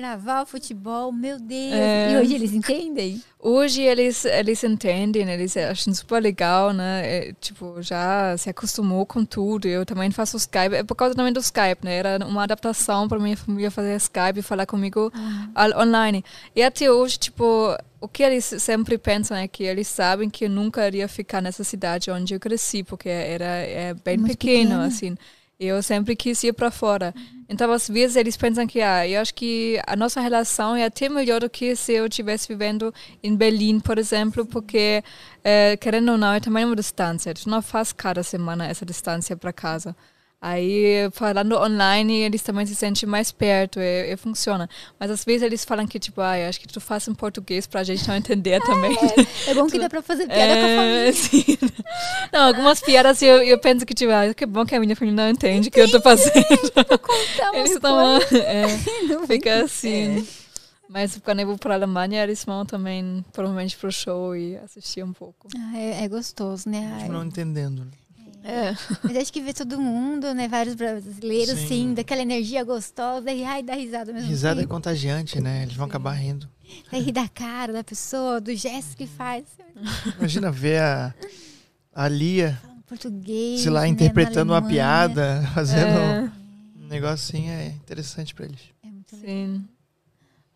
Carnaval, 0.01 0.47
futebol, 0.47 1.11
meu 1.13 1.39
Deus. 1.41 1.73
É. 1.75 2.13
E 2.13 2.17
hoje 2.17 2.35
eles 2.35 2.53
entendem? 2.53 3.23
Hoje 3.41 3.83
eles 3.83 4.25
eles 4.25 4.63
entendem, 4.63 5.29
eles 5.29 5.57
acham 5.57 5.93
super 5.93 6.23
legal, 6.23 6.73
né? 6.73 7.03
É, 7.05 7.33
tipo, 7.41 7.83
já 7.83 8.37
se 8.37 8.49
acostumou 8.49 9.05
com 9.05 9.25
tudo. 9.25 9.67
Eu 9.67 9.85
também 9.85 10.11
faço 10.11 10.37
Skype, 10.37 10.75
é 10.77 10.83
por 10.85 10.95
causa 10.95 11.15
também 11.15 11.33
do 11.33 11.41
Skype, 11.41 11.85
né? 11.85 11.97
Era 11.97 12.25
uma 12.27 12.45
adaptação 12.45 13.09
para 13.09 13.19
minha 13.19 13.37
família 13.37 13.71
fazer 13.71 13.97
Skype 13.97 14.39
e 14.39 14.43
falar 14.43 14.67
comigo 14.67 15.13
al- 15.55 15.81
online. 15.87 16.25
E 16.55 16.63
até 16.63 16.91
hoje, 16.91 17.19
tipo, 17.19 17.77
o 18.01 18.07
que 18.09 18.23
eles 18.23 18.45
sempre 18.45 18.97
pensam 18.99 19.37
é 19.37 19.49
que 19.49 19.65
eles 19.65 19.89
sabem 19.89 20.31
que 20.31 20.45
eu 20.45 20.51
nunca 20.51 20.87
iria 20.87 21.09
ficar 21.09 21.41
nessa 21.43 21.65
cidade 21.65 22.11
onde 22.11 22.35
eu 22.35 22.41
cresci, 22.41 22.83
porque 22.85 23.09
era 23.09 23.45
é 23.45 23.95
bem 23.95 24.17
Muito 24.17 24.31
pequeno, 24.33 24.63
pequena. 24.71 24.85
assim. 24.87 25.17
Eu 25.61 25.83
sempre 25.83 26.15
quis 26.15 26.43
ir 26.45 26.53
para 26.53 26.71
fora. 26.71 27.13
Então, 27.49 27.73
às 27.73 27.89
vezes, 27.89 28.15
eles 28.15 28.37
pensam 28.37 28.65
que, 28.65 28.81
ah, 28.81 29.09
eu 29.09 29.21
acho 29.21 29.35
que 29.35 29.81
a 29.89 29.97
nossa 29.97 30.21
relação 30.21 30.77
é 30.77 30.85
até 30.85 31.09
melhor 31.09 31.41
do 31.41 31.51
que 31.51 31.75
se 31.75 31.95
eu 31.95 32.07
estivesse 32.07 32.47
vivendo 32.47 32.95
em 33.23 33.35
Berlim, 33.35 33.81
por 33.81 33.99
exemplo, 33.99 34.47
porque, 34.47 35.03
eh, 35.43 35.77
querendo 35.79 36.13
ou 36.13 36.19
não, 36.19 36.33
é 36.33 36.39
também 36.39 36.65
uma 36.65 36.77
distância. 36.77 37.35
Tu 37.35 37.49
não 37.49 37.61
faz 37.61 37.93
cada 37.93 38.23
semana 38.23 38.69
essa 38.69 38.87
distância 38.87 39.37
para 39.37 39.53
casa. 39.53 39.97
Aí, 40.41 41.11
falando 41.15 41.57
online, 41.57 42.21
eles 42.23 42.43
também 42.43 42.65
se 42.65 42.77
sentem 42.77 43.09
mais 43.09 43.33
perto 43.33 43.81
e, 43.81 44.13
e 44.13 44.17
funciona. 44.17 44.71
Mas, 44.99 45.11
às 45.11 45.25
vezes, 45.25 45.43
eles 45.43 45.65
falam 45.65 45.85
que, 45.85 45.99
tipo, 45.99 46.21
ah, 46.21 46.35
acho 46.49 46.61
que 46.61 46.69
tu 46.69 46.81
faz 46.81 47.09
em 47.09 47.15
português 47.15 47.67
para 47.67 47.81
a 47.81 47.85
gente 47.85 48.07
não 48.07 48.15
entender 48.15 48.61
também. 48.63 48.97
É 49.49 49.55
bom 49.55 49.67
que 49.67 49.81
dá 49.81 49.89
pra 49.89 50.01
fazer 50.01 50.29
piada 50.29 50.55
com 50.55 50.61
a 50.61 50.69
É, 50.69 50.77
família. 50.77 51.13
sim. 51.13 51.45
Não, 52.33 52.47
algumas 52.47 52.81
piadas 52.81 53.21
eu, 53.21 53.43
eu 53.43 53.59
penso 53.59 53.85
que, 53.85 53.95
tipo, 53.95 54.13
ah, 54.13 54.33
que 54.33 54.47
bom 54.47 54.65
que 54.65 54.77
a 54.77 54.81
minha 54.81 54.95
família 54.95 55.25
não 55.25 55.31
entende 55.31 55.69
o 55.69 55.73
que 55.73 55.81
eu 55.81 55.91
tô 55.91 56.01
fazendo. 56.01 56.33
Eles 57.55 57.73
estão. 57.73 58.19
É, 58.19 58.69
fica 59.27 59.65
assim. 59.65 60.25
Mas 60.89 61.19
quando 61.23 61.41
eu 61.41 61.47
vou 61.49 61.59
para 61.59 61.75
a 61.75 61.77
Alemanha, 61.77 62.23
eles 62.23 62.45
vão 62.45 62.65
também, 62.65 63.25
provavelmente, 63.33 63.77
pro 63.77 63.91
show 63.93 64.35
e 64.37 64.57
assistir 64.59 65.03
um 65.05 65.13
pouco. 65.13 65.49
Ah, 65.55 65.77
é, 65.79 66.05
é 66.05 66.09
gostoso, 66.09 66.69
né? 66.69 66.97
Ai, 67.03 67.09
não 67.09 67.25
entendendo. 67.25 67.85
né? 67.85 67.91
É. 68.45 68.75
Mas 69.03 69.17
acho 69.17 69.33
que 69.33 69.41
ver 69.41 69.53
todo 69.55 69.81
mundo, 69.81 70.33
né? 70.35 70.49
Vários 70.49 70.75
brasileiros, 70.75 71.59
Sim. 71.59 71.67
sim, 71.69 71.95
daquela 71.95 72.23
energia 72.23 72.63
gostosa 72.65 73.31
e 73.33 73.45
ai, 73.45 73.63
dá 73.63 73.75
risada 73.75 74.13
mesmo. 74.13 74.29
Risada 74.29 74.61
é 74.61 74.63
tempo. 74.63 74.75
contagiante, 74.75 75.41
né? 75.41 75.63
Eles 75.65 75.75
vão 75.75 75.87
acabar 75.87 76.13
rindo. 76.13 76.49
Daí 76.91 77.03
rir 77.03 77.13
da 77.13 77.29
cara 77.29 77.73
da 77.73 77.83
pessoa, 77.85 78.41
do 78.41 78.55
gesto 78.55 78.97
que 78.97 79.07
faz. 79.07 79.45
Imagina 80.19 80.51
ver 80.51 80.81
a, 80.81 81.15
a 81.95 82.09
Lia, 82.09 82.59
Português. 82.87 83.61
sei 83.61 83.71
lá, 83.71 83.83
né, 83.83 83.89
interpretando 83.89 84.53
uma 84.53 84.63
piada, 84.63 85.43
fazendo 85.55 85.89
É, 85.99 86.31
um 86.77 86.87
negocinho, 86.89 87.51
é 87.51 87.67
interessante 87.69 88.35
pra 88.35 88.45
eles. 88.47 88.61
É 88.83 88.87
muito 88.89 89.17
legal. 89.17 89.29
sim. 89.29 89.69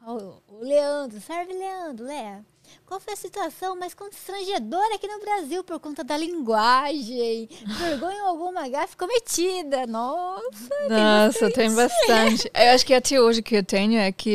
Ó, 0.04 0.34
O 0.48 0.64
Leandro, 0.64 1.20
serve 1.20 1.52
Leandro, 1.52 2.04
Léa. 2.06 2.44
Qual 2.86 3.00
foi 3.00 3.14
a 3.14 3.16
situação 3.16 3.76
mais 3.78 3.94
constrangedora 3.94 4.94
aqui 4.94 5.06
no 5.08 5.20
Brasil 5.20 5.64
por 5.64 5.78
conta 5.80 6.02
da 6.04 6.16
linguagem? 6.16 7.48
Vergonha 7.78 8.22
ou 8.24 8.28
alguma 8.28 8.68
gafe 8.68 8.96
cometida? 8.96 9.86
Nossa, 9.86 10.68
Nossa, 10.88 11.50
tem 11.50 11.74
bastante. 11.74 12.50
Eu 12.54 12.74
acho 12.74 12.84
que 12.86 12.94
até 12.94 13.20
hoje 13.20 13.42
que 13.42 13.56
eu 13.56 13.64
tenho 13.64 13.98
é 13.98 14.12
que 14.12 14.30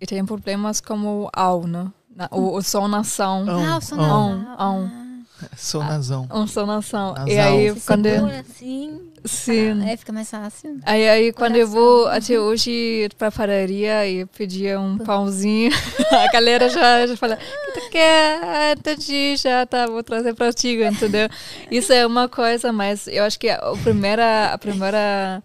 eu 0.00 0.06
tenho 0.06 0.26
problemas 0.26 0.80
como 0.80 1.24
o 1.24 1.30
au, 1.32 1.66
né? 1.66 1.90
Na- 2.14 2.28
O, 2.30 2.56
o 2.56 2.62
som 2.62 2.86
nação. 2.88 3.48
Ão, 3.48 3.66
ah, 3.66 3.78
o 3.78 3.80
som 3.80 3.94
ão. 4.00 4.38
nasal. 4.38 4.56
ão. 4.58 5.00
Sou 5.56 5.82
nazão. 5.82 6.28
Um 6.30 6.66
nação. 6.66 7.14
Nasal. 7.14 7.28
E 7.28 7.38
aí, 7.38 7.70
Você 7.70 7.86
quando 7.86 8.06
eu, 8.06 8.26
assim, 8.26 9.09
sim. 9.24 9.82
aí 9.82 9.96
fica 9.96 10.12
mais 10.12 10.30
fácil. 10.30 10.78
Aí, 10.84 11.08
aí 11.08 11.32
quando 11.32 11.56
eu 11.56 11.66
vou 11.66 12.06
até 12.06 12.38
hoje 12.38 13.08
pra 13.18 13.30
padaria 13.30 14.08
e 14.08 14.26
pedir 14.26 14.78
um 14.78 14.98
pãozinho, 14.98 15.70
a 16.10 16.32
galera 16.32 16.68
já, 16.68 17.06
já 17.06 17.16
fala, 17.16 17.36
que 17.36 17.80
tu 17.80 17.90
quer? 17.90 18.40
Ah, 18.42 18.72
entendi, 18.72 19.36
já 19.36 19.66
tá, 19.66 19.86
vou 19.86 20.02
trazer 20.02 20.34
pra 20.34 20.52
ti, 20.52 20.82
entendeu? 20.82 21.28
Isso 21.70 21.92
é 21.92 22.06
uma 22.06 22.28
coisa, 22.28 22.72
mas 22.72 23.06
eu 23.06 23.24
acho 23.24 23.38
que 23.38 23.48
a 23.48 23.60
primeira, 23.82 24.52
a 24.52 24.58
primeira 24.58 25.42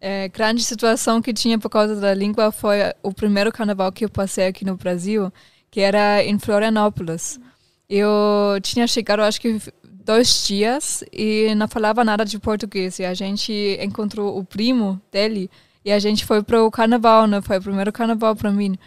eh, 0.00 0.28
grande 0.28 0.62
situação 0.62 1.20
que 1.20 1.32
tinha 1.32 1.58
por 1.58 1.68
causa 1.68 1.96
da 1.96 2.14
língua 2.14 2.52
foi 2.52 2.78
o 3.02 3.12
primeiro 3.12 3.52
carnaval 3.52 3.90
que 3.92 4.04
eu 4.04 4.08
passei 4.10 4.46
aqui 4.46 4.64
no 4.64 4.76
Brasil, 4.76 5.32
que 5.70 5.80
era 5.80 6.22
em 6.22 6.38
Florianópolis. 6.38 7.38
Eu 7.88 8.60
tinha 8.62 8.86
chegado, 8.86 9.20
acho 9.22 9.40
que 9.40 9.58
dois 10.08 10.46
dias 10.46 11.04
e 11.12 11.54
não 11.54 11.68
falava 11.68 12.02
nada 12.02 12.24
de 12.24 12.38
português. 12.38 12.98
E 12.98 13.04
a 13.04 13.12
gente 13.12 13.78
encontrou 13.78 14.38
o 14.38 14.42
primo 14.42 14.98
dele 15.12 15.50
e 15.84 15.92
a 15.92 15.98
gente 15.98 16.24
foi 16.24 16.42
para 16.42 16.64
o 16.64 16.70
carnaval, 16.70 17.26
né? 17.26 17.42
Foi 17.42 17.58
o 17.58 17.62
primeiro 17.62 17.92
carnaval 17.92 18.34
para 18.34 18.50
mim. 18.50 18.78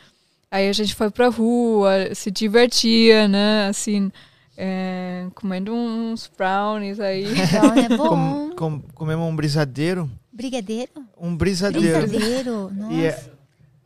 Aí 0.49 0.67
a 0.67 0.74
gente 0.74 0.95
foi 0.95 1.11
pra 1.11 1.30
rua, 1.30 2.13
se 2.15 2.32
divertia, 2.32 3.28
né? 3.28 3.67
Assim, 3.67 4.11
é, 4.57 5.28
comendo 5.36 5.72
uns 5.72 6.30
brownies 6.36 6.99
aí. 6.99 7.26
Então 7.38 7.74
é 7.76 7.89
bom. 7.95 8.09
Com, 8.09 8.55
com, 8.55 8.82
comemos 8.95 9.28
um 9.28 9.36
brisadeiro. 9.36 10.09
Brigadeiro? 10.34 10.91
Um 11.19 11.36
brisadeiro. 11.36 12.07
Brigadeiro? 12.07 12.72
Nossa. 12.74 12.93
E 12.93 13.05
é, 13.05 13.09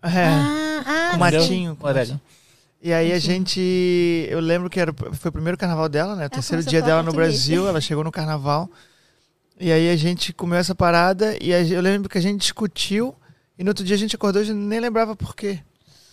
é, 0.03 0.25
Ah, 0.25 0.83
ah, 0.86 1.09
com 1.11 1.17
Mas 1.17 1.31
deu 1.31 1.41
matinho. 1.41 1.77
E 2.86 2.93
aí 2.93 3.11
a 3.13 3.17
gente. 3.17 4.27
Eu 4.29 4.39
lembro 4.39 4.69
que 4.69 4.79
era, 4.79 4.93
foi 5.13 5.29
o 5.29 5.31
primeiro 5.31 5.57
carnaval 5.57 5.89
dela, 5.89 6.15
né? 6.15 6.27
O 6.27 6.29
terceiro 6.29 6.61
começou 6.61 6.69
a 6.69 6.69
dia 6.69 6.81
dela 6.83 7.01
no. 7.01 7.11
Brasil. 7.11 7.67
Ela 7.67 7.81
chegou 7.81 8.03
no 8.03 8.11
carnaval. 8.11 8.69
E 9.59 9.71
aí 9.71 9.89
a 9.89 9.95
gente 9.95 10.31
comeu 10.31 10.59
essa 10.59 10.75
parada. 10.75 11.36
E 11.41 11.49
eu 11.49 11.81
lembro 11.81 12.07
que 12.07 12.19
a 12.19 12.21
gente 12.21 12.41
discutiu. 12.41 13.15
E 13.57 13.63
no 13.63 13.71
outro 13.71 13.83
dia 13.83 13.95
a 13.95 13.97
gente 13.97 14.15
acordou 14.15 14.43
e 14.43 14.53
nem 14.53 14.79
lembrava 14.79 15.15
por 15.15 15.36
quê. 15.36 15.61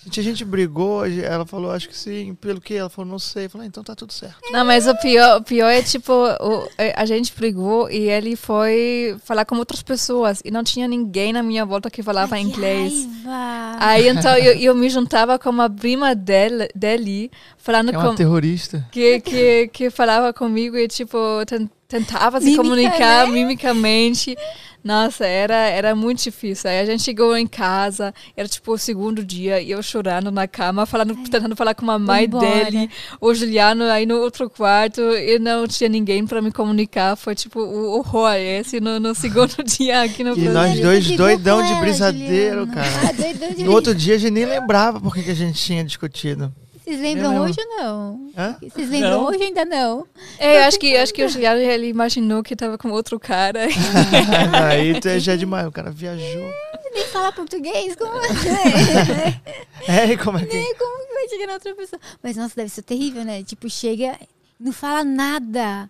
A 0.02 0.04
gente, 0.04 0.20
a 0.20 0.22
gente 0.22 0.44
brigou. 0.44 1.06
Ela 1.06 1.46
falou, 1.46 1.70
acho 1.70 1.88
que 1.88 1.96
sim. 1.96 2.34
Pelo 2.34 2.60
quê? 2.60 2.74
Ela 2.74 2.90
falou, 2.90 3.08
não 3.10 3.18
sei. 3.20 3.44
Eu 3.46 3.50
falei, 3.50 3.66
ah, 3.66 3.68
então 3.68 3.84
tá 3.84 3.94
tudo 3.94 4.12
certo. 4.12 4.36
Não, 4.50 4.64
mas 4.64 4.88
o 4.88 4.96
pior, 4.96 5.38
o 5.38 5.42
pior 5.44 5.68
é 5.68 5.80
tipo, 5.80 6.12
o- 6.12 6.68
a 6.96 7.04
gente 7.06 7.32
brigou 7.36 7.88
e 7.88 8.08
ele 8.10 8.34
foi 8.34 9.16
falar 9.24 9.44
com 9.44 9.54
outras 9.56 9.80
pessoas 9.82 10.42
e 10.44 10.50
não 10.50 10.64
tinha 10.64 10.88
ninguém 10.88 11.32
na 11.32 11.42
minha 11.42 11.64
volta 11.64 11.88
que 11.88 12.02
falava 12.02 12.34
que 12.36 12.42
inglês. 12.42 13.06
raiva. 13.24 13.76
Aí 13.78 14.08
então 14.08 14.36
eu, 14.36 14.54
eu 14.54 14.74
me 14.74 14.90
juntava 14.90 15.38
com 15.38 15.50
uma 15.50 15.70
prima 15.70 16.14
dele, 16.16 16.68
dele 16.74 17.30
falando 17.56 17.92
É 17.92 17.96
uma 17.98 18.08
com, 18.10 18.14
terrorista. 18.16 18.84
que, 18.90 19.20
que, 19.20 19.68
que 19.68 19.88
falava 19.90 20.32
comigo 20.32 20.76
e 20.76 20.88
tipo 20.88 21.16
ten- 21.46 21.70
tentava 21.86 22.40
se 22.40 22.46
Mímica, 22.46 22.62
comunicar 22.62 23.26
né? 23.26 23.32
mimicamente. 23.32 24.36
Nossa, 24.84 25.24
era, 25.24 25.54
era 25.54 25.94
muito 25.94 26.22
difícil. 26.22 26.68
Aí 26.68 26.80
a 26.80 26.84
gente 26.84 27.02
chegou 27.02 27.36
em 27.36 27.46
casa, 27.46 28.12
era 28.36 28.48
tipo 28.48 28.72
o 28.72 28.78
segundo 28.78 29.24
dia, 29.24 29.60
e 29.60 29.70
eu 29.70 29.82
chorando 29.82 30.30
na 30.32 30.48
cama, 30.48 30.84
falando, 30.86 31.14
tentando 31.28 31.54
falar 31.54 31.74
com 31.74 31.88
a 31.90 31.98
mãe 31.98 32.24
embora. 32.24 32.64
dele, 32.64 32.90
o 33.20 33.32
Juliano 33.32 33.84
aí 33.84 34.04
no 34.06 34.16
outro 34.16 34.50
quarto, 34.50 35.00
e 35.00 35.38
não 35.38 35.66
tinha 35.68 35.88
ninguém 35.88 36.26
para 36.26 36.42
me 36.42 36.50
comunicar. 36.50 37.14
Foi 37.16 37.34
tipo 37.34 37.60
o 37.60 37.96
horror 37.98 38.34
esse 38.34 38.80
no, 38.80 38.98
no 38.98 39.14
segundo 39.14 39.54
dia 39.64 40.02
aqui 40.02 40.24
no 40.24 40.36
E 40.36 40.48
Brasil. 40.48 40.52
nós 40.52 40.80
dois 40.80 41.10
doidão 41.16 41.62
de 41.62 41.72
ela, 41.72 41.80
brisadeiro, 41.80 42.66
cara. 42.66 42.88
Ah, 43.08 43.12
doidão 43.12 43.50
de 43.52 43.64
No 43.64 43.72
outro 43.72 43.94
dia 43.94 44.14
a 44.16 44.18
gente 44.18 44.32
nem 44.32 44.44
lembrava 44.44 45.00
por 45.00 45.14
que 45.14 45.22
que 45.22 45.30
a 45.30 45.34
gente 45.34 45.60
tinha 45.62 45.84
discutido. 45.84 46.52
Vocês 46.84 47.00
lembram 47.00 47.40
hoje 47.42 47.56
ou 47.60 47.76
não? 47.82 48.30
Hã? 48.36 48.56
Vocês 48.60 48.90
lembram 48.90 49.10
Não. 49.10 49.24
hoje 49.26 49.38
ou 49.38 49.44
ainda 49.44 49.64
não? 49.64 50.06
É, 50.38 50.58
eu 50.58 50.64
acho 50.64 50.78
que, 50.80 50.96
acho 50.96 51.14
que 51.14 51.24
o 51.24 51.28
Juliano 51.28 51.60
ele 51.60 51.86
imaginou 51.88 52.42
que 52.42 52.56
tava 52.56 52.76
com 52.76 52.90
outro 52.90 53.20
cara. 53.20 53.60
Aí 54.68 54.98
tu 55.00 55.08
é- 55.08 55.18
já 55.20 55.34
é 55.34 55.36
demais, 55.36 55.66
o 55.66 55.72
cara 55.72 55.90
viajou. 55.90 56.50
Nem 56.94 57.06
falar 57.06 57.32
português, 57.32 57.94
como 57.96 58.12
é? 58.18 59.40
É, 59.88 60.12
e 60.12 60.16
como 60.16 60.38
é 60.38 60.44
que. 60.44 60.56
É, 60.56 60.74
Como 60.74 61.06
que 61.06 61.14
vai 61.14 61.28
chegar 61.28 61.46
na 61.46 61.54
outra 61.54 61.74
pessoa? 61.74 62.00
Mas 62.22 62.36
nossa, 62.36 62.54
deve 62.54 62.68
ser 62.68 62.82
terrível, 62.82 63.24
né? 63.24 63.42
Tipo, 63.42 63.68
chega, 63.70 64.16
não 64.60 64.72
fala 64.72 65.02
nada. 65.02 65.88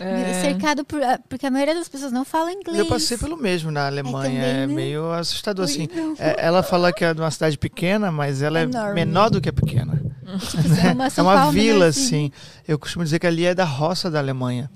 É. 0.00 0.40
Cercado 0.40 0.84
por. 0.84 1.02
ah, 1.02 1.18
Porque 1.28 1.46
a 1.46 1.50
maioria 1.50 1.74
das 1.74 1.88
pessoas 1.88 2.10
não 2.10 2.24
fala 2.24 2.52
inglês. 2.52 2.78
Eu 2.78 2.86
passei 2.86 3.18
pelo 3.18 3.36
mesmo 3.36 3.70
na 3.70 3.86
Alemanha, 3.86 4.40
é, 4.42 4.52
também, 4.62 4.66
né? 4.68 4.74
meio 4.74 5.12
assustador 5.12 5.64
assim. 5.66 5.86
É, 6.18 6.36
ela 6.44 6.62
fala 6.62 6.92
que 6.92 7.04
é 7.04 7.12
de 7.14 7.20
uma 7.20 7.30
cidade 7.30 7.56
pequena, 7.58 8.10
mas 8.10 8.40
ela 8.42 8.58
é 8.60 8.62
Enorme. 8.62 8.94
menor 8.94 9.28
do 9.30 9.40
que 9.40 9.48
é 9.48 9.52
pequena. 9.52 10.00
É 10.88 10.92
uma, 10.92 11.06
É 11.06 11.22
uma 11.22 11.34
Paulo 11.34 11.52
vila, 11.52 11.78
menorzinha. 11.80 12.06
assim. 12.06 12.32
Eu 12.66 12.78
costumo 12.78 13.04
dizer 13.04 13.18
que 13.18 13.26
ali 13.26 13.44
é 13.46 13.54
da 13.54 13.64
roça 13.64 14.10
da 14.10 14.18
Alemanha. 14.18 14.70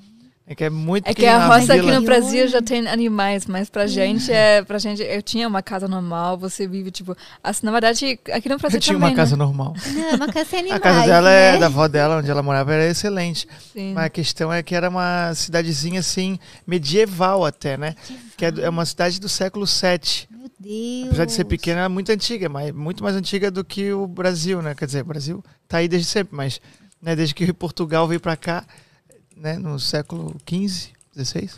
É 0.46 0.54
que 0.54 0.62
é 0.62 0.68
muito 0.68 1.06
É 1.08 1.14
que 1.14 1.24
a 1.24 1.46
roça 1.46 1.72
aqui 1.72 1.90
no 1.90 2.02
Brasil 2.02 2.46
já 2.48 2.60
tem 2.60 2.86
animais, 2.86 3.46
mas 3.46 3.70
pra 3.70 3.86
gente 3.86 4.30
é, 4.30 4.62
pra 4.62 4.76
gente, 4.78 5.00
eu 5.02 5.22
tinha 5.22 5.48
uma 5.48 5.62
casa 5.62 5.88
normal, 5.88 6.36
você 6.36 6.68
vive 6.68 6.90
tipo, 6.90 7.16
assim, 7.42 7.64
na 7.64 7.72
verdade, 7.72 8.20
aqui 8.30 8.46
no 8.50 8.58
Brasil 8.58 8.76
Eu 8.76 8.80
tinha 8.82 8.94
também, 8.94 9.08
uma 9.08 9.16
casa 9.16 9.36
né? 9.38 9.42
normal. 9.42 9.74
Não, 9.94 10.16
uma 10.16 10.26
casa 10.30 10.50
sem 10.50 10.58
A 10.58 10.60
animais. 10.60 10.82
casa 10.82 11.06
dela 11.06 11.30
né? 11.30 11.54
é 11.54 11.58
da 11.58 11.64
avó 11.64 11.88
dela, 11.88 12.18
onde 12.18 12.30
ela 12.30 12.42
morava, 12.42 12.74
era 12.74 12.86
excelente. 12.90 13.48
Sim. 13.72 13.94
Mas 13.94 14.04
a 14.04 14.10
questão 14.10 14.52
é 14.52 14.62
que 14.62 14.74
era 14.74 14.90
uma 14.90 15.32
cidadezinha 15.34 16.00
assim, 16.00 16.38
medieval 16.66 17.46
até, 17.46 17.78
né? 17.78 17.94
Que 18.36 18.44
é, 18.44 18.52
é 18.64 18.68
uma 18.68 18.84
cidade 18.84 19.18
do 19.18 19.30
século 19.30 19.64
VII. 19.64 20.28
Deus. 20.64 21.06
Apesar 21.08 21.24
de 21.26 21.32
ser 21.32 21.44
pequena, 21.44 21.80
ela 21.80 21.86
é 21.86 21.88
muito 21.88 22.10
antiga, 22.10 22.48
mas 22.48 22.72
muito 22.72 23.02
mais 23.02 23.14
antiga 23.14 23.50
do 23.50 23.64
que 23.64 23.92
o 23.92 24.06
Brasil, 24.06 24.62
né? 24.62 24.74
Quer 24.74 24.86
dizer, 24.86 25.02
o 25.02 25.06
Brasil 25.06 25.44
tá 25.68 25.78
aí 25.78 25.88
desde 25.88 26.08
sempre, 26.08 26.34
mas 26.34 26.60
né, 27.00 27.14
desde 27.14 27.34
que 27.34 27.52
Portugal 27.52 28.08
veio 28.08 28.20
para 28.20 28.36
cá, 28.36 28.64
né, 29.36 29.58
no 29.58 29.78
século 29.78 30.34
XV, 30.48 30.90
XVI, 31.16 31.50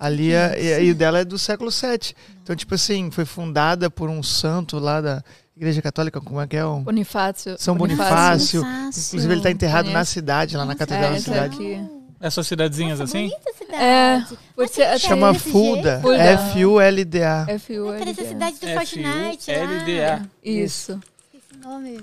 ali 0.00 0.32
é, 0.32 0.80
e, 0.80 0.86
e 0.86 0.90
o 0.90 0.94
dela 0.94 1.20
é 1.20 1.24
do 1.24 1.38
século 1.38 1.70
VII. 1.70 2.14
Então, 2.42 2.56
tipo 2.56 2.74
assim, 2.74 3.10
foi 3.10 3.24
fundada 3.24 3.90
por 3.90 4.08
um 4.08 4.22
santo 4.22 4.78
lá 4.78 5.00
da 5.00 5.22
Igreja 5.56 5.82
Católica, 5.82 6.20
como 6.20 6.40
é 6.40 6.46
que 6.46 6.56
é? 6.56 6.64
O 6.64 6.80
Bonifácio. 6.80 7.56
São 7.58 7.76
Bonifácio. 7.76 8.62
Bonifácio. 8.62 9.08
Inclusive, 9.08 9.32
ele 9.34 9.40
está 9.40 9.50
enterrado 9.50 9.86
na 9.86 9.92
Conheço. 9.92 10.12
cidade, 10.12 10.56
lá 10.56 10.64
na 10.64 10.72
Nossa, 10.72 10.78
catedral 10.78 11.10
da 11.10 11.16
essa 11.16 11.24
cidade. 11.24 11.54
aqui. 11.54 11.91
Essas 12.22 12.46
cidadezinhas 12.46 13.00
Nossa, 13.00 13.10
assim? 13.18 13.28
bonita 13.28 13.50
a 13.50 13.52
cidade. 13.52 13.82
É, 13.82 14.16
Mas 14.18 14.28
por 14.54 14.68
tem 14.68 14.68
ser- 14.68 14.92
que 14.92 14.98
Chama 15.00 15.34
Fulda? 15.34 16.00
Fulda. 16.00 16.22
F-U-L-D-A. 16.22 17.46
FU, 17.58 17.86
Parece 17.98 18.20
a 18.20 18.24
cidade 18.28 18.56
do 18.60 18.66
Fortnite. 18.68 19.50
F-U-L-D-A. 19.50 20.22
Isso. 20.44 21.00
Esqueci 21.32 21.54
o 21.64 21.68
nome. 21.68 22.00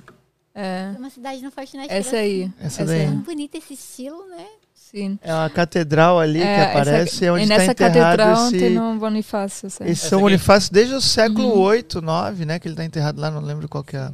É. 0.53 0.91
É 0.93 0.99
uma 0.99 1.09
cidade 1.09 1.41
no 1.41 1.49
Fortnite. 1.51 1.87
Essa 1.91 2.17
aí. 2.17 2.51
Essa 2.59 2.81
Essa 2.81 2.85
daí. 2.85 3.01
aí. 3.01 3.07
Tão 3.07 3.17
bonito 3.21 3.55
esse 3.55 3.73
estilo, 3.73 4.27
né? 4.27 4.45
Sim. 4.73 5.19
É 5.21 5.33
uma 5.33 5.49
catedral 5.49 6.19
ali 6.19 6.39
que 6.39 6.45
essa- 6.45 6.69
aparece, 6.79 7.25
é 7.25 7.31
onde 7.31 7.41
e 7.41 7.43
está 7.43 7.57
nessa 7.59 7.71
enterrado 7.71 8.17
catedral 8.17 8.47
esse... 8.47 8.57
tem 8.59 8.79
um 8.79 8.97
Bonifácio. 8.97 9.69
sim. 9.69 9.83
Esse 9.83 9.91
Essa 9.91 10.09
São. 10.09 10.19
Bonifácio 10.21 10.73
desde 10.73 10.95
o 10.95 10.99
século 11.01 11.47
Uhum. 11.53 11.59
8, 11.61 12.01
9, 12.01 12.43
né? 12.45 12.57
Que 12.59 12.67
ele 12.67 12.75
tá 12.75 12.83
enterrado 12.83 13.21
lá, 13.21 13.29
não 13.31 13.39
lembro 13.41 13.69
qual 13.69 13.83
que 13.83 13.95
é. 13.95 13.99
Nossa, 13.99 14.11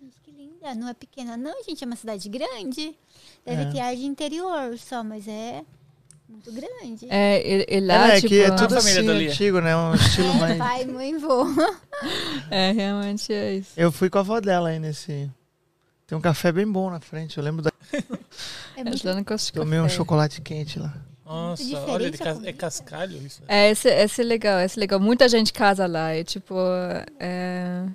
gente, 0.00 0.14
que 0.22 0.30
linda. 0.30 0.74
Não 0.76 0.88
é 0.88 0.94
pequena, 0.94 1.36
não, 1.36 1.52
gente. 1.68 1.82
É 1.82 1.86
uma 1.86 1.96
cidade 1.96 2.28
grande. 2.28 2.94
Deve 3.44 3.62
É. 3.62 3.70
ter 3.70 3.80
ar 3.80 3.94
de 3.96 4.04
interior 4.04 4.78
só, 4.78 5.02
mas 5.04 5.28
é 5.28 5.62
muito 6.28 6.50
grande. 6.52 7.06
É, 7.10 7.42
e, 7.46 7.66
e 7.68 7.76
É, 7.76 7.80
lá, 7.80 8.08
né, 8.08 8.14
tipo... 8.16 8.28
que 8.28 8.40
é 8.40 8.50
tudo 8.50 8.76
assim, 8.76 9.08
antigo, 9.08 9.60
né? 9.60 9.76
Um 9.76 9.94
estilo 9.94 10.28
É, 10.30 10.34
mais... 10.40 10.58
pai, 10.58 10.84
mãe, 10.86 11.18
vô. 11.18 11.44
É, 12.50 12.72
realmente 12.72 13.32
é 13.32 13.54
isso. 13.54 13.70
Eu 13.76 13.92
fui 13.92 14.08
com 14.08 14.18
a 14.18 14.20
avó 14.22 14.40
dela 14.40 14.70
aí 14.70 14.78
nesse... 14.78 15.30
Tem 16.06 16.16
um 16.18 16.20
café 16.20 16.52
bem 16.52 16.66
bom 16.70 16.90
na 16.90 17.00
frente, 17.00 17.38
eu 17.38 17.44
lembro 17.44 17.62
da... 17.62 17.70
É 18.76 18.80
Eu 18.80 18.84
muito 18.84 19.24
gosto 19.24 19.46
de 19.46 19.52
Tomei 19.52 19.80
um 19.80 19.88
chocolate 19.88 20.40
quente 20.40 20.78
lá. 20.78 20.94
Nossa, 21.24 21.62
olha, 21.88 22.10
cas- 22.12 22.44
é 22.44 22.52
cascalho 22.52 23.16
isso. 23.24 23.42
É, 23.48 23.70
esse, 23.70 23.88
esse 23.88 24.20
é 24.20 24.24
legal, 24.24 24.60
esse 24.60 24.78
é 24.78 24.80
legal. 24.80 24.98
Muita 25.00 25.28
gente 25.28 25.52
casa 25.52 25.86
lá. 25.86 26.10
É 26.10 26.22
tipo. 26.24 26.54
É, 27.18 27.86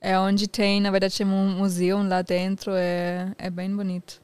é 0.00 0.18
onde 0.18 0.48
tem, 0.48 0.80
na 0.80 0.90
verdade, 0.90 1.16
tem 1.16 1.26
um 1.26 1.58
museu 1.58 2.02
lá 2.02 2.22
dentro. 2.22 2.72
É, 2.74 3.32
é 3.38 3.50
bem 3.50 3.74
bonito. 3.74 4.21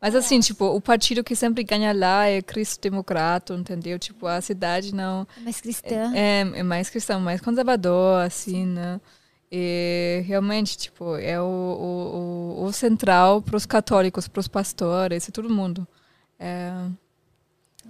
Mas 0.00 0.14
assim, 0.14 0.40
tipo, 0.40 0.64
o 0.64 0.80
partido 0.80 1.22
que 1.22 1.36
sempre 1.36 1.62
ganha 1.62 1.92
lá 1.92 2.26
é 2.26 2.40
Cristo 2.40 2.80
Democrata, 2.80 3.54
entendeu? 3.54 3.98
Tipo, 3.98 4.26
a 4.26 4.40
cidade 4.40 4.94
não. 4.94 5.26
É 5.36 5.40
mais 5.40 5.60
cristã. 5.60 6.12
É, 6.14 6.40
é 6.40 6.62
mais 6.62 6.88
cristão, 6.88 7.20
mais 7.20 7.40
conservador, 7.40 8.24
assim, 8.24 8.64
né? 8.64 8.98
E 9.52 10.22
realmente, 10.26 10.78
tipo, 10.78 11.16
é 11.16 11.40
o, 11.40 11.44
o, 11.44 12.60
o, 12.60 12.64
o 12.64 12.72
central 12.72 13.42
para 13.42 13.56
os 13.56 13.66
católicos, 13.66 14.28
para 14.28 14.40
os 14.40 14.48
pastores 14.48 15.26
e 15.28 15.32
todo 15.32 15.50
mundo. 15.50 15.86
É, 16.38 16.72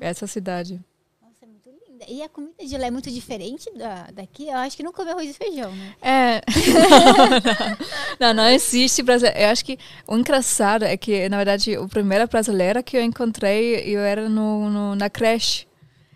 essa 0.01 0.27
cidade. 0.27 0.81
Nossa, 1.23 1.45
é 1.45 1.47
muito 1.47 1.69
linda. 1.69 1.90
E 2.09 2.23
a 2.23 2.29
comida 2.29 2.65
de 2.65 2.77
lá 2.79 2.87
é 2.87 2.91
muito 2.91 3.11
diferente 3.11 3.71
da, 3.77 4.09
daqui? 4.13 4.49
Eu 4.49 4.57
acho 4.57 4.77
que 4.77 4.83
não 4.83 4.93
come 4.93 5.11
arroz 5.11 5.31
e 5.31 5.33
feijão, 5.35 5.71
né? 5.73 5.95
É. 6.03 6.41
não, 8.19 8.35
não 8.35 8.49
existe 8.49 9.03
brasileiro. 9.03 9.39
Eu 9.39 9.49
acho 9.49 9.65
que 9.65 9.79
o 10.07 10.17
engraçado 10.17 10.85
é 10.85 10.97
que, 10.97 11.29
na 11.29 11.37
verdade, 11.37 11.75
a 11.77 11.87
primeira 11.89 12.27
brasileira 12.27 12.83
que 12.83 12.97
eu 12.97 13.03
encontrei, 13.03 13.77
eu 13.85 14.01
era 14.01 14.29
no, 14.29 14.69
no- 14.71 14.95
na 14.97 15.09
creche. 15.11 15.67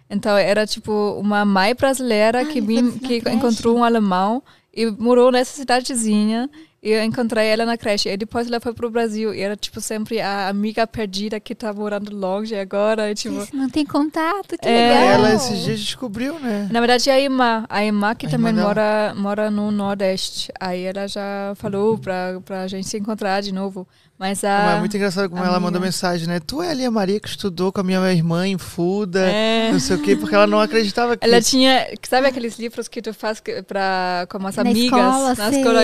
Então, 0.08 0.36
era 0.36 0.66
tipo 0.66 0.92
uma 1.18 1.44
mãe 1.44 1.74
brasileira 1.74 2.40
Ah, 2.42 2.44
que, 2.44 2.60
vim, 2.60 2.92
que 2.98 3.20
creche. 3.20 3.36
encontrou 3.36 3.76
um 3.76 3.84
alemão 3.84 4.42
e 4.72 4.86
morou 4.86 5.30
nessa 5.32 5.56
cidadezinha. 5.56 6.48
E 6.84 6.90
eu 6.90 7.02
encontrei 7.02 7.46
ela 7.46 7.64
na 7.64 7.78
creche. 7.78 8.10
E 8.10 8.16
depois 8.18 8.46
ela 8.46 8.60
foi 8.60 8.74
pro 8.74 8.90
Brasil. 8.90 9.32
E 9.34 9.40
era, 9.40 9.56
tipo, 9.56 9.80
sempre 9.80 10.20
a 10.20 10.48
amiga 10.48 10.86
perdida 10.86 11.40
que 11.40 11.54
tá 11.54 11.72
morando 11.72 12.14
longe 12.14 12.54
agora. 12.54 13.10
E, 13.10 13.14
tipo, 13.14 13.42
não 13.56 13.70
tem 13.70 13.86
contato, 13.86 14.58
que 14.58 14.68
É. 14.68 14.88
legal. 14.88 15.02
Ela 15.14 15.34
esses 15.34 15.60
dias 15.64 15.80
descobriu, 15.80 16.38
né? 16.38 16.68
Na 16.70 16.80
verdade, 16.80 17.08
é 17.08 17.14
a 17.14 17.20
irmã. 17.20 17.64
A 17.70 17.82
irmã 17.82 18.14
que 18.14 18.26
A 18.26 18.30
também 18.30 18.50
irmã 18.52 18.64
mora, 18.64 19.14
mora 19.16 19.50
no 19.50 19.70
Nordeste. 19.70 20.52
Aí 20.60 20.82
ela 20.82 21.08
já 21.08 21.54
falou 21.56 21.96
pra, 21.96 22.38
pra 22.44 22.68
gente 22.68 22.86
se 22.86 22.98
encontrar 22.98 23.40
de 23.40 23.50
novo. 23.50 23.88
Mas 24.18 24.44
a. 24.44 24.48
Mas 24.66 24.76
é 24.76 24.78
muito 24.78 24.96
engraçado 24.96 25.28
como 25.28 25.42
a 25.42 25.46
ela 25.46 25.58
minha- 25.58 25.66
mandou 25.66 25.80
mensagem, 25.80 26.28
né? 26.28 26.38
Tu 26.38 26.62
é 26.62 26.70
ali 26.70 26.84
a 26.84 26.90
Maria 26.90 27.18
que 27.18 27.28
estudou 27.28 27.72
com 27.72 27.80
a 27.80 27.84
minha 27.84 27.98
irmã 28.12 28.46
em 28.46 28.56
Fuda, 28.56 29.20
É. 29.26 29.70
não 29.72 29.80
sei 29.80 29.96
o 29.96 29.98
quê, 30.02 30.14
porque 30.14 30.34
ela 30.34 30.46
não 30.46 30.60
acreditava 30.60 31.16
que... 31.16 31.26
Ela 31.26 31.40
tinha. 31.40 31.86
Sabe 32.08 32.28
aqueles 32.28 32.56
livros 32.58 32.86
que 32.86 33.02
tu 33.02 33.12
faz 33.12 33.40
que- 33.40 33.60
pra, 33.62 34.26
com 34.30 34.46
as 34.46 34.54
Na 34.56 34.62
amigas? 34.62 34.84
escola, 34.84 35.34
na 35.34 35.50
sei. 35.50 35.58
escola. 35.60 35.80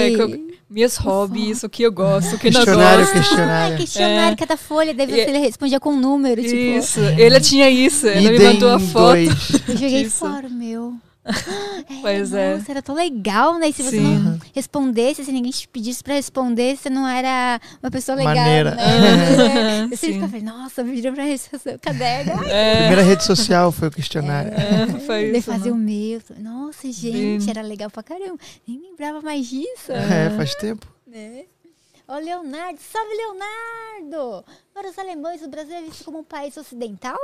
Meus 0.70 0.96
hobbies, 0.98 1.64
o 1.64 1.68
que 1.68 1.82
eu 1.82 1.90
gosto, 1.90 2.36
o 2.36 2.38
que 2.38 2.48
não 2.48 2.60
Questionário, 2.60 3.00
gosto. 3.04 3.12
questionário. 3.14 3.74
Ah, 3.74 3.78
questionário, 3.78 4.32
É. 4.34 4.36
cada 4.36 4.56
folha, 4.56 4.94
daí 4.94 5.06
E- 5.10 5.24
você 5.24 5.38
respondia 5.38 5.80
com 5.80 5.90
um 5.90 6.00
número, 6.00 6.40
tipo. 6.40 6.54
Isso. 6.54 7.00
Ela 7.18 7.40
tinha 7.40 7.68
isso. 7.68 8.06
Ela 8.06 8.30
me 8.30 8.38
mandou 8.38 8.70
a 8.70 8.78
foto. 8.78 9.06
dois. 9.16 9.28
Eu 9.68 9.76
joguei 9.76 10.08
fora 10.08 10.46
o 10.46 10.50
meu. 10.50 10.94
Pois 12.00 12.32
é. 12.32 12.56
Nossa, 12.56 12.70
era 12.72 12.82
tão 12.82 12.94
legal, 12.94 13.58
né? 13.58 13.68
E 13.68 13.72
se 13.72 13.82
você 13.82 13.98
Sim. 13.98 14.18
não 14.18 14.38
respondesse, 14.54 15.24
se 15.24 15.30
ninguém 15.32 15.50
te 15.52 15.68
pedisse 15.68 16.02
pra 16.02 16.14
responder, 16.14 16.76
você 16.76 16.88
não 16.88 17.06
era 17.06 17.60
uma 17.82 17.90
pessoa 17.90 18.16
legal. 18.16 18.34
Maneira. 18.34 18.74
Né? 18.74 19.82
Eu 19.90 19.96
sempre 19.96 20.14
Sim. 20.14 20.28
ficava, 20.28 20.40
nossa, 20.44 20.84
pediram 20.84 21.14
pra 21.14 21.24
responder 21.24 21.76
o 21.76 21.78
caderno. 21.78 22.44
É, 22.44 22.76
Primeira 22.78 23.02
rede 23.02 23.24
social 23.24 23.70
foi 23.70 23.88
o 23.88 23.90
questionário. 23.90 24.52
é, 24.52 24.86
foi 25.00 25.30
Daí 25.30 25.38
isso. 25.38 25.50
fazer 25.52 25.70
né? 25.70 25.72
o 25.72 25.76
meu. 25.78 26.20
Nossa, 26.38 26.90
gente, 26.90 27.44
Sim. 27.44 27.50
era 27.50 27.62
legal 27.62 27.90
pra 27.90 28.02
caramba. 28.02 28.38
Nem 28.66 28.80
lembrava 28.80 29.20
mais 29.20 29.46
disso. 29.46 29.92
É, 29.92 30.30
faz 30.30 30.54
tempo. 30.54 30.86
Né? 31.06 31.44
Ó, 32.08 32.18
Leonardo, 32.18 32.78
salve 32.80 33.14
Leonardo! 33.14 34.44
Para 34.74 34.88
os 34.90 34.98
alemães, 34.98 35.42
o 35.42 35.48
Brasil 35.48 35.76
é 35.76 35.82
visto 35.82 36.04
como 36.04 36.18
um 36.18 36.24
país 36.24 36.56
ocidental? 36.56 37.16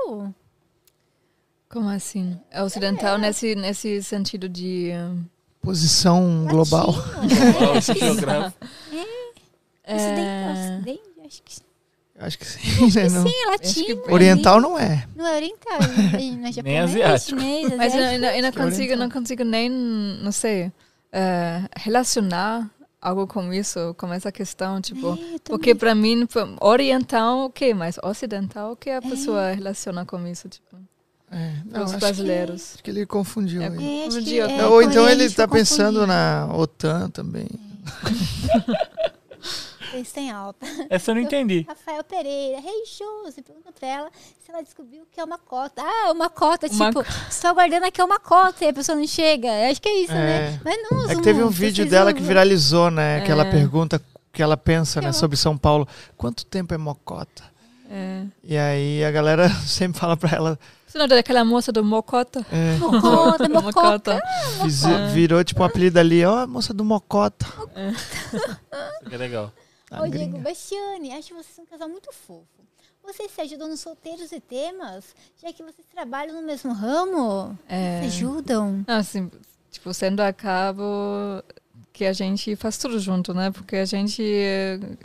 Como 1.69 1.89
assim? 1.89 2.39
É 2.51 2.63
ocidental 2.63 3.19
nesse, 3.19 3.55
nesse 3.55 4.03
sentido 4.03 4.49
de. 4.49 4.91
hum, 4.95 5.25
Posição 5.61 6.47
global. 6.47 6.95
Latino, 7.75 8.15
Global. 8.15 8.47
Ocidente, 8.47 8.61
É, 9.85 10.53
ocidente, 10.53 11.01
acho 11.25 11.43
que 11.43 11.57
Eu 12.19 12.27
acho 12.27 12.39
que 12.39 12.47
sim, 12.47 12.61
né? 12.95 13.09
Não- 13.09 13.23
sim, 13.27 13.33
é 13.35 13.51
latino. 13.51 14.03
que- 14.03 14.13
Oriental 14.13 14.61
não 14.61 14.79
é. 14.79 15.07
Não 15.17 15.27
é 15.27 15.35
oriental, 15.37 15.79
não 15.81 16.47
é 16.49 16.53
japonês, 16.53 16.63
Nem 16.65 16.79
asiático. 16.79 17.41
chinês, 17.41 17.77
Mas 17.77 17.95
eu, 17.95 18.01
eu 18.01 18.19
não- 18.21 18.29
eu 18.29 18.43
não 18.43 18.49
é 18.49 18.53
consigo, 18.53 18.97
não 18.97 19.11
consigo 19.11 19.45
nem, 19.45 19.69
não 19.69 20.33
sei, 20.33 20.73
eh, 21.13 21.63
relacionar 21.77 22.71
algo 23.03 23.27
com 23.27 23.53
isso, 23.53 23.95
com 23.99 24.13
essa 24.13 24.31
questão, 24.33 24.81
tipo, 24.81 25.13
É, 25.15 25.39
porque 25.45 25.75
para 25.75 25.95
mim, 25.95 26.27
oriental, 26.61 27.47
ok, 27.47 27.75
mas 27.75 27.99
ocidental, 28.03 28.73
o 28.73 28.77
que 28.77 28.89
É. 28.91 28.97
a 28.97 29.03
pessoa 29.03 29.51
relaciona 29.53 30.05
com 30.07 30.27
isso, 30.27 30.49
tipo? 30.49 30.77
É, 31.39 31.53
os 31.83 31.91
acho, 31.91 31.99
brasileiros. 32.01 32.73
acho 32.75 32.83
que 32.83 32.91
ele 32.91 33.05
confundiu. 33.05 33.61
É, 33.61 33.69
aí. 33.69 34.05
É, 34.05 34.09
que- 34.23 34.41
é, 34.41 34.67
Ou 34.67 34.83
então 34.83 35.07
ele 35.09 35.25
está 35.25 35.47
pensando 35.47 36.07
na 36.07 36.49
OTAN 36.55 37.11
também. 37.11 37.47
Eles 39.93 40.13
têm 40.13 40.31
alta. 40.31 40.67
Essa 40.91 41.11
eu 41.11 41.15
não 41.15 41.23
entendi. 41.23 41.65
Rafael 41.69 42.03
Pereira, 42.05 42.61
Rei 42.61 42.83
Josi, 42.85 43.41
pergunta 43.41 43.73
pra 43.79 43.89
ela 43.89 44.11
se 44.45 44.51
ela 44.51 44.63
descobriu 44.63 45.03
o 45.03 45.07
que 45.11 45.19
é 45.21 45.25
uma 45.25 45.39
cota. 45.39 45.81
Ah, 45.83 46.13
uma 46.13 46.29
cota, 46.29 46.67
Uma 46.67 46.89
tipo, 46.89 47.05
estou 47.31 47.51
aguardando 47.51 47.87
aqui 47.87 48.03
uma 48.03 48.19
cota 48.19 48.65
e 48.65 48.69
a 48.69 48.73
pessoa 48.73 48.97
não 48.99 49.07
chega. 49.07 49.49
Acho 49.71 49.81
que 49.81 49.89
é 49.89 50.03
isso, 50.03 50.13
É. 50.13 50.17
né? 50.51 50.61
Mas 50.65 50.77
não 50.91 51.09
É 51.11 51.15
que 51.15 51.23
teve 51.23 51.43
um 51.43 51.49
vídeo 51.49 51.89
dela 51.89 52.11
usam? 52.11 52.15
que 52.21 52.23
viralizou, 52.27 52.91
né? 52.91 53.21
Que 53.23 53.31
ela 53.31 53.45
É. 53.47 53.51
pergunta 53.51 54.03
que 54.33 54.43
ela 54.43 54.57
pensa, 54.57 55.01
né, 55.01 55.13
sobre 55.13 55.37
São 55.37 55.57
Paulo. 55.57 55.89
Quanto 56.17 56.45
tempo 56.45 56.75
é 56.75 56.79
mocota? 56.79 57.45
É. 57.89 58.25
E 58.45 58.57
aí 58.59 59.05
a 59.05 59.11
galera 59.11 59.49
sempre 59.67 59.99
fala 59.99 60.17
pra 60.17 60.37
ela, 60.37 60.59
Você 60.97 60.99
não 60.99 61.05
é 61.05 61.09
daquela 61.09 61.45
moça 61.45 61.71
do 61.71 61.85
Mocota? 61.85 62.41
é, 62.51 62.79
Mocota, 62.79 63.49
mocota. 63.51 64.23
Virou 65.13 65.45
tipo 65.45 65.61
um 65.63 65.67
apelido 65.67 65.99
ali, 65.99 66.25
ó, 66.25 66.39
a 66.39 66.47
moça 66.47 66.73
do 66.73 66.83
mocota. 66.83 67.45
Isso 68.33 69.09
que 69.11 69.15
é 69.15 69.19
legal. 69.19 69.53
A 69.91 70.01
Ô, 70.01 70.07
Diego 70.09 70.31
gringa. 70.33 70.39
Bastiani, 70.39 71.13
acho 71.13 71.35
vocês 71.35 71.59
um 71.59 71.67
casal 71.67 71.91
muito 71.91 72.11
fofo. 72.15 72.47
Vocês 73.05 73.31
se 73.31 73.41
ajudam 73.43 73.69
nos 73.69 73.81
solteiros 73.81 74.33
e 74.33 74.41
temas, 74.41 75.05
já 75.41 75.53
que 75.53 75.63
vocês 75.63 75.87
trabalham 75.95 76.35
no 76.41 76.43
mesmo 76.47 76.73
ramo? 76.73 77.57
É. 77.69 78.01
Se 78.01 78.07
ajudam? 78.07 78.83
Não, 78.89 78.97
assim, 78.97 79.31
tipo, 79.71 79.93
sendo 79.93 80.21
a 80.21 80.33
cabo 80.33 80.83
que 81.97 82.05
a 82.05 82.13
gente 82.13 82.55
faz 82.57 82.77
tudo 82.77 83.01
junto, 83.01 83.33
né? 83.33 83.51
Porque 83.51 83.77
a 83.77 83.87
gente 83.87 84.23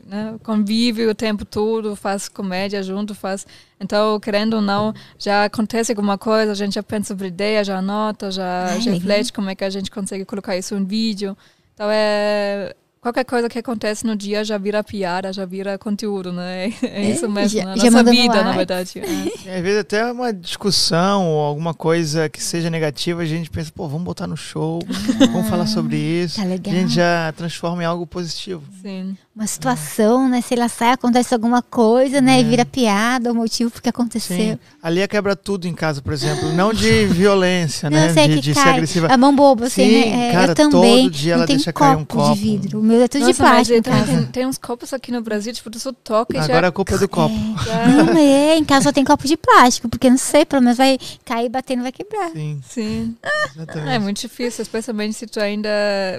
né, 0.05 0.35
convive 0.43 1.07
o 1.07 1.15
tempo 1.15 1.45
todo, 1.45 1.95
faz 1.95 2.27
comédia 2.27 2.83
junto, 2.83 3.15
faz... 3.15 3.47
Então, 3.79 4.19
querendo 4.19 4.55
ou 4.55 4.61
não, 4.61 4.93
já 5.17 5.45
acontece 5.45 5.93
alguma 5.93 6.17
coisa, 6.17 6.51
a 6.51 6.55
gente 6.55 6.73
já 6.73 6.83
pensa 6.83 7.13
sobre 7.13 7.29
ideia, 7.29 7.63
já 7.63 7.77
anota, 7.77 8.29
já, 8.29 8.77
já 8.77 8.91
reflete 8.91 9.31
como 9.31 9.49
é 9.49 9.55
que 9.55 9.63
a 9.63 9.69
gente 9.69 9.89
consegue 9.89 10.25
colocar 10.25 10.57
isso 10.57 10.75
em 10.75 10.83
vídeo. 10.83 11.37
Então, 11.73 11.87
é... 11.89 12.75
Qualquer 13.01 13.23
coisa 13.25 13.49
que 13.49 13.57
acontece 13.57 14.05
no 14.05 14.15
dia 14.15 14.43
já 14.45 14.59
vira 14.59 14.83
piada, 14.83 15.33
já 15.33 15.43
vira 15.43 15.75
conteúdo, 15.77 16.31
né? 16.31 16.71
É, 16.83 17.09
isso 17.09 17.27
mesmo, 17.27 17.59
já- 17.59 17.65
né? 17.65 17.75
já 17.77 17.85
Nossa 17.85 17.91
manda 17.97 18.11
no 18.13 18.21
vida, 18.21 18.43
na 18.43 18.51
verdade. 18.51 18.99
é. 18.99 19.03
E 19.47 19.49
às 19.49 19.61
vezes 19.63 19.79
até 19.79 20.11
uma 20.11 20.31
discussão 20.31 21.27
ou 21.27 21.39
alguma 21.39 21.73
coisa 21.73 22.29
que 22.29 22.41
seja 22.41 22.69
negativa, 22.69 23.23
a 23.23 23.25
gente 23.25 23.49
pensa, 23.49 23.71
pô, 23.75 23.87
vamos 23.87 24.03
botar 24.03 24.27
no 24.27 24.37
show, 24.37 24.79
vamos 25.33 25.49
falar 25.49 25.65
sobre 25.65 25.97
isso. 25.97 26.35
Tá 26.35 26.43
A 26.43 26.45
legal. 26.45 26.75
gente 26.75 26.93
já 26.93 27.33
transforma 27.35 27.81
em 27.81 27.85
algo 27.87 28.05
positivo. 28.05 28.61
Sim. 28.83 29.17
Uma 29.33 29.47
situação, 29.47 30.27
né? 30.27 30.41
Se 30.41 30.53
ela 30.53 30.67
sai, 30.67 30.91
acontece 30.91 31.33
alguma 31.33 31.61
coisa, 31.61 32.19
né? 32.19 32.39
E 32.39 32.41
É. 32.41 32.43
vira 32.43 32.65
piada, 32.65 33.31
o 33.31 33.35
motivo 33.35 33.71
porque 33.71 33.87
aconteceu. 33.87 34.35
Sim. 34.35 34.59
A 34.83 34.89
Lia 34.89 35.07
quebra 35.07 35.37
tudo 35.37 35.69
em 35.69 35.73
casa, 35.73 36.01
por 36.01 36.11
exemplo. 36.11 36.51
Não 36.51 36.73
de 36.73 37.05
violência, 37.07 37.89
Não, 37.89 37.97
né? 37.97 38.13
sei 38.13 38.27
De, 38.27 38.35
que 38.35 38.41
de 38.41 38.53
ser 38.53 38.61
cai. 38.61 38.73
agressiva. 38.73 39.07
A 39.09 39.17
mão 39.17 39.33
boba, 39.33 39.67
assim, 39.67 39.85
Sim, 39.85 40.09
né? 40.11 40.29
É, 40.29 40.31
cara, 40.33 40.51
eu 40.51 40.55
também. 40.55 41.03
todo 41.03 41.11
dia 41.13 41.33
ela 41.35 41.47
tem 41.47 41.55
deixa 41.55 41.71
copo 41.71 41.85
cair 41.85 41.95
um 41.97 42.03
copo. 42.05 42.33
de 42.35 42.41
vidro. 42.41 42.79
O 42.81 42.83
meu 42.83 43.01
é 43.01 43.07
tudo 43.07 43.21
de 43.21 43.27
Nossa, 43.27 43.43
mas 43.43 43.51
plástico 43.53 43.79
em 43.79 43.81
tem, 43.81 43.93
casa. 43.93 44.05
tem, 44.17 44.25
tem 44.33 44.45
uns 44.45 44.57
copos 44.57 44.91
aqui 44.93 45.13
no 45.13 45.21
Brasil, 45.21 45.53
tipo, 45.53 45.69
tu 45.69 45.79
só 45.79 45.93
toca 45.93 46.35
e 46.35 46.37
Agora 46.37 46.61
já... 46.63 46.67
a 46.67 46.71
culpa 46.73 46.95
é 46.95 46.97
do 46.97 47.07
copo. 47.07 47.33
já- 47.65 47.87
Não 48.03 48.17
é, 48.17 48.57
em 48.57 48.65
casa 48.65 48.83
só 48.83 48.91
tem 48.91 49.05
copo 49.05 49.25
de 49.25 49.37
plástico, 49.37 49.87
porque 49.87 50.09
não 50.09 50.17
sei, 50.17 50.43
pelo 50.45 50.61
menos 50.61 50.77
vai 50.77 50.99
cair 51.23 51.47
batendo, 51.47 51.83
vai 51.83 51.91
quebrar. 51.93 52.31
Sim, 52.31 52.59
Sim. 52.67 53.15
exatamente. 53.55 53.93
É 53.95 53.97
muito 53.97 54.19
difícil, 54.19 54.61
especialmente 54.61 55.13
se 55.13 55.25
tu 55.25 55.39
ainda 55.39 55.69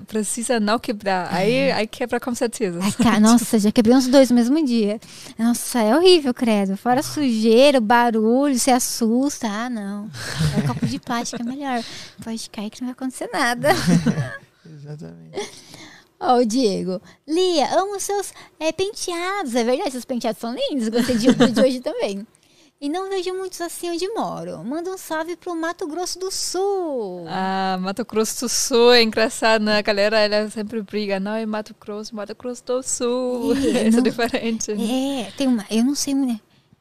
precisa 0.09 0.59
não 0.59 0.79
quebrar. 0.79 1.29
Aí, 1.31 1.71
aí 1.73 1.87
quebra 1.87 2.19
com 2.19 2.35
certeza. 2.35 2.79
Ai, 2.81 2.93
cara, 3.03 3.19
nossa, 3.20 3.59
já 3.59 3.73
quebrei 3.73 3.95
uns 3.95 4.07
dois 4.07 4.31
no 4.31 4.37
mesmo 4.37 4.65
dia. 4.65 5.01
Nossa, 5.39 5.81
é 5.81 5.97
horrível, 5.97 6.33
credo. 6.33 6.77
Fora 6.77 7.03
sujeira, 7.03 7.81
barulho, 7.81 8.59
se 8.59 8.70
assusta. 8.70 9.49
Ah, 9.49 9.70
não. 9.70 10.11
É 10.57 10.66
copo 10.66 10.87
de 10.87 10.99
plástico 10.99 11.43
é 11.43 11.45
melhor. 11.45 11.83
Pode 12.23 12.51
cair 12.51 12.70
que 12.70 12.81
não 12.81 12.89
vai 12.89 12.93
acontecer 12.93 13.29
nada. 13.33 13.70
Exatamente. 14.65 15.51
Ó, 16.20 16.39
o 16.39 16.45
Diego. 16.45 17.03
Lia, 17.27 17.79
amo 17.79 17.99
seus 17.99 18.33
é, 18.61 18.70
penteados. 18.70 19.55
É 19.57 19.65
verdade, 19.65 19.91
seus 19.91 20.05
penteados 20.05 20.41
são 20.41 20.55
lindos. 20.55 20.89
Gostei 20.89 21.19
de, 21.19 21.35
de 21.35 21.61
hoje 21.61 21.81
também. 21.81 22.27
E 22.85 22.89
não 22.89 23.09
vejo 23.09 23.33
muitos 23.33 23.61
assim 23.61 23.91
onde 23.91 24.09
moro. 24.09 24.59
Manda 24.65 24.91
um 24.91 24.99
salve 24.99 25.37
pro 25.37 25.55
Mato 25.55 25.87
Grosso 25.87 26.19
do 26.19 26.33
Sul. 26.33 27.25
Ah, 27.29 27.79
Mato 27.81 28.05
Grosso 28.05 28.41
do 28.45 28.49
Sul 28.49 28.93
é 28.93 29.03
engraçado, 29.05 29.63
né? 29.63 29.79
A 29.79 29.83
galera 29.83 30.19
ela 30.19 30.51
sempre 30.51 30.83
briga. 30.83 31.21
Não, 31.21 31.33
é 31.35 31.47
Mato 31.47 31.77
Grosso, 31.81 32.13
Mato 32.17 32.35
Grosso 32.35 32.65
do 32.65 32.83
Sul. 32.83 33.55
É, 33.55 33.59
Isso 33.87 33.99
é 33.99 34.01
não- 34.01 34.03
diferente. 34.03 34.73
É, 34.73 35.31
tem 35.37 35.47
uma. 35.47 35.65
Eu 35.71 35.85
não 35.85 35.95
sei, 35.95 36.13
né? 36.13 36.41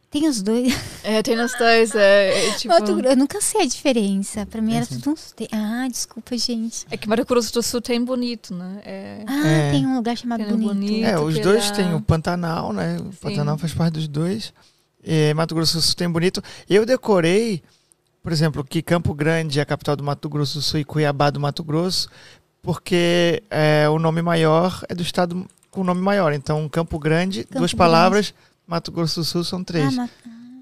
Tem 0.10 0.28
os 0.28 0.42
dois. 0.42 0.74
É, 1.04 1.22
tem 1.22 1.40
os 1.40 1.56
dois. 1.58 1.94
É, 1.94 2.48
é, 2.48 2.52
tipo, 2.58 2.74
Mato 2.74 2.96
Grosso, 2.96 3.08
eu 3.10 3.16
nunca 3.16 3.40
sei 3.40 3.62
a 3.62 3.66
diferença. 3.68 4.44
Pra 4.48 4.60
mim 4.60 4.74
era 4.76 4.88
tudo 4.88 5.12
uns. 5.12 5.32
te- 5.38 5.48
Ah, 5.52 5.88
desculpa, 5.88 6.36
gente. 6.36 6.84
é 6.90 6.98
que 6.98 7.08
Mato 7.08 7.24
Grosso 7.26 7.54
do 7.54 7.62
Sul 7.62 7.80
tem 7.80 8.04
bonito, 8.04 8.56
né? 8.56 8.82
É, 8.84 9.24
Ah, 9.28 9.48
É. 9.48 9.72
tem 9.72 9.86
um 9.86 9.96
lugar 9.98 10.18
chamado 10.18 10.44
Tem 10.44 10.48
um 10.52 10.58
Bonito. 10.58 10.74
bonito. 10.74 11.06
É, 11.06 11.20
os 11.20 11.36
que 11.36 11.42
dois 11.42 11.70
lá- 11.70 11.76
têm 11.76 11.94
o 11.94 12.02
Pantanal, 12.02 12.74
né? 12.74 12.98
O 13.00 13.12
Sim. 13.12 13.18
Pantanal 13.22 13.56
faz 13.60 13.72
parte 13.74 13.94
dos 13.94 14.08
dois. 14.08 14.52
E 15.04 15.34
Mato 15.34 15.56
Grosso 15.56 15.78
do 15.78 15.82
Sul 15.82 15.96
tem 15.96 16.10
bonito. 16.10 16.42
Eu 16.70 16.86
decorei, 16.86 17.62
por 18.22 18.32
exemplo, 18.32 18.64
que 18.64 18.82
Campo 18.82 19.14
Grande 19.14 19.60
é 19.60 19.62
a 19.62 19.66
capital 19.66 19.96
do 19.96 20.04
Mato 20.04 20.30
Grosso 20.30 20.60
do 20.60 20.62
Sul 20.62 20.80
e 20.80 20.84
Cuiabá 20.86 21.30
do 21.30 21.40
Mato 21.40 21.64
Grosso, 21.64 22.08
porque 22.62 23.42
é, 23.50 23.90
o 23.90 23.98
nome 23.98 24.22
maior 24.22 24.84
é 24.88 24.94
do 24.96 25.02
estado 25.02 25.46
com 25.70 25.82
o 25.82 25.84
nome 25.84 26.02
maior. 26.02 26.34
Então, 26.34 26.68
Campo 26.70 27.00
Grande, 27.00 27.44
Campo 27.44 27.60
duas 27.60 27.72
Grande. 27.72 27.78
palavras, 27.78 28.34
Mato 28.68 28.92
Grosso 28.92 29.22
do 29.22 29.24
Sul 29.26 29.44
são 29.44 29.64
três. 29.64 29.98
Ah, 29.98 30.08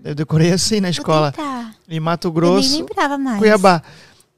Eu 0.03 0.15
decorei 0.15 0.51
assim 0.53 0.79
na 0.79 0.89
escola. 0.89 1.33
E 1.87 1.99
Mato 1.99 2.31
Grosso. 2.31 2.77
Cuiabá. 3.39 3.81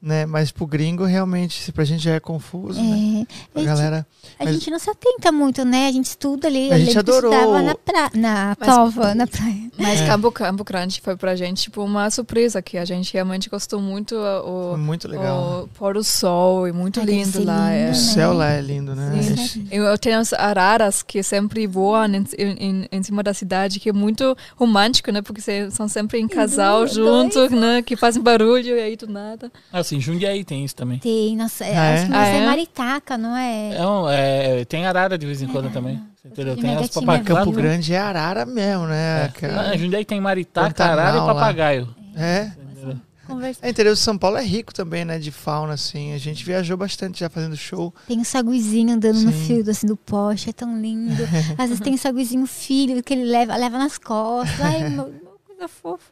Né? 0.01 0.25
Mas 0.25 0.51
pro 0.51 0.65
gringo, 0.65 1.03
realmente, 1.05 1.61
se 1.61 1.71
pra 1.71 1.83
gente 1.85 2.03
já 2.03 2.13
é 2.15 2.19
confuso, 2.19 2.81
né? 2.81 3.23
É, 3.53 3.59
A 3.59 3.61
a, 3.61 3.65
galera. 3.65 4.07
a 4.39 4.45
mas- 4.45 4.55
gente 4.55 4.71
não 4.71 4.79
se 4.79 4.89
atenta 4.89 5.31
muito, 5.31 5.63
né? 5.63 5.87
A 5.87 5.91
gente 5.91 6.05
estuda 6.05 6.47
ali. 6.47 6.71
A 6.71 6.79
eu 6.79 6.85
gente 6.85 6.97
adorou. 6.97 7.31
estudava 7.31 7.61
na, 7.61 7.75
pra... 7.75 8.09
na 8.15 8.57
Mas- 8.59 8.67
prova, 8.67 9.13
na 9.13 9.27
praia. 9.27 9.69
Mas 9.77 10.01
É. 10.01 10.07
Campo, 10.07 10.31
Campo 10.31 10.63
Grande 10.63 10.99
foi 11.01 11.15
pra 11.15 11.35
gente 11.35 11.61
tipo 11.63 11.83
uma 11.83 12.09
surpresa, 12.09 12.63
que 12.63 12.79
a 12.79 12.85
gente 12.85 13.13
realmente 13.13 13.47
gostou 13.47 13.79
muito 13.79 14.15
o, 14.15 14.69
Foi 14.71 14.79
muito 14.79 15.07
legal. 15.07 15.63
o 15.65 15.67
pôr 15.67 15.93
do 15.93 16.03
sol 16.03 16.67
e 16.67 16.71
muito 16.71 16.99
lindo 17.01 17.33
ser 17.33 17.45
lá. 17.45 17.69
lindo, 17.69 17.75
é. 17.77 17.83
O 17.85 17.87
né? 17.89 17.93
céu 17.93 18.33
lá 18.33 18.49
é 18.49 18.61
lindo, 18.61 18.95
né? 18.95 19.21
Sim. 19.21 19.67
Eu, 19.71 19.95
tenho 19.99 20.17
as 20.17 20.33
araras 20.33 21.03
que 21.03 21.21
sempre 21.21 21.67
voam 21.67 22.05
em, 22.07 22.25
em, 22.39 22.87
em 22.91 23.03
cima 23.03 23.21
da 23.21 23.35
cidade, 23.35 23.79
que 23.79 23.89
é 23.89 23.93
muito 23.93 24.35
romântico, 24.55 25.11
né? 25.11 25.21
Porque 25.21 25.41
são 25.69 25.87
sempre 25.87 26.19
em 26.19 26.27
casal 26.27 26.87
juntos, 26.87 27.51
né? 27.51 27.83
Que 27.83 27.95
fazem 27.95 28.21
barulho 28.21 28.75
e 28.77 28.81
aí 28.81 28.95
do 28.95 29.07
nada. 29.07 29.51
Assim, 29.91 29.99
Jundiaí 29.99 30.45
tem 30.45 30.63
isso 30.63 30.73
também. 30.75 30.99
Tem, 30.99 31.35
nossa, 31.35 31.65
é, 31.65 31.77
Ah, 31.77 31.83
é? 31.85 31.93
acho 31.95 32.05
que 32.07 32.13
Ah, 32.13 32.23
você 32.25 32.31
é 32.31 32.37
é? 32.37 32.45
Maritaca, 32.45 33.17
não 33.17 33.35
é? 33.35 33.75
É 33.75 33.85
um- 33.85 34.09
é, 34.09 34.63
tem 34.65 34.85
arara 34.85 35.17
de 35.17 35.25
vez 35.25 35.41
em 35.41 35.47
quando 35.47 35.69
também. 35.71 36.01
Você 36.15 36.29
entendeu? 36.29 36.55
de 36.55 36.61
Tem 36.61 36.75
as 36.77 36.89
papagaios. 36.89 37.27
Campo 37.27 37.51
viu? 37.51 37.61
Grande 37.61 37.93
é 37.93 37.97
arara 37.99 38.45
mesmo, 38.45 38.85
né? 38.87 39.23
É. 39.23 39.25
Aquela- 39.25 39.69
Ah, 39.71 39.77
Jundiaí 39.77 40.05
tem 40.05 40.21
maritaca, 40.21 40.67
Pantanal 40.69 40.97
arara 40.99 41.17
e 41.17 41.19
lá. 41.19 41.25
papagaio. 41.33 41.95
É. 42.15 42.51
Entendeu? 42.71 42.97
Conversa. 43.27 43.59
É, 43.65 43.69
interior 43.69 43.93
de 43.93 43.99
São 43.99 44.17
Paulo 44.17 44.37
é 44.37 44.43
rico 44.43 44.73
também, 44.73 45.03
né? 45.03 45.19
De 45.19 45.29
fauna, 45.31 45.73
assim. 45.73 46.13
A 46.13 46.17
gente 46.17 46.43
viajou 46.45 46.77
bastante 46.77 47.19
já 47.19 47.29
fazendo 47.29 47.55
show. 47.57 47.93
Tem 48.07 48.17
um 48.19 48.23
saguizinho 48.23 48.93
andando 48.93 49.19
no 49.19 49.31
Sim. 49.33 49.45
fio 49.61 49.69
assim, 49.69 49.87
do 49.87 49.97
poste, 49.97 50.49
é 50.49 50.53
tão 50.53 50.79
lindo. 50.79 51.21
Às 51.57 51.67
vezes 51.69 51.79
tem 51.81 51.93
um 51.93 51.97
saguizinho 51.97 52.45
filho 52.45 53.03
que 53.03 53.13
ele 53.13 53.25
leva, 53.25 53.55
leva 53.57 53.77
nas 53.77 53.97
costas. 53.97 54.59
Ai, 54.61 54.87
uma 54.87 55.03
coisa 55.47 55.67
fofa. 55.67 56.05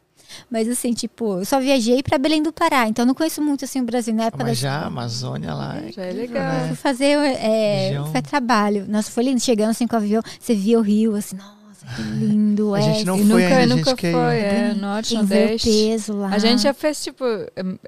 Mas 0.50 0.68
assim, 0.68 0.92
tipo, 0.92 1.38
eu 1.40 1.44
só 1.44 1.60
viajei 1.60 2.02
pra 2.02 2.18
Belém 2.18 2.42
do 2.42 2.52
Pará, 2.52 2.86
então 2.88 3.02
eu 3.02 3.06
não 3.06 3.14
conheço 3.14 3.40
muito 3.42 3.64
assim 3.64 3.80
o 3.80 3.84
Brasil 3.84 4.14
na 4.14 4.24
época 4.24 4.44
Mas 4.44 4.60
da 4.60 4.68
já 4.68 4.78
a 4.80 4.86
Amazônia 4.86 5.54
lá 5.54 5.76
é 5.78 5.92
Já 5.92 6.02
é 6.04 6.12
legal. 6.12 6.42
né? 6.44 6.66
Fui 6.68 6.76
fazer, 6.76 7.16
é, 7.16 7.92
foi 8.12 8.22
trabalho. 8.22 8.86
Nossa, 8.88 9.10
foi 9.10 9.24
lindo. 9.24 9.40
Chegando 9.40 9.70
assim 9.70 9.86
com 9.86 9.94
o 9.94 9.98
avião, 9.98 10.22
você 10.38 10.54
via 10.54 10.78
o 10.78 10.82
rio, 10.82 11.14
assim, 11.16 11.36
nossa, 11.36 11.86
que 11.96 12.02
lindo. 12.02 12.74
A 12.74 12.78
é, 12.80 12.82
gente 12.82 13.04
não 13.04 13.16
foi 13.16 13.24
nunca, 13.26 13.46
ainda, 13.56 13.74
a 13.74 13.76
nunca 13.76 13.96
foi, 13.96 14.10
é, 14.12 14.74
norte, 14.74 15.14
ver 15.14 15.16
o 15.16 15.18
nordeste. 15.22 15.68
peso 15.70 16.12
lá. 16.14 16.28
A 16.28 16.38
gente 16.38 16.62
já 16.62 16.74
fez, 16.74 17.02
tipo, 17.02 17.24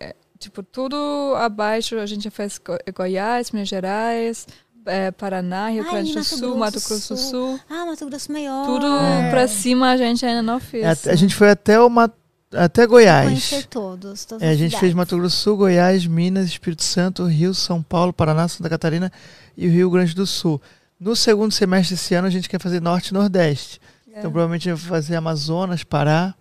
é, 0.01 0.15
tipo, 0.39 0.63
tudo 0.63 0.97
abaixo, 1.37 1.97
a 1.99 2.07
gente 2.07 2.25
já 2.25 2.31
fez 2.31 2.59
Go- 2.59 2.79
Goiás, 2.97 3.51
Minas 3.53 3.69
Gerais, 3.69 4.47
é, 4.87 5.11
Paraná, 5.13 5.69
Rio 5.69 5.85
Ai, 5.85 5.91
Grande 5.91 6.13
do 6.13 6.17
Mato 6.19 6.25
Sul, 6.27 6.39
Grosso 6.41 6.59
Mato 6.59 6.73
Grosso 6.73 7.15
do 7.15 7.17
Sul. 7.21 7.31
Sul. 7.31 7.61
Ah, 7.71 7.87
Mato 7.87 8.07
Grosso 8.07 8.33
Maior. 8.33 8.67
Tudo 8.67 8.87
É. 8.87 9.31
pra 9.31 9.47
cima 9.47 9.91
a 9.91 9.97
gente 9.97 10.27
ainda 10.27 10.43
não 10.43 10.59
fez. 10.59 11.07
É, 11.07 11.11
a 11.13 11.15
gente 11.15 11.35
foi 11.37 11.51
até 11.51 11.79
o 11.81 11.89
Ma- 11.89 12.11
até 12.55 12.87
Goiás. 12.87 13.27
Conhecer 13.29 13.67
todos. 13.67 14.27
É, 14.41 14.49
a 14.49 14.55
gente 14.55 14.71
cidades. 14.71 14.79
fez 14.81 14.95
Mato 14.95 15.17
Grosso 15.17 15.37
do 15.37 15.41
Sul, 15.41 15.57
Goiás, 15.57 16.07
Minas, 16.07 16.47
Espírito 16.47 16.83
Santo, 16.83 17.25
Rio, 17.25 17.55
São 17.55 17.83
Paulo, 17.83 18.13
Paraná, 18.13 18.47
Santa 18.49 18.69
Catarina 18.69 19.11
e 19.57 19.67
o 19.67 19.71
Rio 19.71 19.91
Grande 19.91 20.15
do 20.15 20.27
Sul. 20.27 20.61
No 20.99 21.17
segundo 21.17 21.53
semestre 21.53 21.97
desse 21.97 22.15
ano, 22.15 22.29
a 22.29 22.31
gente 22.31 22.49
quer 22.49 22.61
fazer 22.61 22.81
Norte 22.81 23.09
e 23.09 23.15
Nordeste. 23.15 23.81
É. 24.07 24.19
Então, 24.19 24.31
provavelmente, 24.31 24.69
vai 24.69 24.77
fazer 24.77 25.17
Amazonas, 25.17 25.83
Pará. 25.83 26.35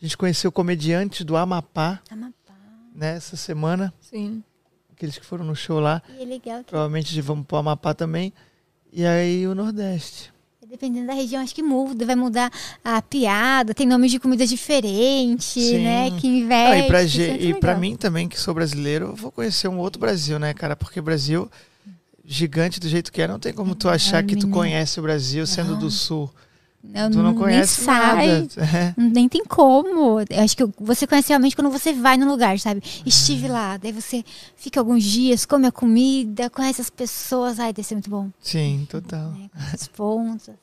A 0.00 0.04
gente 0.04 0.16
conheceu 0.16 0.50
comediantes 0.52 1.24
do 1.24 1.36
Amapá, 1.36 2.00
Amapá. 2.10 2.54
né, 2.94 3.16
essa 3.16 3.36
semana. 3.36 3.92
Sim. 4.00 4.42
Aqueles 4.92 5.18
que 5.18 5.26
foram 5.26 5.44
no 5.44 5.54
show 5.54 5.80
lá. 5.80 6.02
E 6.18 6.22
é 6.22 6.24
legal 6.24 6.58
que 6.58 6.70
Provavelmente 6.70 7.20
vamos 7.20 7.46
para 7.46 7.56
o 7.56 7.58
Amapá 7.58 7.94
também. 7.94 8.32
E 8.92 9.04
aí 9.04 9.46
o 9.46 9.54
Nordeste. 9.54 10.32
Dependendo 10.70 11.06
da 11.06 11.14
região, 11.14 11.40
acho 11.42 11.54
que 11.54 11.62
muda, 11.62 12.04
vai 12.04 12.14
mudar 12.14 12.52
a 12.84 13.00
piada, 13.00 13.72
tem 13.72 13.86
nomes 13.86 14.10
de 14.10 14.18
comida 14.18 14.46
diferente, 14.46 15.58
Sim. 15.60 15.78
né? 15.82 16.10
Que 16.20 16.28
Não, 16.28 16.36
investe. 16.36 16.84
e 16.84 16.86
pra, 16.86 17.00
é 17.02 17.36
e 17.42 17.54
pra 17.54 17.74
mim 17.74 17.96
também, 17.96 18.28
que 18.28 18.38
sou 18.38 18.52
brasileiro, 18.52 19.06
eu 19.06 19.16
vou 19.16 19.32
conhecer 19.32 19.66
um 19.66 19.78
outro 19.78 19.98
Brasil, 19.98 20.38
né, 20.38 20.52
cara? 20.52 20.76
Porque 20.76 21.00
Brasil, 21.00 21.50
gigante 22.22 22.78
do 22.78 22.86
jeito 22.86 23.10
que 23.10 23.22
é, 23.22 23.26
não 23.26 23.38
tem 23.38 23.50
como 23.50 23.74
tu 23.74 23.88
achar 23.88 24.22
que 24.22 24.34
tu 24.36 24.40
menina. 24.46 24.52
conhece 24.56 25.00
o 25.00 25.02
Brasil 25.02 25.46
sendo 25.46 25.74
do 25.74 25.84
Não. 25.84 25.90
sul. 25.90 26.30
Não, 26.82 27.10
Tu 27.10 27.18
não 27.18 27.30
nem 27.32 27.34
conhece 27.38 27.84
sai. 27.84 28.26
nada. 28.26 28.48
É. 28.76 28.94
Nem 28.96 29.28
tem 29.28 29.44
como. 29.44 30.20
Eu 30.20 30.42
acho 30.42 30.56
que 30.56 30.64
você 30.78 31.06
conhece 31.06 31.28
realmente 31.28 31.56
quando 31.56 31.70
você 31.70 31.92
vai 31.92 32.16
no 32.16 32.26
lugar, 32.30 32.58
sabe? 32.58 32.82
Estive 33.04 33.48
lá, 33.48 33.76
daí 33.76 33.92
você 33.92 34.24
fica 34.56 34.78
alguns 34.80 35.02
dias, 35.02 35.44
come 35.44 35.66
a 35.66 35.72
comida, 35.72 36.48
conhece 36.48 36.80
as 36.80 36.88
pessoas. 36.88 37.58
Ai, 37.58 37.72
deve 37.72 37.86
ser 37.86 37.94
muito 37.96 38.08
bom. 38.08 38.30
Sim, 38.40 38.86
total. 38.88 39.32
Né? 39.32 39.50
Com 39.52 39.76
os 39.76 39.88
pontos, 39.88 40.48
assim. 40.48 40.58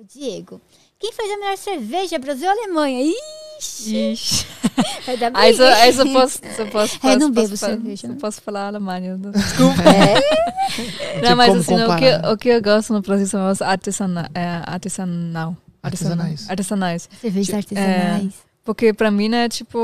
Ô, 0.00 0.04
Diego, 0.12 0.60
quem 0.98 1.12
faz 1.12 1.30
a 1.30 1.36
melhor 1.38 1.56
cerveja? 1.56 2.18
Brasil 2.18 2.48
ou 2.48 2.52
Alemanha? 2.52 3.02
Ixi! 3.02 3.41
Ixi. 3.62 4.46
Vai 5.06 5.16
dar 5.16 5.30
Aí 5.34 5.54
só, 5.54 5.64
aí 5.64 5.92
só 5.92 6.04
posso, 6.04 6.38
só 6.56 6.64
posso, 6.66 6.98
É, 7.06 7.16
não 7.16 7.18
posso- 7.18 7.30
bebo 7.32 7.48
posso, 7.50 7.56
cerveja, 7.56 8.02
Só 8.02 8.08
não. 8.08 8.16
posso 8.16 8.40
falar 8.42 8.66
Alemanha. 8.68 9.16
Desculpa. 9.18 9.82
tem 9.82 11.22
Não, 11.22 11.36
mas 11.36 11.54
assim, 11.54 11.74
o 11.74 11.96
que, 11.96 12.28
o 12.32 12.36
que 12.36 12.48
eu 12.48 12.62
gosto 12.62 12.92
no 12.92 13.00
Brasil 13.02 13.26
são 13.26 13.50
os 13.50 13.60
artesana, 13.62 14.30
é, 14.34 14.44
artesanal. 14.64 15.56
Artesanais. 15.82 16.48
Artesanais. 16.48 17.08
Cervejas 17.20 17.46
Tipo, 17.64 17.78
artesanais. 17.80 18.34
Porque 18.64 18.92
pra 18.92 19.10
mim, 19.10 19.28
né, 19.28 19.48
tipo, 19.48 19.78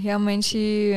realmente. 0.00 0.92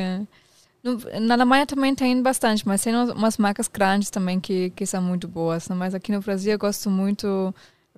no- 0.84 1.00
Na 1.20 1.34
Alemanha 1.34 1.66
também 1.66 1.96
tem 1.96 2.22
bastante, 2.22 2.66
mas 2.68 2.82
tem 2.84 2.94
umas- 2.96 3.10
umas 3.10 3.38
marcas 3.38 3.68
grandes 3.68 4.10
também 4.12 4.40
que, 4.40 4.70
que 4.72 4.86
são 4.86 5.02
muito 5.02 5.28
boas. 5.28 5.68
né? 5.68 5.76
Mas 5.76 5.96
aqui 5.96 6.12
no 6.12 6.22
Brasil 6.22 6.52
eu 6.54 6.60
gosto 6.60 6.90
muito. 6.90 7.54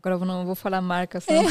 Agora 0.08 0.22
eu 0.24 0.26
não 0.26 0.46
vou 0.46 0.56
falar 0.56 0.80
marcas, 0.82 1.26
né? 1.28 1.44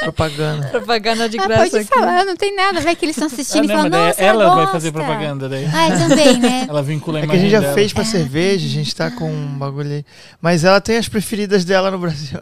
Propaganda. 0.00 0.68
propaganda 0.68 1.28
de 1.28 1.38
Ah, 1.40 1.46
graça 1.46 1.62
pode 1.70 1.76
aqui. 1.78 1.88
falar, 1.88 2.24
não 2.24 2.36
tem 2.36 2.54
nada. 2.54 2.80
Vai 2.80 2.94
que 2.94 3.04
eles 3.04 3.16
estão 3.16 3.28
Ah, 3.28 3.32
assistindo 3.32 3.64
e 3.64 3.66
não, 3.68 3.74
falam, 3.76 3.90
mas 3.90 3.92
daí 4.00 4.06
nossa, 4.08 4.22
ela 4.22 4.46
vai 4.46 4.56
gosta." 4.56 4.72
fazer 4.72 4.92
propaganda 4.92 5.48
daí. 5.48 5.66
Ah, 5.72 5.88
é 5.88 5.98
também, 6.08 6.38
né? 6.38 6.66
Ela 6.70 6.82
vincula 6.82 7.18
a 7.18 7.22
É 7.22 7.26
que 7.26 7.32
a 7.32 7.34
gente 7.34 7.42
imagem 7.46 7.50
já 7.50 7.60
dela. 7.60 7.74
fez 7.74 7.92
pra 7.92 8.04
cerveja, 8.04 8.66
a 8.66 8.70
gente 8.70 8.94
tá 8.94 9.10
com 9.10 9.30
um 9.30 9.58
bagulho 9.58 9.90
aí. 9.90 10.04
Mas 10.40 10.62
ela 10.64 10.80
tem 10.80 10.96
as 10.96 11.08
preferidas 11.08 11.64
dela 11.64 11.90
no 11.90 11.98
Brasil. 11.98 12.38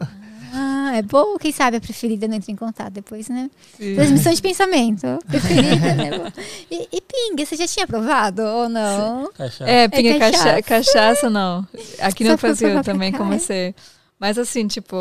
Ah, 0.53 0.91
é 0.95 1.01
bom. 1.01 1.37
Quem 1.37 1.51
sabe 1.51 1.77
a 1.77 1.81
preferida 1.81 2.27
não 2.27 2.35
entra 2.35 2.51
em 2.51 2.55
contato 2.55 2.91
depois, 2.93 3.27
né? 3.29 3.49
Sim. 3.77 3.95
Transmissão 3.95 4.33
de 4.33 4.41
pensamento. 4.41 5.19
Preferida, 5.27 5.93
né? 5.95 6.33
E, 6.71 6.87
e 6.91 7.01
pinga, 7.01 7.45
você 7.45 7.55
já 7.55 7.67
tinha 7.67 7.87
provado 7.87 8.41
ou 8.43 8.69
não? 8.69 9.29
Cachaça. 9.35 9.65
É, 9.69 9.87
pinga 9.87 10.17
cachaça. 10.19 10.43
cachaça. 10.43 10.61
cachaça, 10.63 11.29
não. 11.29 11.65
Aqui 12.01 12.23
Só 12.25 12.31
no 12.31 12.37
Brasil 12.37 12.83
também 12.83 13.11
comecei. 13.11 13.73
Mas 14.19 14.37
assim, 14.37 14.67
tipo, 14.67 14.95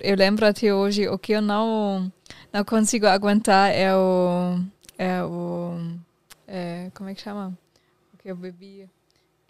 eu 0.00 0.16
lembro 0.16 0.46
até 0.46 0.72
hoje, 0.74 1.06
o 1.08 1.18
que 1.18 1.32
eu 1.32 1.42
não, 1.42 2.10
não 2.52 2.64
consigo 2.64 3.06
aguentar 3.06 3.70
é 3.72 3.94
o. 3.94 4.58
É 4.96 5.22
o. 5.22 5.78
É, 6.48 6.90
como 6.94 7.10
é 7.10 7.14
que 7.14 7.20
chama? 7.22 7.56
O 8.14 8.16
que 8.18 8.30
eu 8.30 8.36
bebia. 8.36 8.88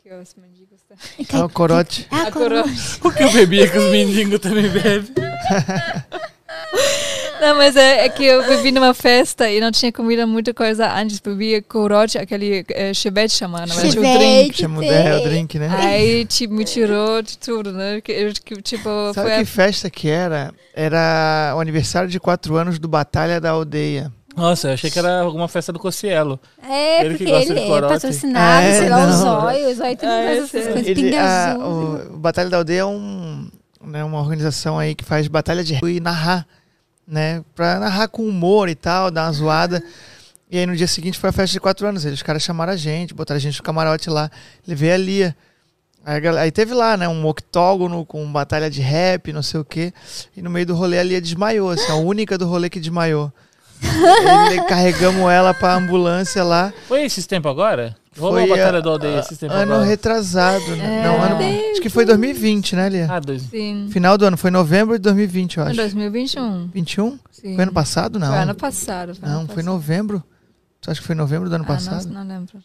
Que 0.02 0.12
os 0.12 0.34
mendigos. 0.34 0.80
tá- 0.88 0.96
É 1.38 1.42
o 1.44 1.48
corote. 1.48 2.06
Ah, 2.10 2.24
A 2.28 2.32
coroa. 2.32 2.64
O 3.04 3.10
que 3.12 3.22
eu 3.22 3.32
bebia 3.32 3.70
que 3.70 3.78
os 3.78 3.90
mendigos 3.90 4.40
também 4.40 4.68
bebem. 4.68 5.14
Não, 7.40 7.56
mas 7.56 7.76
é, 7.76 8.04
é 8.06 8.08
que 8.08 8.24
eu 8.24 8.42
bebi 8.46 8.70
numa 8.72 8.94
festa 8.94 9.50
e 9.50 9.60
não 9.60 9.70
tinha 9.70 9.92
comido 9.92 10.26
muita 10.26 10.54
coisa 10.54 10.90
antes. 10.92 11.18
Bebia 11.20 11.60
corote, 11.60 12.16
aquele 12.16 12.64
é, 12.70 12.94
chevette 12.94 13.36
chamado, 13.36 13.68
na 13.68 13.74
verdade, 13.74 13.98
o 13.98 14.02
drink. 14.02 14.18
Chevette. 14.22 14.60
Chama 14.62 14.84
é, 14.84 15.16
o 15.16 15.22
drink, 15.24 15.58
né? 15.58 15.68
Aí, 15.78 16.24
tipo, 16.24 16.54
me 16.54 16.64
tirou 16.64 17.20
de 17.22 17.36
tudo, 17.36 17.72
né? 17.72 18.00
Que, 18.00 18.12
eu- 18.12 18.32
que, 18.32 18.62
tipo, 18.62 18.88
Sabe 19.12 19.28
foi 19.28 19.34
a 19.34 19.38
que 19.40 19.44
festa 19.44 19.90
que 19.90 20.08
era? 20.08 20.52
Era 20.74 21.52
o 21.56 21.60
aniversário 21.60 22.08
de 22.08 22.18
quatro 22.20 22.56
anos 22.56 22.78
do 22.78 22.88
Batalha 22.88 23.40
da 23.40 23.50
Aldeia. 23.50 24.10
Nossa, 24.36 24.68
eu 24.68 24.74
achei 24.74 24.90
que 24.90 24.98
era 24.98 25.20
alguma 25.20 25.46
festa 25.46 25.72
do 25.72 25.78
Cossielo. 25.78 26.40
É, 26.66 27.04
Ele 27.04 27.10
que 27.16 27.24
porque 27.24 27.30
gosta 27.32 27.52
ele 27.52 27.60
de 27.60 27.66
é 27.66 27.68
corote. 27.68 27.92
patrocinado, 27.94 28.66
É, 28.66 28.78
sei 28.78 28.88
lá, 28.88 28.96
o 28.96 29.06
não. 29.06 29.16
zóio, 29.16 29.68
o 29.70 29.74
zóio 29.74 29.92
Ah, 29.92 29.96
todas 29.96 30.14
eu 30.24 30.44
essas 30.44 30.50
sei. 30.50 30.62
coisas, 30.62 30.86
Ele- 30.86 30.94
pinga 31.02 31.20
a- 31.20 31.52
azul. 31.52 31.94
o 32.14 32.16
Batalha 32.18 32.50
da 32.50 32.56
Aldeia 32.56 32.80
é 32.80 32.84
um, 32.84 33.48
né, 33.86 34.04
uma 34.04 34.20
organização 34.20 34.78
aí 34.78 34.94
que 34.94 35.04
faz 35.04 35.28
batalha 35.28 35.62
de 35.62 35.74
rua 35.74 35.90
e 35.90 36.00
narrar, 36.00 36.46
né? 37.06 37.42
Pra 37.54 37.78
narrar 37.78 38.08
com 38.08 38.26
humor 38.26 38.68
e 38.68 38.74
tal, 38.74 39.10
dar 39.10 39.26
uma 39.26 39.32
zoada. 39.32 39.82
E 40.50 40.58
aí 40.58 40.66
no 40.66 40.76
dia 40.76 40.86
seguinte 40.86 41.18
foi 41.18 41.30
a 41.30 41.32
festa 41.32 41.54
de 41.54 41.58
quatro 41.58 41.84
anos. 41.84 42.06
Aí 42.06 42.12
os 42.12 42.22
caras 42.22 42.42
chamaram 42.42 42.72
a 42.72 42.76
gente, 42.76 43.12
botaram 43.12 43.38
a 43.38 43.40
gente 43.40 43.56
no 43.58 43.64
camarote 43.64 44.08
lá. 44.08 44.30
Levei 44.64 44.92
a 44.92 44.96
Lia. 44.96 45.36
Aí, 46.06 46.28
aí 46.28 46.52
teve 46.52 46.72
lá, 46.74 46.96
né, 46.96 47.08
um 47.08 47.26
octógono 47.26 48.04
com 48.04 48.30
batalha 48.30 48.70
de 48.70 48.80
rap, 48.80 49.32
não 49.32 49.42
sei 49.42 49.58
o 49.58 49.64
quê. 49.64 49.92
E 50.36 50.42
no 50.42 50.50
meio 50.50 50.66
do 50.66 50.74
rolê 50.74 50.98
a 50.98 51.02
Lia 51.02 51.20
desmaiou, 51.20 51.70
assim, 51.70 51.90
a 51.90 51.96
única 51.96 52.38
do 52.38 52.46
rolê 52.46 52.70
que 52.70 52.78
desmaiou. 52.78 53.32
Aí 54.48 54.62
carregamos 54.66 55.28
ela 55.30 55.52
pra 55.52 55.74
ambulância 55.74 56.44
lá. 56.44 56.72
Foi 56.86 57.02
esses 57.02 57.26
tempos 57.26 57.50
agora? 57.50 57.96
Rolou 58.18 58.34
Foi 58.34 58.44
a 58.44 58.56
Batalha 58.56 58.78
a- 58.78 58.80
do 58.80 58.90
Aldeia 58.90 59.18
esses 59.20 59.36
tempos 59.38 59.56
Ano 59.56 59.72
agora? 59.74 59.86
retrasado, 59.88 60.76
né? 60.76 61.00
É. 61.00 61.04
Não, 61.04 61.20
ano, 61.22 61.70
acho 61.72 61.80
que 61.80 61.88
foi 61.88 62.04
2020, 62.04 62.76
né, 62.76 62.88
Lia? 62.88 63.06
Ah, 63.10 63.18
dois. 63.20 63.42
Sim. 63.42 63.88
Final 63.90 64.16
do 64.16 64.24
ano, 64.24 64.36
foi 64.36 64.50
novembro 64.50 64.94
de 64.96 65.02
2020, 65.02 65.56
eu 65.58 65.64
Em 65.64 65.66
acho. 65.68 65.76
2021. 65.76 66.68
21? 66.72 67.18
Sim. 67.30 67.54
Foi 67.54 67.62
ano 67.64 67.72
passado? 67.72 68.18
Não. 68.18 68.28
Foi 68.28 68.38
ano 68.38 68.54
passado. 68.54 69.14
Foi 69.16 69.28
não, 69.28 69.38
ano 69.40 69.46
foi 69.48 69.56
passado. 69.56 69.64
novembro. 69.66 70.22
Tu 70.80 70.90
acha 70.90 71.00
que 71.00 71.06
foi 71.06 71.14
novembro 71.16 71.48
do 71.48 71.54
ano 71.56 71.64
Ah, 71.64 71.72
passado? 71.72 72.06
não, 72.06 72.24
não 72.24 72.34
lembro. 72.36 72.58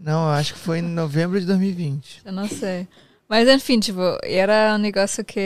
Não, 0.00 0.24
eu 0.26 0.32
acho 0.32 0.54
que 0.54 0.60
foi 0.60 0.78
em 0.78 0.82
novembro 0.82 1.38
de 1.40 1.46
2020. 1.46 2.22
Eu 2.24 2.32
não 2.32 2.48
sei. 2.48 2.88
Mas 3.28 3.48
enfim, 3.48 3.80
tipo, 3.80 4.00
era 4.22 4.74
um 4.76 4.78
negócio 4.78 5.24
que 5.24 5.40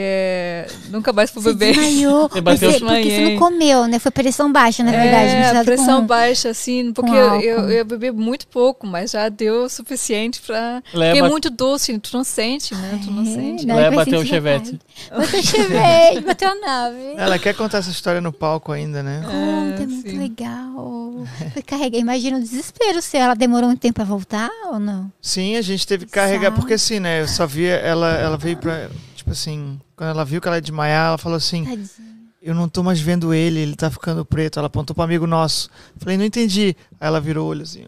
nunca 0.89 1.11
mais 1.11 1.31
fui 1.31 1.41
Você 1.41 1.53
beber. 1.53 1.73
desmaiou. 1.73 2.29
Você 2.29 2.79
porque 2.79 3.09
você 3.09 3.29
não 3.31 3.37
comeu, 3.37 3.87
né? 3.87 3.97
Foi 3.97 4.11
pressão 4.11 4.51
baixa, 4.51 4.83
na 4.83 4.91
verdade. 4.91 5.31
É, 5.31 5.35
misturado 5.39 5.59
a 5.59 5.63
pressão 5.63 6.01
com- 6.01 6.07
baixa, 6.07 6.49
assim, 6.49 6.93
porque 6.93 7.09
eu, 7.11 7.39
eu, 7.41 7.69
eu 7.71 7.85
bebi 7.85 8.11
muito 8.11 8.45
pouco, 8.47 8.85
mas 8.85 9.11
já 9.11 9.29
deu 9.29 9.63
o 9.63 9.69
suficiente 9.69 10.39
pra. 10.41 10.81
Porque 10.91 10.97
é 11.05 11.13
Leva, 11.13 11.29
muito 11.29 11.49
doce, 11.49 11.97
tu 11.97 12.15
não 12.15 12.23
sente, 12.23 12.75
né? 12.75 12.99
Tu 13.03 13.09
não 13.09 13.23
É, 13.23 13.25
sente. 13.25 13.65
não, 13.65 13.75
Leva 13.75 13.95
vai 13.95 14.05
bateu 14.05 14.19
o 14.19 14.25
chevette. 14.25 14.79
Bateu 15.09 15.39
o 15.39 15.43
chevette, 15.43 16.21
bateu 16.21 16.49
a 16.49 16.55
nave. 16.55 17.13
Ela 17.17 17.39
quer 17.39 17.55
contar 17.55 17.79
essa 17.79 17.89
história 17.89 18.21
no 18.21 18.31
palco 18.31 18.71
ainda, 18.71 19.01
né? 19.01 19.21
Conta, 19.25 19.81
é 19.81 19.83
É, 19.83 19.87
muito 19.87 20.09
sim. 20.09 20.19
legal. 20.19 21.23
Foi 21.53 21.61
carregar. 21.63 21.97
Imagina 21.99 22.37
o 22.37 22.41
desespero 22.41 23.01
se 23.01 23.17
ela 23.17 23.33
demorou 23.33 23.69
um 23.69 23.75
tempo 23.75 23.95
pra 23.95 24.03
voltar 24.03 24.49
ou 24.71 24.79
não. 24.79 25.11
Sim, 25.21 25.55
a 25.55 25.61
gente 25.61 25.85
teve 25.87 26.05
que 26.05 26.11
carregar, 26.11 26.45
Sabe? 26.49 26.55
porque 26.59 26.73
assim, 26.75 26.99
né? 26.99 27.21
Eu 27.21 27.27
só 27.27 27.45
via 27.47 27.70
ela, 27.71 28.13
ela 28.13 28.37
veio 28.37 28.57
pra. 28.57 28.89
Tipo 29.15 29.31
assim, 29.31 29.79
quando 29.95 30.09
ela 30.09 30.25
viu 30.25 30.41
que 30.41 30.47
ela 30.47 30.57
ia 30.57 30.61
desmaiar, 30.61 31.07
ela 31.07 31.17
falou 31.17 31.37
assim: 31.37 31.63
Tadinha. 31.65 32.11
Eu 32.41 32.55
não 32.55 32.67
tô 32.67 32.81
mais 32.81 32.99
vendo 32.99 33.33
ele, 33.35 33.59
ele 33.59 33.75
tá 33.75 33.91
ficando 33.91 34.25
preto. 34.25 34.57
Ela 34.57 34.65
apontou 34.65 34.95
pro 34.95 35.03
amigo 35.03 35.27
nosso. 35.27 35.69
Falei, 35.97 36.17
não 36.17 36.25
entendi. 36.25 36.75
Aí 36.99 37.07
ela 37.07 37.21
virou 37.21 37.45
o 37.45 37.49
olho 37.49 37.61
assim. 37.61 37.85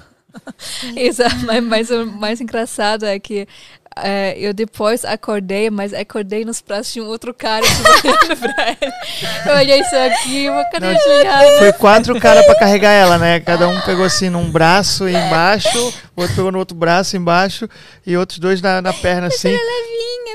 Isso, 0.96 1.22
mas, 1.44 1.62
mas 1.62 1.90
o 1.90 2.06
mais 2.06 2.40
engraçado 2.40 3.04
é 3.04 3.18
que 3.18 3.46
é, 4.02 4.36
eu 4.38 4.52
depois 4.52 5.04
acordei, 5.04 5.70
mas 5.70 5.92
acordei 5.92 6.44
nos 6.44 6.60
braços 6.60 6.92
de 6.92 7.00
um 7.00 7.06
outro 7.06 7.32
cara 7.34 7.64
que 7.64 8.08
olhando 8.08 8.36
pra. 8.38 8.76
Eu 9.46 9.56
olhei 9.56 9.80
isso 9.80 9.96
aqui, 9.96 10.48
uma 10.48 10.64
cadê 10.64 10.86
Não, 10.86 10.94
a 10.94 11.02
Juliana? 11.02 11.58
Foi 11.58 11.72
quatro 11.72 12.20
caras 12.20 12.44
pra 12.46 12.58
carregar 12.58 12.92
ela, 12.92 13.18
né? 13.18 13.40
Cada 13.40 13.68
um 13.68 13.80
pegou 13.82 14.04
assim 14.04 14.28
num 14.30 14.50
braço 14.50 15.08
embaixo, 15.08 15.94
outro 16.16 16.36
pegou 16.36 16.52
no 16.52 16.58
outro 16.58 16.76
braço 16.76 17.16
embaixo 17.16 17.68
e 18.06 18.16
outros 18.16 18.38
dois 18.38 18.60
na, 18.60 18.82
na 18.82 18.92
perna 18.92 19.28
assim. 19.28 19.56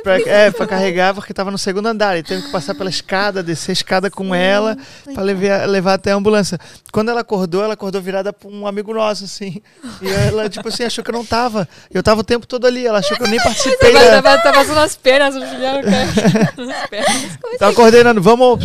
Pra, 0.01 0.19
é, 0.19 0.51
pra 0.51 0.65
carregar, 0.65 1.13
porque 1.13 1.33
tava 1.33 1.51
no 1.51 1.57
segundo 1.57 1.87
andar. 1.87 2.13
Ele 2.13 2.23
teve 2.23 2.41
que 2.43 2.51
passar 2.51 2.73
pela 2.75 2.89
escada, 2.89 3.43
descer 3.43 3.71
a 3.71 3.73
escada 3.73 4.09
com 4.09 4.33
ela 4.33 4.77
pra 5.13 5.23
levar, 5.23 5.67
levar 5.67 5.93
até 5.93 6.11
a 6.11 6.15
ambulância. 6.15 6.57
Quando 6.91 7.09
ela 7.09 7.21
acordou, 7.21 7.63
ela 7.63 7.73
acordou 7.73 8.01
virada 8.01 8.33
pra 8.33 8.49
um 8.49 8.65
amigo 8.65 8.93
nosso, 8.93 9.25
assim. 9.25 9.61
E 10.01 10.09
ela, 10.09 10.49
tipo 10.49 10.67
assim, 10.67 10.83
achou 10.83 11.03
que 11.03 11.09
eu 11.09 11.15
não 11.15 11.25
tava. 11.25 11.67
Eu 11.93 12.01
tava 12.01 12.21
o 12.21 12.23
tempo 12.23 12.47
todo 12.47 12.65
ali. 12.65 12.85
Ela 12.85 12.99
achou 12.99 13.15
que 13.15 13.23
eu 13.23 13.27
nem 13.27 13.41
participei 13.41 13.93
Tava, 13.93 14.05
da. 14.05 14.21
tava, 14.21 14.43
tava 14.43 14.65
só 14.65 14.73
nas 14.75 14.95
pernas, 14.95 15.35
o 15.35 15.45
Juliano 15.45 15.81
caiu 15.83 16.67
nas 16.67 16.89
pernas. 16.89 17.39
Tava 17.59 17.73
coordenando, 17.73 18.21
vamos 18.21 18.59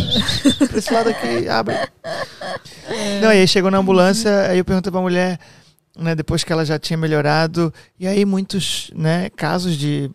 pra 0.68 0.78
esse 0.78 0.92
lado 0.92 1.10
aqui, 1.10 1.48
abre. 1.48 1.76
Não, 3.20 3.32
e 3.32 3.40
aí 3.40 3.48
chegou 3.48 3.70
na 3.70 3.78
ambulância, 3.78 4.48
aí 4.48 4.59
eu 4.59 4.64
perguntei 4.64 4.90
pra 4.90 5.00
mulher, 5.00 5.38
né, 5.96 6.14
depois 6.14 6.42
que 6.44 6.52
ela 6.52 6.64
já 6.64 6.78
tinha 6.78 6.96
melhorado, 6.96 7.72
e 7.98 8.06
aí 8.06 8.24
muitos, 8.24 8.90
né, 8.94 9.28
casos 9.36 9.76
de 9.76 10.10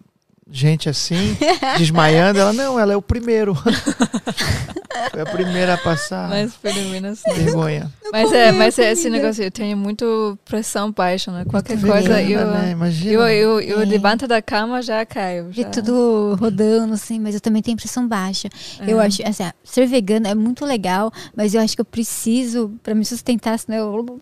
gente 0.50 0.90
assim, 0.90 1.38
desmaiando, 1.78 2.40
ela, 2.40 2.54
não, 2.54 2.80
ela 2.80 2.94
é 2.94 2.96
o 2.98 3.02
primeiro. 3.02 3.56
Foi 5.12 5.22
a 5.22 5.26
primeira 5.26 5.74
a 5.74 5.78
passar. 5.78 6.30
Mas 6.30 6.54
pelo 6.56 6.90
menos. 6.90 7.22
Vergonha. 7.36 7.92
Mas 8.12 8.32
é, 8.32 8.52
mas 8.52 8.78
é 8.80 8.92
esse 8.92 9.10
negócio, 9.10 9.44
eu 9.44 9.52
tenho 9.52 9.76
muito 9.76 10.38
pressão 10.46 10.92
baixa, 10.92 11.32
né? 11.32 11.46
Qualquer 11.46 11.80
coisa 11.80 12.14
Vergonha, 12.14 12.30
eu. 12.40 12.48
né? 12.52 12.72
Imagina. 12.72 13.12
Eu, 13.12 13.22
eu, 13.28 13.60
eu 13.62 13.82
É. 13.82 13.86
levanto 13.86 14.28
da 14.28 14.42
cama 14.42 14.82
já 14.82 15.06
caio. 15.06 15.48
Já. 15.52 15.70
tudo 15.70 16.36
rodando, 16.40 16.94
assim, 16.94 17.20
mas 17.20 17.34
eu 17.36 17.42
também 17.42 17.62
tenho 17.62 17.78
pressão 17.78 18.08
baixa. 18.08 18.50
Eu 18.88 19.00
É. 19.02 19.06
acho, 19.08 19.22
assim, 19.28 19.44
ser 19.64 19.86
vegana 19.88 20.30
é 20.30 20.36
muito 20.36 20.66
legal, 20.66 21.12
mas 21.36 21.54
eu 21.54 21.62
acho 21.62 21.76
que 21.76 21.82
eu 21.82 21.86
preciso, 21.86 22.72
pra 22.84 22.94
me 22.94 23.04
sustentar, 23.06 23.58
senão 23.58 23.78
eu, 23.78 24.22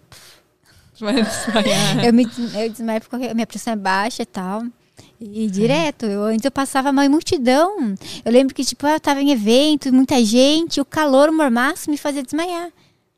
Vai 0.99 1.15
desmaiar. 1.23 2.05
eu 2.05 2.13
me 2.13 2.27
eu 2.55 2.69
desmaio 2.69 3.01
porque 3.01 3.25
a 3.27 3.33
minha 3.33 3.47
pressão 3.47 3.73
é 3.73 3.75
baixa 3.75 4.23
e 4.23 4.25
tal. 4.25 4.63
E 5.23 5.47
direto, 5.47 6.07
eu, 6.07 6.23
antes 6.23 6.43
eu 6.43 6.51
passava 6.51 6.91
mal 6.91 7.05
em 7.05 7.09
multidão. 7.09 7.93
Eu 8.25 8.31
lembro 8.31 8.55
que, 8.55 8.65
tipo, 8.65 8.87
eu 8.87 8.99
tava 8.99 9.21
em 9.21 9.29
evento, 9.29 9.93
muita 9.93 10.23
gente, 10.25 10.81
o 10.81 10.85
calor, 10.85 11.29
o 11.29 11.33
mormaço 11.33 11.91
me 11.91 11.97
fazia 11.97 12.23
desmaiar. 12.23 12.71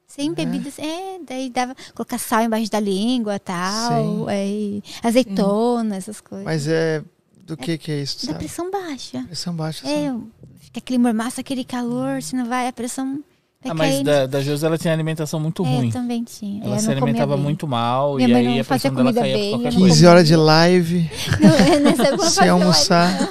Sem 0.05 0.33
bebidas, 0.33 0.77
é, 0.77 1.17
daí 1.25 1.49
dava, 1.49 1.73
colocar 1.95 2.19
sal 2.19 2.43
embaixo 2.43 2.69
da 2.69 2.79
língua 2.79 3.39
tal, 3.39 3.89
Sim. 3.89 4.25
é, 4.29 5.07
azeitona, 5.07 5.95
essas 5.95 6.21
coisas. 6.21 6.45
Mas 6.45 6.67
é. 6.67 7.01
Do 7.45 7.57
que 7.57 7.77
que 7.77 7.91
é 7.91 8.01
isso, 8.01 8.25
da 8.25 8.33
sabe? 8.33 8.39
pressão 8.39 8.69
baixa. 8.69 9.23
Pressão 9.23 9.55
baixa. 9.55 9.87
É, 9.87 10.13
fica 10.59 10.79
aquele 10.79 10.99
mormaço, 10.99 11.41
aquele 11.41 11.63
calor, 11.63 12.21
se 12.21 12.35
não 12.35 12.45
vai, 12.45 12.67
a 12.67 12.73
pressão 12.73 13.23
Ah, 13.65 13.73
mas 13.73 14.01
da, 14.01 14.25
da 14.25 14.41
Josi 14.41 14.65
ela 14.65 14.77
tinha 14.77 14.93
alimentação 14.93 15.39
muito 15.39 15.63
É, 15.65 15.67
ruim. 15.69 15.87
eu 15.87 15.91
também 15.93 16.23
tinha. 16.23 16.63
Ela 16.63 16.75
eu 16.75 16.79
se 16.79 16.87
não 16.87 16.93
comia 16.95 17.03
alimentava 17.05 17.37
muito 17.37 17.67
mal 17.67 18.15
Minha 18.15 18.27
e 18.27 18.31
mãe 18.31 18.47
aí 18.47 18.53
não 18.55 18.61
a 18.61 18.63
fazia 18.63 18.91
pressão 18.91 18.95
dela 18.95 19.13
comida 19.13 19.21
caía 19.21 19.37
bem, 19.37 19.43
por 19.51 19.57
qualquer 19.57 19.67
eu 19.67 19.71
não 19.73 19.79
coisa. 19.79 19.93
15 19.95 20.05
horas 20.07 20.27
de 20.27 20.35
live, 20.35 21.11
Não, 21.39 21.79
nessa 21.81 22.03
época 22.07 22.23
eu 22.25 22.29
sem 22.29 22.49
almoçar. 22.49 23.29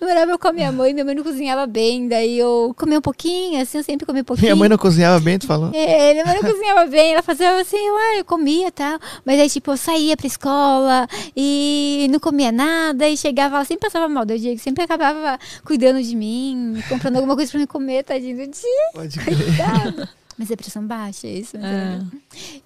Eu 0.00 0.06
morava 0.08 0.38
com 0.38 0.48
a 0.48 0.52
minha 0.52 0.72
mãe, 0.72 0.92
minha 0.92 1.04
mãe 1.04 1.14
não 1.14 1.22
cozinhava 1.22 1.66
bem, 1.66 2.08
daí 2.08 2.38
eu 2.38 2.74
comia 2.76 2.98
um 2.98 3.02
pouquinho, 3.02 3.60
assim, 3.60 3.78
eu 3.78 3.84
sempre 3.84 4.06
comia 4.06 4.22
um 4.22 4.24
pouquinho. 4.24 4.46
Minha 4.46 4.56
mãe 4.56 4.68
não 4.68 4.78
cozinhava 4.78 5.18
bem, 5.20 5.38
tu 5.38 5.46
falou? 5.46 5.70
É, 5.74 6.12
minha 6.12 6.24
mãe 6.24 6.34
não 6.40 6.50
cozinhava 6.50 6.86
bem, 6.86 7.12
ela 7.12 7.22
fazia 7.22 7.60
assim, 7.60 7.76
eu, 7.76 7.94
ah, 7.96 8.18
eu 8.18 8.24
comia 8.24 8.68
e 8.68 8.70
tal. 8.70 8.98
Mas 9.24 9.40
aí, 9.40 9.48
tipo, 9.50 9.70
eu 9.72 9.76
saía 9.76 10.16
pra 10.16 10.26
escola 10.26 11.06
e 11.36 12.06
não 12.10 12.18
comia 12.20 12.52
nada, 12.52 13.08
e 13.08 13.16
chegava, 13.16 13.56
ela 13.56 13.64
sempre 13.64 13.88
passava 13.88 14.08
mal, 14.08 14.24
daí 14.24 14.36
o 14.36 14.40
Diego 14.40 14.60
sempre 14.60 14.84
acabava 14.84 15.38
cuidando 15.64 16.02
de 16.02 16.14
mim, 16.14 16.82
comprando 16.88 17.16
alguma 17.16 17.34
coisa 17.34 17.50
pra 17.50 17.60
me 17.60 17.66
comer, 17.66 18.04
tadinho 18.04 18.36
do 18.36 18.46
dia. 18.50 18.90
Pode 18.92 19.18
crer. 19.18 19.36
Mas 20.36 20.50
é 20.50 20.56
pressão 20.56 20.84
baixa, 20.86 21.26
é 21.28 21.30
isso. 21.30 21.56
é 21.56 21.60
É. 21.60 22.00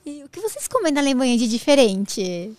E 0.07 0.25
o 0.25 0.29
que 0.29 0.41
vocês 0.41 0.67
comem 0.67 0.93
na 0.93 1.01
Alemanha 1.01 1.37
de 1.37 1.47
diferente? 1.49 2.53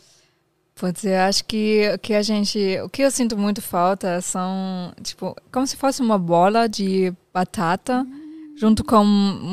Putz, 0.75 1.03
eu 1.03 1.17
acho 1.21 1.43
que 1.45 1.91
o 1.93 1.99
que 1.99 2.13
a 2.13 2.21
gente, 2.21 2.79
o 2.83 2.87
que 2.89 3.01
eu 3.01 3.09
sinto 3.11 3.35
muito 3.37 3.61
falta 3.61 4.21
são, 4.21 4.93
tipo, 5.03 5.35
como 5.51 5.65
se 5.67 5.75
fosse 5.75 6.01
uma 6.01 6.17
bola 6.17 6.69
de 6.69 7.11
batata 7.33 8.05
junto 8.55 8.83
com 8.83 9.03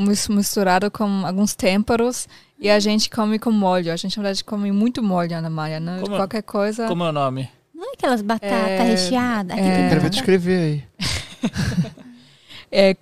mis- 0.06 0.28
misturado 0.28 0.90
com 0.90 1.24
alguns 1.26 1.54
temperos 1.54 2.28
e 2.60 2.68
a 2.68 2.78
gente 2.78 3.08
come 3.10 3.38
com 3.38 3.50
molho. 3.50 3.92
A 3.92 3.96
gente 3.96 4.16
na 4.18 4.22
verdade 4.24 4.44
come 4.44 4.70
muito 4.70 5.02
molho 5.02 5.30
na 5.30 5.38
Alemanha, 5.38 5.80
né? 5.80 5.98
Como- 6.00 6.16
Qualquer 6.16 6.42
coisa. 6.42 6.86
Como 6.86 7.02
é 7.02 7.08
o 7.08 7.12
nome? 7.12 7.48
Não 7.74 7.84
é 7.90 7.92
aquelas 7.94 8.20
batatas 8.22 8.52
É, 8.52 8.82
recheadas? 8.82 9.56
É. 9.58 9.62
tem 9.62 9.88
Quero 9.88 10.00
ver 10.38 10.60
aí. 10.60 10.84
É 12.70 12.94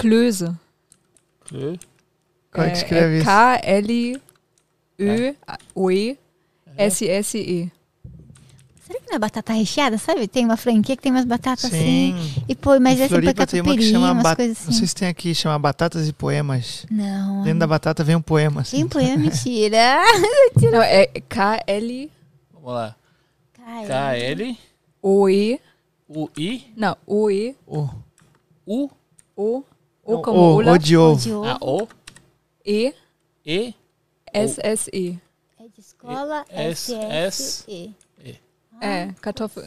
Como 2.50 2.66
é 2.66 2.70
que 2.70 2.76
escreve 2.76 3.16
isso? 3.16 3.24
K 3.24 3.60
L 3.62 4.20
U 4.98 5.36
O 5.74 5.90
E 5.90 6.18
S 6.76 7.08
S 7.08 7.38
E. 7.38 7.72
Será 8.86 9.00
que 9.00 9.08
não 9.08 9.16
é 9.16 9.18
batata 9.18 9.52
recheada? 9.54 9.96
Sabe? 9.96 10.28
Tem 10.28 10.44
uma 10.44 10.58
franquia 10.58 10.94
que 10.94 11.02
tem 11.02 11.10
umas 11.10 11.24
batatas 11.24 11.64
assim. 11.64 12.14
Sim. 12.16 12.44
E 12.46 12.54
pô, 12.54 12.78
mas 12.78 12.98
Em 12.98 13.02
aí 13.02 13.08
você 13.08 13.14
põe 13.14 13.22
Floripa 13.22 13.46
tem 13.46 13.60
uma 13.62 13.76
que 13.76 13.90
chama 13.90 14.12
umas 14.12 14.22
bat... 14.22 14.36
coisas 14.36 14.58
assim. 14.58 14.66
Não 14.66 14.72
sei 14.74 14.86
se 14.86 14.94
tem 14.94 15.08
aqui, 15.08 15.34
chama 15.34 15.58
Batatas 15.58 16.06
e 16.06 16.12
Poemas. 16.12 16.84
Não. 16.90 17.42
Dentro 17.42 17.60
da 17.60 17.66
batata 17.66 18.04
vem 18.04 18.14
um 18.14 18.20
poema, 18.20 18.60
assim. 18.60 18.76
Tem 18.76 18.88
poema, 18.88 19.16
mentira. 19.24 20.02
Não, 20.70 20.82
é 20.82 21.06
K 21.06 21.62
L 21.66 22.10
Vamos 22.52 22.72
lá. 22.72 22.96
Cara, 23.52 23.86
K-L-U-I. 23.86 25.60
O 26.06 26.30
E. 26.36 26.72
Não, 26.76 26.96
E 27.08 27.54
O, 27.66 27.88
U. 28.66 28.90
O 29.36 29.64
O 30.04 30.22
como 30.22 30.38
o, 30.40 30.56
o 30.56 30.78
de 30.78 30.96
ovo. 30.96 31.44
A 31.44 31.58
O. 31.60 31.88
E 32.64 32.94
E. 33.44 33.74
S 34.32 34.60
S 34.62 34.90
E. 34.92 35.18
É 35.58 35.68
de 35.68 35.80
escola 35.80 36.44
S- 36.48 36.94
S, 36.94 36.94
S, 36.94 37.64
E. 37.68 37.94
É, 38.80 39.08
kartoffel. 39.20 39.64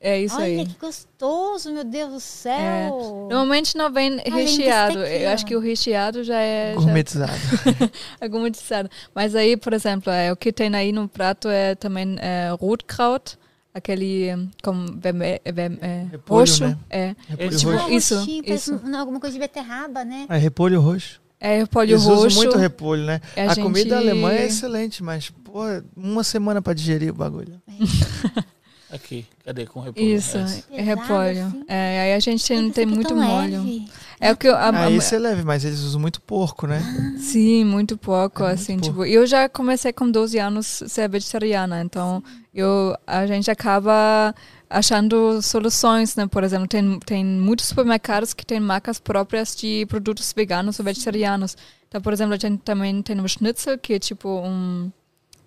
É 0.00 0.20
isso 0.20 0.34
Olha 0.36 0.44
aí. 0.44 0.66
que 0.66 0.78
gostoso, 0.78 1.72
meu 1.72 1.84
Deus 1.84 2.12
do 2.12 2.20
céu. 2.20 3.28
Normalmente 3.30 3.76
não 3.76 3.90
vem 3.90 4.16
desse 4.16 4.30
recheado. 4.30 4.98
daqui, 4.98 5.14
Eu 5.22 5.30
ó. 5.30 5.32
acho 5.32 5.46
que 5.46 5.56
o 5.56 5.60
recheado 5.60 6.22
já 6.24 6.38
é 6.38 6.72
já 6.74 6.80
Gourmetizado. 6.80 7.32
é 8.20 8.28
gourmetizado. 8.28 8.90
Mas 9.14 9.34
aí, 9.34 9.56
por 9.56 9.72
exemplo, 9.72 10.12
é, 10.12 10.30
o 10.30 10.36
que 10.36 10.52
tem 10.52 10.74
aí 10.74 10.92
no 10.92 11.08
prato 11.08 11.48
é 11.48 11.74
também 11.74 12.16
é, 12.18 12.50
Rotkraut, 12.60 13.38
aquele 13.74 14.48
com 14.62 14.86
verme, 14.98 15.40
verme, 15.52 15.78
é, 15.82 16.06
Repolho, 16.12 16.40
roxo. 16.40 16.64
né? 16.64 16.78
É, 16.88 17.14
Repolho 17.28 17.58
tipo, 17.58 17.72
roxo. 17.72 17.90
isso, 17.90 18.14
roxinho, 18.18 18.44
isso. 18.46 18.80
um- 18.84 18.96
alguma 18.96 19.18
coisa 19.20 19.34
de 19.34 19.40
beterraba, 19.40 20.04
né? 20.04 20.26
É 20.28 20.36
repolho 20.38 20.80
roxo. 20.80 21.20
é 21.40 21.58
repolho 21.58 21.90
Eles 21.90 22.04
roxo. 22.04 22.26
usam 22.26 22.42
muito 22.44 22.56
repolho, 22.56 23.04
né? 23.04 23.20
A 23.36 23.42
A, 23.42 23.48
gente- 23.48 23.62
comida 23.62 23.96
alemã 23.98 24.30
é 24.32 24.46
excelente, 24.46 25.02
mas, 25.02 25.28
pô, 25.30 25.60
uma 25.96 26.22
semana 26.24 26.62
pra 26.62 26.72
digerir 26.72 27.10
o 27.10 27.14
bagulho. 27.14 27.60
Aqui. 28.94 29.26
Cadê? 29.44 29.66
Com 29.66 29.80
repolho. 29.80 30.06
Isso, 30.06 30.38
é 30.70 30.80
repolho. 30.82 31.46
assim. 31.46 31.64
É, 31.66 32.00
aí 32.02 32.12
a 32.14 32.20
gente 32.20 32.46
tem, 32.46 32.58
Ai, 32.66 32.70
tem 32.70 32.86
muito 32.86 33.14
molho. 33.16 33.62
leve. 33.62 33.88
É 34.20 34.30
o 34.32 34.36
que 34.36 34.46
eu, 34.46 34.54
a, 34.54 34.68
Ah, 34.70 34.90
esse 34.90 35.14
é 35.16 35.18
leve, 35.18 35.42
mas 35.42 35.64
eles 35.64 35.80
usam 35.80 36.00
muito 36.00 36.20
porco, 36.20 36.66
né? 36.66 36.80
Sim, 37.18 37.64
muito 37.64 37.98
pouco, 37.98 38.42
É 38.44 38.46
muito 38.48 38.60
assim, 38.60 38.78
pouco. 38.78 38.86
tipo, 38.86 39.04
eu 39.04 39.26
já 39.26 39.48
comecei 39.48 39.92
com 39.92 40.08
12 40.10 40.38
anos 40.38 40.82
a 40.82 40.88
ser 40.88 41.08
vegetariana, 41.08 41.82
então 41.82 42.22
eu, 42.54 42.96
a 43.06 43.26
gente 43.26 43.50
acaba 43.50 44.32
achando 44.70 45.42
soluções, 45.42 46.14
né, 46.16 46.26
por 46.26 46.42
exemplo, 46.44 46.66
tem, 46.68 46.98
tem 47.00 47.24
muitos 47.24 47.66
supermercados 47.66 48.32
que 48.32 48.46
têm 48.46 48.60
marcas 48.60 48.98
próprias 48.98 49.54
de 49.54 49.84
produtos 49.86 50.32
veganos 50.34 50.78
ou 50.78 50.84
vegetarianos, 50.84 51.56
então, 51.88 52.00
por 52.00 52.12
exemplo, 52.12 52.34
a 52.34 52.38
gente 52.38 52.58
também 52.62 53.02
tem 53.02 53.20
o 53.20 53.28
Schnitzel, 53.28 53.78
que 53.78 53.94
é 53.94 53.98
tipo 53.98 54.28
um, 54.28 54.90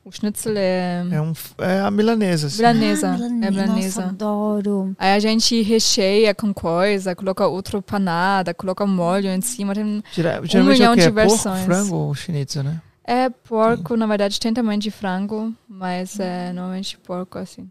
o 0.08 0.12
Schnitzel 0.12 0.54
é, 0.58 1.06
É, 1.12 1.22
um, 1.22 1.34
é 1.60 1.80
a 1.82 1.92
milanesa. 1.92 2.48
Assim. 2.48 2.58
milanesa, 2.58 3.10
Ah, 3.12 3.16
é 3.16 3.18
Nossa, 3.18 3.52
milanesa. 3.52 4.04
adoro. 4.06 4.96
Aí 4.98 5.12
a 5.14 5.20
gente 5.20 5.62
recheia 5.62 6.34
com 6.34 6.54
coisa, 6.54 7.16
coloca 7.16 7.46
outra 7.48 7.82
panada, 7.82 8.54
coloca 8.54 8.86
molho 8.86 9.30
em 9.30 9.42
cima, 9.42 9.74
tem 9.76 10.04
Geralmente 10.14 10.58
é 10.58 10.64
milhão 10.64 10.96
quê? 10.96 11.02
de 11.02 11.08
É 11.08 11.12
porco, 11.12 11.30
versões. 11.30 11.66
frango 11.66 11.96
ou 11.96 12.16
schnitzel, 12.16 12.64
né? 12.64 12.82
É 13.04 13.30
porco, 13.30 13.96
na 13.96 14.06
verdade 14.06 14.40
tem 14.40 14.54
também 14.54 14.78
de 14.80 14.92
frango, 14.92 15.54
mas 15.68 16.20
é 16.20 16.52
normalmente 16.54 16.98
porco 16.98 17.38
assim. 17.38 17.70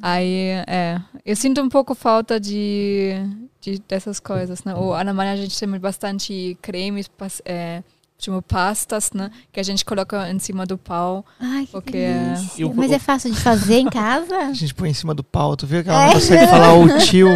Aí, 0.00 0.48
é, 0.66 1.00
eu 1.24 1.36
sinto 1.36 1.60
um 1.60 1.68
pouco 1.68 1.94
falta 1.94 2.40
de, 2.40 3.12
de 3.60 3.80
dessas 3.86 4.18
coisas, 4.18 4.64
né? 4.64 4.74
Ou 4.74 4.92
na 4.92 4.98
Alemanha 5.00 5.32
a 5.32 5.36
gente 5.36 5.56
tem 5.56 5.68
bastante 5.78 6.58
cremes, 6.60 7.08
é, 7.44 7.84
tipo 8.22 8.40
pastas, 8.40 9.10
né? 9.12 9.30
Que 9.52 9.58
a 9.58 9.62
gente 9.62 9.84
coloca 9.84 10.30
em 10.30 10.38
cima 10.38 10.64
do 10.64 10.78
pau. 10.78 11.26
Ai, 11.40 11.66
que 11.66 11.72
Porque 11.72 11.96
é- 11.98 12.34
delícia. 12.34 12.62
E 12.62 12.64
o- 12.64 12.72
Mas 12.72 12.90
é 12.92 12.98
fácil 12.98 13.30
de 13.32 13.38
fazer 13.40 13.78
em 13.78 13.90
casa? 13.90 14.36
A 14.48 14.52
gente 14.54 14.72
põe 14.74 14.88
em 14.90 14.94
cima 14.94 15.12
do 15.14 15.24
pau. 15.24 15.56
Tu 15.56 15.66
viu 15.66 15.82
que 15.82 15.90
ela 15.90 16.06
não 16.06 16.12
consegue 16.14 16.46
falar 16.46 16.72
o 16.74 16.86
tio, 17.04 17.28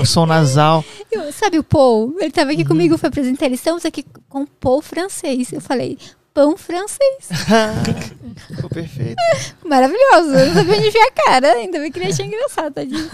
o 0.00 0.04
som 0.06 0.24
nasal. 0.26 0.84
Eu- 1.10 1.30
sabe 1.32 1.58
o 1.58 1.62
Paul? 1.62 2.16
Ele 2.18 2.30
tava 2.30 2.48
Uhum. 2.48 2.54
aqui 2.54 2.64
comigo, 2.64 2.96
foi 2.98 3.08
apresentar. 3.08 3.46
Eles 3.46 3.60
estamos 3.60 3.84
aqui 3.84 4.04
com 4.28 4.46
pão 4.46 4.80
francês. 4.80 5.52
Eu 5.52 5.60
falei, 5.60 5.98
pão 6.32 6.56
francês. 6.56 7.28
Ficou 8.48 8.70
perfeito. 8.70 9.16
Maravilhoso. 9.64 10.30
Eu 10.30 10.46
não 10.46 10.54
sabia 10.54 10.76
onde 10.78 10.88
enfiar 10.88 11.06
a 11.08 11.10
cara. 11.24 11.52
Ainda 11.52 11.78
bem 11.78 11.92
que 11.92 11.98
ele 11.98 12.08
achei 12.10 12.24
engraçado, 12.26 12.72
tadinho. 12.72 13.10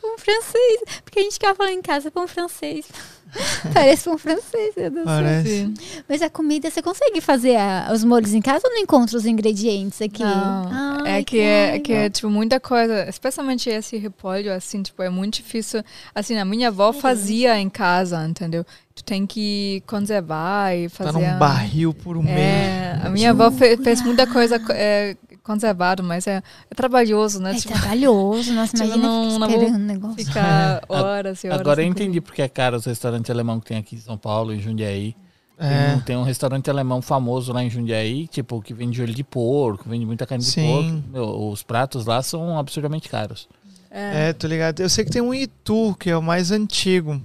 Pão 0.00 0.18
francês. 0.18 0.80
Porque 1.02 1.18
a 1.20 1.22
gente 1.22 1.32
ficava 1.34 1.54
falando 1.54 1.72
em 1.74 1.82
casa, 1.82 2.10
pão 2.10 2.28
francês. 2.28 2.86
Parece 3.72 4.04
pão 4.04 4.18
francês, 4.18 4.74
meu 4.76 4.90
Deus 4.90 5.04
do 5.06 5.10
céu. 5.10 5.22
Parece. 5.22 5.48
Sim. 5.48 5.74
Mas 6.08 6.22
a 6.22 6.30
comida, 6.30 6.70
você 6.70 6.82
consegue 6.82 7.20
fazer 7.20 7.56
a- 7.56 7.90
os 7.92 8.02
molhos 8.04 8.32
em 8.34 8.40
casa 8.40 8.62
ou 8.66 8.72
não 8.74 8.80
encontra 8.80 9.16
os 9.16 9.24
ingredientes 9.26 10.00
aqui? 10.02 10.22
Não, 10.22 11.02
Ai, 11.04 11.20
é 11.20 11.24
que 11.24 11.38
é, 11.38 11.66
raiva. 11.70 11.84
que 11.84 11.92
é 11.92 12.10
tipo 12.10 12.28
muita 12.30 12.58
coisa, 12.58 13.08
especialmente 13.08 13.68
esse 13.70 13.96
repolho 13.96 14.52
assim, 14.52 14.82
tipo, 14.82 15.02
é 15.02 15.08
muito 15.10 15.34
difícil. 15.36 15.82
Assim, 16.14 16.36
a 16.38 16.44
minha 16.44 16.68
avó 16.68 16.92
fazia 16.92 17.58
em 17.58 17.68
casa, 17.68 18.26
entendeu? 18.26 18.64
Tu 18.94 19.04
tem 19.04 19.24
que 19.26 19.82
conservar 19.86 20.76
e 20.76 20.88
Tá 20.88 21.04
fazer. 21.04 21.18
num 21.18 21.38
barril 21.38 21.94
por 21.94 22.16
um 22.16 22.22
mês. 22.22 22.36
É, 22.38 22.98
a 23.02 23.08
minha 23.08 23.30
avó 23.30 23.50
fe- 23.50 23.76
fez 23.76 24.02
muita 24.02 24.26
coisa 24.26 24.60
é, 24.70 25.16
conservado, 25.52 26.02
mas 26.02 26.26
é, 26.26 26.42
é 26.70 26.74
trabalhoso, 26.74 27.40
né? 27.40 27.52
É 27.52 27.54
Tipo, 27.54 27.72
trabalhoso, 27.78 28.52
nossa, 28.52 28.72
Tipo, 28.76 28.84
imagina 28.86 29.06
não- 29.08 29.38
vou 29.38 29.48
esperando 29.48 29.74
o 29.74 29.78
negócio. 29.78 30.24
ficar 30.26 30.82
horas 30.88 31.42
e 31.44 31.48
horas. 31.48 31.60
Agora 31.60 31.82
eu 31.82 31.86
entendi 31.86 32.20
porque 32.20 32.42
é 32.42 32.48
caro 32.48 32.76
os 32.76 32.84
restaurantes 32.84 33.30
alemão 33.30 33.58
que 33.60 33.66
tem 33.66 33.78
aqui 33.78 33.96
em 33.96 34.00
São 34.00 34.16
Paulo, 34.16 34.52
em 34.52 34.60
Jundiaí. 34.60 35.14
Tem, 35.58 35.68
É. 35.68 35.94
um, 35.94 36.00
tem 36.00 36.16
um 36.16 36.22
restaurante 36.22 36.70
alemão 36.70 37.02
famoso 37.02 37.52
lá 37.52 37.62
em 37.62 37.68
Jundiaí, 37.68 38.26
tipo, 38.28 38.62
que 38.62 38.72
vende 38.72 39.02
olho 39.02 39.12
de 39.12 39.22
porco, 39.22 39.86
vende 39.88 40.06
muita 40.06 40.24
carne 40.26 40.42
de 40.42 40.50
Sim. 40.50 40.66
porco. 40.66 41.08
Meu, 41.12 41.48
os 41.50 41.62
pratos 41.62 42.06
lá 42.06 42.22
são 42.22 42.58
absurdamente 42.58 43.10
caros. 43.10 43.46
É. 43.90 44.28
É, 44.28 44.32
tô 44.32 44.46
ligado. 44.46 44.80
Eu 44.80 44.88
sei 44.88 45.04
que 45.04 45.10
tem 45.10 45.20
um 45.20 45.34
Itu, 45.34 45.94
que 45.98 46.08
é 46.08 46.16
o 46.16 46.22
mais 46.22 46.50
antigo. 46.50 47.20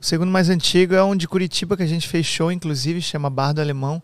O 0.00 0.04
segundo 0.04 0.30
mais 0.32 0.48
antigo 0.48 0.94
é 0.94 1.04
um 1.04 1.14
de 1.14 1.28
Curitiba, 1.28 1.76
que 1.76 1.82
a 1.82 1.86
gente 1.86 2.08
fechou, 2.08 2.50
inclusive, 2.50 3.00
chama 3.02 3.28
Bar 3.30 3.52
do 3.52 3.60
Alemão. 3.60 4.02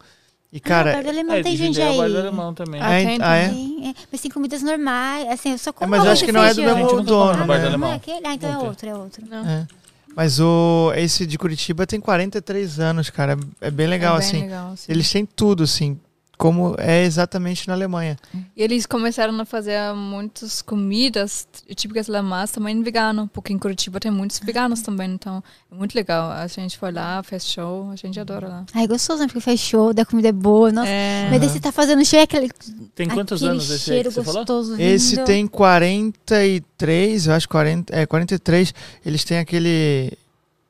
E, 0.53 0.59
ah, 0.59 0.61
cara, 0.61 1.03
do 1.03 1.09
Alemão 1.09 1.37
é, 1.37 1.43
tem 1.43 1.57
Jundiaí 1.57 1.97
é 1.97 2.01
alemão 2.03 2.53
também. 2.53 2.79
Ah, 2.79 2.89
tem 2.89 3.19
ah, 3.23 3.35
é? 3.37 3.49
Tem, 3.49 3.89
é. 3.89 3.95
Mas 4.13 4.21
tem 4.21 4.31
comidas 4.31 4.63
normais, 4.63 5.27
assim, 5.31 5.53
eu 5.53 5.59
só 5.59 5.73
como 5.73 5.91
mas 5.91 6.05
eu 6.05 6.11
acho 6.11 6.25
que 6.27 6.33
não 6.33 6.45
é 6.45 6.53
do 6.53 6.63
mesmo 6.63 6.93
não 6.93 7.03
dono, 7.05 7.47
né? 7.47 7.55
alemão. 7.55 7.89
Não 7.89 7.89
é 7.89 7.97
aquele? 7.97 8.27
Ah, 8.27 8.35
então 8.35 8.51
Não 8.51 8.57
é 8.57 8.61
tem. 8.61 8.69
outro, 8.69 8.89
é 8.89 8.95
outro. 8.95 9.25
Não. 9.27 9.49
É. 9.49 9.67
Mas 10.15 10.41
o 10.41 10.93
esse 10.95 11.25
de 11.25 11.39
Curitiba 11.39 11.87
tem 11.87 11.99
43 11.99 12.79
anos, 12.81 13.09
cara. 13.09 13.39
É 13.63 13.71
bem 13.71 13.87
legal, 13.87 14.17
É 14.17 14.19
bem 14.19 14.29
assim. 14.29 14.43
legal. 14.43 14.75
Eles 14.87 15.11
têm 15.11 15.25
tudo, 15.25 15.63
assim. 15.63 15.99
Como 16.43 16.75
é 16.77 17.05
exatamente 17.05 17.69
na 17.69 17.75
Alemanha. 17.75 18.19
E 18.35 18.61
eles 18.61 18.85
começaram 18.85 19.41
a 19.41 19.45
fazer 19.45 19.79
muitas 19.95 20.61
comidas 20.61 21.47
típicas 21.77 22.11
alemãs 22.11 22.51
também 22.51 22.83
vegano, 22.83 23.31
porque 23.33 23.53
em 23.53 23.59
Curitiba 23.59 24.01
tem 24.01 24.11
muitos 24.11 24.41
veganos 24.41 24.83
também, 24.83 25.13
então 25.13 25.41
é 25.71 25.75
muito 25.77 25.95
legal. 25.95 26.33
A 26.33 26.45
gente 26.49 26.77
foi 26.77 26.91
lá, 26.91 27.23
fez 27.23 27.47
show, 27.47 27.91
a 27.93 27.95
gente 27.95 28.19
adora 28.19 28.49
lá. 28.49 28.67
Ai, 28.75 28.89
gostoso, 28.89 29.21
né? 29.21 29.29
Porque 29.29 29.39
faz 29.39 29.61
show, 29.61 29.95
da 29.95 30.05
comida 30.05 30.31
é 30.31 30.33
boa. 30.33 30.73
Nossa, 30.73 30.89
É, 30.89 31.29
mas 31.31 31.49
você 31.49 31.61
tá 31.61 31.71
fazendo 31.71 32.05
show 32.05 32.19
é 32.19 32.23
aquele, 32.23 32.51
Tem 32.93 33.09
quantos 33.09 33.41
aquele 33.41 33.53
anos 33.53 33.71
esse 33.71 33.73
aí 33.75 33.79
cheiro 33.79 34.09
que 34.09 34.15
você 34.17 34.25
falou? 34.25 34.41
gostoso 34.41 34.81
Esse 34.81 35.23
tem 35.23 35.47
43, 35.47 37.29
eu 37.29 37.35
acho 37.35 37.49
40, 37.49 37.97
é 37.97 38.05
43. 38.05 38.75
Eles 39.07 39.23
têm 39.23 39.39
aquele 39.39 40.13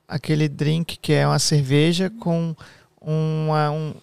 aquele 0.06 0.50
drink 0.50 0.98
que 1.00 1.14
é 1.14 1.26
uma 1.26 1.38
cerveja 1.38 2.12
com 2.20 2.54
uma, 3.00 3.70
um 3.70 3.94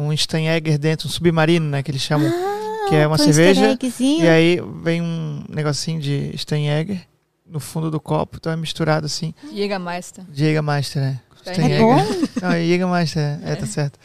um 0.00 0.16
Steinegger 0.16 0.78
dentro, 0.78 1.08
um 1.08 1.10
submarino, 1.10 1.68
né, 1.68 1.82
que 1.82 1.90
eles 1.90 2.02
chamam. 2.02 2.28
Ah, 2.28 2.88
que 2.88 2.96
é 2.96 3.06
uma 3.06 3.18
cerveja, 3.18 3.72
eggzinho. 3.72 4.24
E 4.24 4.28
aí 4.28 4.60
vem 4.82 5.00
um 5.00 5.44
negocinho 5.48 6.00
de 6.00 6.32
Steinegger 6.36 7.06
no 7.46 7.60
fundo 7.60 7.90
do 7.90 8.00
copo, 8.00 8.36
então 8.38 8.52
é 8.52 8.56
misturado 8.56 9.06
assim. 9.06 9.32
Jägermeister. 9.52 10.24
Jägermeister, 10.32 11.02
né? 11.02 11.20
É 11.46 11.52
Steinegger. 11.52 11.80
bom? 11.80 11.96
Não, 12.42 12.52
é 12.52 12.64
Jägermeister, 12.64 13.40
é, 13.44 13.54
tá 13.54 13.66
certo. 13.66 13.98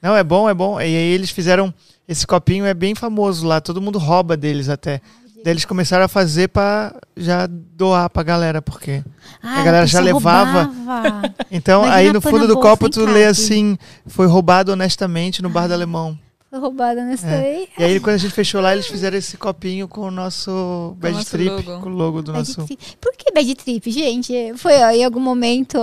Não, 0.00 0.14
é 0.14 0.22
bom, 0.22 0.48
é 0.48 0.54
bom. 0.54 0.80
E 0.80 0.84
aí 0.84 0.94
eles 0.94 1.30
fizeram. 1.30 1.72
Esse 2.06 2.26
copinho 2.26 2.64
é 2.64 2.72
bem 2.72 2.94
famoso 2.94 3.46
lá, 3.46 3.60
todo 3.60 3.82
mundo 3.82 3.98
rouba 3.98 4.36
deles 4.36 4.68
até. 4.68 5.00
Daí 5.48 5.54
eles 5.54 5.64
começaram 5.64 6.04
a 6.04 6.08
fazer 6.08 6.48
pra 6.48 6.94
já 7.16 7.46
doar 7.48 8.10
pra 8.10 8.22
galera, 8.22 8.60
porque. 8.60 9.02
Ah, 9.42 9.60
a 9.62 9.64
galera 9.64 9.86
já 9.86 9.98
levava. 9.98 10.64
roubava. 10.64 11.34
Então, 11.50 11.84
Imagina 11.86 11.96
aí 11.96 12.12
no 12.12 12.20
fundo 12.20 12.46
do 12.46 12.52
bolsa 12.52 12.68
copo 12.68 12.90
tu 12.90 13.06
lê 13.06 13.24
assim: 13.24 13.78
foi 14.06 14.26
roubado 14.26 14.72
honestamente 14.72 15.40
no 15.40 15.48
bar 15.48 15.66
do 15.66 15.72
alemão. 15.72 16.18
Foi 16.50 16.58
roubada 16.58 17.02
nessa 17.02 17.26
daí. 17.26 17.66
E 17.78 17.82
aí 17.82 17.98
quando 17.98 18.16
a 18.16 18.18
gente 18.18 18.34
fechou 18.34 18.60
lá, 18.60 18.74
eles 18.74 18.86
fizeram 18.88 19.16
esse 19.16 19.38
copinho 19.38 19.88
com 19.88 20.02
o 20.02 20.10
nosso 20.10 20.94
Bad 20.98 21.14
nosso 21.16 21.30
Trip, 21.30 21.48
logo. 21.66 21.80
com 21.82 21.88
o 21.88 21.92
logo 21.94 22.20
do 22.20 22.32
Bad 22.32 22.46
nosso. 22.46 22.66
trip. 22.66 22.96
Por 23.00 23.12
que 23.16 23.32
bad 23.32 23.54
trip, 23.54 23.90
gente? 23.90 24.52
Foi 24.56 24.74
ó, 24.82 24.90
em 24.90 25.02
algum 25.02 25.20
momento 25.20 25.78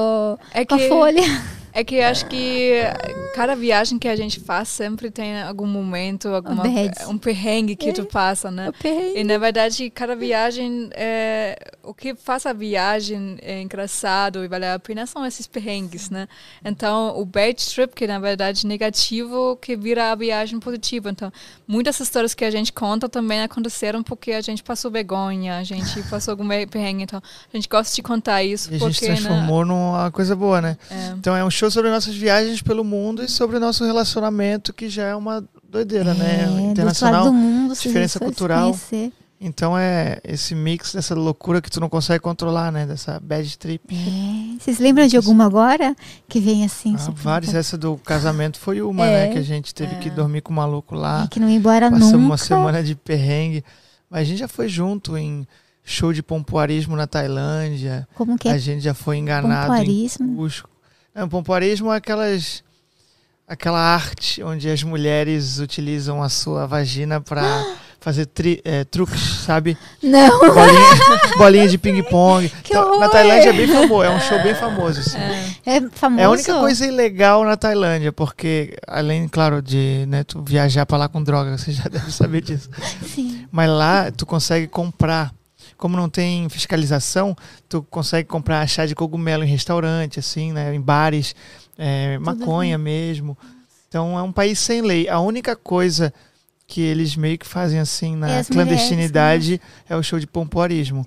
É 0.54 0.64
com 0.64 0.76
a 0.76 0.78
que, 0.78 0.88
folha. 0.90 1.24
É 1.76 1.84
que 1.84 2.02
acho 2.02 2.26
que 2.28 2.74
cada 3.36 3.56
viagem 3.56 4.00
que 4.00 4.08
a 4.08 4.16
gente 4.16 4.40
faz 4.40 4.70
sempre 4.70 5.10
tem 5.10 5.42
algum 5.42 5.68
momento, 5.68 6.30
alguma, 6.30 6.64
bad. 6.64 7.06
um 7.08 7.18
perrengue 7.18 7.76
que 7.76 7.94
tu 7.94 8.06
passa, 8.06 8.52
né? 8.52 8.72
E 9.16 9.24
na 9.24 9.38
verdade, 9.38 9.90
cada 9.90 10.16
viagem, 10.16 10.90
é, 10.94 11.58
o 11.84 11.94
que 11.94 12.16
faz 12.16 12.46
a 12.46 12.54
viagem 12.54 13.38
é 13.42 13.62
engraçado 13.62 14.44
e 14.44 14.48
vale 14.48 14.66
a 14.66 14.78
pena 14.80 15.06
são 15.06 15.26
esses 15.26 15.48
perrengues, 15.48 16.10
né? 16.10 16.28
Então, 16.64 17.18
o 17.20 17.26
bad 17.26 17.56
trip, 17.66 17.94
que 17.96 18.08
na 18.08 18.20
verdade 18.20 18.66
é 18.66 18.68
negativo, 18.68 19.58
que 19.58 19.76
vira 19.76 20.12
a 20.12 20.16
viagem 20.16 20.60
positiva. 20.60 21.10
Então, 21.10 21.32
muitas 21.68 22.00
histórias 22.00 22.34
que 22.34 22.46
a 22.46 22.52
gente 22.52 22.74
conta 22.74 23.08
também 23.08 23.42
aconteceram 23.42 24.02
porque 24.02 24.32
a 24.32 24.42
gente 24.42 24.64
passou 24.64 24.92
vergonha, 24.92 25.58
a 25.58 25.64
gente 25.64 26.02
passou 26.10 26.32
algum 26.32 26.48
perrengue. 26.68 27.04
Então, 27.04 27.22
a 27.54 27.58
gente 27.58 27.68
gosta 27.68 27.96
de 27.96 28.02
contar 28.02 28.44
isso 28.44 28.72
E 28.72 28.76
a 28.76 28.80
porque, 28.80 28.94
gente 28.94 29.24
transformou 29.24 29.66
numa 29.66 30.12
coisa 30.12 30.36
boa, 30.36 30.62
né? 30.62 30.66
né? 30.66 30.78
É. 30.90 31.08
Então 31.12 31.36
é 31.36 31.44
um 31.44 31.50
show 31.50 31.65
sobre 31.72 31.90
nossas 31.92 32.16
viagens 32.16 32.62
pelo 32.62 32.84
mundo 32.84 33.24
e 33.24 33.28
sobre 33.30 33.58
o 33.58 33.60
nosso 33.60 33.84
relacionamento, 33.86 34.74
que 34.74 34.90
já 34.90 35.04
é 35.04 35.16
uma 35.16 35.44
doideira, 35.70 36.14
né? 36.14 36.44
É, 36.44 36.46
lado 36.48 36.60
Internacional. 36.62 37.26
do 37.26 37.34
mundo, 37.34 37.74
diferença 37.74 38.20
cultural. 38.20 38.76
Então 39.40 39.78
é 39.78 40.20
esse 40.24 40.56
mix 40.56 40.94
dessa 40.94 41.14
loucura 41.14 41.62
que 41.62 41.70
tu 41.70 41.80
não 41.82 41.90
consegue 41.90 42.20
controlar, 42.22 42.72
né? 42.72 42.86
Dessa 42.86 43.20
bad 43.20 43.58
trip. 43.58 43.84
É. 43.94 44.58
Vocês 44.60 44.80
lembram 44.80 45.06
de 45.08 45.18
alguma 45.18 45.46
agora? 45.46 45.94
Que 46.28 46.40
vem 46.40 46.64
assim? 46.64 46.96
Ah, 46.98 47.12
vários. 47.14 47.54
Essa 47.54 47.78
do 47.78 47.98
casamento 47.98 48.58
foi 48.58 48.82
uma, 48.82 49.06
É. 49.06 49.28
né? 49.28 49.34
Que 49.34 49.40
a 49.40 49.44
gente 49.44 49.76
teve 49.76 49.96
que 49.98 50.08
É. 50.08 50.12
dormir 50.12 50.42
com 50.42 50.54
o 50.54 50.56
maluco 50.56 50.96
lá. 50.96 51.28
Que 51.30 51.40
não 51.40 51.50
ia 51.50 51.58
embora 51.58 51.92
Passamos 51.92 52.14
nunca. 52.14 52.26
uma 52.26 52.38
semana 52.38 52.82
de 52.82 52.96
perrengue. 52.96 53.64
Mas 54.10 54.22
a 54.22 54.24
gente 54.24 54.40
já 54.40 54.48
foi 54.48 54.70
junto 54.70 55.18
em 55.18 55.46
show 55.84 56.14
de 56.14 56.24
pompoarismo 56.24 56.96
na 56.96 57.06
Tailândia. 57.06 58.08
Como 58.16 58.38
que 58.38 58.48
A 58.48 58.56
é 58.56 58.58
gente 58.58 58.82
já 58.82 58.94
foi 58.94 59.18
enganado 59.18 59.66
em 59.66 59.68
pompoarismo? 59.68 60.42
Cusco. 61.16 61.20
Não, 61.20 61.30
pompoarismo 61.30 61.92
é 61.92 61.98
aquelas 61.98 62.64
aquela 63.48 63.80
arte 63.80 64.42
onde 64.44 64.70
as 64.70 64.82
mulheres 64.84 65.60
utilizam 65.60 66.22
a 66.24 66.30
sua 66.30 66.66
vagina 66.66 67.22
para 67.22 67.44
fazer 68.02 68.26
tri- 68.26 68.60
é, 68.66 68.84
truques, 68.84 69.20
sabe? 69.22 69.78
Não, 70.02 70.40
Bolinha, 70.40 70.90
bolinha 71.38 71.68
de 71.68 71.78
ping-pong. 71.78 72.52
Então, 72.68 73.00
na! 73.00 73.10
Tailândia 73.10 73.50
é 73.50 73.54
bem 73.54 73.68
famoso, 73.68 74.04
é 74.04 74.10
um 74.10 74.20
show 74.20 74.42
bem 74.44 74.54
famoso. 74.56 75.00
assim. 75.00 75.18
é 75.66 75.82
famoso. 75.92 76.22
É 76.22 76.26
a 76.26 76.30
única 76.30 76.60
coisa 76.60 76.86
ilegal 76.86 77.44
na 77.44 77.56
Tailândia, 77.56 78.12
porque 78.12 78.76
além, 78.88 79.28
claro, 79.28 79.62
de 79.62 80.06
né, 80.08 80.24
tu 80.24 80.44
viajar 80.44 80.86
para 80.86 80.98
lá 80.98 81.08
com 81.08 81.22
droga, 81.24 81.56
você 81.58 81.72
já 81.72 81.84
deve 81.84 82.12
saber 82.12 82.42
disso. 82.42 82.70
Sim. 83.08 83.48
Mas 83.52 83.70
lá 83.70 84.12
tu 84.12 84.26
consegue 84.26 84.68
comprar. 84.68 85.32
Como 85.78 85.98
não 85.98 86.10
tem 86.10 86.48
fiscalização, 86.50 87.36
tu 87.68 87.84
consegue 87.84 88.28
comprar 88.28 88.66
chá 88.68 88.86
de 88.86 88.96
cogumelo 88.96 89.44
em 89.44 89.48
restaurante, 89.48 90.20
assim, 90.20 90.52
né? 90.54 90.74
Em 90.74 90.82
bares, 90.82 91.36
é, 91.78 92.18
maconha 92.18 92.78
mesmo. 92.78 93.38
Então 93.88 94.18
é 94.18 94.22
um 94.22 94.32
país 94.32 94.60
sem 94.60 94.82
lei. 94.82 95.08
A 95.08 95.20
única 95.20 95.56
coisa 95.56 96.14
que 96.68 96.82
eles 96.82 97.16
meio 97.16 97.38
que 97.38 97.48
fazem 97.48 97.80
assim 97.80 98.14
É 98.16 98.18
na 98.18 98.44
clandestinidade 98.44 99.62
é 99.88 99.96
o 99.96 100.04
show 100.04 100.20
de 100.20 100.28
pompoarismo. 100.28 101.06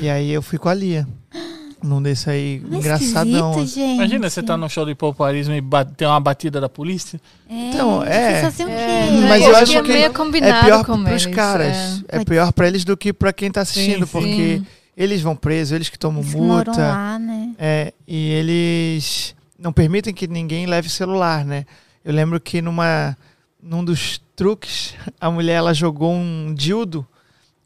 E 0.00 0.08
aí 0.08 0.30
eu 0.30 0.42
fui 0.42 0.58
com 0.58 0.68
a 0.68 0.74
Lia. 0.74 1.06
Num 1.82 2.00
desse 2.00 2.30
aí, 2.30 2.62
Mas 2.68 2.78
engraçadão. 2.78 3.50
assim. 3.52 3.66
gente. 3.66 3.94
Imagina 3.96 4.30
você 4.30 4.42
tá 4.42 4.56
no 4.56 4.68
show 4.68 4.86
de 4.86 4.94
popularismo 4.94 5.54
e 5.54 5.62
tem 5.96 6.06
uma 6.06 6.20
batida 6.20 6.60
da 6.60 6.68
polícia. 6.68 7.20
É, 7.48 7.68
Então, 7.70 8.02
é. 8.04 8.42
É? 8.42 9.10
Mas 9.28 9.42
eu 9.44 9.56
acho 9.56 9.72
que 9.72 9.78
é 9.78 9.82
que 9.82 9.92
meio 9.92 10.12
combinado 10.12 10.52
É 10.52 10.64
pior 10.64 10.84
com 10.84 11.02
pros 11.02 11.24
eles, 11.24 11.34
caras. 11.34 12.02
é. 12.08 12.18
É, 12.18 12.24
pior 12.24 12.52
pra 12.52 12.66
eles 12.68 12.84
do 12.84 12.96
que 12.96 13.12
pra 13.12 13.32
quem 13.32 13.50
tá 13.50 13.62
assistindo, 13.62 14.06
Sim, 14.06 14.12
porque 14.12 14.58
Sim. 14.58 14.66
eles 14.96 15.20
vão 15.22 15.34
presos, 15.34 15.72
eles 15.72 15.88
que 15.88 15.98
tomam 15.98 16.22
Eles 16.22 16.34
multa. 16.34 16.70
lá, 16.76 17.18
né? 17.18 17.50
É, 17.58 17.92
e 18.06 18.30
eles 18.30 19.34
não 19.58 19.72
permitem 19.72 20.14
que 20.14 20.26
ninguém 20.26 20.66
leve 20.66 20.88
celular, 20.88 21.44
né? 21.44 21.64
Eu 22.04 22.12
lembro 22.12 22.40
que 22.40 22.60
numa 22.62 23.16
num 23.62 23.84
dos 23.84 24.20
truques, 24.34 24.94
a 25.20 25.30
mulher 25.30 25.54
ela 25.54 25.72
jogou 25.72 26.12
um 26.12 26.52
dildo 26.52 27.06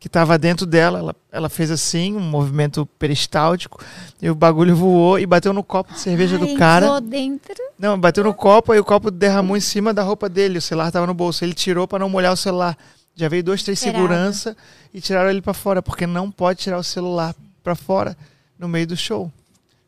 que 0.07 0.09
estava 0.09 0.39
dentro 0.39 0.65
dela, 0.65 1.01
ela, 1.01 1.17
ela 1.33 1.49
fez 1.49 1.69
assim, 1.69 2.15
um 2.15 2.21
movimento 2.21 2.87
peristáltico, 2.97 3.85
e 4.23 4.31
o 4.31 4.37
bagulho 4.37 4.77
voou 4.77 5.19
e 5.19 5.27
bateu 5.27 5.53
no 5.53 5.65
copo 5.65 5.93
de 5.93 5.99
cerveja 5.99 6.37
Ai, 6.41 6.47
do 6.47 6.55
cara. 6.55 7.01
dentro. 7.01 7.57
Não, 7.77 7.99
bateu 7.99 8.23
no 8.23 8.33
copo 8.33 8.73
e 8.73 8.79
o 8.79 8.85
copo 8.85 9.11
derramou 9.11 9.57
em 9.57 9.61
cima 9.61 9.93
da 9.93 10.05
roupa 10.05 10.29
dele, 10.29 10.59
o 10.59 10.63
celular 10.63 10.87
estava 10.87 11.09
no 11.09 11.15
bolso, 11.15 11.45
ele 11.45 11.55
tirou 11.55 11.89
para 11.89 11.99
não 11.99 12.09
molhar 12.09 12.33
o 12.33 12.37
celular. 12.37 12.79
Já 13.17 13.29
veio 13.29 13.43
dois, 13.43 13.65
três 13.65 13.81
Esperava. 13.81 13.99
segurança 13.99 14.57
e 14.95 15.01
tiraram 15.01 15.29
ele 15.29 15.43
para 15.43 15.53
fora, 15.53 15.83
porque 15.83 16.07
não 16.07 16.31
pode 16.31 16.61
tirar 16.61 16.79
o 16.79 16.85
celular 16.85 17.35
para 17.65 17.75
fora 17.75 18.17
no 18.57 18.69
meio 18.69 18.87
do 18.87 18.97
show. 18.97 19.33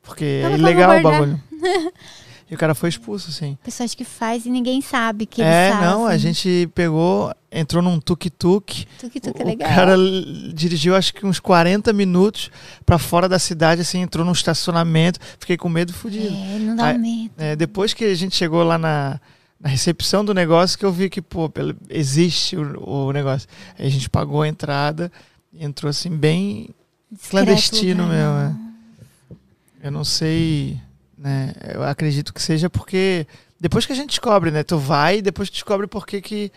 Porque 0.02 0.24
é 0.24 0.54
ilegal 0.54 0.98
o 0.98 1.02
bagulho. 1.02 1.40
e 2.50 2.54
o 2.54 2.58
cara 2.58 2.74
foi 2.74 2.88
expulso, 2.88 3.30
assim. 3.30 3.58
A 3.60 3.64
pessoa 3.64 3.84
acha 3.84 3.96
que 3.96 4.04
faz 4.04 4.46
e 4.46 4.50
ninguém 4.50 4.80
sabe 4.80 5.26
que 5.26 5.42
eles 5.42 5.52
É, 5.52 5.70
fazem. 5.72 5.86
não, 5.86 6.06
a 6.06 6.16
gente 6.16 6.68
pegou, 6.74 7.32
entrou 7.52 7.82
num 7.82 8.00
tuk-tuk. 8.00 8.86
Tuk-tuk 8.98 9.40
é 9.40 9.44
O 9.44 9.46
legal. 9.46 9.68
cara 9.68 9.92
l- 9.92 10.52
dirigiu 10.54 10.96
acho 10.96 11.12
que 11.12 11.26
uns 11.26 11.38
40 11.38 11.92
minutos 11.92 12.50
para 12.86 12.98
fora 12.98 13.28
da 13.28 13.38
cidade, 13.38 13.82
assim, 13.82 14.00
entrou 14.00 14.24
num 14.24 14.32
estacionamento. 14.32 15.20
Fiquei 15.38 15.56
com 15.56 15.68
medo 15.68 15.92
fudido. 15.92 16.34
É, 16.34 16.58
não 16.58 16.74
dá 16.76 16.86
Aí- 16.86 16.98
medo. 16.98 17.30
É, 17.36 17.54
depois 17.54 17.92
que 17.92 18.04
a 18.04 18.14
gente 18.14 18.34
chegou 18.34 18.62
lá 18.62 18.78
na, 18.78 19.20
na 19.60 19.68
recepção 19.68 20.24
do 20.24 20.32
negócio, 20.32 20.78
que 20.78 20.84
eu 20.86 20.92
vi 20.92 21.10
que, 21.10 21.20
pô, 21.20 21.50
existe 21.90 22.56
o, 22.56 23.08
o 23.08 23.12
negócio. 23.12 23.46
Aí 23.78 23.86
a 23.86 23.90
gente 23.90 24.08
pagou 24.08 24.40
a 24.42 24.48
entrada 24.48 25.12
e 25.52 25.64
entrou 25.64 25.90
assim, 25.90 26.10
bem 26.16 26.70
Discreto 27.10 27.30
clandestino 27.30 28.04
lugar, 28.04 28.16
mesmo, 28.16 28.58
não. 28.60 28.68
Eu 29.82 29.90
não 29.92 30.04
sei, 30.04 30.78
né? 31.18 31.52
Eu 31.74 31.82
acredito 31.82 32.32
que 32.32 32.40
seja 32.40 32.70
porque 32.70 33.26
depois 33.60 33.84
que 33.84 33.92
a 33.92 33.96
gente 33.96 34.10
descobre, 34.10 34.50
né? 34.50 34.62
Tu 34.62 34.78
vai 34.78 35.18
e 35.18 35.22
depois 35.22 35.50
tu 35.50 35.54
descobre 35.54 35.86
por 35.86 36.06
que 36.06 36.20
que, 36.20 36.52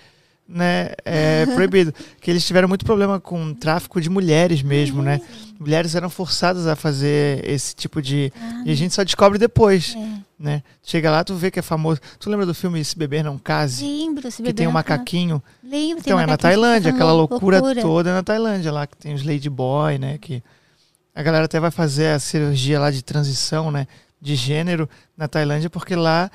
né, 0.47 0.91
é 1.03 1.45
proibido. 1.55 1.93
que 2.19 2.29
eles 2.29 2.45
tiveram 2.45 2.67
muito 2.67 2.85
problema 2.85 3.19
com 3.19 3.53
tráfico 3.53 3.99
de 3.99 4.09
mulheres 4.09 4.61
mesmo, 4.61 5.01
né? 5.01 5.19
Mulheres 5.59 5.95
eram 5.95 6.09
forçadas 6.09 6.67
a 6.67 6.75
fazer 6.75 7.47
esse 7.47 7.75
tipo 7.75 8.01
de... 8.01 8.31
Ah, 8.39 8.63
E 8.65 8.71
a 8.71 8.75
gente 8.75 8.93
só 8.93 9.03
descobre 9.03 9.39
depois, 9.39 9.95
é. 9.97 10.19
né? 10.39 10.63
Chega 10.83 11.09
lá, 11.09 11.23
tu 11.23 11.35
vê 11.35 11.49
que 11.49 11.59
é 11.59 11.63
famoso. 11.63 11.99
Tu 12.19 12.29
lembra 12.29 12.45
do 12.45 12.53
filme 12.53 12.83
Se 12.83 12.97
Beber 12.97 13.23
Não 13.23 13.37
Case? 13.39 13.83
Lembro, 13.83 14.29
se 14.29 14.37
Que 14.37 14.43
beber 14.43 14.53
tem 14.53 14.67
um 14.67 14.71
macaquinho. 14.71 15.41
Lembro, 15.63 16.03
tem 16.03 16.11
Então, 16.13 16.19
é 16.19 16.25
na 16.25 16.37
que 16.37 16.43
Tailândia, 16.43 16.91
aquela 16.91 17.11
falando 17.11 17.29
loucura, 17.29 17.61
toda 17.81 18.09
é 18.09 18.13
na 18.13 18.23
Tailândia 18.23 18.71
lá, 18.71 18.85
que 18.85 18.97
tem 18.97 19.13
os 19.13 19.23
Ladyboy, 19.23 19.97
né? 19.97 20.17
Que 20.19 20.43
a 21.15 21.23
galera 21.23 21.45
até 21.45 21.59
vai 21.59 21.71
fazer 21.71 22.07
a 22.07 22.19
cirurgia 22.19 22.79
lá 22.79 22.89
de 22.91 23.01
transição, 23.03 23.71
né? 23.71 23.87
De 24.21 24.35
gênero 24.35 24.87
na 25.17 25.27
Tailândia, 25.27 25.69
porque 25.69 25.95
lá 25.95 26.29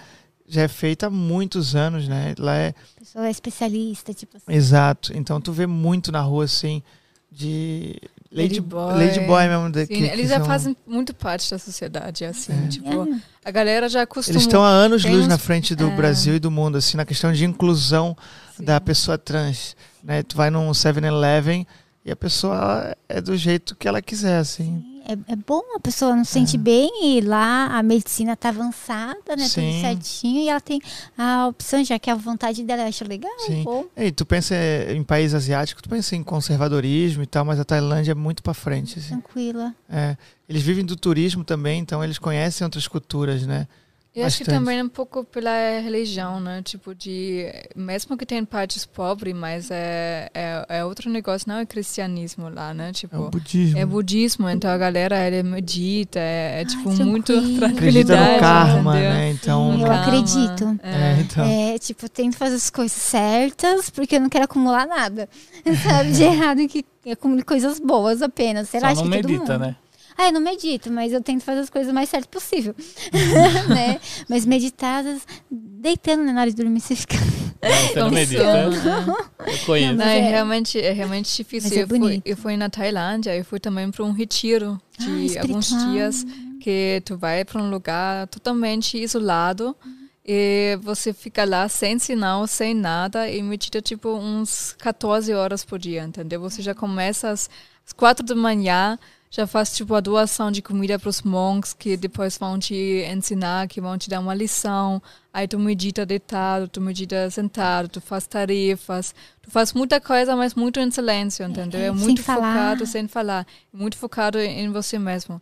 já 0.48 0.62
é 0.62 0.68
feita 0.68 1.06
há 1.06 1.10
muitos 1.10 1.76
anos, 1.76 2.08
né? 2.08 2.34
Lá 2.38 2.54
é 2.56 2.68
A 2.96 3.00
pessoa 3.00 3.26
é 3.26 3.30
especialista, 3.30 4.12
tipo 4.12 4.36
assim. 4.36 4.46
exato. 4.48 5.12
Então 5.16 5.40
tu 5.40 5.52
vê 5.52 5.66
muito 5.66 6.10
na 6.10 6.20
rua 6.20 6.44
assim 6.44 6.82
de 7.30 7.96
Lady, 8.32 8.48
Lady 8.54 8.60
Boy. 8.60 8.94
Lady 8.94 9.20
Boy 9.20 9.48
mesmo. 9.48 9.70
Da, 9.70 9.80
Sim, 9.82 9.86
que- 9.88 9.94
que 9.98 10.04
eles 10.04 10.28
já 10.28 10.38
são- 10.38 10.46
fazem 10.46 10.76
muito 10.86 11.14
parte 11.14 11.50
da 11.50 11.58
sociedade, 11.58 12.24
assim. 12.24 12.52
É. 12.64 12.68
Tipo, 12.68 13.08
a 13.44 13.50
galera 13.50 13.88
já 13.88 14.02
acostumou. 14.02 14.34
Eles 14.34 14.42
estão 14.42 14.64
há 14.64 14.68
anos 14.68 15.04
luz 15.04 15.22
uns- 15.24 15.28
na 15.28 15.38
frente 15.38 15.74
do 15.74 15.88
é. 15.88 15.96
Brasil 15.96 16.34
e 16.36 16.38
do 16.38 16.50
mundo, 16.50 16.78
assim, 16.78 16.96
na 16.96 17.04
questão 17.04 17.32
de 17.32 17.44
inclusão 17.44 18.16
Sim. 18.56 18.64
da 18.64 18.80
pessoa 18.80 19.18
trans. 19.18 19.76
Né? 20.02 20.22
Tu 20.22 20.36
vai 20.36 20.50
num 20.50 20.72
7-Eleven 20.72 21.66
e 22.04 22.10
a 22.10 22.16
pessoa 22.16 22.96
é 23.08 23.20
do 23.20 23.36
jeito 23.36 23.74
que 23.76 23.86
ela 23.88 24.00
quiser, 24.00 24.38
assim. 24.38 24.84
É, 25.08 25.32
é 25.32 25.36
bom 25.36 25.62
a 25.76 25.80
pessoa 25.80 26.16
não 26.16 26.24
se 26.24 26.32
sente 26.32 26.58
bem 26.58 26.90
e 27.16 27.20
lá 27.20 27.66
a 27.66 27.82
medicina 27.82 28.34
tá 28.34 28.48
avançada, 28.48 29.36
né? 29.36 29.46
Sim. 29.46 29.70
Tudo 29.70 29.80
certinho 29.80 30.40
e 30.42 30.48
ela 30.48 30.60
tem 30.60 30.80
a 31.16 31.46
opção, 31.46 31.84
já 31.84 31.96
que 31.96 32.10
a 32.10 32.14
vontade 32.16 32.64
dela 32.64 32.82
eu 32.82 32.88
acho 32.88 33.06
legal. 33.06 33.30
Sim. 33.38 33.62
Bom. 33.62 33.84
E 33.96 34.10
tu 34.10 34.26
pensa 34.26 34.54
em 34.90 35.04
país 35.04 35.32
asiático, 35.32 35.80
tu 35.80 35.88
pensa 35.88 36.16
em 36.16 36.24
conservadorismo 36.24 37.22
e 37.22 37.26
tal, 37.26 37.44
mas 37.44 37.60
a 37.60 37.64
Tailândia 37.64 38.10
é 38.10 38.14
muito 38.14 38.42
pra 38.42 38.52
frente, 38.52 38.98
assim. 38.98 39.10
Tranquila. 39.10 39.72
É. 39.88 40.16
Eles 40.48 40.62
vivem 40.62 40.84
do 40.84 40.96
turismo 40.96 41.44
também, 41.44 41.80
então 41.80 42.02
eles 42.02 42.18
conhecem 42.18 42.64
outras 42.64 42.88
culturas, 42.88 43.46
né? 43.46 43.68
Eu 44.16 44.24
acho 44.26 44.38
que 44.38 44.44
também 44.44 44.82
um 44.82 44.88
pouco 44.88 45.24
pela 45.24 45.50
religião, 45.80 46.40
né? 46.40 46.62
Tipo, 46.62 46.94
de. 46.94 47.44
Mesmo 47.76 48.16
que 48.16 48.24
tem 48.24 48.42
partes 48.46 48.86
pobres, 48.86 49.34
mas 49.34 49.70
é, 49.70 50.30
é, 50.34 50.64
é 50.78 50.84
outro 50.84 51.10
negócio, 51.10 51.46
não 51.48 51.58
é 51.58 51.66
cristianismo 51.66 52.48
lá, 52.48 52.72
né? 52.72 52.86
É 52.86 52.90
o 52.90 52.92
Tipo. 52.94 53.30
budismo. 53.30 53.78
É 53.78 53.84
budismo, 53.84 54.48
então 54.48 54.70
a 54.70 54.78
galera 54.78 55.26
ele 55.26 55.42
medita, 55.42 56.18
é, 56.18 56.62
é, 56.62 56.64
tipo 56.64 56.88
muito 57.04 57.32
tranquilo. 57.34 57.64
Acredita 57.66 58.14
tranquilidade. 58.16 58.34
no 58.34 58.40
karma, 58.40 58.92
entendeu? 58.96 59.10
né? 59.12 59.30
Então, 59.32 59.72
Eu 59.80 59.86
Calma. 59.86 60.02
acredito. 60.02 60.80
É. 60.82 60.90
É, 60.96 61.20
então. 61.20 61.44
É, 61.44 61.78
tipo, 61.78 62.08
tento 62.08 62.36
fazer 62.38 62.56
as 62.56 62.70
coisas 62.70 62.96
certas, 62.96 63.90
porque 63.90 64.16
eu 64.16 64.20
não 64.20 64.28
quero 64.30 64.44
acumular 64.44 64.86
nada. 64.86 65.28
Sabe? 65.84 66.12
De 66.12 66.22
errado 66.22 66.66
que 66.68 66.84
acumule 67.10 67.42
coisas 67.42 67.78
boas 67.78 68.22
apenas. 68.22 68.68
Sei 68.70 68.80
lá, 68.80 68.94
Só 68.94 69.04
não 69.04 69.10
que 69.10 69.20
todo 69.20 69.30
medita, 69.30 69.52
mundo. 69.52 69.66
né? 69.66 69.76
Ah, 70.18 70.28
eu 70.28 70.32
não 70.32 70.40
medito, 70.40 70.90
mas 70.90 71.12
eu 71.12 71.22
tento 71.22 71.42
fazer 71.42 71.60
as 71.60 71.70
coisas 71.70 71.90
o 71.90 71.94
mais 71.94 72.08
certo 72.08 72.28
possível. 72.28 72.74
né? 73.68 74.00
Mas 74.28 74.46
meditar, 74.46 75.02
vezes, 75.04 75.26
deitando 75.50 76.24
né, 76.24 76.32
na 76.32 76.40
hora 76.42 76.50
de 76.50 76.56
dormir, 76.56 76.80
você 76.80 76.96
fica. 76.96 77.16
Não, 77.16 77.70
você 77.70 78.00
não 78.00 78.08
Então, 78.08 78.10
medita. 78.10 78.42
é. 78.42 79.52
Eu 79.52 79.58
conheço. 79.66 79.94
Não, 79.94 80.04
é, 80.04 80.18
é- 80.18 80.30
realmente, 80.30 80.80
é 80.80 80.92
realmente 80.92 81.34
difícil. 81.36 81.78
É 81.78 81.82
eu, 81.82 81.88
fui, 81.88 82.22
eu 82.24 82.36
fui 82.36 82.56
na 82.56 82.68
Tailândia, 82.70 83.36
eu 83.36 83.44
fui 83.44 83.60
também 83.60 83.90
para 83.90 84.04
um 84.04 84.12
retiro 84.12 84.80
de 84.98 85.36
Ah, 85.38 85.42
alguns 85.42 85.68
dias 85.68 86.24
que 86.60 87.02
tu 87.04 87.16
vai 87.16 87.44
para 87.44 87.62
um 87.62 87.70
lugar 87.70 88.26
totalmente 88.28 88.96
isolado 88.98 89.76
e 90.24 90.76
você 90.82 91.12
fica 91.12 91.44
lá 91.44 91.68
sem 91.68 91.98
sinal, 91.98 92.46
sem 92.46 92.74
nada 92.74 93.30
e 93.30 93.40
medita 93.42 93.80
tipo 93.80 94.08
uns 94.16 94.74
14 94.78 95.32
horas 95.32 95.64
por 95.64 95.78
dia, 95.78 96.02
entendeu? 96.02 96.40
Você 96.40 96.62
já 96.62 96.74
começa 96.74 97.28
às, 97.30 97.48
às 97.86 97.92
4 97.92 98.24
da 98.26 98.34
manhã, 98.34 98.98
já 99.36 99.46
faz 99.46 99.76
tipo 99.76 99.94
a 99.94 100.00
doação 100.00 100.50
de 100.50 100.62
comida 100.62 100.98
para 100.98 101.10
os 101.10 101.20
monks 101.20 101.74
que 101.74 101.94
depois 101.94 102.38
vão 102.38 102.58
te 102.58 103.04
ensinar, 103.12 103.68
que 103.68 103.82
vão 103.82 103.98
te 103.98 104.08
dar 104.08 104.20
uma 104.20 104.34
lição. 104.34 105.02
Aí 105.30 105.46
tu 105.46 105.58
medita 105.58 106.06
deitado, 106.06 106.68
tu 106.68 106.80
medita 106.80 107.30
sentado, 107.30 107.86
tu 107.86 108.00
faz 108.00 108.26
tarefas, 108.26 109.14
tu 109.42 109.50
faz 109.50 109.74
muita 109.74 110.00
coisa, 110.00 110.34
mas 110.34 110.54
muito 110.54 110.80
em 110.80 110.90
silêncio, 110.90 111.44
entendeu? 111.44 111.80
É, 111.80 111.86
sem 111.88 111.94
muito 111.94 112.22
falar. 112.22 112.54
focado, 112.54 112.86
sem 112.86 113.06
falar, 113.06 113.46
muito 113.70 113.98
focado 113.98 114.38
em 114.38 114.72
você 114.72 114.98
mesmo. 114.98 115.40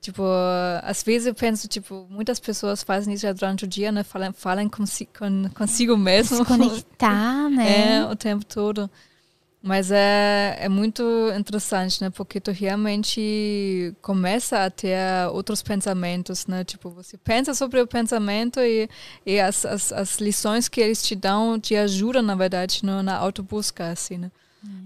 Tipo, 0.00 0.22
às 0.82 1.02
vezes 1.02 1.26
eu 1.26 1.34
penso, 1.34 1.68
tipo, 1.68 2.06
muitas 2.08 2.40
pessoas 2.40 2.82
fazem 2.82 3.12
isso 3.12 3.22
já 3.24 3.32
durante 3.34 3.64
o 3.64 3.68
dia, 3.68 3.92
né? 3.92 4.02
Falam, 4.02 4.32
falam 4.32 4.68
consi 4.70 5.06
com, 5.06 5.50
consigo 5.54 5.98
mesmo. 5.98 6.38
Se 6.38 6.44
conectar, 6.46 7.48
né? 7.52 7.96
É, 7.96 8.04
o 8.06 8.16
tempo 8.16 8.44
todo. 8.46 8.90
Mas 9.66 9.90
é, 9.90 10.58
é 10.60 10.68
muito 10.68 11.02
interessante, 11.34 12.02
né? 12.02 12.10
Porque 12.10 12.38
tu 12.38 12.50
realmente 12.50 13.94
começa 14.02 14.62
a 14.62 14.68
ter 14.68 14.98
outros 15.32 15.62
pensamentos, 15.62 16.46
né? 16.46 16.62
Tipo, 16.64 16.90
você 16.90 17.16
pensa 17.16 17.54
sobre 17.54 17.80
o 17.80 17.86
pensamento 17.86 18.60
e, 18.60 18.86
e 19.24 19.40
as, 19.40 19.64
as, 19.64 19.90
as 19.90 20.18
lições 20.18 20.68
que 20.68 20.82
eles 20.82 21.02
te 21.02 21.16
dão 21.16 21.58
te 21.58 21.74
ajudam, 21.76 22.20
na 22.20 22.34
verdade, 22.34 22.84
no, 22.84 23.02
na 23.02 23.16
autobusca, 23.16 23.88
assim, 23.88 24.18
né? 24.18 24.30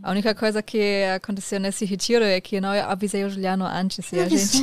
A 0.01 0.13
única 0.13 0.33
coisa 0.33 0.63
que 0.63 1.03
aconteceu 1.13 1.59
nesse 1.59 1.85
retiro 1.85 2.25
é 2.25 2.41
que 2.41 2.57
eu 2.57 2.63
não 2.63 2.71
avisei 2.71 3.25
o 3.25 3.31
Juliano 3.31 3.65
antes. 3.65 4.13
E 4.13 4.21
a 4.21 4.29
gente... 4.29 4.59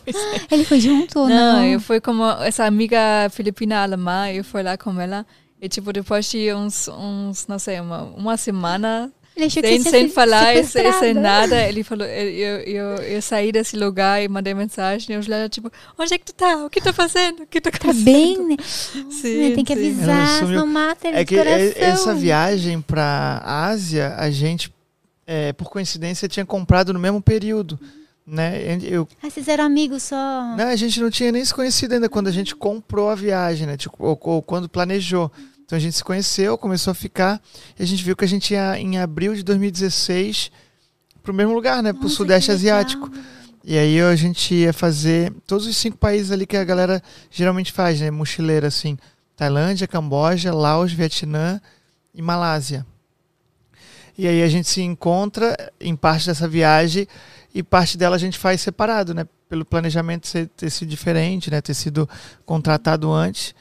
Ele 0.50 0.64
foi 0.64 0.80
junto 0.80 1.18
ou 1.18 1.28
Não, 1.28 1.58
não? 1.58 1.64
eu 1.66 1.80
fui 1.80 2.00
como 2.00 2.24
essa 2.42 2.64
amiga 2.64 3.28
filipina 3.30 3.82
alemã, 3.82 4.30
eu 4.30 4.42
fui 4.42 4.62
lá 4.62 4.78
com 4.78 4.98
ela. 4.98 5.26
E, 5.60 5.68
tipo, 5.68 5.92
depois 5.92 6.30
de 6.30 6.52
uns, 6.54 6.88
uns 6.88 7.46
não 7.46 7.58
sei, 7.58 7.78
uma, 7.78 8.04
uma 8.04 8.36
semana, 8.38 9.12
sem, 9.48 9.80
sem 9.80 10.08
falar 10.08 10.54
e 10.56 10.64
sem, 10.64 11.14
nada, 11.14 11.62
ele 11.66 11.82
falou, 11.84 12.04
eu, 12.06 12.58
eu, 12.60 12.86
eu 12.96 13.22
saí 13.22 13.52
desse 13.52 13.76
lugar 13.76 14.22
e 14.22 14.28
mandei 14.28 14.52
mensagem, 14.52 15.14
e 15.14 15.18
o 15.18 15.22
Juliano, 15.22 15.48
tipo, 15.48 15.70
onde 15.98 16.12
é 16.14 16.18
que 16.18 16.24
tu 16.26 16.34
tá? 16.34 16.64
O 16.66 16.68
que 16.68 16.80
tá 16.80 16.92
fazendo? 16.92 17.44
O 17.44 17.46
que 17.46 17.60
tá 17.60 17.70
Tá 17.70 17.76
acontecendo? 17.78 18.04
bem, 18.04 18.48
né? 18.48 18.56
Sim, 19.10 19.52
tem 19.54 19.64
que 19.64 19.72
avisar, 19.72 20.44
não 20.48 20.66
mata 20.66 21.08
ele 21.08 21.16
É 21.18 21.24
que 21.24 21.36
coração. 21.36 21.72
essa 21.76 22.14
viagem 22.14 22.80
pra 22.82 23.40
Ásia, 23.44 24.14
a 24.18 24.30
gente, 24.30 24.70
é, 25.26 25.52
por 25.52 25.70
coincidência, 25.70 26.28
tinha 26.28 26.44
comprado 26.44 26.92
no 26.92 26.98
mesmo 26.98 27.22
período. 27.22 27.78
Né? 28.26 28.78
Eu, 28.82 29.08
Ah, 29.22 29.28
vocês 29.30 29.48
eram 29.48 29.64
amigos 29.64 30.04
só. 30.04 30.54
né, 30.56 30.64
a 30.64 30.76
gente 30.76 31.00
não 31.00 31.10
tinha 31.10 31.32
nem 31.32 31.44
se 31.44 31.52
conhecido 31.52 31.94
ainda 31.94 32.08
quando 32.08 32.28
a 32.28 32.32
gente 32.32 32.54
comprou 32.54 33.08
a 33.10 33.14
viagem, 33.14 33.66
né? 33.66 33.76
Tipo, 33.76 33.96
ou, 33.98 34.18
ou 34.22 34.42
quando 34.42 34.68
planejou. 34.68 35.32
Então 35.70 35.76
a 35.76 35.80
gente 35.80 35.94
se 35.94 36.02
conheceu, 36.02 36.58
começou 36.58 36.90
a 36.90 36.94
ficar, 36.94 37.40
e 37.78 37.82
a 37.84 37.86
gente 37.86 38.02
viu 38.02 38.16
que 38.16 38.24
a 38.24 38.28
gente 38.28 38.54
ia 38.54 38.76
em 38.76 38.98
abril 38.98 39.36
de 39.36 39.44
2016 39.44 40.50
pro 41.22 41.32
mesmo 41.32 41.54
lugar, 41.54 41.80
né? 41.80 41.92
Pro 41.92 42.02
Nossa, 42.02 42.16
Sudeste. 42.16 42.50
Asiático. 42.50 43.08
E 43.62 43.78
aí 43.78 44.00
a 44.00 44.16
gente 44.16 44.52
ia 44.52 44.72
fazer 44.72 45.32
todos 45.46 45.68
os 45.68 45.76
cinco 45.76 45.96
países 45.96 46.32
ali 46.32 46.44
que 46.44 46.56
a 46.56 46.64
galera 46.64 47.00
geralmente 47.30 47.70
faz, 47.70 48.00
né? 48.00 48.10
Mochileira, 48.10 48.66
assim. 48.66 48.98
Tailândia, 49.36 49.86
Camboja, 49.86 50.52
Laos, 50.52 50.92
Vietnã 50.92 51.60
e 52.12 52.20
Malásia. 52.20 52.84
E 54.18 54.26
aí 54.26 54.42
a 54.42 54.48
gente 54.48 54.68
se 54.68 54.82
encontra 54.82 55.56
em 55.80 55.94
parte 55.94 56.26
dessa 56.26 56.48
viagem 56.48 57.06
e 57.54 57.62
parte 57.62 57.96
dela 57.96 58.16
a 58.16 58.18
gente 58.18 58.40
faz 58.40 58.60
separado, 58.60 59.14
né? 59.14 59.24
Pelo 59.48 59.64
planejamento 59.64 60.28
ter 60.48 60.68
sido 60.68 60.88
diferente, 60.88 61.48
né? 61.48 61.60
Ter 61.60 61.74
sido 61.74 62.10
contratado 62.44 63.12
antes. 63.12 63.54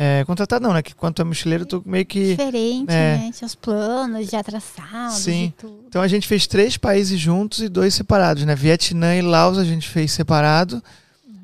É, 0.00 0.24
contratado 0.24 0.62
não, 0.64 0.72
né? 0.72 0.80
Que 0.80 0.94
quanto 0.94 1.20
é 1.20 1.24
mochileiro, 1.24 1.64
eu 1.64 1.66
tô 1.66 1.82
meio 1.84 2.06
que... 2.06 2.36
Diferente, 2.36 2.88
É. 2.88 3.16
né? 3.18 3.30
Tinha 3.36 3.46
os 3.46 3.56
planos 3.56 4.28
já 4.30 4.44
traçados 4.44 5.16
Sim. 5.16 5.46
e 5.46 5.50
tudo. 5.60 5.84
Então 5.88 6.00
a 6.00 6.06
gente 6.06 6.28
fez 6.28 6.46
três 6.46 6.76
países 6.76 7.18
juntos 7.18 7.58
e 7.58 7.68
dois 7.68 7.94
separados, 7.94 8.44
né? 8.44 8.54
Vietnã 8.54 9.16
e 9.16 9.22
Laos 9.22 9.58
a 9.58 9.64
gente 9.64 9.88
fez 9.88 10.12
separado 10.12 10.80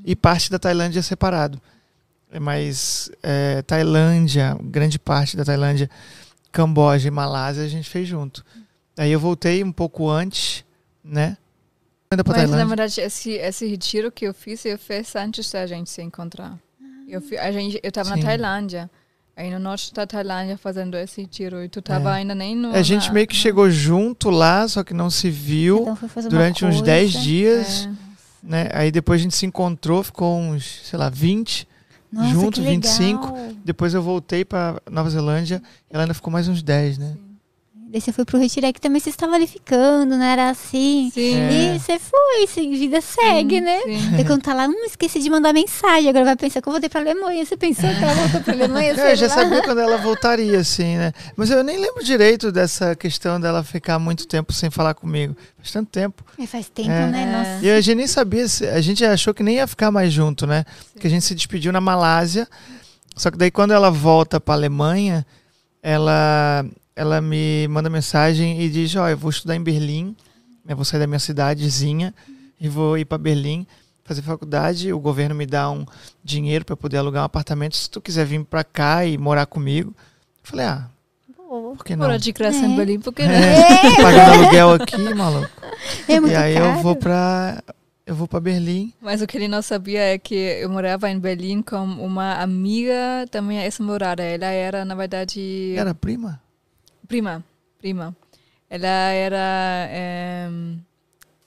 e 0.04 0.14
parte 0.14 0.52
da 0.52 0.58
Tailândia 0.60 1.02
separado. 1.02 1.60
É, 2.30 2.38
Mas 2.38 3.10
é, 3.24 3.60
Tailândia, 3.62 4.56
grande 4.62 5.00
parte 5.00 5.36
da 5.36 5.44
Tailândia, 5.44 5.90
Camboja 6.52 7.08
e 7.08 7.10
Malásia 7.10 7.64
a 7.64 7.68
gente 7.68 7.90
fez 7.90 8.06
junto. 8.06 8.44
Aí 8.96 9.10
eu 9.10 9.18
voltei 9.18 9.64
um 9.64 9.72
pouco 9.72 10.08
antes, 10.08 10.64
né? 11.02 11.36
Ainda 12.08 12.22
pra 12.22 12.34
Mas, 12.34 12.42
na 12.42 12.48
Tailândia. 12.56 12.66
verdade, 12.68 13.00
esse, 13.00 13.32
esse 13.32 13.66
retiro 13.66 14.12
que 14.12 14.24
eu 14.26 14.32
fiz, 14.32 14.64
eu 14.64 14.78
fiz 14.78 15.16
antes 15.16 15.50
da 15.50 15.66
gente 15.66 15.90
se 15.90 16.00
encontrar. 16.00 16.56
Eu, 17.08 17.20
fi- 17.20 17.36
a 17.38 17.50
gente, 17.52 17.78
eu 17.82 17.92
tava 17.92 18.10
Sim. 18.14 18.16
na 18.20 18.26
Tailândia, 18.26 18.90
aí 19.36 19.50
no 19.50 19.58
norte 19.58 19.92
da 19.92 20.06
Tailândia 20.06 20.56
fazendo 20.56 20.96
esse 20.96 21.20
retiro, 21.20 21.62
e 21.62 21.68
tu 21.68 21.80
tava 21.82 22.10
É. 22.10 22.14
ainda 22.20 22.34
nem 22.34 22.56
no... 22.56 22.74
A 22.74 22.82
gente 22.82 23.08
na- 23.08 23.12
meio 23.14 23.26
que 23.26 23.36
chegou 23.36 23.70
junto 23.70 24.30
lá, 24.30 24.66
só 24.68 24.82
que 24.82 24.94
não 24.94 25.10
se 25.10 25.30
viu 25.30 25.80
Então 25.82 25.98
durante 26.30 26.64
uns 26.64 26.76
coisa. 26.76 26.82
10 26.84 27.12
dias, 27.12 27.86
É. 27.86 27.90
né? 28.42 28.68
Aí 28.72 28.90
depois 28.90 29.20
a 29.20 29.22
gente 29.22 29.34
se 29.36 29.44
encontrou, 29.46 30.02
ficou 30.02 30.38
uns, 30.38 30.80
sei 30.84 30.98
lá, 30.98 31.08
20. 31.08 31.66
Nossa, 32.12 32.28
junto, 32.30 32.52
que 32.60 32.60
legal. 32.60 32.74
25. 32.74 33.34
Depois 33.64 33.92
eu 33.92 34.00
voltei 34.02 34.44
pra 34.44 34.80
Nova 34.90 35.10
Zelândia 35.10 35.60
e 35.90 35.94
ela 35.94 36.04
ainda 36.04 36.14
ficou 36.14 36.32
mais 36.32 36.46
uns 36.48 36.62
10, 36.62 36.96
né? 36.98 37.14
Daí 37.94 38.00
você 38.00 38.10
foi 38.10 38.24
pro 38.24 38.36
retiro, 38.40 38.66
é 38.66 38.72
que 38.72 38.80
também 38.80 38.98
você 38.98 39.08
estava 39.10 39.36
ali 39.36 39.46
ficando, 39.46 40.16
não 40.16 40.24
era 40.24 40.50
assim. 40.50 41.12
Sim. 41.14 41.36
É. 41.38 41.76
E 41.76 41.78
você 41.78 41.96
foi, 41.96 42.44
se- 42.48 42.68
vida 42.68 43.00
segue, 43.00 43.60
né? 43.60 43.78
Sim. 43.82 44.10
Daí 44.16 44.24
quando 44.24 44.42
tá 44.42 44.52
lá, 44.52 44.66
hum, 44.66 44.84
esqueci 44.84 45.20
de 45.20 45.30
mandar 45.30 45.52
mensagem. 45.52 46.08
Agora 46.10 46.24
vai 46.24 46.34
pensar 46.34 46.60
que 46.60 46.66
eu 46.68 46.72
voltei 46.72 46.88
pra 46.90 47.00
Alemanha. 47.00 47.46
Você 47.46 47.56
pensou 47.56 47.88
que 47.88 48.02
ela 48.02 48.12
voltou 48.14 48.40
pra 48.40 48.52
Alemanha? 48.52 48.94
Não, 48.98 49.04
eu 49.04 49.14
já 49.14 49.28
lá. 49.28 49.34
sabia 49.34 49.62
quando 49.62 49.78
ela 49.78 49.96
voltaria, 49.98 50.58
assim, 50.58 50.96
né? 50.96 51.12
Mas 51.36 51.50
eu 51.50 51.62
nem 51.62 51.78
lembro 51.78 52.02
direito 52.02 52.50
dessa 52.50 52.96
questão 52.96 53.38
dela 53.40 53.62
ficar 53.62 53.96
muito 54.00 54.26
tempo 54.26 54.52
sem 54.52 54.70
falar 54.70 54.94
comigo. 54.94 55.36
Faz 55.58 55.70
tanto 55.70 55.88
tempo. 55.90 56.24
Mas 56.36 56.50
faz 56.50 56.68
tempo, 56.68 56.90
É. 56.90 57.06
né? 57.06 57.22
É. 57.22 57.26
Nossa. 57.54 57.64
E 57.64 57.70
a 57.70 57.80
gente 57.80 57.94
nem 57.96 58.06
sabia, 58.08 58.44
a 58.74 58.80
gente 58.80 59.04
achou 59.04 59.32
que 59.32 59.44
nem 59.44 59.54
ia 59.58 59.68
ficar 59.68 59.92
mais 59.92 60.12
junto, 60.12 60.48
né? 60.48 60.64
Porque 60.92 61.06
a 61.06 61.10
gente 61.10 61.24
se 61.24 61.32
despediu 61.32 61.72
na 61.72 61.80
Malásia. 61.80 62.48
Só 63.14 63.30
que 63.30 63.38
daí 63.38 63.52
quando 63.52 63.70
ela 63.70 63.88
volta 63.88 64.40
pra 64.40 64.54
Alemanha, 64.54 65.24
ela, 65.80 66.66
ela 66.96 67.20
me 67.20 67.66
manda 67.68 67.90
mensagem 67.90 68.60
e 68.60 68.68
diz, 68.70 68.94
ó, 68.96 69.08
eu 69.08 69.16
vou 69.18 69.30
estudar 69.30 69.56
em 69.56 69.62
Berlim, 69.62 70.16
né? 70.64 70.74
vou 70.74 70.84
sair 70.84 71.00
da 71.00 71.06
minha 71.06 71.18
cidadezinha 71.18 72.14
e 72.60 72.68
vou 72.68 72.96
ir 72.98 73.04
para 73.04 73.18
Berlim 73.18 73.66
fazer 74.04 74.22
faculdade. 74.22 74.92
O 74.92 74.98
governo 75.00 75.34
me 75.34 75.46
dá 75.46 75.70
um 75.70 75.84
dinheiro 76.22 76.64
para 76.64 76.76
poder 76.76 76.98
alugar 76.98 77.22
um 77.22 77.26
apartamento. 77.26 77.76
Se 77.76 77.88
tu 77.90 78.00
quiser 78.00 78.24
vir 78.26 78.44
para 78.44 78.62
cá 78.62 79.04
e 79.04 79.16
morar 79.18 79.46
comigo, 79.46 79.90
eu 79.98 80.50
falei, 80.50 80.66
ah, 80.66 80.88
por 81.76 81.84
que 81.84 81.94
não? 81.96 82.06
Fora 82.06 82.18
de 82.18 82.32
graça 82.32 82.58
É. 82.58 82.66
em 82.66 82.76
Berlim, 82.76 83.00
porque 83.00 83.22
É, 83.22 83.28
né? 83.28 83.62
pagando 84.02 84.32
aluguel 84.42 84.72
aqui, 84.74 84.96
maluco. 85.14 85.50
É 86.08 86.20
muito 86.20 86.32
e 86.32 86.36
aí 86.36 86.54
caro. 86.54 86.66
eu 86.66 86.82
vou 86.82 86.96
pra. 86.96 87.62
Eu 88.06 88.14
vou 88.14 88.28
pra 88.28 88.38
Berlim. 88.38 88.92
Mas 89.00 89.22
o 89.22 89.26
que 89.26 89.38
ele 89.38 89.48
não 89.48 89.62
sabia 89.62 90.00
é 90.00 90.18
que 90.18 90.34
eu 90.34 90.68
morava 90.68 91.08
em 91.10 91.18
Berlim 91.18 91.62
com 91.62 91.82
uma 91.82 92.34
amiga 92.34 93.24
da 93.32 93.40
minha 93.40 93.64
ex-namorada. 93.64 94.22
Ela 94.22 94.46
era, 94.46 94.84
na 94.84 94.94
verdade, 94.94 95.74
Era 95.74 95.94
prima? 95.94 96.38
Prima. 97.08 97.44
Prima. 97.78 98.16
Ela 98.70 98.88
era. 98.88 99.86
É, 99.90 100.48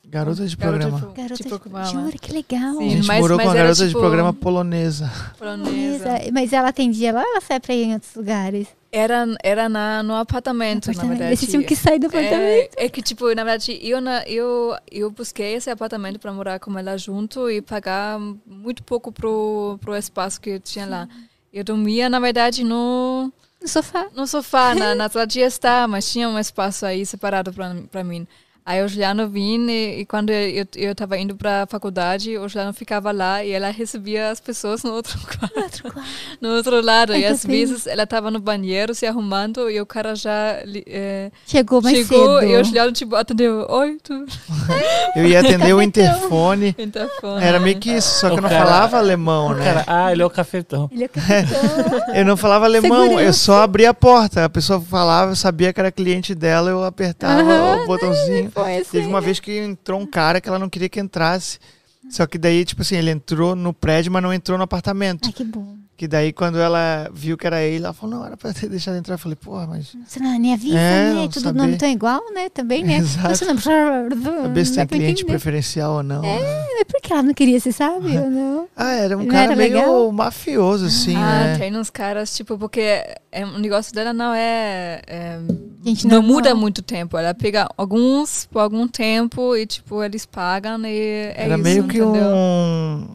Garota 0.10 0.46
de 0.48 0.56
garota 0.56 0.80
programa. 0.80 1.00
pro- 1.00 1.14
Garota 1.22 1.36
tipo, 1.36 1.50
de... 1.56 1.60
programa. 1.60 1.86
Jura, 1.86 2.18
que 2.18 2.32
legal. 2.32 2.70
A 2.70 2.82
Sim. 2.82 2.90
gente 2.92 3.08
mas- 3.08 3.20
morou 3.20 3.36
mas 3.38 3.46
com 3.46 3.52
uma 3.52 3.58
garota 3.58 3.82
de 3.84 3.88
tipo, 3.88 4.00
programa 4.00 4.34
polonesa. 4.34 5.12
polonesa. 5.38 6.06
Mas, 6.32 6.54
ela 6.54 6.70
atendia 6.70 7.12
lá 7.12 7.20
ou 7.22 7.28
ela 7.28 7.42
sai 7.42 7.60
pra 7.60 7.74
ir 7.76 7.84
em 7.84 7.94
outros 7.94 8.16
lugares? 8.16 8.68
Era, 8.90 9.26
era 9.44 9.68
na, 9.68 10.02
no 10.02 10.16
apartamento, 10.16 10.86
na 10.88 10.92
Apartamento. 10.94 11.18
verdade. 11.20 11.40
Eles 11.44 11.52
tinham 11.52 11.62
que 11.64 11.76
sair 11.76 12.00
do 12.00 12.08
apartamento. 12.08 12.40
É, 12.78 12.86
é 12.86 12.90
que, 12.90 13.02
tipo, 13.02 13.26
na 13.36 13.44
verdade, 13.44 13.78
eu, 13.82 14.00
na, 14.00 14.24
eu, 14.26 14.78
eu 14.90 15.12
busquei 15.12 15.56
esse 15.56 15.70
apartamento 15.70 16.20
para 16.20 16.32
morar 16.32 16.58
com 16.58 16.78
ela 16.80 16.98
junto 16.98 17.50
e 17.50 17.62
pagar 17.62 18.18
muito 18.46 18.82
pouco 18.84 19.12
pro, 19.12 19.78
pro 19.82 19.94
espaço 19.94 20.40
que 20.40 20.58
tinha 20.62 20.86
lá. 20.86 21.10
Eu 21.52 21.66
dormia, 21.66 22.10
na 22.10 22.20
verdade, 22.22 22.64
no, 22.64 23.30
No 23.62 23.68
sofá. 23.68 24.08
no 24.16 24.28
sofá, 24.28 24.76
na, 24.76 24.94
na 24.96 25.10
sala 25.10 25.26
de 25.26 25.40
estar, 25.40 25.88
mas 25.88 26.12
tinha 26.12 26.30
um 26.30 26.38
espaço 26.38 26.86
aí 26.86 27.06
separado 27.06 27.52
para 27.54 28.04
mim. 28.04 28.28
Aí 28.70 28.84
o 28.84 28.88
Juliano 28.90 29.30
vinha 29.30 29.72
e, 29.72 30.02
e 30.02 30.06
quando 30.06 30.30
eu 30.30 30.66
eu 30.76 30.92
estava 30.92 31.18
indo 31.18 31.36
para 31.38 31.64
a 31.64 31.68
faculdade, 31.68 32.38
o 32.38 32.50
Juliano 32.50 32.74
ficava 32.74 33.12
lá 33.14 33.42
e 33.42 33.52
ela 33.52 33.70
recebia 33.70 34.30
as 34.30 34.42
pessoas 34.42 34.84
no 34.84 34.92
outro 34.92 35.18
quarto, 35.26 35.58
Outro 35.58 35.84
quarto. 35.94 36.10
no 36.42 36.50
outro 36.50 36.82
lado. 36.82 37.14
Ai, 37.14 37.22
e 37.22 37.26
às 37.26 37.46
vezes 37.46 37.88
ela 37.88 38.04
estava 38.04 38.30
no 38.30 38.40
banheiro 38.42 38.94
se 38.94 39.06
arrumando 39.06 39.70
e 39.72 39.80
o 39.80 39.86
cara 39.86 40.16
já 40.16 40.60
eh, 40.86 41.32
Chegou 41.46 41.82
mais 41.82 41.96
chegou 41.98 42.40
cedo. 42.42 42.52
e 42.52 42.58
o 42.60 42.64
Juliano 42.66 42.92
tipo 42.92 43.16
atendeu, 43.16 43.66
oi, 43.70 43.98
tu 44.04 44.26
Eu 45.16 45.26
ia 45.26 45.40
atender 45.40 45.74
o 45.74 45.82
interfone. 45.88 46.76
interfone. 46.78 47.42
Era 47.44 47.60
meio 47.62 47.80
que 47.80 47.92
isso, 47.92 48.20
só 48.20 48.28
que 48.28 48.36
O 48.36 48.38
eu 48.40 48.42
não 48.42 48.50
cara- 48.50 48.66
falava 48.66 48.98
alemão, 48.98 49.54
né? 49.56 49.64
Cara, 49.64 49.84
ah, 49.88 50.12
ele 50.12 50.22
é 50.22 50.26
o 50.26 50.30
cafetão. 50.30 50.90
Ele 50.92 51.06
é 51.06 51.08
capitão. 51.08 51.38
Eu 52.14 52.26
não 52.26 52.36
falava 52.36 52.66
alemão, 52.66 53.04
eu 53.04 53.10
Segurança. 53.10 53.40
só 53.40 53.62
abria 53.64 53.92
a 53.92 53.94
porta. 53.94 54.44
A 54.46 54.50
pessoa 54.50 54.82
falava, 54.82 55.32
eu 55.32 55.36
sabia 55.36 55.72
que 55.72 55.80
era 55.80 55.92
cliente 55.92 56.34
dela, 56.34 56.70
eu 56.70 56.84
apertava 56.84 57.42
Aham. 57.42 57.84
o 57.84 57.88
botãozinho. 57.88 58.52
Assim. 58.64 58.92
Teve 58.92 59.08
uma 59.08 59.22
vez 59.22 59.40
que 59.40 59.58
entrou 59.58 60.00
um 60.00 60.06
cara 60.06 60.40
que 60.42 60.48
ela 60.50 60.60
não 60.60 60.70
queria 60.70 60.90
que 60.90 61.00
entrasse. 61.00 61.60
Só 62.10 62.26
que 62.26 62.38
daí, 62.38 62.64
tipo 62.64 62.82
assim, 62.82 62.96
ele 62.96 63.12
entrou 63.12 63.56
no 63.56 63.74
prédio, 63.74 64.12
mas 64.12 64.24
não 64.24 64.34
entrou 64.34 64.58
no 64.58 64.64
apartamento. 64.64 65.26
Ai, 65.26 65.34
que 65.34 65.44
bom. 65.44 65.76
Que 65.98 66.08
daí, 66.08 66.32
quando 66.32 66.60
ela 66.60 67.10
viu 67.12 67.36
que 67.36 67.48
era 67.48 67.60
ele, 67.64 67.84
ela 67.84 67.92
falou, 67.92 68.18
não, 68.20 68.24
era 68.26 68.38
pra 68.38 68.54
ter 68.54 68.70
deixado 68.70 68.98
entrar. 68.98 69.16
Eu 69.16 69.18
falei, 69.20 69.36
porra, 69.36 69.66
mas 69.66 69.96
Você 70.08 70.20
não 70.20 70.38
nem 70.38 70.54
avisa, 70.54 70.78
É, 70.78 71.08
né? 71.10 71.14
não 71.16 71.28
Tudo 71.28 71.42
saber. 71.46 71.58
nome 71.58 71.76
tão 71.76 71.90
igual, 71.90 72.22
né? 72.36 72.50
Também, 72.50 72.84
né? 72.84 72.98
Exato. 73.02 73.36
Você 73.36 73.46
não... 73.46 73.58
saber 73.58 74.62
se 74.66 74.76
Dá 74.76 74.86
tem 74.86 75.00
cliente 75.00 75.24
entender. 75.24 75.32
preferencial 75.32 75.94
ou 75.96 76.04
não. 76.04 76.22
né? 76.22 76.38
É 76.80 76.84
porque 76.84 77.12
ela 77.12 77.24
não 77.24 77.34
queria, 77.34 77.60
você 77.60 77.72
sabe? 77.72 78.16
ou 78.16 78.30
não? 78.30 78.68
Ah, 78.76 78.94
era 78.94 79.18
um 79.18 79.22
Não 79.22 79.28
cara 79.28 79.46
era 79.46 79.56
meio 79.56 79.74
legal? 79.74 80.12
mafioso, 80.12 80.86
assim, 80.86 81.16
ah, 81.16 81.20
né? 81.46 81.58
tem 81.58 81.76
uns 81.76 81.90
caras, 81.90 82.36
tipo, 82.38 82.60
porque 82.60 82.80
é, 83.32 83.44
o 83.44 83.58
negócio 83.58 83.92
dela 83.92 84.14
não 84.14 84.32
é. 84.36 85.02
é, 85.08 85.40
Gente, 85.84 86.06
não 86.06 86.18
normal. 86.18 86.32
muda 86.36 86.54
muito 86.54 86.84
tempo. 86.84 87.18
Ela 87.18 87.34
pega 87.34 87.68
alguns 87.76 88.46
por 88.52 88.60
algum 88.60 88.88
tempo 88.88 89.56
e, 89.56 89.66
tipo, 89.66 90.04
eles 90.04 90.28
pagam 90.28 90.80
e 90.86 90.88
é 90.96 91.34
Era 91.36 91.56
isso. 91.56 91.64
meio 91.64 91.88
que 91.88 91.98
entendeu? 91.98 92.22
um, 92.28 93.08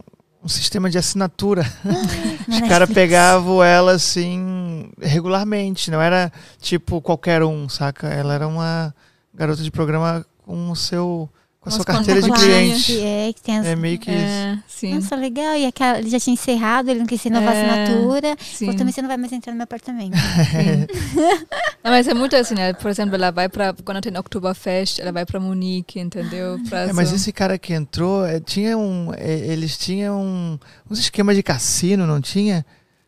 um 0.42 0.48
sistema 0.48 0.90
de 0.90 0.98
assinatura. 0.98 1.62
Na 1.84 2.56
Os 2.62 2.68
caras 2.68 2.90
pegavam 2.90 3.62
ela 3.62 3.92
assim 3.92 4.90
regularmente, 5.00 5.90
não 5.90 6.00
era 6.00 6.32
tipo 6.60 7.00
qualquer 7.00 7.42
um, 7.42 7.68
saca? 7.68 8.08
Ela 8.08 8.34
era 8.34 8.48
uma 8.48 8.94
garota 9.32 9.62
de 9.62 9.70
programa 9.70 10.26
com 10.44 10.70
o 10.70 10.76
seu 10.76 11.30
com 11.62 11.68
a 11.68 11.72
sua 11.72 11.84
carteira 11.84 12.20
de 12.20 12.28
cliente. 12.30 13.00
É, 13.00 13.32
que 13.32 13.40
tem 13.40 13.56
as... 13.58 13.66
É 13.66 13.76
meio 13.76 13.96
que 13.96 14.10
isso. 14.10 14.20
É, 14.20 14.58
sim. 14.66 14.94
Nossa, 14.94 15.14
legal. 15.14 15.54
E 15.56 15.64
aquela, 15.64 16.00
ele 16.00 16.10
já 16.10 16.18
tinha 16.18 16.34
encerrado, 16.34 16.90
ele 16.90 16.98
não 16.98 17.06
quis 17.06 17.22
renovar 17.22 17.50
a 17.50 17.54
É, 17.54 17.84
assinatura. 17.84 18.36
sim. 18.40 18.66
Falou, 18.66 18.78
também 18.78 18.92
você 18.92 19.00
não 19.00 19.08
vai 19.08 19.16
mais 19.16 19.32
entrar 19.32 19.52
no 19.52 19.56
meu 19.58 19.64
apartamento. 19.64 20.12
Não, 21.84 21.90
mas 21.90 22.06
é 22.06 22.14
muito 22.14 22.36
assim, 22.36 22.54
né? 22.54 22.72
Por 22.72 22.90
exemplo, 22.90 23.14
ela 23.16 23.30
vai 23.32 23.48
pra. 23.48 23.72
Quando 23.84 24.00
tem 24.00 24.16
Oktoberfest, 24.16 25.00
ela 25.00 25.10
vai 25.12 25.26
pra 25.26 25.40
Munique, 25.40 25.98
entendeu? 25.98 26.60
Pra 26.68 26.82
É, 26.88 26.92
mas 26.92 27.12
esse 27.12 27.32
cara 27.32 27.58
que 27.58 27.72
entrou, 27.74 28.24
é, 28.24 28.38
tinha 28.38 28.76
um, 28.78 29.12
é, 29.16 29.32
eles 29.52 29.76
tinham 29.76 30.20
um, 30.20 30.58
uns 30.90 30.98
esquemas 31.00 31.34
de 31.36 31.42
cassino, 31.42 32.06
não 32.06 32.20
tinha? 32.20 32.64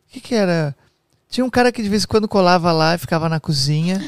O 0.09 0.13
que 0.13 0.19
que 0.19 0.35
era? 0.35 0.75
Tinha 1.29 1.45
um 1.45 1.49
cara 1.49 1.71
que 1.71 1.81
de 1.81 1.89
vez 1.89 2.03
em 2.03 2.07
quando 2.07 2.27
colava 2.27 2.71
lá 2.71 2.95
e 2.95 2.97
ficava 2.97 3.29
na 3.29 3.39
cozinha. 3.39 4.01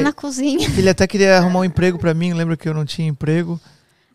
Na 0.00 0.12
cozinha. 0.12 0.68
Ele 0.76 0.88
até 0.88 1.06
queria 1.06 1.36
arrumar 1.38 1.60
um 1.60 1.64
emprego 1.64 1.98
pra 1.98 2.14
mim, 2.14 2.32
lembra 2.32 2.56
que 2.56 2.68
eu 2.68 2.74
não 2.74 2.84
tinha 2.84 3.08
emprego. 3.08 3.60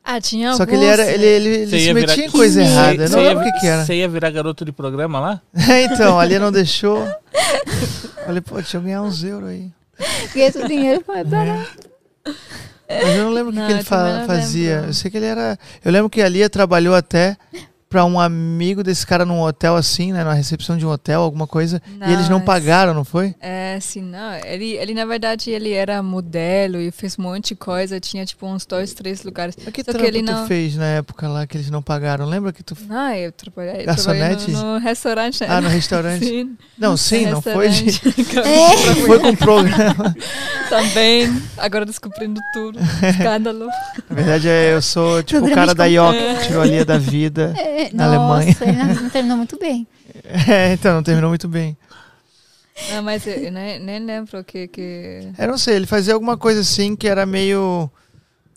Ah, 0.03 0.19
tinha 0.19 0.53
Só 0.55 0.65
que 0.65 0.73
ele 0.73 0.85
era, 0.85 1.05
ele, 1.11 1.25
ele, 1.25 1.47
ele 1.49 1.67
se 1.69 1.93
virar- 1.93 2.07
metia 2.07 2.25
em 2.25 2.29
coisa 2.31 2.61
Que 2.61 2.67
errada. 2.67 3.03
Eu 3.03 3.09
não 3.09 3.19
lembro 3.21 3.43
o 3.47 3.51
que 3.51 3.59
que 3.59 3.67
era. 3.67 3.85
Você 3.85 3.93
ia 3.95 4.07
virar 4.07 4.31
garoto 4.31 4.65
de 4.65 4.71
programa 4.71 5.19
lá? 5.19 5.41
então, 5.91 6.19
ali 6.19 6.39
não 6.39 6.51
deixou. 6.51 7.07
Falei, 8.25 8.41
pô, 8.41 8.55
deixa 8.55 8.77
eu 8.77 8.81
ganhar 8.81 9.01
uns 9.03 9.23
euros 9.23 9.49
aí. 9.49 9.69
Ganha 10.33 10.47
esse 10.47 10.67
dinheiro 10.67 11.03
foi 11.05 11.23
pra 11.25 11.43
lá. 11.43 11.65
Mas 12.89 13.15
eu 13.15 13.23
não 13.25 13.31
lembro 13.31 13.51
o 13.51 13.55
que 13.55 13.65
que 13.67 13.71
ele 13.71 13.83
fa- 13.83 14.23
fazia. 14.25 14.75
lembro. 14.75 14.89
Eu 14.89 14.93
sei 14.93 15.11
que 15.11 15.17
ele 15.17 15.25
era. 15.27 15.59
Eu 15.85 15.91
lembro 15.91 16.09
que 16.09 16.21
a 16.21 16.29
Lia 16.29 16.49
trabalhou 16.49 16.95
até 16.95 17.37
pra 17.89 18.05
um 18.05 18.19
amigo 18.19 18.83
desse 18.83 19.05
cara 19.05 19.25
num 19.25 19.41
hotel 19.41 19.75
assim, 19.75 20.13
né? 20.13 20.23
Na 20.23 20.33
recepção 20.33 20.77
de 20.77 20.85
um 20.85 20.89
hotel, 20.89 21.21
alguma 21.21 21.47
coisa. 21.47 21.81
e 22.07 22.13
eles 22.13 22.29
não 22.29 22.39
pagaram, 22.39 22.93
não 22.93 23.03
foi? 23.03 23.33
É, 23.41 23.79
sim, 23.81 24.01
não. 24.03 24.33
Ele, 24.45 24.73
ele, 24.77 24.93
na 24.93 25.05
verdade, 25.05 25.49
ele 25.49 25.71
era 25.73 26.01
modelo 26.03 26.79
e 26.79 26.91
fez 26.91 27.17
um 27.17 27.23
monte 27.23 27.49
de 27.49 27.55
coisa. 27.55 27.99
Tinha, 27.99 28.23
tipo, 28.25 28.45
uns 28.45 28.65
dois, 28.65 28.93
três 28.93 29.23
lugares. 29.23 29.55
Mas 29.63 29.73
que 29.73 29.83
Só 29.83 29.91
que 29.97 30.05
ele 30.05 30.21
tu 30.21 30.31
não- 30.31 30.45
fez 30.47 30.75
na 30.75 30.85
época 30.85 31.27
lá 31.27 31.47
que 31.47 31.57
eles 31.57 31.69
não 31.71 31.81
pagaram? 31.81 32.25
Lembra 32.25 32.53
que 32.53 32.61
tu. 32.63 32.77
Não, 32.87 33.11
eu 33.13 33.31
trabalhei, 33.31 33.85
Garçonete? 33.85 34.45
trabalhei 34.45 34.63
no, 34.67 34.73
no 34.73 34.79
restaurante. 34.79 35.41
né? 35.41 35.47
Ah, 35.49 35.61
no 35.61 35.69
restaurante? 35.69 36.25
Sim. 36.29 36.57
Não, 36.77 36.95
sim, 36.95 37.25
não 37.25 37.41
foi 37.41 37.69
de. 37.69 37.83
Restaurante. 37.85 39.01
Foi 39.05 39.19
com 39.19 39.29
o 39.29 39.37
programa. 39.37 40.15
Também. 40.69 41.41
Agora 41.57 41.85
descobrindo 41.85 42.39
tudo. 42.53 42.79
Escândalo. 43.09 43.67
Na 44.09 44.15
verdade, 44.15 44.47
é, 44.47 44.73
eu 44.73 44.81
sou 44.81 45.23
tipo 45.23 45.45
o 45.45 45.51
cara 45.51 45.73
da 45.73 45.85
IOC 45.85 46.15
que 46.41 46.47
tirou 46.47 46.61
a 46.61 46.65
Lia 46.65 46.85
da 46.85 46.97
vida. 46.97 47.53
É, 47.57 47.78
Na 47.93 48.07
nossa, 48.07 48.15
Alemanha. 48.15 48.57
ele 48.61 48.71
não, 48.93 49.01
não 49.03 49.09
terminou 49.09 49.37
muito 49.37 49.57
bem. 49.59 49.87
É, 50.49 50.73
então, 50.73 50.95
não 50.95 51.03
terminou 51.03 51.29
muito 51.29 51.47
bem. 51.47 51.77
Não, 52.91 53.03
mas 53.03 53.25
eu 53.27 53.51
nem, 53.51 53.79
nem 53.79 53.99
lembro 53.99 54.43
que... 54.43 54.67
que... 54.67 55.29
Eu 55.37 55.47
não 55.49 55.57
sei, 55.57 55.75
ele 55.75 55.85
fazia 55.85 56.13
alguma 56.13 56.37
coisa 56.37 56.61
assim 56.61 56.95
que 56.95 57.07
era 57.07 57.25
meio 57.25 57.89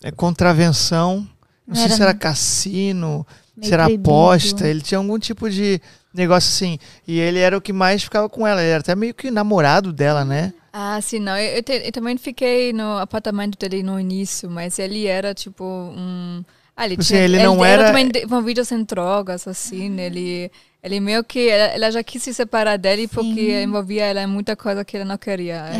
é, 0.01 0.11
contravenção. 0.11 1.17
Não, 1.17 1.27
Não 1.67 1.75
sei 1.75 1.85
era 1.85 1.95
se 1.95 2.01
era 2.01 2.13
cassino, 2.13 3.27
Meio 3.55 3.67
se 3.67 3.73
era 3.73 3.83
proibido. 3.83 4.09
aposta. 4.09 4.67
Ele 4.67 4.81
tinha 4.81 4.97
algum 4.97 5.19
tipo 5.19 5.49
de 5.49 5.79
negócio 6.13 6.49
assim. 6.49 6.79
E 7.07 7.19
ele 7.19 7.39
era 7.39 7.57
o 7.57 7.61
que 7.61 7.73
mais 7.73 8.03
ficava 8.03 8.27
com 8.29 8.47
ela. 8.47 8.61
Ele 8.61 8.71
era 8.71 8.79
até 8.79 8.95
meio 8.95 9.13
que 9.13 9.29
namorado 9.29 9.91
dela, 9.93 10.23
né? 10.25 10.53
Ah, 10.71 10.99
sim, 11.01 11.19
não. 11.19 11.37
Eu, 11.37 11.57
eu 11.57 11.63
te- 11.63 11.83
eu 11.85 11.91
também 11.91 12.17
fiquei 12.17 12.73
no 12.73 12.97
apartamento 12.97 13.57
dele 13.59 13.83
no 13.83 13.99
início, 13.99 14.49
mas 14.49 14.79
ele 14.79 15.05
era 15.05 15.33
tipo 15.33 15.63
um. 15.63 16.43
Ah, 16.75 16.85
ele, 16.85 16.95
Tipo 16.95 17.01
assim, 17.01 17.13
tinha, 17.13 17.23
ele 17.25 17.43
não 17.43 17.63
era- 17.63 17.85
também 17.87 18.09
envolvido 18.23 18.61
em 18.71 18.83
drogas, 18.83 19.47
assim. 19.47 19.99
Ele, 19.99 20.51
ele 20.81 20.99
meio 20.99 21.23
que. 21.23 21.47
Ela, 21.47 21.63
ela 21.73 21.91
já 21.91 22.03
quis 22.03 22.23
se 22.23 22.33
separar 22.33 22.77
dele 22.77 23.07
porque 23.07 23.33
Sim. 23.59 23.63
envolvia 23.63 24.05
ela 24.05 24.23
em 24.23 24.27
muita 24.27 24.55
coisa 24.55 24.83
que 24.83 24.97
ele 24.97 25.05
não 25.05 25.17
queria. 25.17 25.63
Aí, 25.65 25.75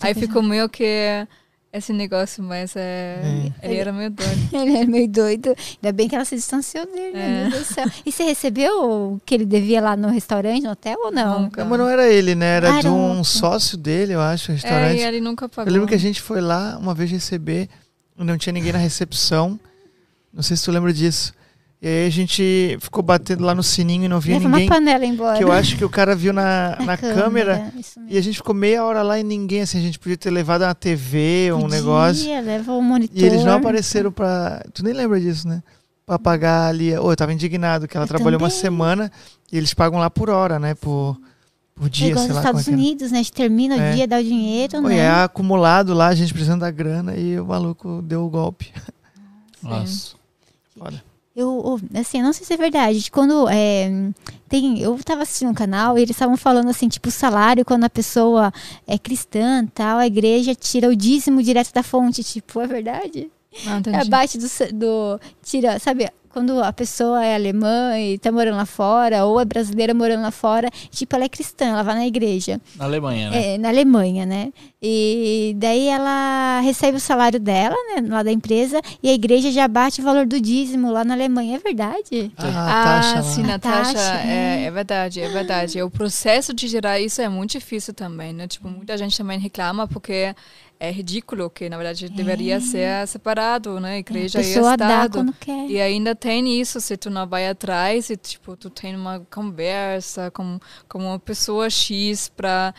É, 0.00 0.06
aí 0.06 0.14
coisa. 0.14 0.20
ficou 0.20 0.42
meio 0.42 0.68
que 0.68 0.84
esse 1.72 1.92
negócio, 1.92 2.42
mas 2.42 2.72
é, 2.74 3.52
ele 3.62 3.76
era 3.76 3.92
meio 3.92 4.10
doido. 4.10 4.40
Ele 4.52 4.76
era 4.78 4.86
meio 4.86 5.06
doido. 5.08 5.54
Ainda 5.82 5.92
bem 5.92 6.08
que 6.08 6.14
ela 6.16 6.24
se 6.24 6.34
distanciou 6.34 6.86
dele? 6.86 7.18
É. 7.18 7.42
Meu 7.42 7.50
Deus 7.50 7.68
do 7.68 7.74
céu. 7.74 7.84
E 8.06 8.10
você 8.10 8.22
recebeu 8.24 8.72
o 9.14 9.20
que 9.26 9.34
ele 9.34 9.44
devia 9.44 9.80
lá 9.82 9.94
no 9.94 10.08
restaurante, 10.08 10.62
no 10.62 10.70
hotel 10.70 10.96
ou 11.04 11.12
não? 11.12 11.42
Nunca. 11.42 11.62
Não, 11.62 11.68
mas 11.70 11.78
não 11.78 11.88
era 11.88 12.08
ele, 12.10 12.34
né? 12.34 12.56
Era 12.56 12.70
Ah, 12.70 12.80
de 12.80 12.86
era 12.86 12.90
um 12.92 13.22
sócio 13.22 13.76
dele, 13.76 14.14
eu 14.14 14.20
acho, 14.22 14.50
o 14.50 14.52
É, 14.52 14.54
restaurante. 14.54 14.98
e 15.00 15.04
ele 15.04 15.20
nunca 15.20 15.48
pagou. 15.50 15.68
Eu 15.68 15.72
lembro 15.74 15.86
que 15.86 15.94
a 15.94 15.98
gente 15.98 16.20
foi 16.22 16.40
lá 16.40 16.78
uma 16.80 16.94
vez 16.94 17.10
receber, 17.10 17.68
não 18.16 18.38
tinha 18.38 18.54
ninguém 18.54 18.72
na 18.72 18.78
recepção. 18.78 19.60
Não 20.36 20.42
sei 20.42 20.56
se 20.56 20.62
tu 20.64 20.70
lembra 20.70 20.92
disso. 20.92 21.32
E 21.80 21.86
aí 21.88 22.06
a 22.06 22.10
gente 22.10 22.76
ficou 22.80 23.02
batendo 23.02 23.42
lá 23.44 23.54
no 23.54 23.62
sininho 23.62 24.04
e 24.04 24.08
não 24.08 24.20
via 24.20 24.34
Leva 24.34 24.48
ninguém. 24.48 24.66
uma 24.66 24.74
panela 24.74 25.04
embora. 25.04 25.36
Que 25.38 25.44
eu 25.44 25.50
acho 25.52 25.76
que 25.76 25.84
o 25.84 25.88
cara 25.90 26.14
viu 26.14 26.32
na, 26.32 26.76
na, 26.84 26.96
câmera. 26.96 27.72
Isso 27.78 27.98
mesmo. 28.00 28.14
E 28.14 28.18
a 28.18 28.20
gente 28.22 28.36
ficou 28.36 28.54
meia 28.54 28.84
hora 28.84 29.02
lá 29.02 29.18
e 29.18 29.22
ninguém, 29.24 29.62
assim, 29.62 29.78
a 29.78 29.80
gente 29.80 29.98
podia 29.98 30.16
ter 30.16 30.30
levado 30.30 30.62
uma 30.62 30.74
TV 30.74 31.50
ou 31.52 31.64
um 31.64 31.68
negócio. 31.68 32.26
Leva 32.42 32.72
o 32.72 32.82
monitor. 32.82 33.16
E 33.18 33.24
eles 33.24 33.42
não 33.44 33.54
apareceram 33.54 34.12
pra. 34.12 34.62
Tu 34.74 34.84
nem 34.84 34.92
lembra 34.92 35.18
disso, 35.20 35.48
né? 35.48 35.62
Pra 36.04 36.18
pagar 36.18 36.68
ali. 36.68 36.96
Ô, 36.98 37.10
eu 37.12 37.16
tava 37.16 37.32
indignado 37.32 37.88
que 37.88 37.96
ela 37.96 38.04
Eu 38.04 38.08
trabalhou 38.08 38.38
uma 38.40 38.48
também. 38.48 38.60
semana 38.62 39.10
e 39.50 39.56
eles 39.56 39.72
pagam 39.74 39.98
lá 39.98 40.08
por 40.10 40.30
hora, 40.30 40.58
né? 40.58 40.74
Por, 40.74 41.18
por 41.74 41.86
É 41.86 41.90
dia, 41.90 42.08
igual 42.08 42.24
sei 42.24 42.34
nos 42.34 42.36
lá 42.36 42.42
como 42.50 42.58
é 42.58 42.60
Estados 42.60 42.64
que 42.64 42.70
é. 42.70 42.74
Unidos, 42.74 43.10
né? 43.12 43.18
A 43.18 43.22
gente 43.22 43.32
termina 43.32 43.76
É. 43.76 43.90
o 43.92 43.94
dia, 43.94 44.06
dá 44.08 44.18
o 44.18 44.22
dinheiro, 44.24 44.80
Pô, 44.82 44.88
né? 44.88 44.96
é 44.98 45.10
acumulado 45.10 45.92
lá, 45.94 46.08
a 46.08 46.14
gente 46.14 46.32
precisando 46.32 46.60
da 46.60 46.70
grana 46.70 47.14
e 47.16 47.38
o 47.38 47.44
maluco 47.46 48.00
deu 48.02 48.24
o 48.24 48.30
golpe. 48.30 48.72
Nossa. 49.62 50.15
Foda. 50.78 51.02
Eu, 51.34 51.78
assim, 51.94 52.22
não 52.22 52.32
sei 52.32 52.46
se 52.46 52.54
é 52.54 52.56
verdade. 52.56 53.10
Quando 53.10 53.46
é, 53.50 53.90
tem, 54.48 54.80
eu 54.80 54.98
tava 55.04 55.22
assistindo 55.22 55.50
um 55.50 55.54
canal 55.54 55.98
e 55.98 56.00
eles 56.00 56.16
estavam 56.16 56.34
falando 56.34 56.70
assim, 56.70 56.88
tipo, 56.88 57.10
o 57.10 57.12
salário 57.12 57.62
quando 57.62 57.84
a 57.84 57.90
pessoa 57.90 58.50
é 58.86 58.96
cristã, 58.98 59.66
tal, 59.66 59.98
a 59.98 60.06
igreja 60.06 60.54
tira 60.54 60.88
o 60.88 60.96
dízimo 60.96 61.42
direto 61.42 61.74
da 61.74 61.82
fonte, 61.82 62.24
tipo, 62.24 62.58
é 62.58 62.66
verdade? 62.66 63.30
Não, 63.66 63.78
entendi. 63.78 63.96
Abaixo 63.98 64.38
do, 64.38 64.46
do. 64.72 65.20
Tira, 65.42 65.78
sabe? 65.78 66.10
Quando 66.36 66.62
a 66.62 66.70
pessoa 66.70 67.24
é 67.24 67.34
alemã 67.34 67.98
e 67.98 68.18
tá 68.18 68.30
morando 68.30 68.56
lá 68.56 68.66
fora, 68.66 69.24
ou 69.24 69.40
é 69.40 69.44
brasileira 69.46 69.94
morando 69.94 70.20
lá 70.20 70.30
fora, 70.30 70.68
tipo, 70.90 71.16
ela 71.16 71.24
é 71.24 71.30
cristã, 71.30 71.64
ela 71.68 71.82
vai 71.82 71.94
na 71.94 72.06
igreja. 72.06 72.60
Na 72.76 72.84
Alemanha, 72.84 73.30
né? 73.30 73.54
É, 73.54 73.58
na 73.58 73.68
Alemanha, 73.70 74.26
né? 74.26 74.52
E 74.82 75.54
daí 75.56 75.86
ela 75.88 76.60
recebe 76.60 76.98
o 76.98 77.00
salário 77.00 77.40
dela, 77.40 77.74
né? 77.94 78.06
Lá 78.06 78.22
da 78.22 78.30
empresa, 78.30 78.82
e 79.02 79.08
a 79.08 79.14
igreja 79.14 79.50
já 79.50 79.66
bate 79.66 80.02
o 80.02 80.04
valor 80.04 80.26
do 80.26 80.38
dízimo 80.38 80.92
lá 80.92 81.06
na 81.06 81.14
Alemanha. 81.14 81.56
É 81.56 81.58
verdade? 81.58 82.30
Ah, 82.36 82.44
Ah, 82.68 82.84
taxa 82.84 83.14
lá. 83.16 83.22
sim, 83.22 83.42
A 83.42 83.46
Natasha, 83.46 83.92
taxa, 83.94 84.20
é, 84.28 84.64
é 84.66 84.70
verdade, 84.70 85.20
é 85.22 85.28
verdade. 85.30 85.80
O 85.82 85.88
processo 85.90 86.52
de 86.52 86.68
gerar 86.68 87.00
isso 87.00 87.22
é 87.22 87.30
muito 87.30 87.52
difícil 87.52 87.94
também, 87.94 88.34
né? 88.34 88.46
Tipo, 88.46 88.68
muita 88.68 88.98
gente 88.98 89.16
também 89.16 89.38
reclama 89.38 89.88
porque 89.88 90.34
é 90.78 90.90
ridículo 90.90 91.48
que, 91.48 91.68
na 91.68 91.76
verdade, 91.76 92.08
deveria 92.08 92.60
ser 92.60 93.06
separado, 93.06 93.80
né? 93.80 93.92
É. 93.92 93.96
A 93.96 93.98
Igreja 93.98 94.40
e 94.40 94.42
pessoa 94.44 94.76
dá 94.76 95.06
Estado. 95.06 95.34
E 95.68 95.80
ainda 95.80 96.14
tem 96.14 96.60
isso, 96.60 96.80
se 96.80 96.96
tu 96.96 97.08
não 97.10 97.26
vai 97.26 97.48
atrás 97.48 98.10
e, 98.10 98.16
tipo, 98.16 98.56
tu 98.56 98.68
tem 98.70 98.94
uma 98.94 99.20
conversa 99.30 100.30
com, 100.30 100.58
com 100.88 100.98
uma 100.98 101.18
pessoa 101.18 101.70
X 101.70 102.28
para 102.28 102.74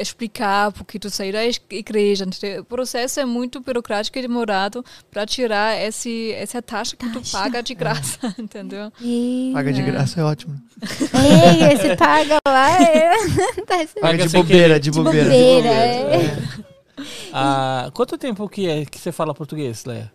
explicar 0.00 0.72
porque 0.72 0.98
tu 0.98 1.10
saiu 1.10 1.32
da 1.32 1.40
igreja. 1.70 2.24
O 2.60 2.64
processo 2.64 3.20
é 3.20 3.24
muito 3.24 3.60
burocrático 3.60 4.18
e 4.18 4.22
demorado 4.22 4.84
para 5.10 5.26
tirar 5.26 5.80
esse, 5.82 6.32
essa 6.32 6.62
taxa 6.62 6.96
que 6.96 7.06
tu 7.08 7.18
Taxa. 7.20 7.38
paga 7.38 7.62
de 7.62 7.74
graça, 7.74 8.34
entendeu? 8.38 8.92
E... 9.00 9.50
Paga 9.52 9.72
de 9.72 9.80
É. 9.80 9.84
graça, 9.84 10.20
é 10.20 10.24
ótimo. 10.24 10.54
É, 10.80 11.76
você 11.76 11.96
paga 11.96 12.38
lá. 12.46 12.82
É... 12.82 13.10
tá 13.66 13.76
Paga 13.76 13.88
Paga 14.00 14.26
de 14.26 14.36
bobeira, 14.36 14.80
de 14.80 14.90
de 14.90 14.96
bobeira. 14.96 15.30
bobeira. 15.30 16.75
É. 16.98 17.02
Ah, 17.32 17.90
quanto 17.92 18.16
tempo 18.16 18.48
que 18.48 18.68
é 18.68 18.84
que 18.84 18.98
você 18.98 19.12
fala 19.12 19.34
português, 19.34 19.84
Leia? 19.84 20.12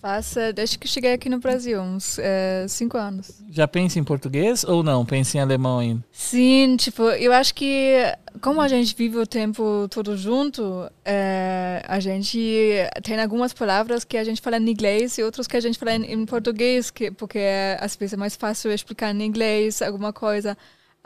Faça, 0.00 0.52
desde 0.52 0.78
que 0.78 0.86
cheguei 0.86 1.14
aqui 1.14 1.28
no 1.28 1.40
Brasil, 1.40 1.80
uns 1.80 2.18
eh, 2.18 2.64
cinco 2.68 2.96
anos. 2.96 3.42
Já 3.50 3.66
pensa 3.66 3.98
em 3.98 4.04
português 4.04 4.62
ou 4.62 4.82
não? 4.82 5.04
Pensa 5.04 5.36
em 5.36 5.40
alemão 5.40 5.80
ainda? 5.80 6.04
Sim, 6.12 6.76
tipo, 6.76 7.02
eu 7.10 7.32
acho 7.32 7.54
que 7.54 7.96
como 8.40 8.60
a 8.60 8.68
gente 8.68 8.94
vive 8.94 9.16
o 9.16 9.26
tempo 9.26 9.88
todo 9.90 10.16
junto, 10.16 10.88
eh, 11.04 11.82
a 11.88 11.98
gente 11.98 12.38
tem 13.02 13.20
algumas 13.20 13.52
palavras 13.52 14.04
que 14.04 14.16
a 14.16 14.24
gente 14.24 14.40
fala 14.40 14.58
em 14.58 14.70
inglês 14.70 15.18
e 15.18 15.24
outras 15.24 15.46
que 15.46 15.56
a 15.56 15.60
gente 15.60 15.78
fala 15.78 15.94
em, 15.94 16.12
em 16.12 16.26
português, 16.26 16.90
que, 16.90 17.10
porque 17.10 17.40
às 17.80 17.96
vezes 17.96 18.12
é 18.12 18.16
mais 18.16 18.36
fácil 18.36 18.70
explicar 18.70 19.14
em 19.14 19.22
inglês 19.24 19.82
alguma 19.82 20.12
coisa. 20.12 20.56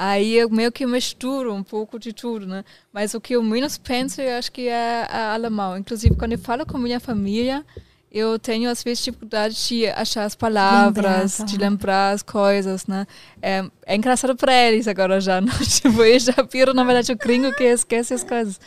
Aí 0.02 0.34
eu 0.34 0.48
meio 0.48 0.72
que 0.72 0.86
misturo 0.86 1.52
um 1.52 1.62
pouco 1.62 1.98
de 1.98 2.10
tudo, 2.14 2.46
né? 2.46 2.64
Mas 2.90 3.12
o 3.12 3.20
que 3.20 3.34
eu 3.36 3.42
menos 3.42 3.76
penso, 3.76 4.22
eu 4.22 4.38
acho 4.38 4.50
que 4.50 4.66
é, 4.66 5.06
alemão. 5.12 5.76
Inclusive, 5.76 6.16
quando 6.16 6.32
eu 6.32 6.38
falo 6.38 6.64
com 6.64 6.78
minha 6.78 6.98
família, 6.98 7.62
eu 8.10 8.38
tenho 8.38 8.70
às 8.70 8.82
vezes 8.82 9.04
dificuldade 9.04 9.54
de 9.68 9.86
achar 9.88 10.24
as 10.24 10.34
palavras, 10.34 11.38
Lembrar, 11.38 11.46
de 11.46 11.56
aham. 11.56 11.58
lembrar 11.58 12.12
as 12.12 12.22
coisas, 12.22 12.86
né? 12.86 13.06
É, 13.42 13.62
é 13.84 13.94
engraçado 13.94 14.34
para 14.34 14.54
eles 14.54 14.88
agora 14.88 15.20
já, 15.20 15.38
né? 15.42 15.52
tipo, 15.68 16.02
eu 16.02 16.18
já 16.18 16.34
viro, 16.50 16.72
na 16.72 16.82
verdade, 16.82 17.12
o 17.12 17.16
gringo 17.18 17.52
que 17.54 17.64
esquece 17.64 18.14
as 18.14 18.24
coisas. 18.24 18.58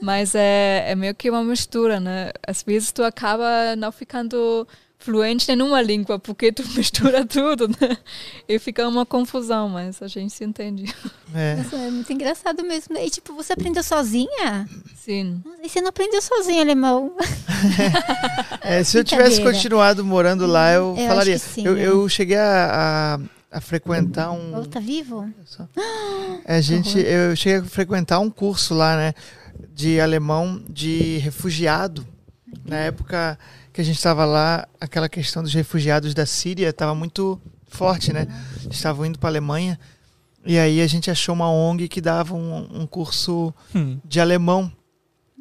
Mas 0.00 0.32
é, 0.36 0.92
é 0.92 0.94
meio 0.94 1.12
que 1.12 1.28
uma 1.28 1.42
mistura, 1.42 1.98
né? 1.98 2.30
Às 2.46 2.62
vezes 2.62 2.92
tu 2.92 3.02
acaba 3.02 3.74
não 3.74 3.90
ficando 3.90 4.64
fluente 4.98 5.50
em 5.50 5.56
nenhuma 5.56 5.80
língua, 5.80 6.18
porque 6.18 6.50
tu 6.52 6.62
mistura 6.76 7.24
tudo, 7.24 7.68
né? 7.68 7.96
E 8.48 8.58
fica 8.58 8.86
uma 8.86 9.06
confusão, 9.06 9.68
mas 9.68 10.02
a 10.02 10.08
gente 10.08 10.32
se 10.32 10.44
entende. 10.44 10.92
É. 11.34 11.56
Nossa, 11.56 11.76
é 11.76 11.90
muito 11.90 12.12
engraçado 12.12 12.64
mesmo. 12.64 12.96
E 12.96 13.08
tipo, 13.08 13.34
você 13.34 13.52
aprendeu 13.52 13.82
sozinha? 13.82 14.68
Sim. 14.96 15.42
E 15.62 15.68
você 15.68 15.80
não 15.80 15.88
aprendeu 15.88 16.20
sozinha 16.20 16.62
alemão? 16.62 17.12
É, 18.60 18.84
se 18.84 18.98
eu 18.98 19.02
tivesse 19.02 19.42
continuado 19.42 20.04
morando 20.04 20.46
lá, 20.46 20.70
eu, 20.72 20.94
Eu 20.96 21.08
falaria. 21.08 21.38
sim, 21.38 21.64
eu, 21.64 21.74
né? 21.74 21.86
eu 21.86 22.08
cheguei 22.08 22.36
a, 22.36 23.18
a, 23.50 23.56
a 23.56 23.60
frequentar 23.60 24.30
um. 24.30 24.54
Ou 24.54 24.66
tá 24.66 24.78
vivo? 24.78 25.28
É, 26.44 26.56
a 26.56 26.60
gente, 26.60 26.98
eu 26.98 27.34
cheguei 27.34 27.60
a 27.60 27.64
frequentar 27.64 28.20
um 28.20 28.30
curso 28.30 28.74
lá, 28.74 28.96
né, 28.96 29.14
de 29.74 29.98
alemão 29.98 30.62
de 30.68 31.16
refugiado. 31.18 32.06
Na 32.64 32.76
época 32.76 33.38
que 33.78 33.82
a 33.82 33.84
gente 33.84 33.94
estava 33.96 34.24
lá, 34.24 34.66
aquela 34.80 35.08
questão 35.08 35.40
dos 35.40 35.54
refugiados 35.54 36.12
da 36.12 36.26
Síria 36.26 36.70
estava 36.70 36.96
muito 36.96 37.40
forte, 37.68 38.12
né? 38.12 38.26
Estavam 38.68 39.06
indo 39.06 39.20
para 39.20 39.28
a 39.28 39.30
Alemanha. 39.30 39.78
E 40.44 40.58
aí 40.58 40.80
a 40.80 40.86
gente 40.88 41.08
achou 41.12 41.32
uma 41.32 41.48
ONG 41.48 41.86
que 41.86 42.00
dava 42.00 42.34
um, 42.34 42.80
um 42.80 42.86
curso 42.88 43.54
de 44.04 44.18
alemão. 44.18 44.72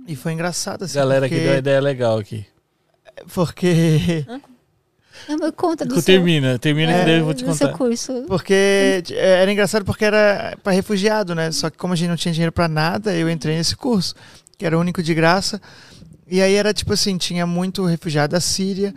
E 0.08 0.16
foi 0.16 0.34
engraçado, 0.34 0.84
assim. 0.84 0.94
Galera 0.94 1.28
que 1.28 1.34
porque, 1.34 1.44
deu 1.46 1.54
uma 1.54 1.58
ideia 1.58 1.82
legal 1.82 2.20
aqui. 2.20 2.46
Porque, 3.34 4.24
Não, 5.28 5.52
conta 5.52 5.84
do 5.84 5.96
seu, 5.96 6.04
Termina, 6.04 6.60
termina 6.60 6.94
que 6.94 7.00
É, 7.00 7.06
daí 7.06 7.18
eu 7.18 7.26
vou 7.26 7.34
te 7.34 7.40
seu 7.40 7.48
contar. 7.70 7.74
curso. 7.76 8.24
porque 8.28 9.04
é, 9.14 9.42
era 9.42 9.52
engraçado 9.52 9.84
porque 9.84 10.06
era 10.06 10.56
para 10.64 10.74
refugiado, 10.74 11.34
né? 11.34 11.52
Só 11.52 11.72
que 11.72 11.78
como 11.78 11.94
a 11.94 11.96
gente 11.96 12.10
não 12.10 12.16
tinha 12.16 12.32
dinheiro 12.32 12.52
para 12.52 12.68
nada, 12.68 13.16
eu 13.16 13.28
entrei 13.32 13.56
nesse 13.58 13.76
curso, 13.76 14.14
que 14.60 14.64
era 14.64 14.78
o 14.78 14.80
único 14.80 15.02
de 15.02 15.16
graça. 15.16 15.60
E 16.30 16.42
aí 16.42 16.56
era 16.56 16.74
tipo 16.74 16.94
assim, 16.94 17.18
tinha 17.18 17.46
muito 17.46 17.86
refugiado 17.86 18.32
da 18.32 18.42
Síria, 18.42 18.94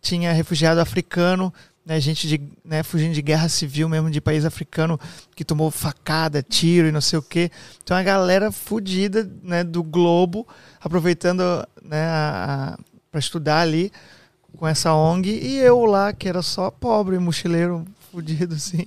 tinha 0.00 0.32
refugiado 0.32 0.80
africano, 0.80 1.52
né, 1.84 1.98
gente 2.00 2.28
de, 2.28 2.40
né, 2.64 2.82
fugindo 2.82 3.12
de 3.12 3.22
guerra 3.22 3.48
civil 3.48 3.88
mesmo 3.88 4.10
de 4.10 4.20
país 4.20 4.44
africano 4.44 4.98
que 5.34 5.44
tomou 5.44 5.70
facada, 5.70 6.42
tiro 6.42 6.86
e 6.86 6.92
não 6.92 7.00
sei 7.00 7.18
o 7.18 7.22
quê. 7.22 7.50
Então 7.82 7.96
a 7.96 8.02
galera 8.02 8.52
fudida, 8.52 9.28
né, 9.42 9.64
do 9.64 9.82
globo, 9.82 10.46
aproveitando, 10.80 11.42
né, 11.82 12.76
para 13.10 13.18
estudar 13.18 13.60
ali 13.60 13.90
com 14.56 14.68
essa 14.68 14.94
ONG 14.94 15.28
e 15.28 15.58
eu 15.58 15.84
lá 15.84 16.12
que 16.12 16.28
era 16.28 16.42
só 16.42 16.70
pobre, 16.70 17.18
mochileiro 17.18 17.84
fudido 18.12 18.54
assim, 18.56 18.86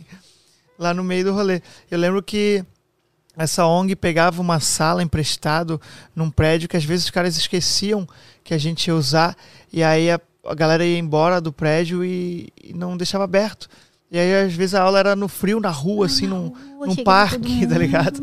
lá 0.78 0.94
no 0.94 1.04
meio 1.04 1.26
do 1.26 1.34
rolê. 1.34 1.62
Eu 1.92 2.00
lembro 2.00 2.24
que 2.24 2.64
essa 3.38 3.66
ONG 3.66 3.96
pegava 3.96 4.42
uma 4.42 4.60
sala 4.60 5.02
emprestado 5.02 5.82
num 6.16 6.30
prédio 6.30 6.70
que 6.70 6.78
às 6.78 6.86
vezes 6.86 7.06
os 7.06 7.12
caras 7.12 7.36
esqueciam 7.36 8.08
que 8.44 8.54
a 8.54 8.58
gente 8.58 8.88
ia 8.88 8.96
usar 8.96 9.36
e 9.72 9.84
aí 9.84 10.12
a, 10.12 10.20
a 10.46 10.54
galera 10.54 10.86
ia 10.86 10.98
embora 10.98 11.42
do 11.42 11.52
prédio 11.52 12.04
e, 12.06 12.50
e 12.64 12.74
não 12.74 12.96
deixava 12.96 13.24
aberto. 13.24 13.68
E 14.12 14.20
aí 14.20 14.46
às 14.46 14.54
vezes 14.54 14.76
a 14.76 14.82
aula 14.84 15.00
era 15.00 15.16
no 15.16 15.28
frio, 15.28 15.60
na 15.60 15.72
rua, 15.72 16.06
assim, 16.06 16.28
num, 16.28 16.50
Rua, 16.50 16.88
num 16.88 16.96
parque, 16.98 17.66
tá 17.68 17.78
ligado? 17.78 18.22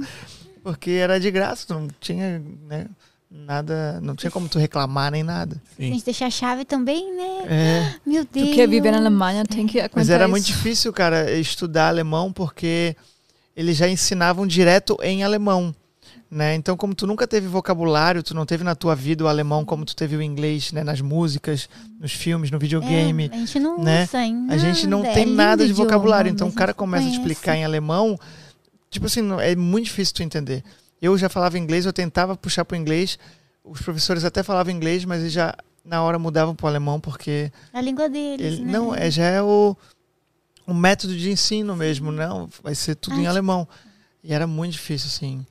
Porque 0.62 0.90
era 0.90 1.18
de 1.18 1.30
graça, 1.30 1.74
não 1.74 1.88
tinha, 1.98 2.40
né, 2.68 2.86
nada, 3.28 3.98
não 4.00 4.14
tinha 4.14 4.30
como 4.30 4.48
tu 4.48 4.58
reclamar 4.58 5.10
nem 5.10 5.24
nada. 5.24 5.60
A 5.76 5.82
gente 5.82 6.04
deixa 6.04 6.26
a 6.26 6.30
chave 6.30 6.64
também, 6.64 7.12
né? 7.16 7.44
É. 7.48 7.94
Meu 8.06 8.24
Deus. 8.24 8.50
Tu 8.50 8.54
quer 8.54 8.68
viver 8.68 8.92
na 8.92 8.98
Alemanha, 8.98 9.44
tem 9.44 9.66
que 9.66 9.80
aguentar 9.80 9.96
Mas 9.96 10.10
era 10.10 10.24
isso. 10.24 10.30
muito 10.30 10.44
difícil, 10.44 10.92
cara, 10.92 11.32
estudar 11.32 11.88
alemão 11.88 12.32
porque 12.32 12.94
eles 13.56 13.76
já 13.76 13.88
ensinavam 13.88 14.46
direto 14.46 14.96
em 15.02 15.22
alemão. 15.24 15.74
Né? 16.30 16.54
Então, 16.54 16.76
como 16.76 16.94
tu 16.94 17.08
nunca 17.08 17.26
teve 17.26 17.48
vocabulário, 17.48 18.22
tu 18.22 18.34
não 18.34 18.46
teve 18.46 18.62
na 18.62 18.76
tua 18.76 18.94
vida 18.94 19.24
o 19.24 19.26
alemão 19.26 19.64
como 19.64 19.84
tu 19.84 19.96
teve 19.96 20.14
o 20.16 20.22
inglês, 20.22 20.70
né? 20.70 20.84
Nas 20.84 21.00
músicas, 21.00 21.68
nos 21.98 22.12
filmes, 22.12 22.52
no 22.52 22.58
videogame. 22.58 23.28
É, 23.32 23.34
a 23.34 23.38
gente 23.38 23.58
não 23.58 23.82
né? 23.82 24.04
usa 24.04 24.24
em 24.24 24.46
A 24.48 24.56
gente 24.56 24.86
não 24.86 25.02
tem 25.02 25.10
é 25.10 25.24
lindo 25.24 25.36
nada 25.36 25.66
de 25.66 25.72
vocabulário. 25.72 26.30
Então, 26.30 26.46
o 26.46 26.52
cara 26.52 26.72
começa 26.72 27.08
a 27.08 27.10
explicar 27.10 27.56
em 27.56 27.64
alemão. 27.64 28.16
Tipo 28.90 29.06
assim, 29.06 29.22
é 29.40 29.56
muito 29.56 29.86
difícil 29.86 30.14
tu 30.14 30.22
entender. 30.22 30.62
Eu 31.02 31.18
já 31.18 31.28
falava 31.28 31.58
inglês, 31.58 31.84
eu 31.84 31.92
tentava 31.92 32.36
puxar 32.36 32.64
pro 32.64 32.76
inglês. 32.76 33.18
Os 33.64 33.80
professores 33.80 34.24
até 34.24 34.44
falavam 34.44 34.72
inglês, 34.72 35.04
mas 35.04 35.20
eles 35.22 35.32
já 35.32 35.52
na 35.84 36.00
hora 36.02 36.18
mudavam 36.18 36.54
pro 36.54 36.66
alemão 36.68 37.00
porque 37.00 37.50
A 37.72 37.80
língua 37.80 38.08
deles, 38.08 38.54
ele- 38.54 38.64
né? 38.64 38.72
Não, 38.72 38.94
é, 38.94 39.10
já 39.10 39.24
é 39.24 39.42
o, 39.42 39.76
o 40.72 40.76
método 40.76 41.16
de 41.16 41.30
ensino 41.30 41.74
mesmo, 41.76 42.10
não. 42.12 42.48
Vai 42.62 42.74
ser 42.74 42.94
tudo 42.94 43.16
Ah, 43.16 43.20
em 43.20 43.26
alemão. 43.26 43.66
E 44.22 44.32
era 44.32 44.46
muito 44.46 44.72
difícil, 44.72 45.08
assim, 45.08 45.46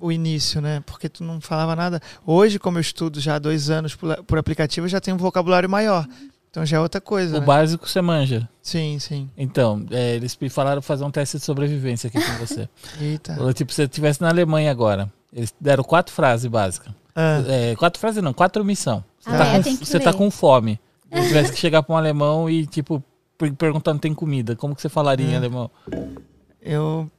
o 0.00 0.10
início, 0.10 0.60
né? 0.60 0.82
Porque 0.86 1.08
tu 1.08 1.22
não 1.24 1.40
falava 1.40 1.76
nada. 1.76 2.00
Hoje, 2.26 2.58
como 2.58 2.78
eu 2.78 2.80
estudo 2.80 3.20
já 3.20 3.36
há 3.36 3.38
dois 3.38 3.70
anos 3.70 3.94
por, 3.94 4.22
por 4.24 4.38
aplicativo, 4.38 4.86
eu 4.86 4.90
já 4.90 5.00
tenho 5.00 5.14
um 5.16 5.20
vocabulário 5.20 5.68
maior. 5.70 6.06
Então 6.50 6.66
já 6.66 6.76
é 6.76 6.80
outra 6.80 7.00
coisa. 7.00 7.36
O 7.38 7.40
né? 7.40 7.46
básico 7.46 7.88
você 7.88 8.00
manja. 8.02 8.48
Sim, 8.60 8.98
sim. 8.98 9.30
Então, 9.36 9.86
é, 9.90 10.16
eles 10.16 10.36
me 10.38 10.50
falaram 10.50 10.82
fazer 10.82 11.04
um 11.04 11.10
teste 11.10 11.38
de 11.38 11.44
sobrevivência 11.44 12.08
aqui 12.08 12.20
com 12.20 12.32
você. 12.46 12.68
Eita. 13.00 13.34
Falou, 13.36 13.52
tipo, 13.54 13.72
se 13.72 13.76
você 13.76 13.84
estivesse 13.84 14.20
na 14.20 14.28
Alemanha 14.28 14.70
agora, 14.70 15.10
eles 15.32 15.54
deram 15.60 15.82
quatro 15.82 16.12
frases 16.14 16.46
básicas. 16.50 16.92
Ah, 17.16 17.42
É, 17.46 17.74
quatro 17.76 17.98
frases 18.00 18.22
não, 18.22 18.34
quatro 18.34 18.62
missão. 18.64 19.02
Você, 19.18 19.30
Ah, 19.30 19.38
tá, 19.38 19.46
é, 19.46 19.62
com, 19.62 19.76
você 19.76 20.00
tá 20.00 20.12
com 20.12 20.30
fome. 20.30 20.78
Se 21.14 21.28
tivesse 21.28 21.52
que 21.52 21.58
chegar 21.58 21.82
pra 21.82 21.94
um 21.94 21.96
alemão 21.98 22.50
e, 22.50 22.66
tipo, 22.66 23.02
perguntando 23.50 23.98
tem 23.98 24.14
comida, 24.14 24.54
como 24.54 24.74
que 24.74 24.80
você 24.82 24.88
falaria 24.88 25.26
em 25.26 25.32
É. 25.34 25.36
alemão? 25.36 25.70
eu. 26.62 27.10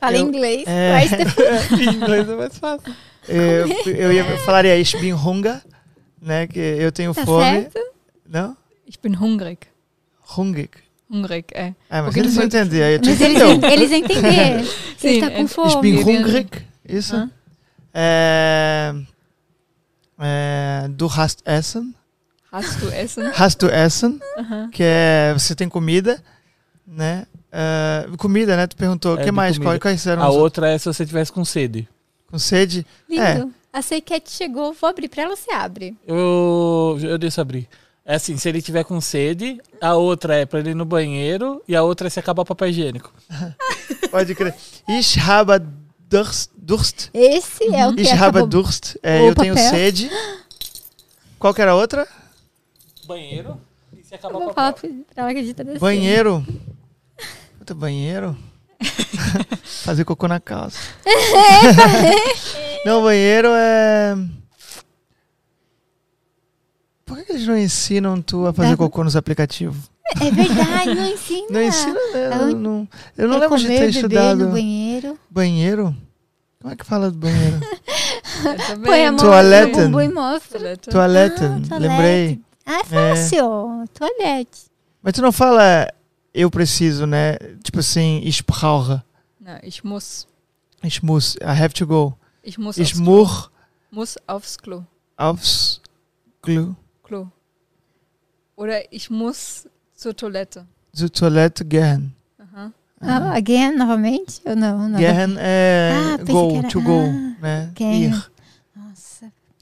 Fala 0.00 0.16
eu- 0.16 0.26
inglês. 0.26 0.64
é. 0.66 0.92
Mas 0.92 1.10
depois- 1.16 1.70
em 1.72 1.94
inglês 1.94 2.28
é 2.28 2.34
mais 2.36 2.58
fácil. 2.58 2.94
Eu, 3.28 3.66
eu, 3.92 4.12
ia, 4.12 4.22
eu 4.24 4.38
falaria 4.38 4.76
Ich 4.78 4.96
bin 4.98 5.12
Hunger, 5.14 5.60
né? 6.20 6.46
Que 6.46 6.58
eu 6.58 6.90
tenho 6.92 7.14
Tá 7.14 7.24
fome. 7.24 7.44
certo? 7.44 7.78
Não? 8.28 8.56
Ich 8.86 8.98
bin 9.02 9.14
hungrig. 9.16 9.58
Hungrig. 10.36 10.70
Hungrig, 11.10 11.44
é. 11.52 11.74
Ah, 11.88 12.02
mas 12.02 12.04
Porque 12.06 12.20
eles 12.20 12.34
tu 12.98 13.08
Mas 13.10 13.20
eles, 13.20 13.62
eles 13.72 13.92
entenderam. 13.92 14.58
Ele 15.04 15.14
Sim, 15.14 15.20
tá 15.20 15.30
com 15.30 15.36
é- 15.36 15.42
Ich 15.44 15.54
fome. 15.54 15.80
bin 15.82 15.98
Ele- 15.98 16.18
hungrig. 16.18 16.48
Isso? 16.88 17.16
Hã? 17.16 17.30
É... 17.92 18.94
É, 20.18 20.88
du 20.90 21.06
hast 21.06 21.40
Essen. 21.46 21.94
Hast 22.54 22.78
du 22.80 22.88
Essen? 22.94 23.24
Hast 23.36 23.58
du 23.60 23.68
Essen, 23.68 24.20
Aham. 24.38 24.70
que 24.70 24.82
é 24.84 25.32
você 25.36 25.54
tem 25.56 25.68
comida, 25.68 26.22
né? 26.86 27.26
É, 27.50 28.06
comida, 28.16 28.56
né? 28.56 28.66
Tu 28.68 28.76
perguntou. 28.76 29.16
O 29.16 29.20
É, 29.20 29.24
que 29.24 29.32
mais? 29.32 29.56
comida. 29.58 29.72
Qual, 29.72 29.80
quais 29.80 30.06
eram 30.06 30.22
A 30.22 30.30
os 30.30 30.36
outra 30.36 30.68
é 30.70 30.78
se 30.78 30.84
você 30.86 31.04
tivesse 31.04 31.32
com 31.32 31.44
sede. 31.44 31.88
Com 32.30 32.38
sede? 32.38 32.86
Lindo. 33.08 33.52
A 33.72 33.82
Seiket 33.82 34.30
chegou, 34.30 34.72
vou 34.72 34.88
abrir 34.88 35.08
pra 35.08 35.24
ela, 35.24 35.34
você 35.34 35.50
abre. 35.52 35.96
Eu, 36.06 36.96
eu 37.02 37.18
deixo 37.18 37.40
abrir. 37.40 37.68
É 38.06 38.14
assim, 38.14 38.36
se 38.36 38.48
ele 38.48 38.62
tiver 38.62 38.84
com 38.84 39.00
sede, 39.00 39.60
a 39.80 39.94
outra 39.96 40.36
é 40.36 40.46
pra 40.46 40.60
ele 40.60 40.70
ir 40.70 40.74
no 40.74 40.84
banheiro 40.84 41.60
e 41.66 41.74
a 41.74 41.82
outra 41.82 42.06
é 42.06 42.10
se 42.10 42.20
acabar 42.20 42.42
o 42.42 42.46
papel 42.46 42.68
higiênico. 42.68 43.12
Pode 44.12 44.32
crer. 44.36 44.54
Ich 44.88 45.18
habe 45.18 45.60
Durst. 46.08 46.50
Durst. 46.56 47.08
Esse 47.12 47.64
é 47.74 47.86
o 47.88 47.94
que 47.94 48.02
Ich 48.02 48.12
habe 48.12 48.38
acabou... 48.38 48.46
Durst. 48.46 48.94
É, 49.02 49.28
eu 49.28 49.34
tenho 49.34 49.56
sede. 49.58 50.08
Qual 51.38 51.52
que 51.52 51.60
era 51.60 51.72
a 51.72 51.74
outra? 51.74 52.06
Banheiro 53.06 53.60
e 53.96 54.02
se 54.02 54.14
acabar 54.14 54.38
vou 54.38 54.52
falar 54.52 54.72
pra 54.72 54.88
ela 55.16 55.34
que. 55.34 55.78
Banheiro. 55.78 56.44
Puta, 57.58 57.74
banheiro? 57.74 58.36
Fazer 59.84 60.04
cocô 60.04 60.26
na 60.28 60.40
calça. 60.40 60.78
não, 62.84 63.02
banheiro 63.02 63.48
é. 63.52 64.16
Por 67.04 67.22
que 67.24 67.32
eles 67.32 67.46
não 67.46 67.56
ensinam 67.56 68.20
tu 68.20 68.46
a 68.46 68.52
fazer 68.52 68.76
cocô 68.76 69.04
nos 69.04 69.14
aplicativos? 69.16 69.76
É 70.20 70.30
verdade, 70.30 70.94
não 70.94 71.06
ensina. 71.06 71.46
Não 71.50 71.62
ensina, 71.62 71.94
né? 72.12 72.30
Eu 72.40 72.46
um- 72.46 72.58
não, 72.58 72.88
eu 73.16 73.28
não 73.28 73.36
É 73.36 73.40
lembro 73.40 73.58
de 73.58 73.66
ter 73.66 73.88
estudado. 73.90 74.46
no 74.46 74.52
banheiro. 74.52 75.18
Banheiro? 75.30 75.96
Como 76.60 76.72
é 76.72 76.76
que 76.76 76.84
fala 76.84 77.10
do 77.10 77.18
banheiro? 77.18 77.60
Põe 78.84 79.06
a 79.06 79.12
mão 79.12 79.20
Toalete. 79.20 79.76
no 79.78 79.84
bumbum 79.84 80.00
e 80.00 80.08
mostra. 80.08 80.76
Toalete. 80.78 81.40
Ah, 81.70 81.76
lembrei. 81.78 82.40
Ah, 82.66 82.80
é 82.80 82.84
fácil. 82.84 83.84
Toalete. 83.94 84.70
Mas 85.02 85.12
tu 85.12 85.22
não 85.22 85.32
fala 85.32 85.86
eu 86.32 86.50
preciso, 86.50 87.06
né? 87.06 87.36
Tipo 87.62 87.80
assim, 87.80 88.20
ich 88.24 88.42
brauche. 88.44 89.00
Não, 89.40 89.58
ich 89.62 89.82
muss. 89.84 90.26
Ich 90.82 91.02
muss. 91.02 91.36
I 91.36 91.44
have 91.62 91.74
to 91.74 91.86
go. 91.86 92.14
Ich 92.42 92.58
muss 92.58 92.76
Ich 92.78 92.92
aufs 92.92 93.00
Klo. 93.02 93.50
muss 93.90 94.16
aufs 94.26 94.56
Klo. 94.56 94.84
aufs 95.16 95.80
Klo. 96.42 96.74
Klo. 97.02 97.28
Oder 98.56 98.92
ich 98.92 99.10
muss 99.10 99.66
zur 99.94 100.14
Toilette. 100.16 100.66
Zur 100.92 101.10
Toilette 101.12 101.64
gehen. 101.64 102.14
Aha. 102.38 102.70
Ah, 103.00 103.32
again, 103.34 103.76
novamente? 103.76 104.40
Ou 104.46 104.54
não? 104.56 104.88
não. 104.88 104.98
Gehen 104.98 105.36
é 105.38 105.92
Ah, 106.14 106.18
pensei 106.18 106.32
go, 106.34 106.68
to 106.68 106.80
go, 106.80 107.00
ah, 107.00 107.42
né? 107.42 107.70
gehen. 107.74 108.10
Ir. 108.12 108.30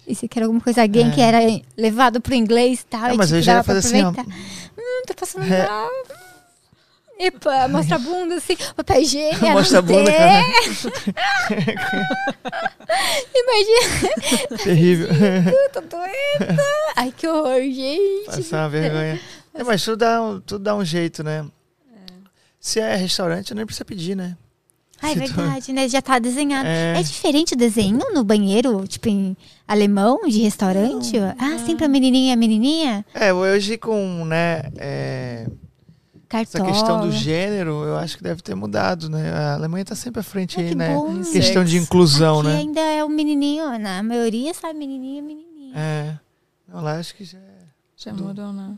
Nossa. 0.06 0.12
Isso 0.12 0.28
que 0.28 0.38
era 0.38 0.46
alguma 0.46 0.60
coisa 0.62 0.82
again 0.82 1.08
É. 1.10 1.14
que 1.14 1.20
era 1.20 1.38
levado 1.76 2.20
pro 2.20 2.34
inglês 2.34 2.80
e 2.80 2.86
tal. 2.86 3.04
Ah, 3.04 3.14
e 3.14 3.16
mas 3.16 3.26
tipo, 3.28 3.38
eu 3.38 3.42
já 3.42 3.54
ia 3.54 3.62
fazer 3.62 3.78
assim, 3.78 4.02
ó. 4.02 4.10
Hum, 4.10 5.02
tô 5.06 5.14
passando 5.14 5.44
É. 5.52 5.66
mal. 5.66 5.88
Epa, 7.18 7.68
mostra 7.68 7.96
a 7.96 7.98
bunda 8.00 8.34
assim, 8.36 8.56
papel 8.74 9.00
higiênico. 9.02 9.46
Mostra 9.52 9.78
a 9.78 9.82
bunda, 9.82 10.10
tem. 10.10 10.16
cara. 10.18 10.42
Imagina, 13.34 14.58
Terrível. 14.62 15.08
tô 15.72 15.80
doida. 15.82 16.62
Ai, 16.96 17.12
que 17.16 17.26
horror, 17.28 17.60
gente. 17.62 18.26
Passar 18.26 18.62
uma 18.62 18.68
vergonha. 18.68 19.20
É, 19.54 19.62
mas 19.62 19.84
tudo 19.84 19.98
dá, 19.98 20.22
um- 20.22 20.40
tudo 20.40 20.62
dá 20.64 20.74
um 20.74 20.84
jeito, 20.84 21.22
né? 21.22 21.44
Se 22.58 22.80
é 22.80 22.94
restaurante, 22.96 23.54
nem 23.54 23.66
precisa 23.66 23.84
pedir, 23.84 24.16
né? 24.16 24.36
Ai, 25.02 25.14
Se 25.14 25.20
tu- 25.20 25.34
verdade, 25.34 25.72
né? 25.72 25.88
Já 25.88 26.00
tá 26.00 26.18
desenhado. 26.18 26.66
É, 26.68 26.98
É 26.98 27.02
diferente 27.02 27.54
o 27.54 27.56
desenho 27.56 27.98
no 28.14 28.22
banheiro, 28.24 28.86
tipo 28.86 29.08
em 29.08 29.36
alemão, 29.66 30.20
de 30.28 30.40
restaurante? 30.40 31.18
ah, 31.38 31.58
sempre 31.66 31.84
a 31.84 31.88
menininha 31.88 32.34
a 32.34 32.36
menininha? 32.36 33.04
é, 33.12 33.32
hoje 33.32 33.76
com, 33.76 34.24
né, 34.24 34.62
é, 34.76 35.46
essa 36.30 36.58
Cartola. 36.58 36.66
questão 36.72 37.00
do 37.00 37.10
gênero, 37.12 37.84
eu 37.84 37.96
acho 37.96 38.16
que 38.16 38.22
deve 38.22 38.40
ter 38.40 38.54
mudado, 38.54 39.10
né? 39.10 39.30
A 39.32 39.54
Alemanha 39.54 39.84
tá 39.84 39.94
sempre 39.94 40.20
à 40.20 40.22
frente 40.22 40.56
Ah, 40.58 40.62
aí, 40.62 40.68
que 40.70 40.74
né? 40.74 40.94
bom. 40.94 41.20
Questão 41.30 41.62
de 41.64 41.76
inclusão, 41.76 42.38
Aqui 42.40 42.48
né? 42.48 42.56
ainda 42.58 42.80
é 42.80 43.04
o 43.04 43.08
menininho, 43.08 43.78
na 43.78 44.02
maioria 44.02 44.54
sabe 44.54 44.78
menininha 44.78 45.18
e 45.18 45.22
menininha. 45.22 45.72
É. 45.76 46.14
Não, 46.66 46.80
lá 46.80 46.98
acho 46.98 47.14
que 47.14 47.24
já 47.24 47.36
é. 47.38 47.62
Já 47.96 48.12
mudou, 48.14 48.52
né? 48.52 48.72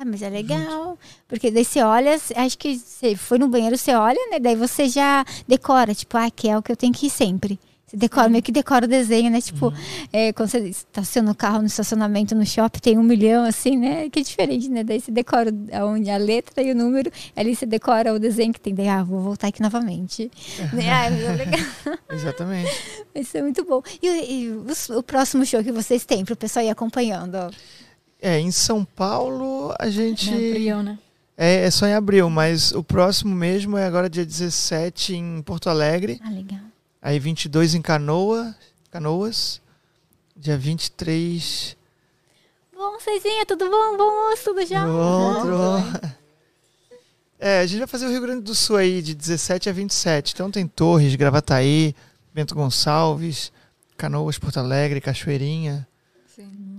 Ah, 0.00 0.04
mas 0.06 0.22
é 0.22 0.30
legal. 0.30 0.98
Porque 1.28 1.50
daí 1.50 1.62
você 1.64 1.82
olha, 1.82 2.18
acho 2.36 2.56
que 2.58 2.78
você 2.78 3.14
foi 3.14 3.36
no 3.38 3.48
banheiro, 3.48 3.76
você 3.76 3.94
olha, 3.94 4.18
né? 4.30 4.38
Daí 4.40 4.56
você 4.56 4.88
já 4.88 5.24
decora, 5.46 5.94
tipo, 5.94 6.16
ah, 6.16 6.30
que 6.30 6.48
é 6.48 6.56
o 6.56 6.62
que 6.62 6.72
eu 6.72 6.76
tenho 6.76 6.92
que 6.92 7.06
ir 7.08 7.10
sempre. 7.10 7.60
Você 7.86 7.96
decora, 7.98 8.28
meio 8.30 8.42
que 8.42 8.50
decora 8.52 8.86
o 8.86 8.88
desenho, 8.88 9.30
né? 9.30 9.40
Tipo, 9.42 9.74
é, 10.12 10.32
quando 10.32 10.48
você 10.48 10.60
estaciona 10.68 11.32
o 11.32 11.34
carro 11.34 11.58
no 11.58 11.66
estacionamento 11.66 12.34
no 12.34 12.46
shopping, 12.46 12.78
tem 12.78 12.96
um 12.96 13.02
milhão, 13.02 13.44
assim, 13.44 13.76
né? 13.76 14.08
Que 14.08 14.20
é 14.20 14.22
diferente, 14.22 14.68
né? 14.70 14.82
Daí 14.84 15.00
você 15.00 15.10
decora 15.10 15.52
aonde 15.72 16.08
a 16.08 16.16
letra 16.16 16.62
e 16.62 16.70
o 16.70 16.74
número, 16.74 17.10
ali 17.36 17.54
você 17.54 17.66
decora 17.66 18.14
o 18.14 18.18
desenho 18.18 18.54
que 18.54 18.60
tem. 18.60 18.74
Daí, 18.74 18.88
ah, 18.88 19.02
vou 19.02 19.20
voltar 19.20 19.48
aqui 19.48 19.60
novamente. 19.60 20.30
ah, 20.88 21.10
mas 21.10 21.20
é 21.24 21.32
legal. 21.34 21.60
Exatamente. 22.10 22.70
Isso 23.14 23.36
é 23.36 23.42
muito 23.42 23.64
bom. 23.66 23.82
E, 24.00 24.08
o- 24.08 24.24
e 24.24 24.50
os- 24.70 24.88
o 24.88 25.02
próximo 25.02 25.44
show 25.44 25.62
que 25.62 25.72
vocês 25.72 26.04
têm 26.06 26.24
para 26.24 26.32
o 26.32 26.36
pessoal 26.36 26.64
ir 26.64 26.70
acompanhando? 26.70 27.34
ó? 27.34 27.50
É, 28.20 28.38
em 28.38 28.50
São 28.50 28.84
Paulo 28.84 29.74
a 29.78 29.88
gente. 29.88 30.30
Em 30.30 30.50
abril, 30.50 30.82
né? 30.82 30.98
É, 31.36 31.64
é 31.64 31.70
só 31.70 31.86
em 31.86 31.94
abril, 31.94 32.28
mas 32.28 32.72
o 32.72 32.84
próximo 32.84 33.34
mesmo 33.34 33.78
é 33.78 33.84
agora 33.84 34.10
dia 34.10 34.26
17 34.26 35.14
em 35.14 35.40
Porto 35.42 35.70
Alegre. 35.70 36.20
Ah, 36.22 36.30
legal. 36.30 36.60
Aí 37.00 37.18
22 37.18 37.74
em 37.74 37.80
Canoa, 37.80 38.54
Canoas. 38.90 39.60
Dia 40.36 40.56
23. 40.58 41.76
Bom, 42.74 43.00
Cezinha, 43.00 43.44
tudo 43.46 43.70
bom? 43.70 43.96
Bom 43.96 44.34
tudo 44.42 44.66
já? 44.66 44.86
Bom, 44.86 45.40
tudo 45.40 45.56
bom. 45.56 46.10
É, 47.42 47.60
a 47.60 47.66
gente 47.66 47.78
vai 47.78 47.86
fazer 47.86 48.04
o 48.04 48.10
Rio 48.10 48.20
Grande 48.20 48.42
do 48.42 48.54
Sul 48.54 48.76
aí, 48.76 49.00
de 49.00 49.14
17 49.14 49.70
a 49.70 49.72
27. 49.72 50.34
Então 50.34 50.50
tem 50.50 50.66
Torres, 50.66 51.16
Gravataí, 51.16 51.96
Bento 52.34 52.54
Gonçalves, 52.54 53.50
Canoas, 53.96 54.38
Porto 54.38 54.58
Alegre, 54.58 55.00
Cachoeirinha, 55.00 55.88
Sim. 56.26 56.69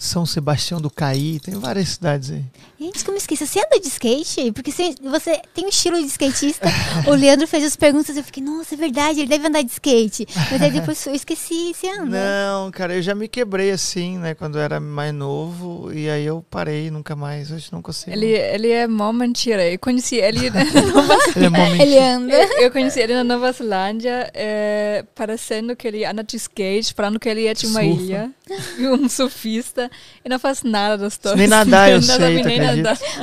São 0.00 0.24
Sebastião 0.24 0.80
do 0.80 0.90
Caí, 0.90 1.38
tem 1.38 1.54
várias 1.56 1.90
cidades 1.90 2.30
aí. 2.30 2.42
Gente, 2.80 3.04
como 3.04 3.18
esqueci, 3.18 3.46
você 3.46 3.58
anda 3.58 3.78
de 3.78 3.88
skate? 3.88 4.52
Porque 4.52 4.72
você, 4.72 5.38
tem 5.54 5.66
um 5.66 5.68
estilo 5.68 6.00
de 6.00 6.06
skatista. 6.06 6.66
o 7.06 7.10
Leandro 7.10 7.46
fez 7.46 7.62
as 7.62 7.76
perguntas 7.76 8.16
eu 8.16 8.24
fiquei, 8.24 8.42
nossa, 8.42 8.74
é 8.74 8.78
verdade, 8.78 9.20
ele 9.20 9.28
deve 9.28 9.46
andar 9.46 9.60
de 9.60 9.70
skate. 9.70 10.26
Mas 10.50 10.62
aí 10.62 10.70
depois 10.70 11.04
eu 11.06 11.14
esqueci, 11.14 11.74
você 11.74 11.90
anda? 11.90 12.06
Não, 12.08 12.70
cara, 12.70 12.94
eu 12.94 13.02
já 13.02 13.14
me 13.14 13.28
quebrei 13.28 13.70
assim, 13.70 14.16
né, 14.16 14.34
quando 14.34 14.56
eu 14.56 14.62
era 14.62 14.80
mais 14.80 15.12
novo, 15.12 15.92
e 15.92 16.08
aí 16.08 16.24
eu 16.24 16.42
parei 16.48 16.90
nunca 16.90 17.14
mais, 17.14 17.50
hoje 17.50 17.68
não 17.70 17.82
consigo. 17.82 18.12
Ele, 18.16 18.28
ele 18.28 18.70
é 18.70 18.86
mó 18.86 19.12
mentira. 19.12 19.62
Eu 19.70 19.78
conheci 19.78 20.16
ele 20.16 20.48
na 20.48 20.62
Ele 21.36 21.44
é 21.44 21.48
mó 21.50 21.58
Ele 21.58 21.76
mentira. 21.76 22.16
anda. 22.16 22.32
Eu, 22.32 22.62
eu 22.62 22.70
conheci 22.70 22.98
ele 22.98 23.12
na 23.12 23.24
Nova 23.24 23.52
Zelândia, 23.52 24.30
é, 24.32 25.04
parecendo 25.14 25.76
que 25.76 25.86
ele 25.86 26.02
anda 26.06 26.24
de 26.24 26.36
skate, 26.36 26.94
falando 26.94 27.20
que 27.20 27.28
ele 27.28 27.46
é 27.46 27.52
de 27.52 27.66
uma 27.66 27.82
Surfa. 27.82 28.02
ilha, 28.02 28.30
e 28.78 28.88
um 28.88 29.06
surfista, 29.06 29.90
e 30.24 30.28
não 30.30 30.38
faz 30.38 30.62
nada 30.62 30.96
das 30.96 31.18
coisas. 31.18 31.38
Nem 31.38 31.46
nadar 31.48 31.90
eu 31.90 32.00
sei, 32.00 32.16
sabe 32.16 32.69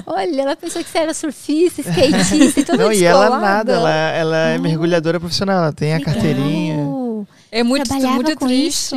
Olha, 0.06 0.42
ela 0.42 0.56
pensou 0.56 0.84
que 0.84 0.90
você 0.90 0.98
era 1.00 1.14
surfista, 1.14 1.82
skatista 1.82 2.60
e 2.60 2.64
toda 2.66 2.84
Não, 2.84 2.92
e 2.92 3.04
ela 3.04 3.40
nada, 3.40 3.74
ela, 3.74 3.92
ela 3.92 4.38
é 4.50 4.58
mergulhadora 4.58 5.20
profissional, 5.20 5.58
ela 5.64 5.74
tem 5.74 5.94
a 5.94 6.02
carteirinha. 6.02 6.78
É 7.52 7.64
muito, 7.64 7.92
muito 7.94 8.36
com 8.36 8.46
triste. 8.48 8.68
isso? 8.68 8.96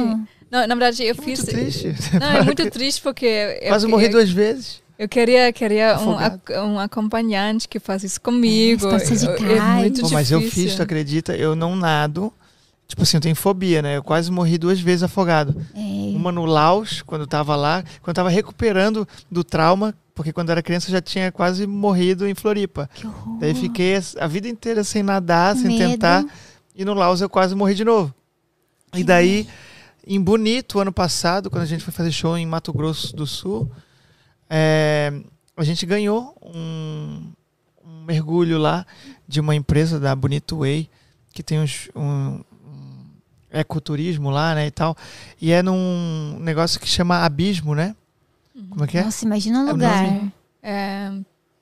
Não, 0.51 0.67
na 0.67 0.75
verdade, 0.75 1.05
eu 1.05 1.15
Muito 1.15 1.23
fiz. 1.25 1.45
triste. 1.45 1.95
Não, 2.19 2.27
é 2.33 2.43
muito 2.43 2.69
triste 2.71 3.01
porque. 3.01 3.25
eu- 3.63 3.69
Quase 3.69 3.87
morri 3.87 4.07
eu, 4.07 4.11
duas 4.13 4.31
vezes. 4.31 4.81
Eu 4.99 5.09
queria, 5.09 5.51
queria 5.53 5.97
um, 5.99 6.75
um 6.75 6.79
acompanhante 6.79 7.67
que 7.69 7.79
faz 7.79 8.03
isso 8.03 8.21
comigo. 8.21 8.87
É, 8.89 8.97
de 8.99 9.27
é 9.27 9.61
muito 9.61 10.03
Pô, 10.03 10.11
mas 10.11 10.31
eu 10.31 10.43
fiz, 10.43 10.75
tu 10.75 10.83
acredita? 10.83 11.35
Eu 11.35 11.55
não 11.55 11.75
nado. 11.77 12.33
Tipo 12.87 13.03
assim, 13.03 13.17
eu 13.17 13.21
tenho 13.21 13.37
fobia, 13.37 13.81
né? 13.81 13.97
Eu 13.97 14.03
quase 14.03 14.33
morri 14.33 14.59
duas 14.59 14.81
vezes 14.81 15.05
afogado. 15.05 15.55
É. 15.75 15.79
Uma 16.17 16.33
no 16.33 16.45
Laos, 16.45 17.03
quando 17.03 17.21
eu 17.23 17.27
tava 17.27 17.55
lá, 17.55 17.83
quando 18.03 18.09
eu 18.09 18.15
tava 18.15 18.29
recuperando 18.29 19.07
do 19.31 19.45
trauma, 19.45 19.95
porque 20.21 20.35
quando 20.35 20.51
eu 20.51 20.53
era 20.53 20.63
criança 20.63 20.89
eu 20.89 20.93
já 20.93 21.01
tinha 21.01 21.33
quase 21.33 21.67
morrido 21.67 22.29
em 22.29 22.35
Floripa. 22.35 22.91
Que 22.93 23.07
horror. 23.07 23.39
Daí 23.39 23.55
fiquei 23.55 23.95
a 24.19 24.27
vida 24.27 24.47
inteira 24.51 24.85
sem 24.85 25.03
nadar, 25.03 25.57
sem 25.57 25.79
Medo. 25.79 25.93
tentar. 25.93 26.27
E 26.77 26.85
no 26.85 26.93
Laos 26.93 27.23
eu 27.23 27.31
quase 27.31 27.55
morri 27.55 27.75
de 27.75 27.87
novo. 27.87 28.13
E 28.95 29.03
daí, 29.03 29.49
em 30.07 30.21
Bonito, 30.21 30.79
ano 30.79 30.93
passado, 30.93 31.49
quando 31.49 31.63
a 31.63 31.67
gente 31.67 31.83
foi 31.83 31.91
fazer 31.91 32.13
show 32.13 32.37
em 32.37 32.45
Mato 32.45 32.71
Grosso 32.71 33.17
do 33.17 33.27
Sul, 33.27 33.73
é, 34.51 35.11
a 35.57 35.65
gente 35.65 35.87
ganhou 35.87 36.37
um, 36.43 37.33
um 37.83 38.05
mergulho 38.05 38.59
lá 38.59 38.85
de 39.27 39.41
uma 39.41 39.55
empresa 39.55 39.99
da 39.99 40.15
Bonito 40.15 40.59
Way, 40.59 40.91
que 41.33 41.43
tem 41.43 41.61
uns, 41.61 41.89
um, 41.97 42.43
um 42.63 43.07
ecoturismo 43.51 44.29
lá, 44.29 44.55
né, 44.55 44.67
e 44.67 44.71
tal. 44.71 44.95
E 45.41 45.51
é 45.51 45.63
num 45.63 46.37
negócio 46.41 46.79
que 46.79 46.87
chama 46.87 47.25
Abismo, 47.25 47.75
né? 47.75 47.97
Como 48.69 48.85
é 48.85 48.87
que 48.87 48.99
é? 48.99 49.05
Nossa, 49.05 49.25
imagina 49.25 49.61
um 49.61 49.63
É 49.69 49.71
o 49.71 49.73
lugar. 49.73 50.33
É, 50.63 51.13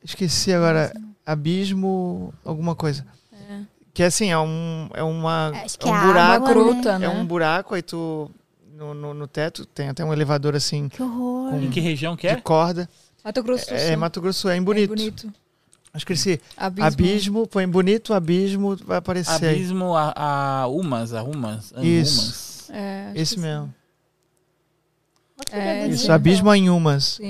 Esqueci 0.05 0.53
agora. 0.53 0.93
Abismo, 1.25 2.33
alguma 2.45 2.75
coisa. 2.75 3.07
Que 3.95 4.03
assim, 4.03 4.31
é 4.31 4.39
um, 4.39 4.89
é 4.95 5.03
uma, 5.03 5.49
Acho 5.65 5.75
é 5.77 5.79
que 5.79 5.89
um 5.89 5.97
é 5.97 6.07
buraco. 6.07 6.33
água, 6.47 6.49
né? 6.49 6.55
gruta, 6.55 6.99
né? 7.01 7.07
É 7.07 7.09
um 7.09 7.27
buraco, 7.27 7.75
aí 7.75 7.83
tu 7.83 8.31
no, 8.77 8.95
no, 8.95 9.13
no 9.13 9.27
teto, 9.27 9.67
tem 9.67 9.89
até 9.89 10.05
um 10.05 10.13
elevador 10.13 10.55
assim 10.55 10.89
Que 10.89 11.03
horror. 11.03 11.51
Com- 11.51 11.61
Em 11.63 11.69
que 11.71 11.81
região 11.81 12.17
que 12.17 12.29
de 12.29 12.35
é? 12.35 12.41
corda. 12.41 12.89
Mato 13.25 13.43
Grosso 13.43 13.67
do 13.67 13.75
É, 13.75 13.89
Sul. 13.89 13.97
Mato 13.97 14.21
Grosso, 14.21 14.49
é 14.49 14.55
em 14.57 14.59
É 14.59 14.61
bonito. 14.61 14.91
bonito. 14.91 15.33
Acho 15.93 16.07
que 16.07 16.13
esse 16.13 16.41
Abismo. 16.57 16.87
abismo, 16.87 17.47
põe 17.49 17.67
bonito, 17.67 18.15
abismo, 18.15 18.77
vai 18.77 18.99
aparecer. 18.99 19.49
Abismo 19.51 19.97
a, 19.97 20.13
a 20.63 20.67
Umas, 20.69 21.13
a 21.13 21.25
Umas. 21.25 21.73
Isso. 21.83 22.21
Umas. 22.23 22.71
É, 22.71 23.07
acho 23.11 23.19
Esse 23.21 23.35
que 23.35 23.41
sim. 23.41 23.47
mesmo. 23.47 23.75
É, 25.53 25.87
Isso, 25.87 26.11
abismo 26.13 26.53
em 26.55 26.69
Umas. 26.69 27.21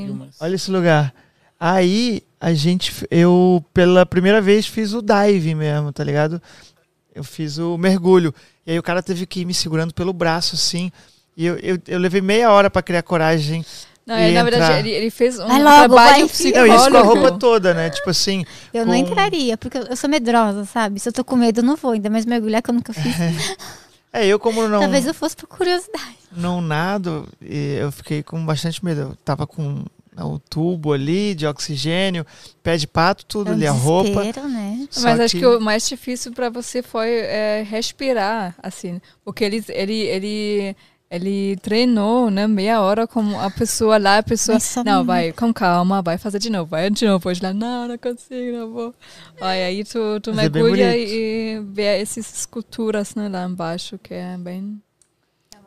Olha 0.40 0.54
esse 0.54 0.70
lugar. 0.70 1.14
Aí 1.58 2.22
a 2.40 2.52
gente, 2.52 2.92
eu 3.10 3.64
pela 3.74 4.06
primeira 4.06 4.40
vez 4.40 4.66
fiz 4.66 4.92
o 4.94 5.02
dive 5.02 5.54
mesmo, 5.54 5.92
tá 5.92 6.04
ligado? 6.04 6.40
Eu 7.14 7.24
fiz 7.24 7.58
o 7.58 7.76
mergulho. 7.76 8.32
E 8.66 8.72
aí 8.72 8.78
o 8.78 8.82
cara 8.82 9.02
teve 9.02 9.26
que 9.26 9.40
ir 9.40 9.44
me 9.44 9.54
segurando 9.54 9.92
pelo 9.92 10.12
braço 10.12 10.54
assim. 10.54 10.92
E 11.36 11.46
eu, 11.46 11.56
eu, 11.58 11.78
eu 11.86 11.98
levei 11.98 12.20
meia 12.20 12.50
hora 12.50 12.70
pra 12.70 12.82
criar 12.82 13.02
coragem. 13.02 13.64
Não, 14.06 14.18
ele, 14.18 14.34
na 14.34 14.42
verdade, 14.42 14.88
ele, 14.88 14.90
ele 14.90 15.10
fez 15.10 15.38
um 15.38 15.46
Vai 15.46 15.62
logo, 15.62 15.94
trabalho 15.94 16.26
vai, 16.26 16.28
filho. 16.28 16.56
Não, 16.56 16.66
isso 16.76 16.90
com 16.90 16.96
a 16.96 17.02
roupa 17.02 17.32
toda, 17.32 17.74
né? 17.74 17.90
Tipo 17.90 18.08
assim, 18.08 18.44
Eu 18.72 18.86
não 18.86 18.94
Com- 18.94 18.98
entraria, 19.00 19.56
porque 19.58 19.76
eu 19.76 19.82
eu 19.82 19.96
sou 19.96 20.08
medrosa, 20.08 20.64
sabe? 20.64 20.98
Se 20.98 21.10
eu 21.10 21.12
tô 21.12 21.22
com 21.22 21.36
medo, 21.36 21.60
eu 21.60 21.64
não 21.64 21.76
vou. 21.76 21.90
Ainda 21.90 22.08
mais 22.08 22.24
mergulhar 22.24 22.62
que 22.62 22.70
eu 22.70 22.74
nunca 22.74 22.92
fiz. 22.94 23.14
é, 24.12 24.26
eu 24.26 24.38
como 24.38 24.66
não 24.66 24.80
Talvez 24.80 25.06
eu 25.06 25.12
fosse 25.12 25.36
por 25.36 25.46
curiosidade. 25.46 26.17
Não 26.30 26.60
nado, 26.60 27.28
e 27.40 27.76
eu 27.80 27.90
fiquei 27.92 28.22
com 28.22 28.44
bastante 28.44 28.84
medo. 28.84 29.00
Eu 29.00 29.16
tava 29.24 29.46
com 29.46 29.84
o 30.20 30.38
tubo 30.38 30.92
ali 30.92 31.34
de 31.34 31.46
oxigênio, 31.46 32.26
pé 32.62 32.76
de 32.76 32.86
pato, 32.86 33.24
tudo 33.24 33.48
É 33.48 33.52
um 33.52 33.54
ali, 33.54 33.66
a 33.66 33.72
roupa. 33.72 34.24
né? 34.48 34.88
Mas 35.00 35.20
acho 35.20 35.36
que 35.36 35.46
o 35.46 35.60
mais 35.60 35.88
difícil 35.88 36.32
para 36.32 36.50
você 36.50 36.82
foi 36.82 37.08
é, 37.08 37.64
respirar, 37.68 38.54
assim, 38.62 39.00
porque 39.24 39.44
ele, 39.44 39.64
ele, 39.68 39.94
ele, 39.94 40.76
ele 41.08 41.56
treinou, 41.58 42.30
né, 42.30 42.48
meia 42.48 42.80
hora 42.80 43.06
com 43.06 43.38
a 43.38 43.50
pessoa 43.50 43.96
lá, 43.96 44.18
a 44.18 44.22
pessoa, 44.22 44.58
não, 44.84 45.04
vai, 45.04 45.32
com 45.32 45.52
calma, 45.52 46.02
vai 46.02 46.18
fazer 46.18 46.40
de 46.40 46.50
novo, 46.50 46.70
vai 46.70 46.90
de 46.90 47.06
novo, 47.06 47.28
hoje 47.28 47.42
lá, 47.42 47.52
não, 47.52 47.86
não 47.86 47.98
consigo, 47.98 48.58
não 48.58 48.72
vou. 48.72 48.94
Aí, 49.40 49.62
aí 49.62 49.84
tu, 49.84 50.20
tu 50.20 50.34
Mas 50.34 50.46
é 50.46 50.50
mergulha 50.50 50.90
bonito. 50.90 51.12
e 51.12 51.60
vê 51.64 52.00
essas 52.00 52.40
esculturas, 52.40 53.14
né, 53.14 53.28
lá 53.28 53.44
embaixo, 53.44 53.98
que 54.02 54.14
é 54.14 54.36
bem... 54.36 54.82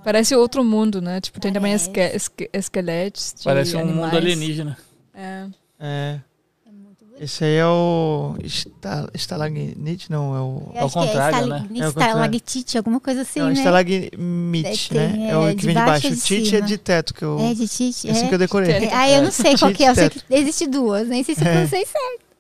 Parece 0.04 0.36
outro 0.36 0.64
mundo, 0.64 1.02
né? 1.02 1.22
Tipo, 1.22 1.40
tem 1.40 1.54
também 1.54 1.74
esque, 1.74 2.00
esque, 2.00 2.50
esqueletos 2.54 3.34
de 3.38 3.44
Parece 3.44 3.76
um 3.76 3.80
animais. 3.82 4.06
mundo 4.06 4.18
alienígena. 4.18 4.78
É. 5.14 5.46
É. 5.80 6.20
É 6.66 6.72
muito 6.72 7.06
bonito. 7.06 7.24
Esse 7.24 7.44
aí 7.44 7.56
é 7.56 7.66
o 7.68 8.36
esta- 8.44 9.10
estalagnite, 9.14 10.10
não, 10.12 10.36
é 10.36 10.40
o... 10.40 10.72
Ao 10.80 10.90
que 10.90 10.98
é 10.98 11.02
contrário, 11.06 11.48
né? 11.48 11.56
É 11.58 11.68
contrário. 11.86 11.90
estalactite, 11.92 12.78
alguma 12.78 13.00
coisa 13.00 13.22
assim, 13.22 13.40
Não, 13.40 13.48
né? 13.48 13.54
estalagmite, 13.54 14.90
Tem, 14.90 15.00
né? 15.00 15.28
É 15.28 15.32
é, 15.32 15.38
o 15.38 15.48
que 15.50 15.56
de 15.56 15.66
vem 15.68 15.76
de 15.76 15.82
baixo 15.82 16.10
de 16.10 16.20
tite 16.22 16.56
é 16.56 16.62
de 16.62 16.78
teto, 16.78 17.14
que 17.14 17.24
eu... 17.24 17.38
É, 17.40 17.54
de 17.54 17.68
tite. 17.68 18.08
É 18.08 18.12
assim 18.12 18.26
é. 18.26 18.30
que 18.30 18.34
eu 18.34 18.40
decorei. 18.40 18.90
Ah, 18.92 19.10
eu 19.10 19.22
não 19.24 19.32
sei 19.32 19.56
qual 19.58 19.72
que 19.72 19.84
é. 19.84 19.90
Eu 19.90 19.96
sei 19.96 20.10
que 20.10 20.22
existe 20.32 20.66
duas. 20.68 21.08
Nem 21.08 21.24
sei 21.24 21.36
se 21.36 21.42
eu 21.44 21.48
É. 21.48 21.52
pronunciei 21.52 21.86
certo. 21.86 22.31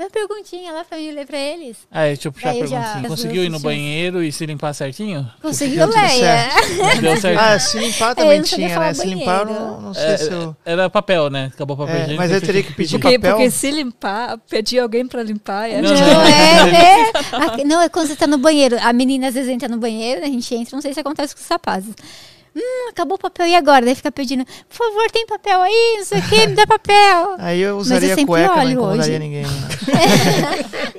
Uma 0.00 0.08
perguntinha 0.08 0.72
lá 0.72 0.82
pra 0.82 0.96
mim 0.96 1.10
ler 1.10 1.26
pra 1.26 1.36
eles. 1.38 1.76
Ah, 1.90 2.04
deixa 2.06 2.28
eu 2.28 2.32
puxar 2.32 2.48
a 2.48 2.52
Daí 2.52 2.66
já- 2.66 2.80
perguntinha. 2.80 3.08
Conseguiu 3.10 3.44
ir 3.44 3.50
no 3.50 3.60
banheiro 3.60 4.22
e 4.22 4.32
se 4.32 4.46
limpar 4.46 4.72
certinho? 4.72 5.30
Conseguiu, 5.42 5.86
Leia? 5.86 6.48
Deu 7.02 7.16
certo. 7.20 7.38
Ah, 7.38 7.58
se 7.58 7.78
limpar 7.78 8.14
também 8.14 8.40
tinha, 8.40 8.78
né? 8.78 8.94
Se 8.94 9.06
limpar, 9.06 9.44
não, 9.44 9.78
não 9.82 9.92
sei 9.94 10.04
É, 10.04 10.16
se 10.16 10.32
eu... 10.32 10.56
Era 10.64 10.88
papel, 10.88 11.28
né? 11.28 11.50
Acabou 11.54 11.76
o 11.76 11.78
papel 11.80 11.96
É, 11.96 12.14
mas 12.14 12.30
eu 12.30 12.40
teria 12.40 12.62
que 12.62 12.72
pedir 12.72 12.98
Porque, 12.98 13.18
papel? 13.18 13.34
porque 13.36 13.50
se 13.50 13.70
limpar, 13.70 14.38
pedir 14.48 14.78
alguém 14.78 15.06
para 15.06 15.22
limpar, 15.22 15.68
é 15.68 15.82
Não, 15.82 15.90
Não, 15.92 16.00
não. 16.00 16.22
é, 16.22 16.72
né? 16.72 17.12
Aqui- 17.46 17.64
Não, 17.64 17.82
é 17.82 17.88
quando 17.90 18.06
você 18.08 18.16
tá 18.16 18.26
no 18.26 18.38
banheiro. 18.38 18.78
A 18.80 18.94
menina 18.94 19.28
às 19.28 19.34
vezes 19.34 19.50
entra 19.50 19.68
no 19.68 19.76
banheiro, 19.76 20.22
né? 20.22 20.28
a 20.28 20.30
gente 20.30 20.54
entra, 20.54 20.74
não 20.74 20.80
sei 20.80 20.94
se 20.94 21.00
acontece 21.00 21.34
com 21.36 21.42
os 21.42 21.46
rapazes. 21.48 21.94
Hum, 22.56 22.88
acabou 22.90 23.14
o 23.16 23.18
papel, 23.18 23.46
e 23.46 23.54
agora? 23.54 23.84
Daí 23.84 23.94
fica 23.94 24.10
pedindo, 24.10 24.44
por 24.44 24.76
favor, 24.76 25.10
tem 25.12 25.24
papel 25.26 25.62
aí? 25.62 25.94
Não 25.98 26.04
sei 26.04 26.18
o 26.18 26.22
que, 26.28 26.46
me 26.48 26.54
dá 26.56 26.66
papel. 26.66 27.36
Aí 27.38 27.60
eu 27.60 27.76
Mas 27.76 27.86
usaria 27.86 28.08
eu 28.08 28.14
sempre 28.16 28.26
cueca, 28.26 28.48
não 28.56 28.58
olho 28.60 28.70
incomodaria 28.72 29.02
hoje. 29.04 29.18
ninguém. 29.20 29.42
né? 29.42 29.68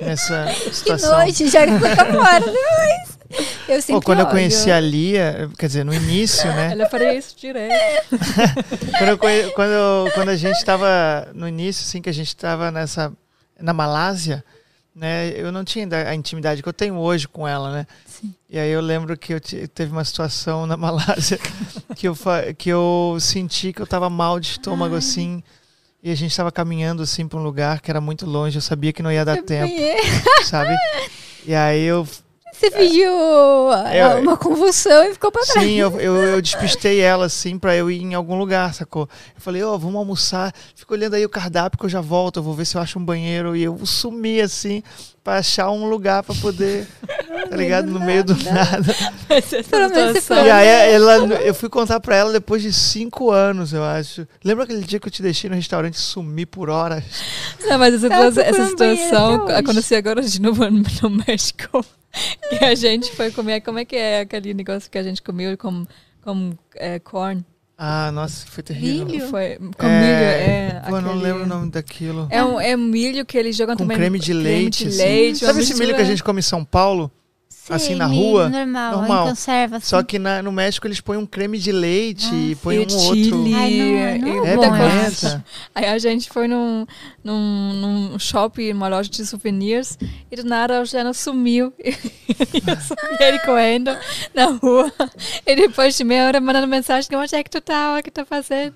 Nessa 0.00 0.46
Que 0.46 0.74
situação. 0.74 1.16
noite, 1.18 1.48
joga 1.48 1.78
pra 1.78 1.96
fora 2.06 2.40
depois. 2.40 3.22
Eu 3.68 3.80
sempre 3.80 3.94
Pô, 3.94 4.02
quando 4.02 4.18
eu 4.20 4.24
olho. 4.26 4.34
conheci 4.34 4.70
a 4.70 4.78
Lia, 4.80 5.50
quer 5.58 5.66
dizer, 5.66 5.84
no 5.84 5.94
início, 5.94 6.46
né? 6.52 6.72
Ela 6.72 6.86
faria 6.88 7.14
isso 7.14 7.34
direto. 7.38 8.08
quando, 8.98 9.08
eu 9.08 9.18
conhe- 9.18 9.50
quando, 9.52 9.70
eu- 9.70 10.10
quando 10.14 10.28
a 10.30 10.36
gente 10.36 10.56
estava 10.56 11.28
no 11.34 11.48
início, 11.48 11.82
assim, 11.86 12.02
que 12.02 12.10
a 12.10 12.14
gente 12.14 12.28
estava 12.28 12.70
nessa 12.70 13.12
na 13.60 13.72
Malásia, 13.72 14.44
né? 14.94 15.30
Eu 15.36 15.50
não 15.52 15.64
tinha 15.64 15.84
ainda 15.84 16.08
a 16.08 16.14
intimidade 16.14 16.62
que 16.62 16.68
eu 16.68 16.72
tenho 16.72 16.96
hoje 16.96 17.26
com 17.26 17.46
ela, 17.48 17.72
né? 17.72 17.86
Sim. 18.06 18.34
E 18.48 18.58
aí 18.58 18.70
eu 18.70 18.80
lembro 18.80 19.16
que 19.16 19.32
eu 19.34 19.40
te- 19.40 19.66
teve 19.68 19.90
uma 19.92 20.04
situação 20.04 20.66
na 20.66 20.76
Malásia 20.76 21.38
que 21.96 22.06
eu 22.08 22.16
que 22.58 22.68
eu 22.68 23.16
senti 23.20 23.72
que 23.72 23.80
eu 23.80 23.84
estava 23.84 24.08
mal 24.10 24.38
de 24.38 24.48
estômago 24.48 24.94
assim. 24.94 25.42
E 26.02 26.10
a 26.10 26.14
gente 26.16 26.32
estava 26.32 26.50
caminhando 26.50 27.02
assim 27.02 27.28
para 27.28 27.38
um 27.38 27.42
lugar 27.44 27.80
que 27.80 27.88
era 27.90 28.00
muito 28.00 28.26
longe, 28.26 28.58
eu 28.58 28.62
sabia 28.62 28.92
que 28.92 29.02
não 29.04 29.12
ia 29.12 29.24
dar 29.24 29.36
Eu 29.38 29.44
tempo, 29.44 29.72
sabe? 30.44 30.76
E 31.46 31.54
aí 31.54 31.82
eu 31.82 32.06
Você 32.62 32.70
fingiu 32.70 33.10
ah, 33.72 33.96
Eu- 33.96 34.20
uma 34.22 34.36
convulsão 34.36 35.04
e 35.04 35.12
ficou 35.12 35.32
pra 35.32 35.42
trás. 35.42 35.66
Sim, 35.66 35.74
eu, 35.74 35.98
eu, 36.00 36.14
eu 36.16 36.40
despistei 36.42 37.00
ela, 37.00 37.26
assim, 37.26 37.58
pra 37.58 37.74
eu 37.74 37.90
ir 37.90 38.00
em 38.02 38.14
algum 38.14 38.38
lugar, 38.38 38.72
sacou? 38.72 39.08
Eu 39.34 39.40
falei, 39.40 39.62
ó, 39.62 39.76
vamos 39.76 39.96
almoçar. 39.96 40.52
Fico 40.76 40.94
olhando 40.94 41.14
aí 41.14 41.24
o 41.24 41.28
cardápio 41.28 41.78
que 41.78 41.84
eu 41.86 41.90
já 41.90 42.00
volto, 42.00 42.38
eu 42.38 42.42
vou 42.42 42.54
ver 42.54 42.64
se 42.64 42.76
eu 42.76 42.80
acho 42.80 42.98
um 42.98 43.04
banheiro. 43.04 43.56
E 43.56 43.64
eu 43.64 43.84
sumi, 43.84 44.40
assim, 44.40 44.82
pra 45.22 45.34
achar 45.38 45.70
um 45.70 45.88
lugar 45.88 46.22
pra 46.22 46.34
poder, 46.34 46.86
tá 47.48 47.56
ligado? 47.56 47.86
No 47.86 48.00
meio 48.00 48.24
do 48.24 48.34
nada. 48.42 48.94
Mas 49.28 49.50
essa 49.52 49.70
Pelo 49.70 49.88
menos 49.90 50.12
você 50.12 50.20
situação- 50.20 50.46
E 50.46 50.50
aí 50.50 50.66
ela, 50.94 51.16
eu 51.42 51.54
fui 51.54 51.68
contar 51.68 52.00
pra 52.00 52.16
ela 52.16 52.32
depois 52.32 52.62
de 52.62 52.72
cinco 52.72 53.30
anos, 53.30 53.72
eu 53.72 53.84
acho. 53.84 54.26
Lembra 54.44 54.64
aquele 54.64 54.82
dia 54.82 54.98
que 54.98 55.06
eu 55.06 55.12
te 55.12 55.22
deixei 55.22 55.48
no 55.48 55.56
restaurante 55.56 55.94
e 55.94 56.00
sumi 56.00 56.44
por 56.44 56.68
horas? 56.68 57.04
Não, 57.64 57.78
mas 57.78 57.94
essa, 57.94 58.06
essa 58.14 58.40
banheiro 58.40 58.68
situação 58.70 59.48
aconteceu 59.48 59.98
agora 59.98 60.22
de 60.22 60.40
novo 60.40 60.68
no 60.70 60.82
no 61.02 61.10
México. 61.26 61.84
Que 62.50 62.64
a 62.64 62.74
gente 62.74 63.10
foi 63.12 63.30
comer. 63.30 63.60
Como 63.62 63.78
é 63.78 63.84
que 63.84 63.96
é 63.96 64.20
aquele 64.20 64.52
negócio 64.52 64.90
que 64.90 64.98
a 64.98 65.02
gente 65.02 65.22
comeu 65.22 65.56
com, 65.56 65.86
com 66.22 66.52
é, 66.76 66.98
corn? 66.98 67.42
Ah, 67.84 68.12
nossa, 68.12 68.46
foi 68.46 68.62
terrível. 68.62 69.06
Milho? 69.06 69.28
Foi, 69.28 69.56
com 69.76 69.86
milho. 69.88 69.92
É, 70.06 70.82
Pô, 70.88 70.96
eu 70.98 71.02
não 71.02 71.10
aquele- 71.10 71.24
lembro 71.24 71.42
o 71.42 71.46
nome 71.46 71.68
daquilo. 71.68 72.28
É 72.30 72.44
um 72.44 72.60
é 72.60 72.76
milho 72.76 73.26
que 73.26 73.36
eles 73.36 73.56
jogam 73.56 73.74
Com 73.74 73.82
também. 73.82 73.96
creme 73.96 74.20
de 74.20 74.32
leite, 74.32 74.84
Creme 74.84 74.92
de 74.94 75.02
assim. 75.02 75.10
leite. 75.12 75.38
Sabe 75.40 75.52
uma 75.58 75.62
esse 75.62 75.74
milho 75.74 75.92
que 75.96 76.00
a 76.00 76.04
gente 76.04 76.22
come 76.22 76.38
em 76.38 76.42
São 76.42 76.64
Paulo? 76.64 77.10
Sei, 77.64 77.76
assim, 77.76 77.94
na 77.94 78.06
rua, 78.06 78.48
Normal, 78.48 78.96
normal. 78.96 79.24
em 79.26 79.28
conserva. 79.30 79.76
Assim. 79.76 79.86
Só 79.86 80.02
que 80.02 80.18
na- 80.18 80.42
no 80.42 80.50
México 80.50 80.84
eles 80.84 81.00
põem 81.00 81.16
um 81.16 81.24
creme 81.24 81.58
de 81.58 81.70
leite 81.70 82.26
e 82.34 82.56
põem 82.56 82.80
um 82.80 82.82
outro. 82.82 83.44
Ai, 83.54 83.70
não, 83.70 83.86
é- 83.86 84.18
não 84.18 84.44
é 84.44 84.52
É 84.52 84.56
coisa. 84.56 84.70
pimenta. 85.30 85.44
Aí 85.72 85.84
a 85.86 85.96
gente 85.98 86.28
foi 86.28 86.48
num, 86.48 86.84
num, 87.22 87.72
num 88.10 88.18
shopping, 88.18 88.72
uma 88.72 88.88
loja 88.88 89.08
de 89.08 89.24
souvenirs, 89.24 89.96
e 90.28 90.34
do 90.34 90.44
nada 90.44 90.82
o 90.82 90.84
Jana 90.84 91.12
sumiu. 91.14 91.72
E 92.54 92.58
eu 92.68 92.76
subi 92.80 93.00
ele 93.24 93.38
correndo 93.40 93.96
na 94.34 94.46
rua. 94.46 94.90
E 95.46 95.54
depois 95.54 95.96
de 95.96 96.02
meia 96.04 96.26
hora 96.26 96.40
mandando 96.40 96.66
mensagem, 96.66 97.08
onde 97.14 97.34
é 97.34 97.42
que 97.42 97.50
tu 97.50 97.60
tá? 97.60 97.96
O 97.98 98.02
que 98.02 98.10
tu 98.10 98.14
tá 98.14 98.24
fazendo? 98.24 98.74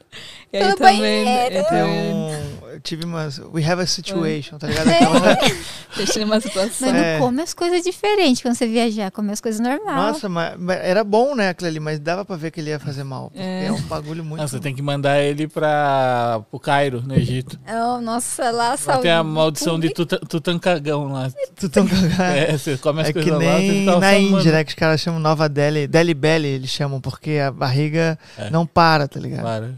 E 0.52 0.56
aí 0.58 0.64
no 0.68 0.76
também, 0.76 0.98
banheiro. 1.00 1.54
É 1.56 1.62
também 1.62 1.84
um, 2.14 2.68
eu 2.72 2.80
tive 2.80 3.04
uma. 3.04 3.28
We 3.52 3.64
have 3.64 3.82
a 3.82 3.86
situation, 3.86 4.58
tá 4.58 4.66
ligado? 4.68 4.88
Aquela- 4.88 5.38
deixei 5.96 6.24
numa 6.24 6.40
situação. 6.40 6.90
Mas 6.92 7.02
É. 7.02 7.18
não 7.18 7.26
come 7.26 7.42
as 7.42 7.54
coisas 7.54 7.82
diferentes 7.82 8.42
quando 8.42 8.54
você 8.54 8.66
viajar, 8.66 9.10
come 9.10 9.32
as 9.32 9.40
coisas 9.40 9.60
normais. 9.60 9.96
Nossa, 9.96 10.28
mas, 10.28 10.54
mas 10.58 10.78
era 10.78 11.02
bom, 11.02 11.34
né, 11.34 11.48
aquilo 11.50 11.68
ali, 11.68 11.80
mas 11.80 11.98
dava 11.98 12.24
pra 12.24 12.36
ver 12.36 12.50
que 12.50 12.60
ele 12.60 12.70
ia 12.70 12.78
fazer 12.78 13.04
mal. 13.04 13.30
É, 13.34 13.66
É. 13.66 13.72
um 13.72 13.80
bagulho 13.82 14.24
muito. 14.24 14.40
Não, 14.40 14.48
você 14.48 14.58
tem 14.60 14.74
que 14.74 14.82
mandar 14.82 15.20
ele 15.20 15.48
pra, 15.48 16.40
pro 16.50 16.60
Cairo, 16.60 17.02
no 17.02 17.14
Egito. 17.14 17.58
Oh, 17.68 18.00
nossa, 18.00 18.50
lá 18.50 18.66
Lá 18.70 18.76
saúde 18.76 19.02
tem 19.02 19.10
a 19.12 19.22
maldição 19.24 19.78
de. 19.80 19.90
Tuta- 19.90 20.18
Tutancagão 20.18 21.12
lá. 21.12 21.30
Tu 21.54 21.68
tão 21.68 21.86
cagado. 21.86 22.22
É, 22.22 22.56
você 22.58 22.76
come 22.76 23.00
as 23.02 23.08
É 23.08 23.12
que 23.12 23.22
coisas 23.22 23.32
lá, 23.44 23.52
você 23.56 23.58
nem 23.72 23.86
tá 23.86 23.98
na 24.00 24.18
Índia, 24.18 24.52
né? 24.52 24.64
Que 24.64 24.70
os 24.70 24.74
caras 24.74 25.00
chamam 25.00 25.20
Nova 25.20 25.48
Delhi. 25.48 25.86
Delhi 25.86 26.14
Belly, 26.14 26.48
eles 26.48 26.70
chamam, 26.70 27.00
porque 27.00 27.38
a 27.38 27.50
barriga 27.50 28.18
É. 28.36 28.50
não 28.50 28.66
para, 28.66 29.06
tá 29.08 29.18
ligado? 29.20 29.42
Para. 29.42 29.74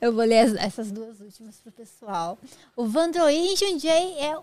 Eu 0.00 0.12
vou 0.14 0.24
ler 0.24 0.40
as- 0.40 0.54
essas 0.56 0.90
duas 0.90 1.20
últimas 1.20 1.56
pro 1.62 1.70
pessoal. 1.72 2.38
O 2.76 2.86
Vandroí 2.86 3.54
Jundiaí 3.58 4.14
é 4.18 4.34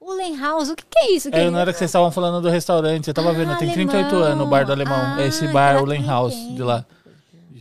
o 0.00 0.12
Lenhouse. 0.14 0.72
O 0.72 0.76
que, 0.76 0.84
que 0.84 0.98
é 0.98 1.12
isso? 1.12 1.28
É, 1.28 1.30
querido? 1.30 1.50
na 1.50 1.60
hora 1.60 1.72
que 1.72 1.78
vocês 1.78 1.90
estavam 1.90 2.10
falando 2.10 2.40
do 2.40 2.48
restaurante, 2.48 3.08
eu 3.08 3.14
tava 3.14 3.30
Ah, 3.30 3.32
vendo, 3.32 3.56
tem 3.58 3.70
alemão. 3.70 3.92
38 3.92 4.16
anos 4.16 4.46
o 4.46 4.48
bar 4.50 4.64
do 4.64 4.72
alemão. 4.72 4.96
Ah, 4.98 5.22
esse 5.26 5.46
bar, 5.48 5.82
o 5.82 5.84
Lenhaus, 5.84 6.34
que 6.34 6.54
de 6.54 6.62
lá. 6.62 6.84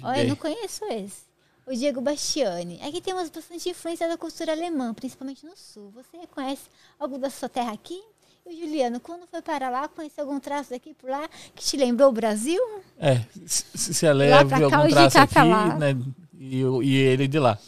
Olha, 0.01 0.23
eu 0.23 0.29
não 0.29 0.35
conheço 0.35 0.85
esse. 0.85 1.27
O 1.67 1.73
Diego 1.75 2.01
Bastiani. 2.01 2.79
Aqui 2.81 2.99
temos 2.99 3.29
bastante 3.29 3.69
influência 3.69 4.07
da 4.07 4.17
cultura 4.17 4.53
alemã, 4.53 4.91
principalmente 4.93 5.45
no 5.45 5.55
sul. 5.55 5.91
Você 5.93 6.17
reconhece 6.17 6.63
algo 6.99 7.19
da 7.19 7.29
sua 7.29 7.47
terra 7.47 7.73
aqui? 7.73 8.01
E 8.47 8.55
o 8.55 8.59
Juliano, 8.59 8.99
quando 8.99 9.27
foi 9.27 9.41
para 9.41 9.69
lá, 9.69 9.87
conheceu 9.87 10.23
algum 10.23 10.39
traço 10.39 10.71
daqui 10.71 10.95
por 10.95 11.09
lá 11.11 11.29
que 11.53 11.63
te 11.63 11.77
lembrou 11.77 12.09
o 12.09 12.11
Brasil? 12.11 12.59
É, 12.97 13.21
se, 13.45 13.93
se 13.93 14.07
a 14.07 14.11
Lá 14.11 14.17
Léa 14.17 14.45
pra 14.45 14.57
viu 14.57 14.73
algum 14.73 14.89
traço 14.89 15.15
cá 15.15 15.23
aqui, 15.23 15.79
né? 15.79 15.97
E, 16.39 16.61
e 16.61 16.95
ele 16.95 17.27
de 17.27 17.37
lá. 17.37 17.59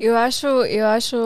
Eu 0.00 0.16
acho, 0.16 0.46
eu 0.46 0.86
acho 0.86 1.16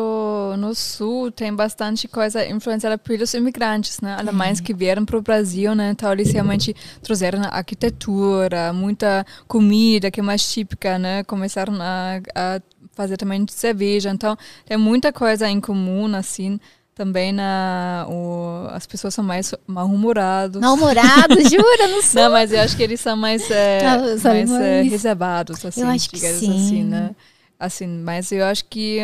no 0.59 0.75
sul 0.75 1.31
tem 1.31 1.55
bastante 1.55 2.09
coisa 2.09 2.45
influenciada 2.45 2.99
pelos 2.99 3.33
imigrantes, 3.33 4.01
né? 4.01 4.17
Alemães 4.19 4.59
que 4.59 4.75
vieram 4.75 5.05
para 5.05 5.17
o 5.17 5.23
Brasil, 5.23 5.77
né? 5.77 5.91
Então 5.93 6.11
eles 6.13 6.33
realmente 6.33 6.75
trouxeram 7.01 7.41
a 7.45 7.59
arquitetura, 7.59 8.73
muita 8.73 9.25
comida 9.47 10.11
que 10.11 10.19
é 10.19 10.23
mais 10.25 10.53
típica, 10.53 10.99
né? 10.99 11.23
Começaram 11.23 11.75
a, 11.81 12.21
a 12.35 12.61
fazer 12.95 13.17
também 13.17 13.47
cerveja. 13.49 14.11
Então 14.11 14.37
tem 14.67 14.77
muita 14.77 15.13
coisa 15.13 15.49
em 15.49 15.61
comum, 15.61 16.13
assim. 16.13 16.59
Também 16.97 17.33
na, 17.33 18.07
o, 18.09 18.69
as 18.71 18.87
pessoas 18.87 19.15
são 19.15 19.25
mais 19.25 19.55
mal-humorados. 19.69 20.61
Mal-humorados, 20.61 21.43
jura? 21.49 21.89
Não 21.89 22.03
sei. 22.03 22.23
Não, 22.23 22.31
mas 22.33 22.53
eu 22.53 22.61
acho 22.61 22.77
que 22.77 22.83
eles 22.83 23.01
são 23.01 23.17
mais, 23.17 23.49
é, 23.51 23.83
Não, 23.83 24.19
mais 24.25 24.51
é, 24.51 24.83
reservados, 24.83 25.65
assim, 25.65 25.81
Eu 25.81 25.89
acho 25.89 26.11
que 26.11 26.19
sim. 26.19 26.51
assim, 26.51 26.85
né? 26.85 27.15
Assim, 27.59 27.87
mas 27.87 28.31
eu 28.33 28.45
acho 28.45 28.65
que 28.67 28.99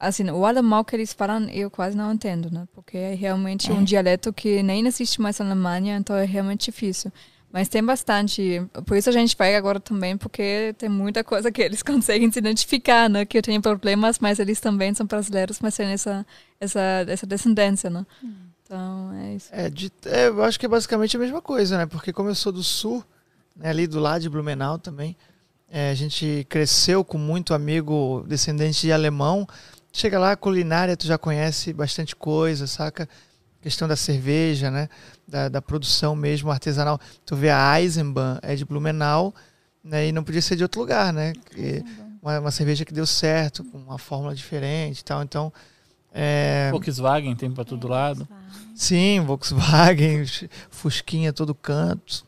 assim, 0.00 0.30
o 0.30 0.46
alemão 0.46 0.84
que 0.84 0.94
eles 0.94 1.12
falam 1.12 1.48
eu 1.50 1.70
quase 1.70 1.96
não 1.96 2.12
entendo, 2.12 2.50
né? 2.50 2.66
Porque 2.72 2.96
é 2.96 3.14
realmente 3.14 3.72
um 3.72 3.82
dialeto 3.84 4.32
que 4.32 4.62
nem 4.62 4.86
existe 4.86 5.20
mais 5.20 5.38
na 5.38 5.46
Alemanha, 5.46 5.96
então 5.96 6.16
é 6.16 6.24
realmente 6.24 6.66
difícil. 6.70 7.12
Mas 7.50 7.66
tem 7.68 7.82
bastante, 7.82 8.62
por 8.84 8.94
isso 8.96 9.08
a 9.08 9.12
gente 9.12 9.34
vai 9.36 9.56
agora 9.56 9.80
também, 9.80 10.18
porque 10.18 10.74
tem 10.76 10.88
muita 10.88 11.24
coisa 11.24 11.50
que 11.50 11.62
eles 11.62 11.82
conseguem 11.84 12.30
se 12.30 12.38
identificar, 12.38 13.08
né? 13.08 13.24
Que 13.24 13.38
eu 13.38 13.42
tenho 13.42 13.60
problemas, 13.62 14.18
mas 14.18 14.38
eles 14.38 14.60
também 14.60 14.92
são 14.94 15.06
brasileiros, 15.06 15.58
mas 15.60 15.74
têm 15.76 15.88
essa, 15.88 16.26
essa, 16.60 16.80
essa 17.08 17.26
descendência, 17.26 17.88
né? 17.90 18.04
Então, 18.64 19.12
é 19.14 19.34
isso. 19.34 19.48
É, 19.50 19.70
de- 19.70 19.90
é, 20.04 20.28
eu 20.28 20.42
acho 20.44 20.60
que 20.60 20.66
é 20.66 20.68
basicamente 20.68 21.16
a 21.16 21.20
mesma 21.20 21.40
coisa, 21.40 21.78
né? 21.78 21.86
Porque 21.86 22.12
como 22.12 22.28
eu 22.28 22.34
sou 22.34 22.52
do 22.52 22.62
sul, 22.62 23.02
né, 23.56 23.70
ali 23.70 23.86
do 23.86 23.98
lado 23.98 24.20
de 24.20 24.28
Blumenau 24.28 24.78
também, 24.78 25.16
é, 25.70 25.90
a 25.90 25.94
gente 25.94 26.46
cresceu 26.48 27.04
com 27.04 27.18
muito 27.18 27.52
amigo 27.54 28.24
descendente 28.28 28.80
de 28.82 28.92
alemão. 28.92 29.46
Chega 29.92 30.18
lá, 30.18 30.36
culinária, 30.36 30.96
tu 30.96 31.06
já 31.06 31.18
conhece 31.18 31.72
bastante 31.72 32.14
coisa, 32.14 32.66
saca? 32.66 33.08
Questão 33.60 33.88
da 33.88 33.96
cerveja, 33.96 34.70
né? 34.70 34.88
Da, 35.26 35.48
da 35.48 35.60
produção 35.62 36.14
mesmo 36.14 36.50
artesanal. 36.50 36.98
Tu 37.26 37.34
vê 37.36 37.50
a 37.50 37.80
Eisenbahn, 37.80 38.38
é 38.42 38.54
de 38.54 38.64
Blumenau, 38.64 39.34
né? 39.82 40.06
E 40.08 40.12
não 40.12 40.22
podia 40.22 40.40
ser 40.42 40.56
de 40.56 40.62
outro 40.62 40.80
lugar, 40.80 41.12
né? 41.12 41.32
Que- 41.50 41.82
uma, 42.22 42.38
uma 42.40 42.50
cerveja 42.50 42.84
que 42.84 42.92
deu 42.92 43.06
certo, 43.06 43.64
com 43.64 43.78
uma 43.78 43.98
fórmula 43.98 44.34
diferente 44.34 45.00
e 45.00 45.04
tal. 45.04 45.22
Então, 45.22 45.52
é, 46.12 46.68
Volkswagen 46.72 47.34
tem 47.36 47.50
pra 47.50 47.64
todo 47.64 47.86
lado. 47.88 48.26
Sim, 48.74 49.20
Volkswagen, 49.20 50.24
Fusquinha 50.70 51.32
todo 51.32 51.54
canto. 51.54 52.26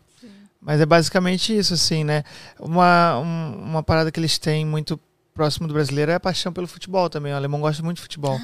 Mas 0.60 0.80
é 0.80 0.86
basicamente 0.86 1.56
isso, 1.56 1.72
assim, 1.74 2.04
né? 2.04 2.22
Uma, 2.58 3.18
um- 3.18 3.62
uma 3.70 3.82
parada 3.82 4.10
que 4.12 4.20
eles 4.20 4.38
têm 4.38 4.64
muito 4.66 5.00
próximo 5.32 5.66
do 5.66 5.72
brasileiro 5.74 6.10
é 6.10 6.14
a 6.16 6.20
paixão 6.20 6.52
pelo 6.52 6.66
futebol 6.66 7.08
também. 7.08 7.32
O 7.32 7.36
alemão 7.36 7.60
gosta 7.60 7.82
muito 7.82 7.96
de 7.96 8.02
futebol. 8.02 8.38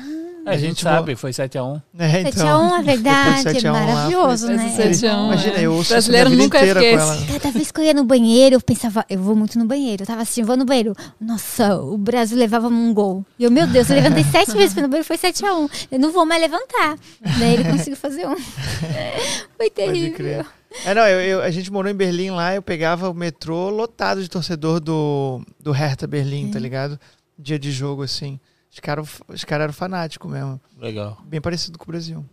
É, 0.47 0.51
a 0.51 0.52
A 0.52 0.56
gente 0.56 0.68
gente 0.68 0.82
sabe, 0.82 1.14
foi 1.16 1.30
7x1. 1.32 1.82
É, 1.98 2.22
7 2.30 2.40
a 2.43 2.59
1 2.59 2.76
é 2.76 2.82
verdade, 2.82 3.24
depois 3.26 3.43
7 3.43 3.66
é 3.66 3.68
a 3.68 3.72
1 3.72 3.74
lá, 3.74 3.86
maravilhoso, 3.94 4.47
foi- 4.47 4.56
né? 4.56 4.66
Esse 4.68 4.76
7 5.01 5.06
a 5.09 5.18
1, 5.20 5.26
Imagina, 5.26 5.56
é. 5.59 5.62
eu 5.62 5.70
ouço 5.72 5.82
isso 5.82 5.93
Brasileiro 5.93 6.30
nunca 6.30 6.59
inteira 6.59 6.80
com 6.80 6.86
esquece. 6.86 7.24
ela. 7.32 7.38
Cada 7.40 7.51
vez 7.51 7.70
que 7.72 7.80
eu 7.80 7.84
ia 7.84 7.93
no 7.94 8.05
banheiro, 8.05 8.55
eu 8.56 8.60
pensava, 8.60 9.05
eu 9.10 9.18
vou 9.20 9.34
muito 9.36 9.59
no 9.59 9.64
banheiro. 9.66 10.05
Eu 10.05 10.06
tava 10.06 10.22
assim, 10.22 10.43
vou 10.44 10.56
no 10.56 10.64
banheiro. 10.64 10.94
Nossa, 11.20 11.76
o 11.76 11.98
Brasil 11.98 12.38
levava 12.38 12.68
um 12.68 12.94
gol. 12.94 13.26
E 13.38 13.44
eu, 13.44 13.51
meu 13.51 13.66
Deus, 13.66 13.90
eu 13.90 13.97
levantei 13.97 14.22
sete 14.30 14.52
vezes 14.52 14.74
no 14.76 14.82
banheiro, 14.88 15.05
foi 15.05 15.18
7 15.18 15.44
a 15.44 15.52
1 15.55 15.68
Eu 15.90 15.98
não 15.98 16.12
vou 16.12 16.24
mais 16.24 16.40
levantar. 16.40 16.97
Daí 17.38 17.55
ele 17.55 17.64
conseguiu 17.68 17.97
fazer 17.97 18.26
um. 18.26 18.36
Foi 18.36 19.68
Pode 19.68 19.70
terrível. 19.72 20.47
É, 20.85 20.94
não, 20.94 21.03
eu, 21.07 21.20
eu- 21.20 21.43
a 21.43 21.51
gente 21.51 21.70
morou 21.73 21.90
em 21.90 21.94
Berlim 21.94 22.31
lá, 22.31 22.55
eu 22.55 22.62
pegava 22.62 23.09
o 23.11 23.15
metrô 23.15 23.70
lotado 23.70 24.23
de 24.23 24.28
torcedor 24.28 24.78
do, 24.81 25.40
do 25.61 25.73
Hertha 25.73 26.07
Berlim, 26.07 26.51
tá 26.51 26.59
ligado? 26.59 26.98
Dia 27.39 27.59
de 27.59 27.70
jogo, 27.73 28.03
assim. 28.03 28.39
Os 28.73 28.78
caras 28.81 29.09
os 29.28 29.44
cara 29.44 29.65
eram 29.65 29.73
fanáticos 29.73 30.31
mesmo. 30.31 30.61
Legal. 30.78 31.19
Bem 31.24 31.40
parecido 31.40 31.78
com 31.78 31.85
o 31.85 31.89
Brasil. 31.89 32.24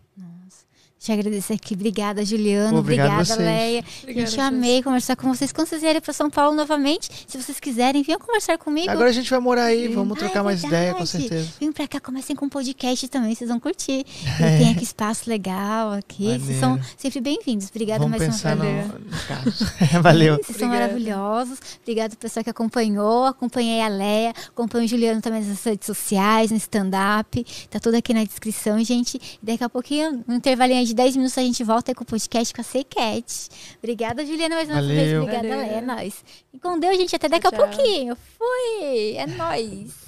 Te 1.03 1.11
agradecer 1.11 1.55
aqui. 1.55 1.73
Obrigada, 1.73 2.23
Juliano. 2.23 2.77
Obrigado 2.77 3.07
Obrigada, 3.07 3.25
vocês. 3.25 3.39
Leia. 3.39 3.84
Obrigada, 4.03 4.25
gente, 4.25 4.39
amei 4.39 4.81
conversar 4.81 5.17
com 5.17 5.27
vocês. 5.35 5.51
Quando 5.51 5.67
vocês 5.67 5.81
vierem 5.81 5.99
para 5.99 6.13
São 6.13 6.30
Paulo 6.30 6.55
novamente, 6.55 7.09
se 7.27 7.38
vocês 7.38 7.59
quiserem, 7.59 8.01
venham 8.03 8.17
conversar 8.17 8.57
comigo. 8.57 8.89
Agora 8.89 9.09
a 9.09 9.11
gente 9.11 9.30
vai 9.30 9.41
morar 9.41 9.65
aí, 9.65 9.89
Sim. 9.89 9.95
vamos 9.95 10.15
Ah, 10.15 10.19
trocar 10.21 10.39
é 10.39 10.43
mais 10.43 10.63
ideia, 10.63 10.93
com 10.93 11.05
certeza. 11.05 11.49
Vem 11.59 11.73
pra 11.73 11.89
cá, 11.89 11.99
comecem 11.99 12.34
com 12.38 12.47
podcast 12.47 13.05
também, 13.09 13.35
vocês 13.35 13.49
vão 13.49 13.59
curtir. 13.59 14.05
E 14.05 14.57
tem 14.57 14.71
aqui 14.71 14.85
espaço 14.85 15.30
legal 15.30 15.91
aqui. 15.91 16.39
Vocês 16.39 16.59
são 16.61 16.69
Maneiro. 16.69 16.89
sempre 16.97 17.19
bem-vindos. 17.19 17.67
Obrigada 17.69 17.99
Vamos 17.99 18.17
mais 18.17 18.31
pensar 18.31 18.55
uma 18.55 18.63
no, 18.63 18.71
vez. 18.71 18.88
no 18.88 19.27
caso. 19.27 19.73
Valeu. 20.01 20.38
Vocês 20.41 20.57
são 20.57 20.69
maravilhosos. 20.69 21.59
Obrigada 21.81 22.15
pessoal 22.15 22.45
que 22.45 22.49
acompanhou. 22.49 23.25
Acompanhei 23.25 23.81
a 23.81 23.89
Leia, 23.89 24.34
acompanho 24.47 24.85
o 24.85 24.88
Juliano 24.88 25.19
também 25.21 25.43
nas 25.43 25.61
redes 25.65 25.85
sociais, 25.85 26.49
no 26.49 26.55
stand-up. 26.55 27.45
Tá 27.69 27.77
tudo 27.77 27.97
aqui 27.97 28.13
na 28.13 28.23
descrição, 28.23 28.81
gente. 28.85 29.17
E 29.17 29.45
daqui 29.45 29.65
a 29.65 29.69
pouquinho, 29.69 30.23
um 30.30 30.35
intervalinho 30.35 30.80
aí 30.80 30.93
de 30.94 30.98
10 30.98 31.15
minutos, 31.18 31.38
a 31.38 31.41
gente 31.41 31.64
volta 31.64 31.91
aí 31.91 31.95
com 31.95 32.03
o 32.03 32.06
podcast 32.06 32.53
com 32.53 32.61
a 32.61 32.64
Secat. 32.64 33.49
Obrigada, 33.80 34.26
Juliana, 34.26 34.56
mais 34.56 34.70
uma 34.70 34.82
vez. 34.82 35.11
Valeu. 35.11 35.24
Obrigada, 35.24 35.48
Valeu. 35.48 35.64
Leia. 35.65 35.78
É 35.78 35.82
nóis. 35.82 36.24
E 36.53 36.60
com 36.60 36.80
Deus, 36.80 36.95
gente, 36.98 37.15
até 37.15 37.28
daqui 37.28 37.48
a 37.48 37.52
Tchau. 37.52 37.68
pouquinho. 37.68 38.15
Fui! 38.38 39.15
É 39.18 39.26
nóis. 39.26 40.02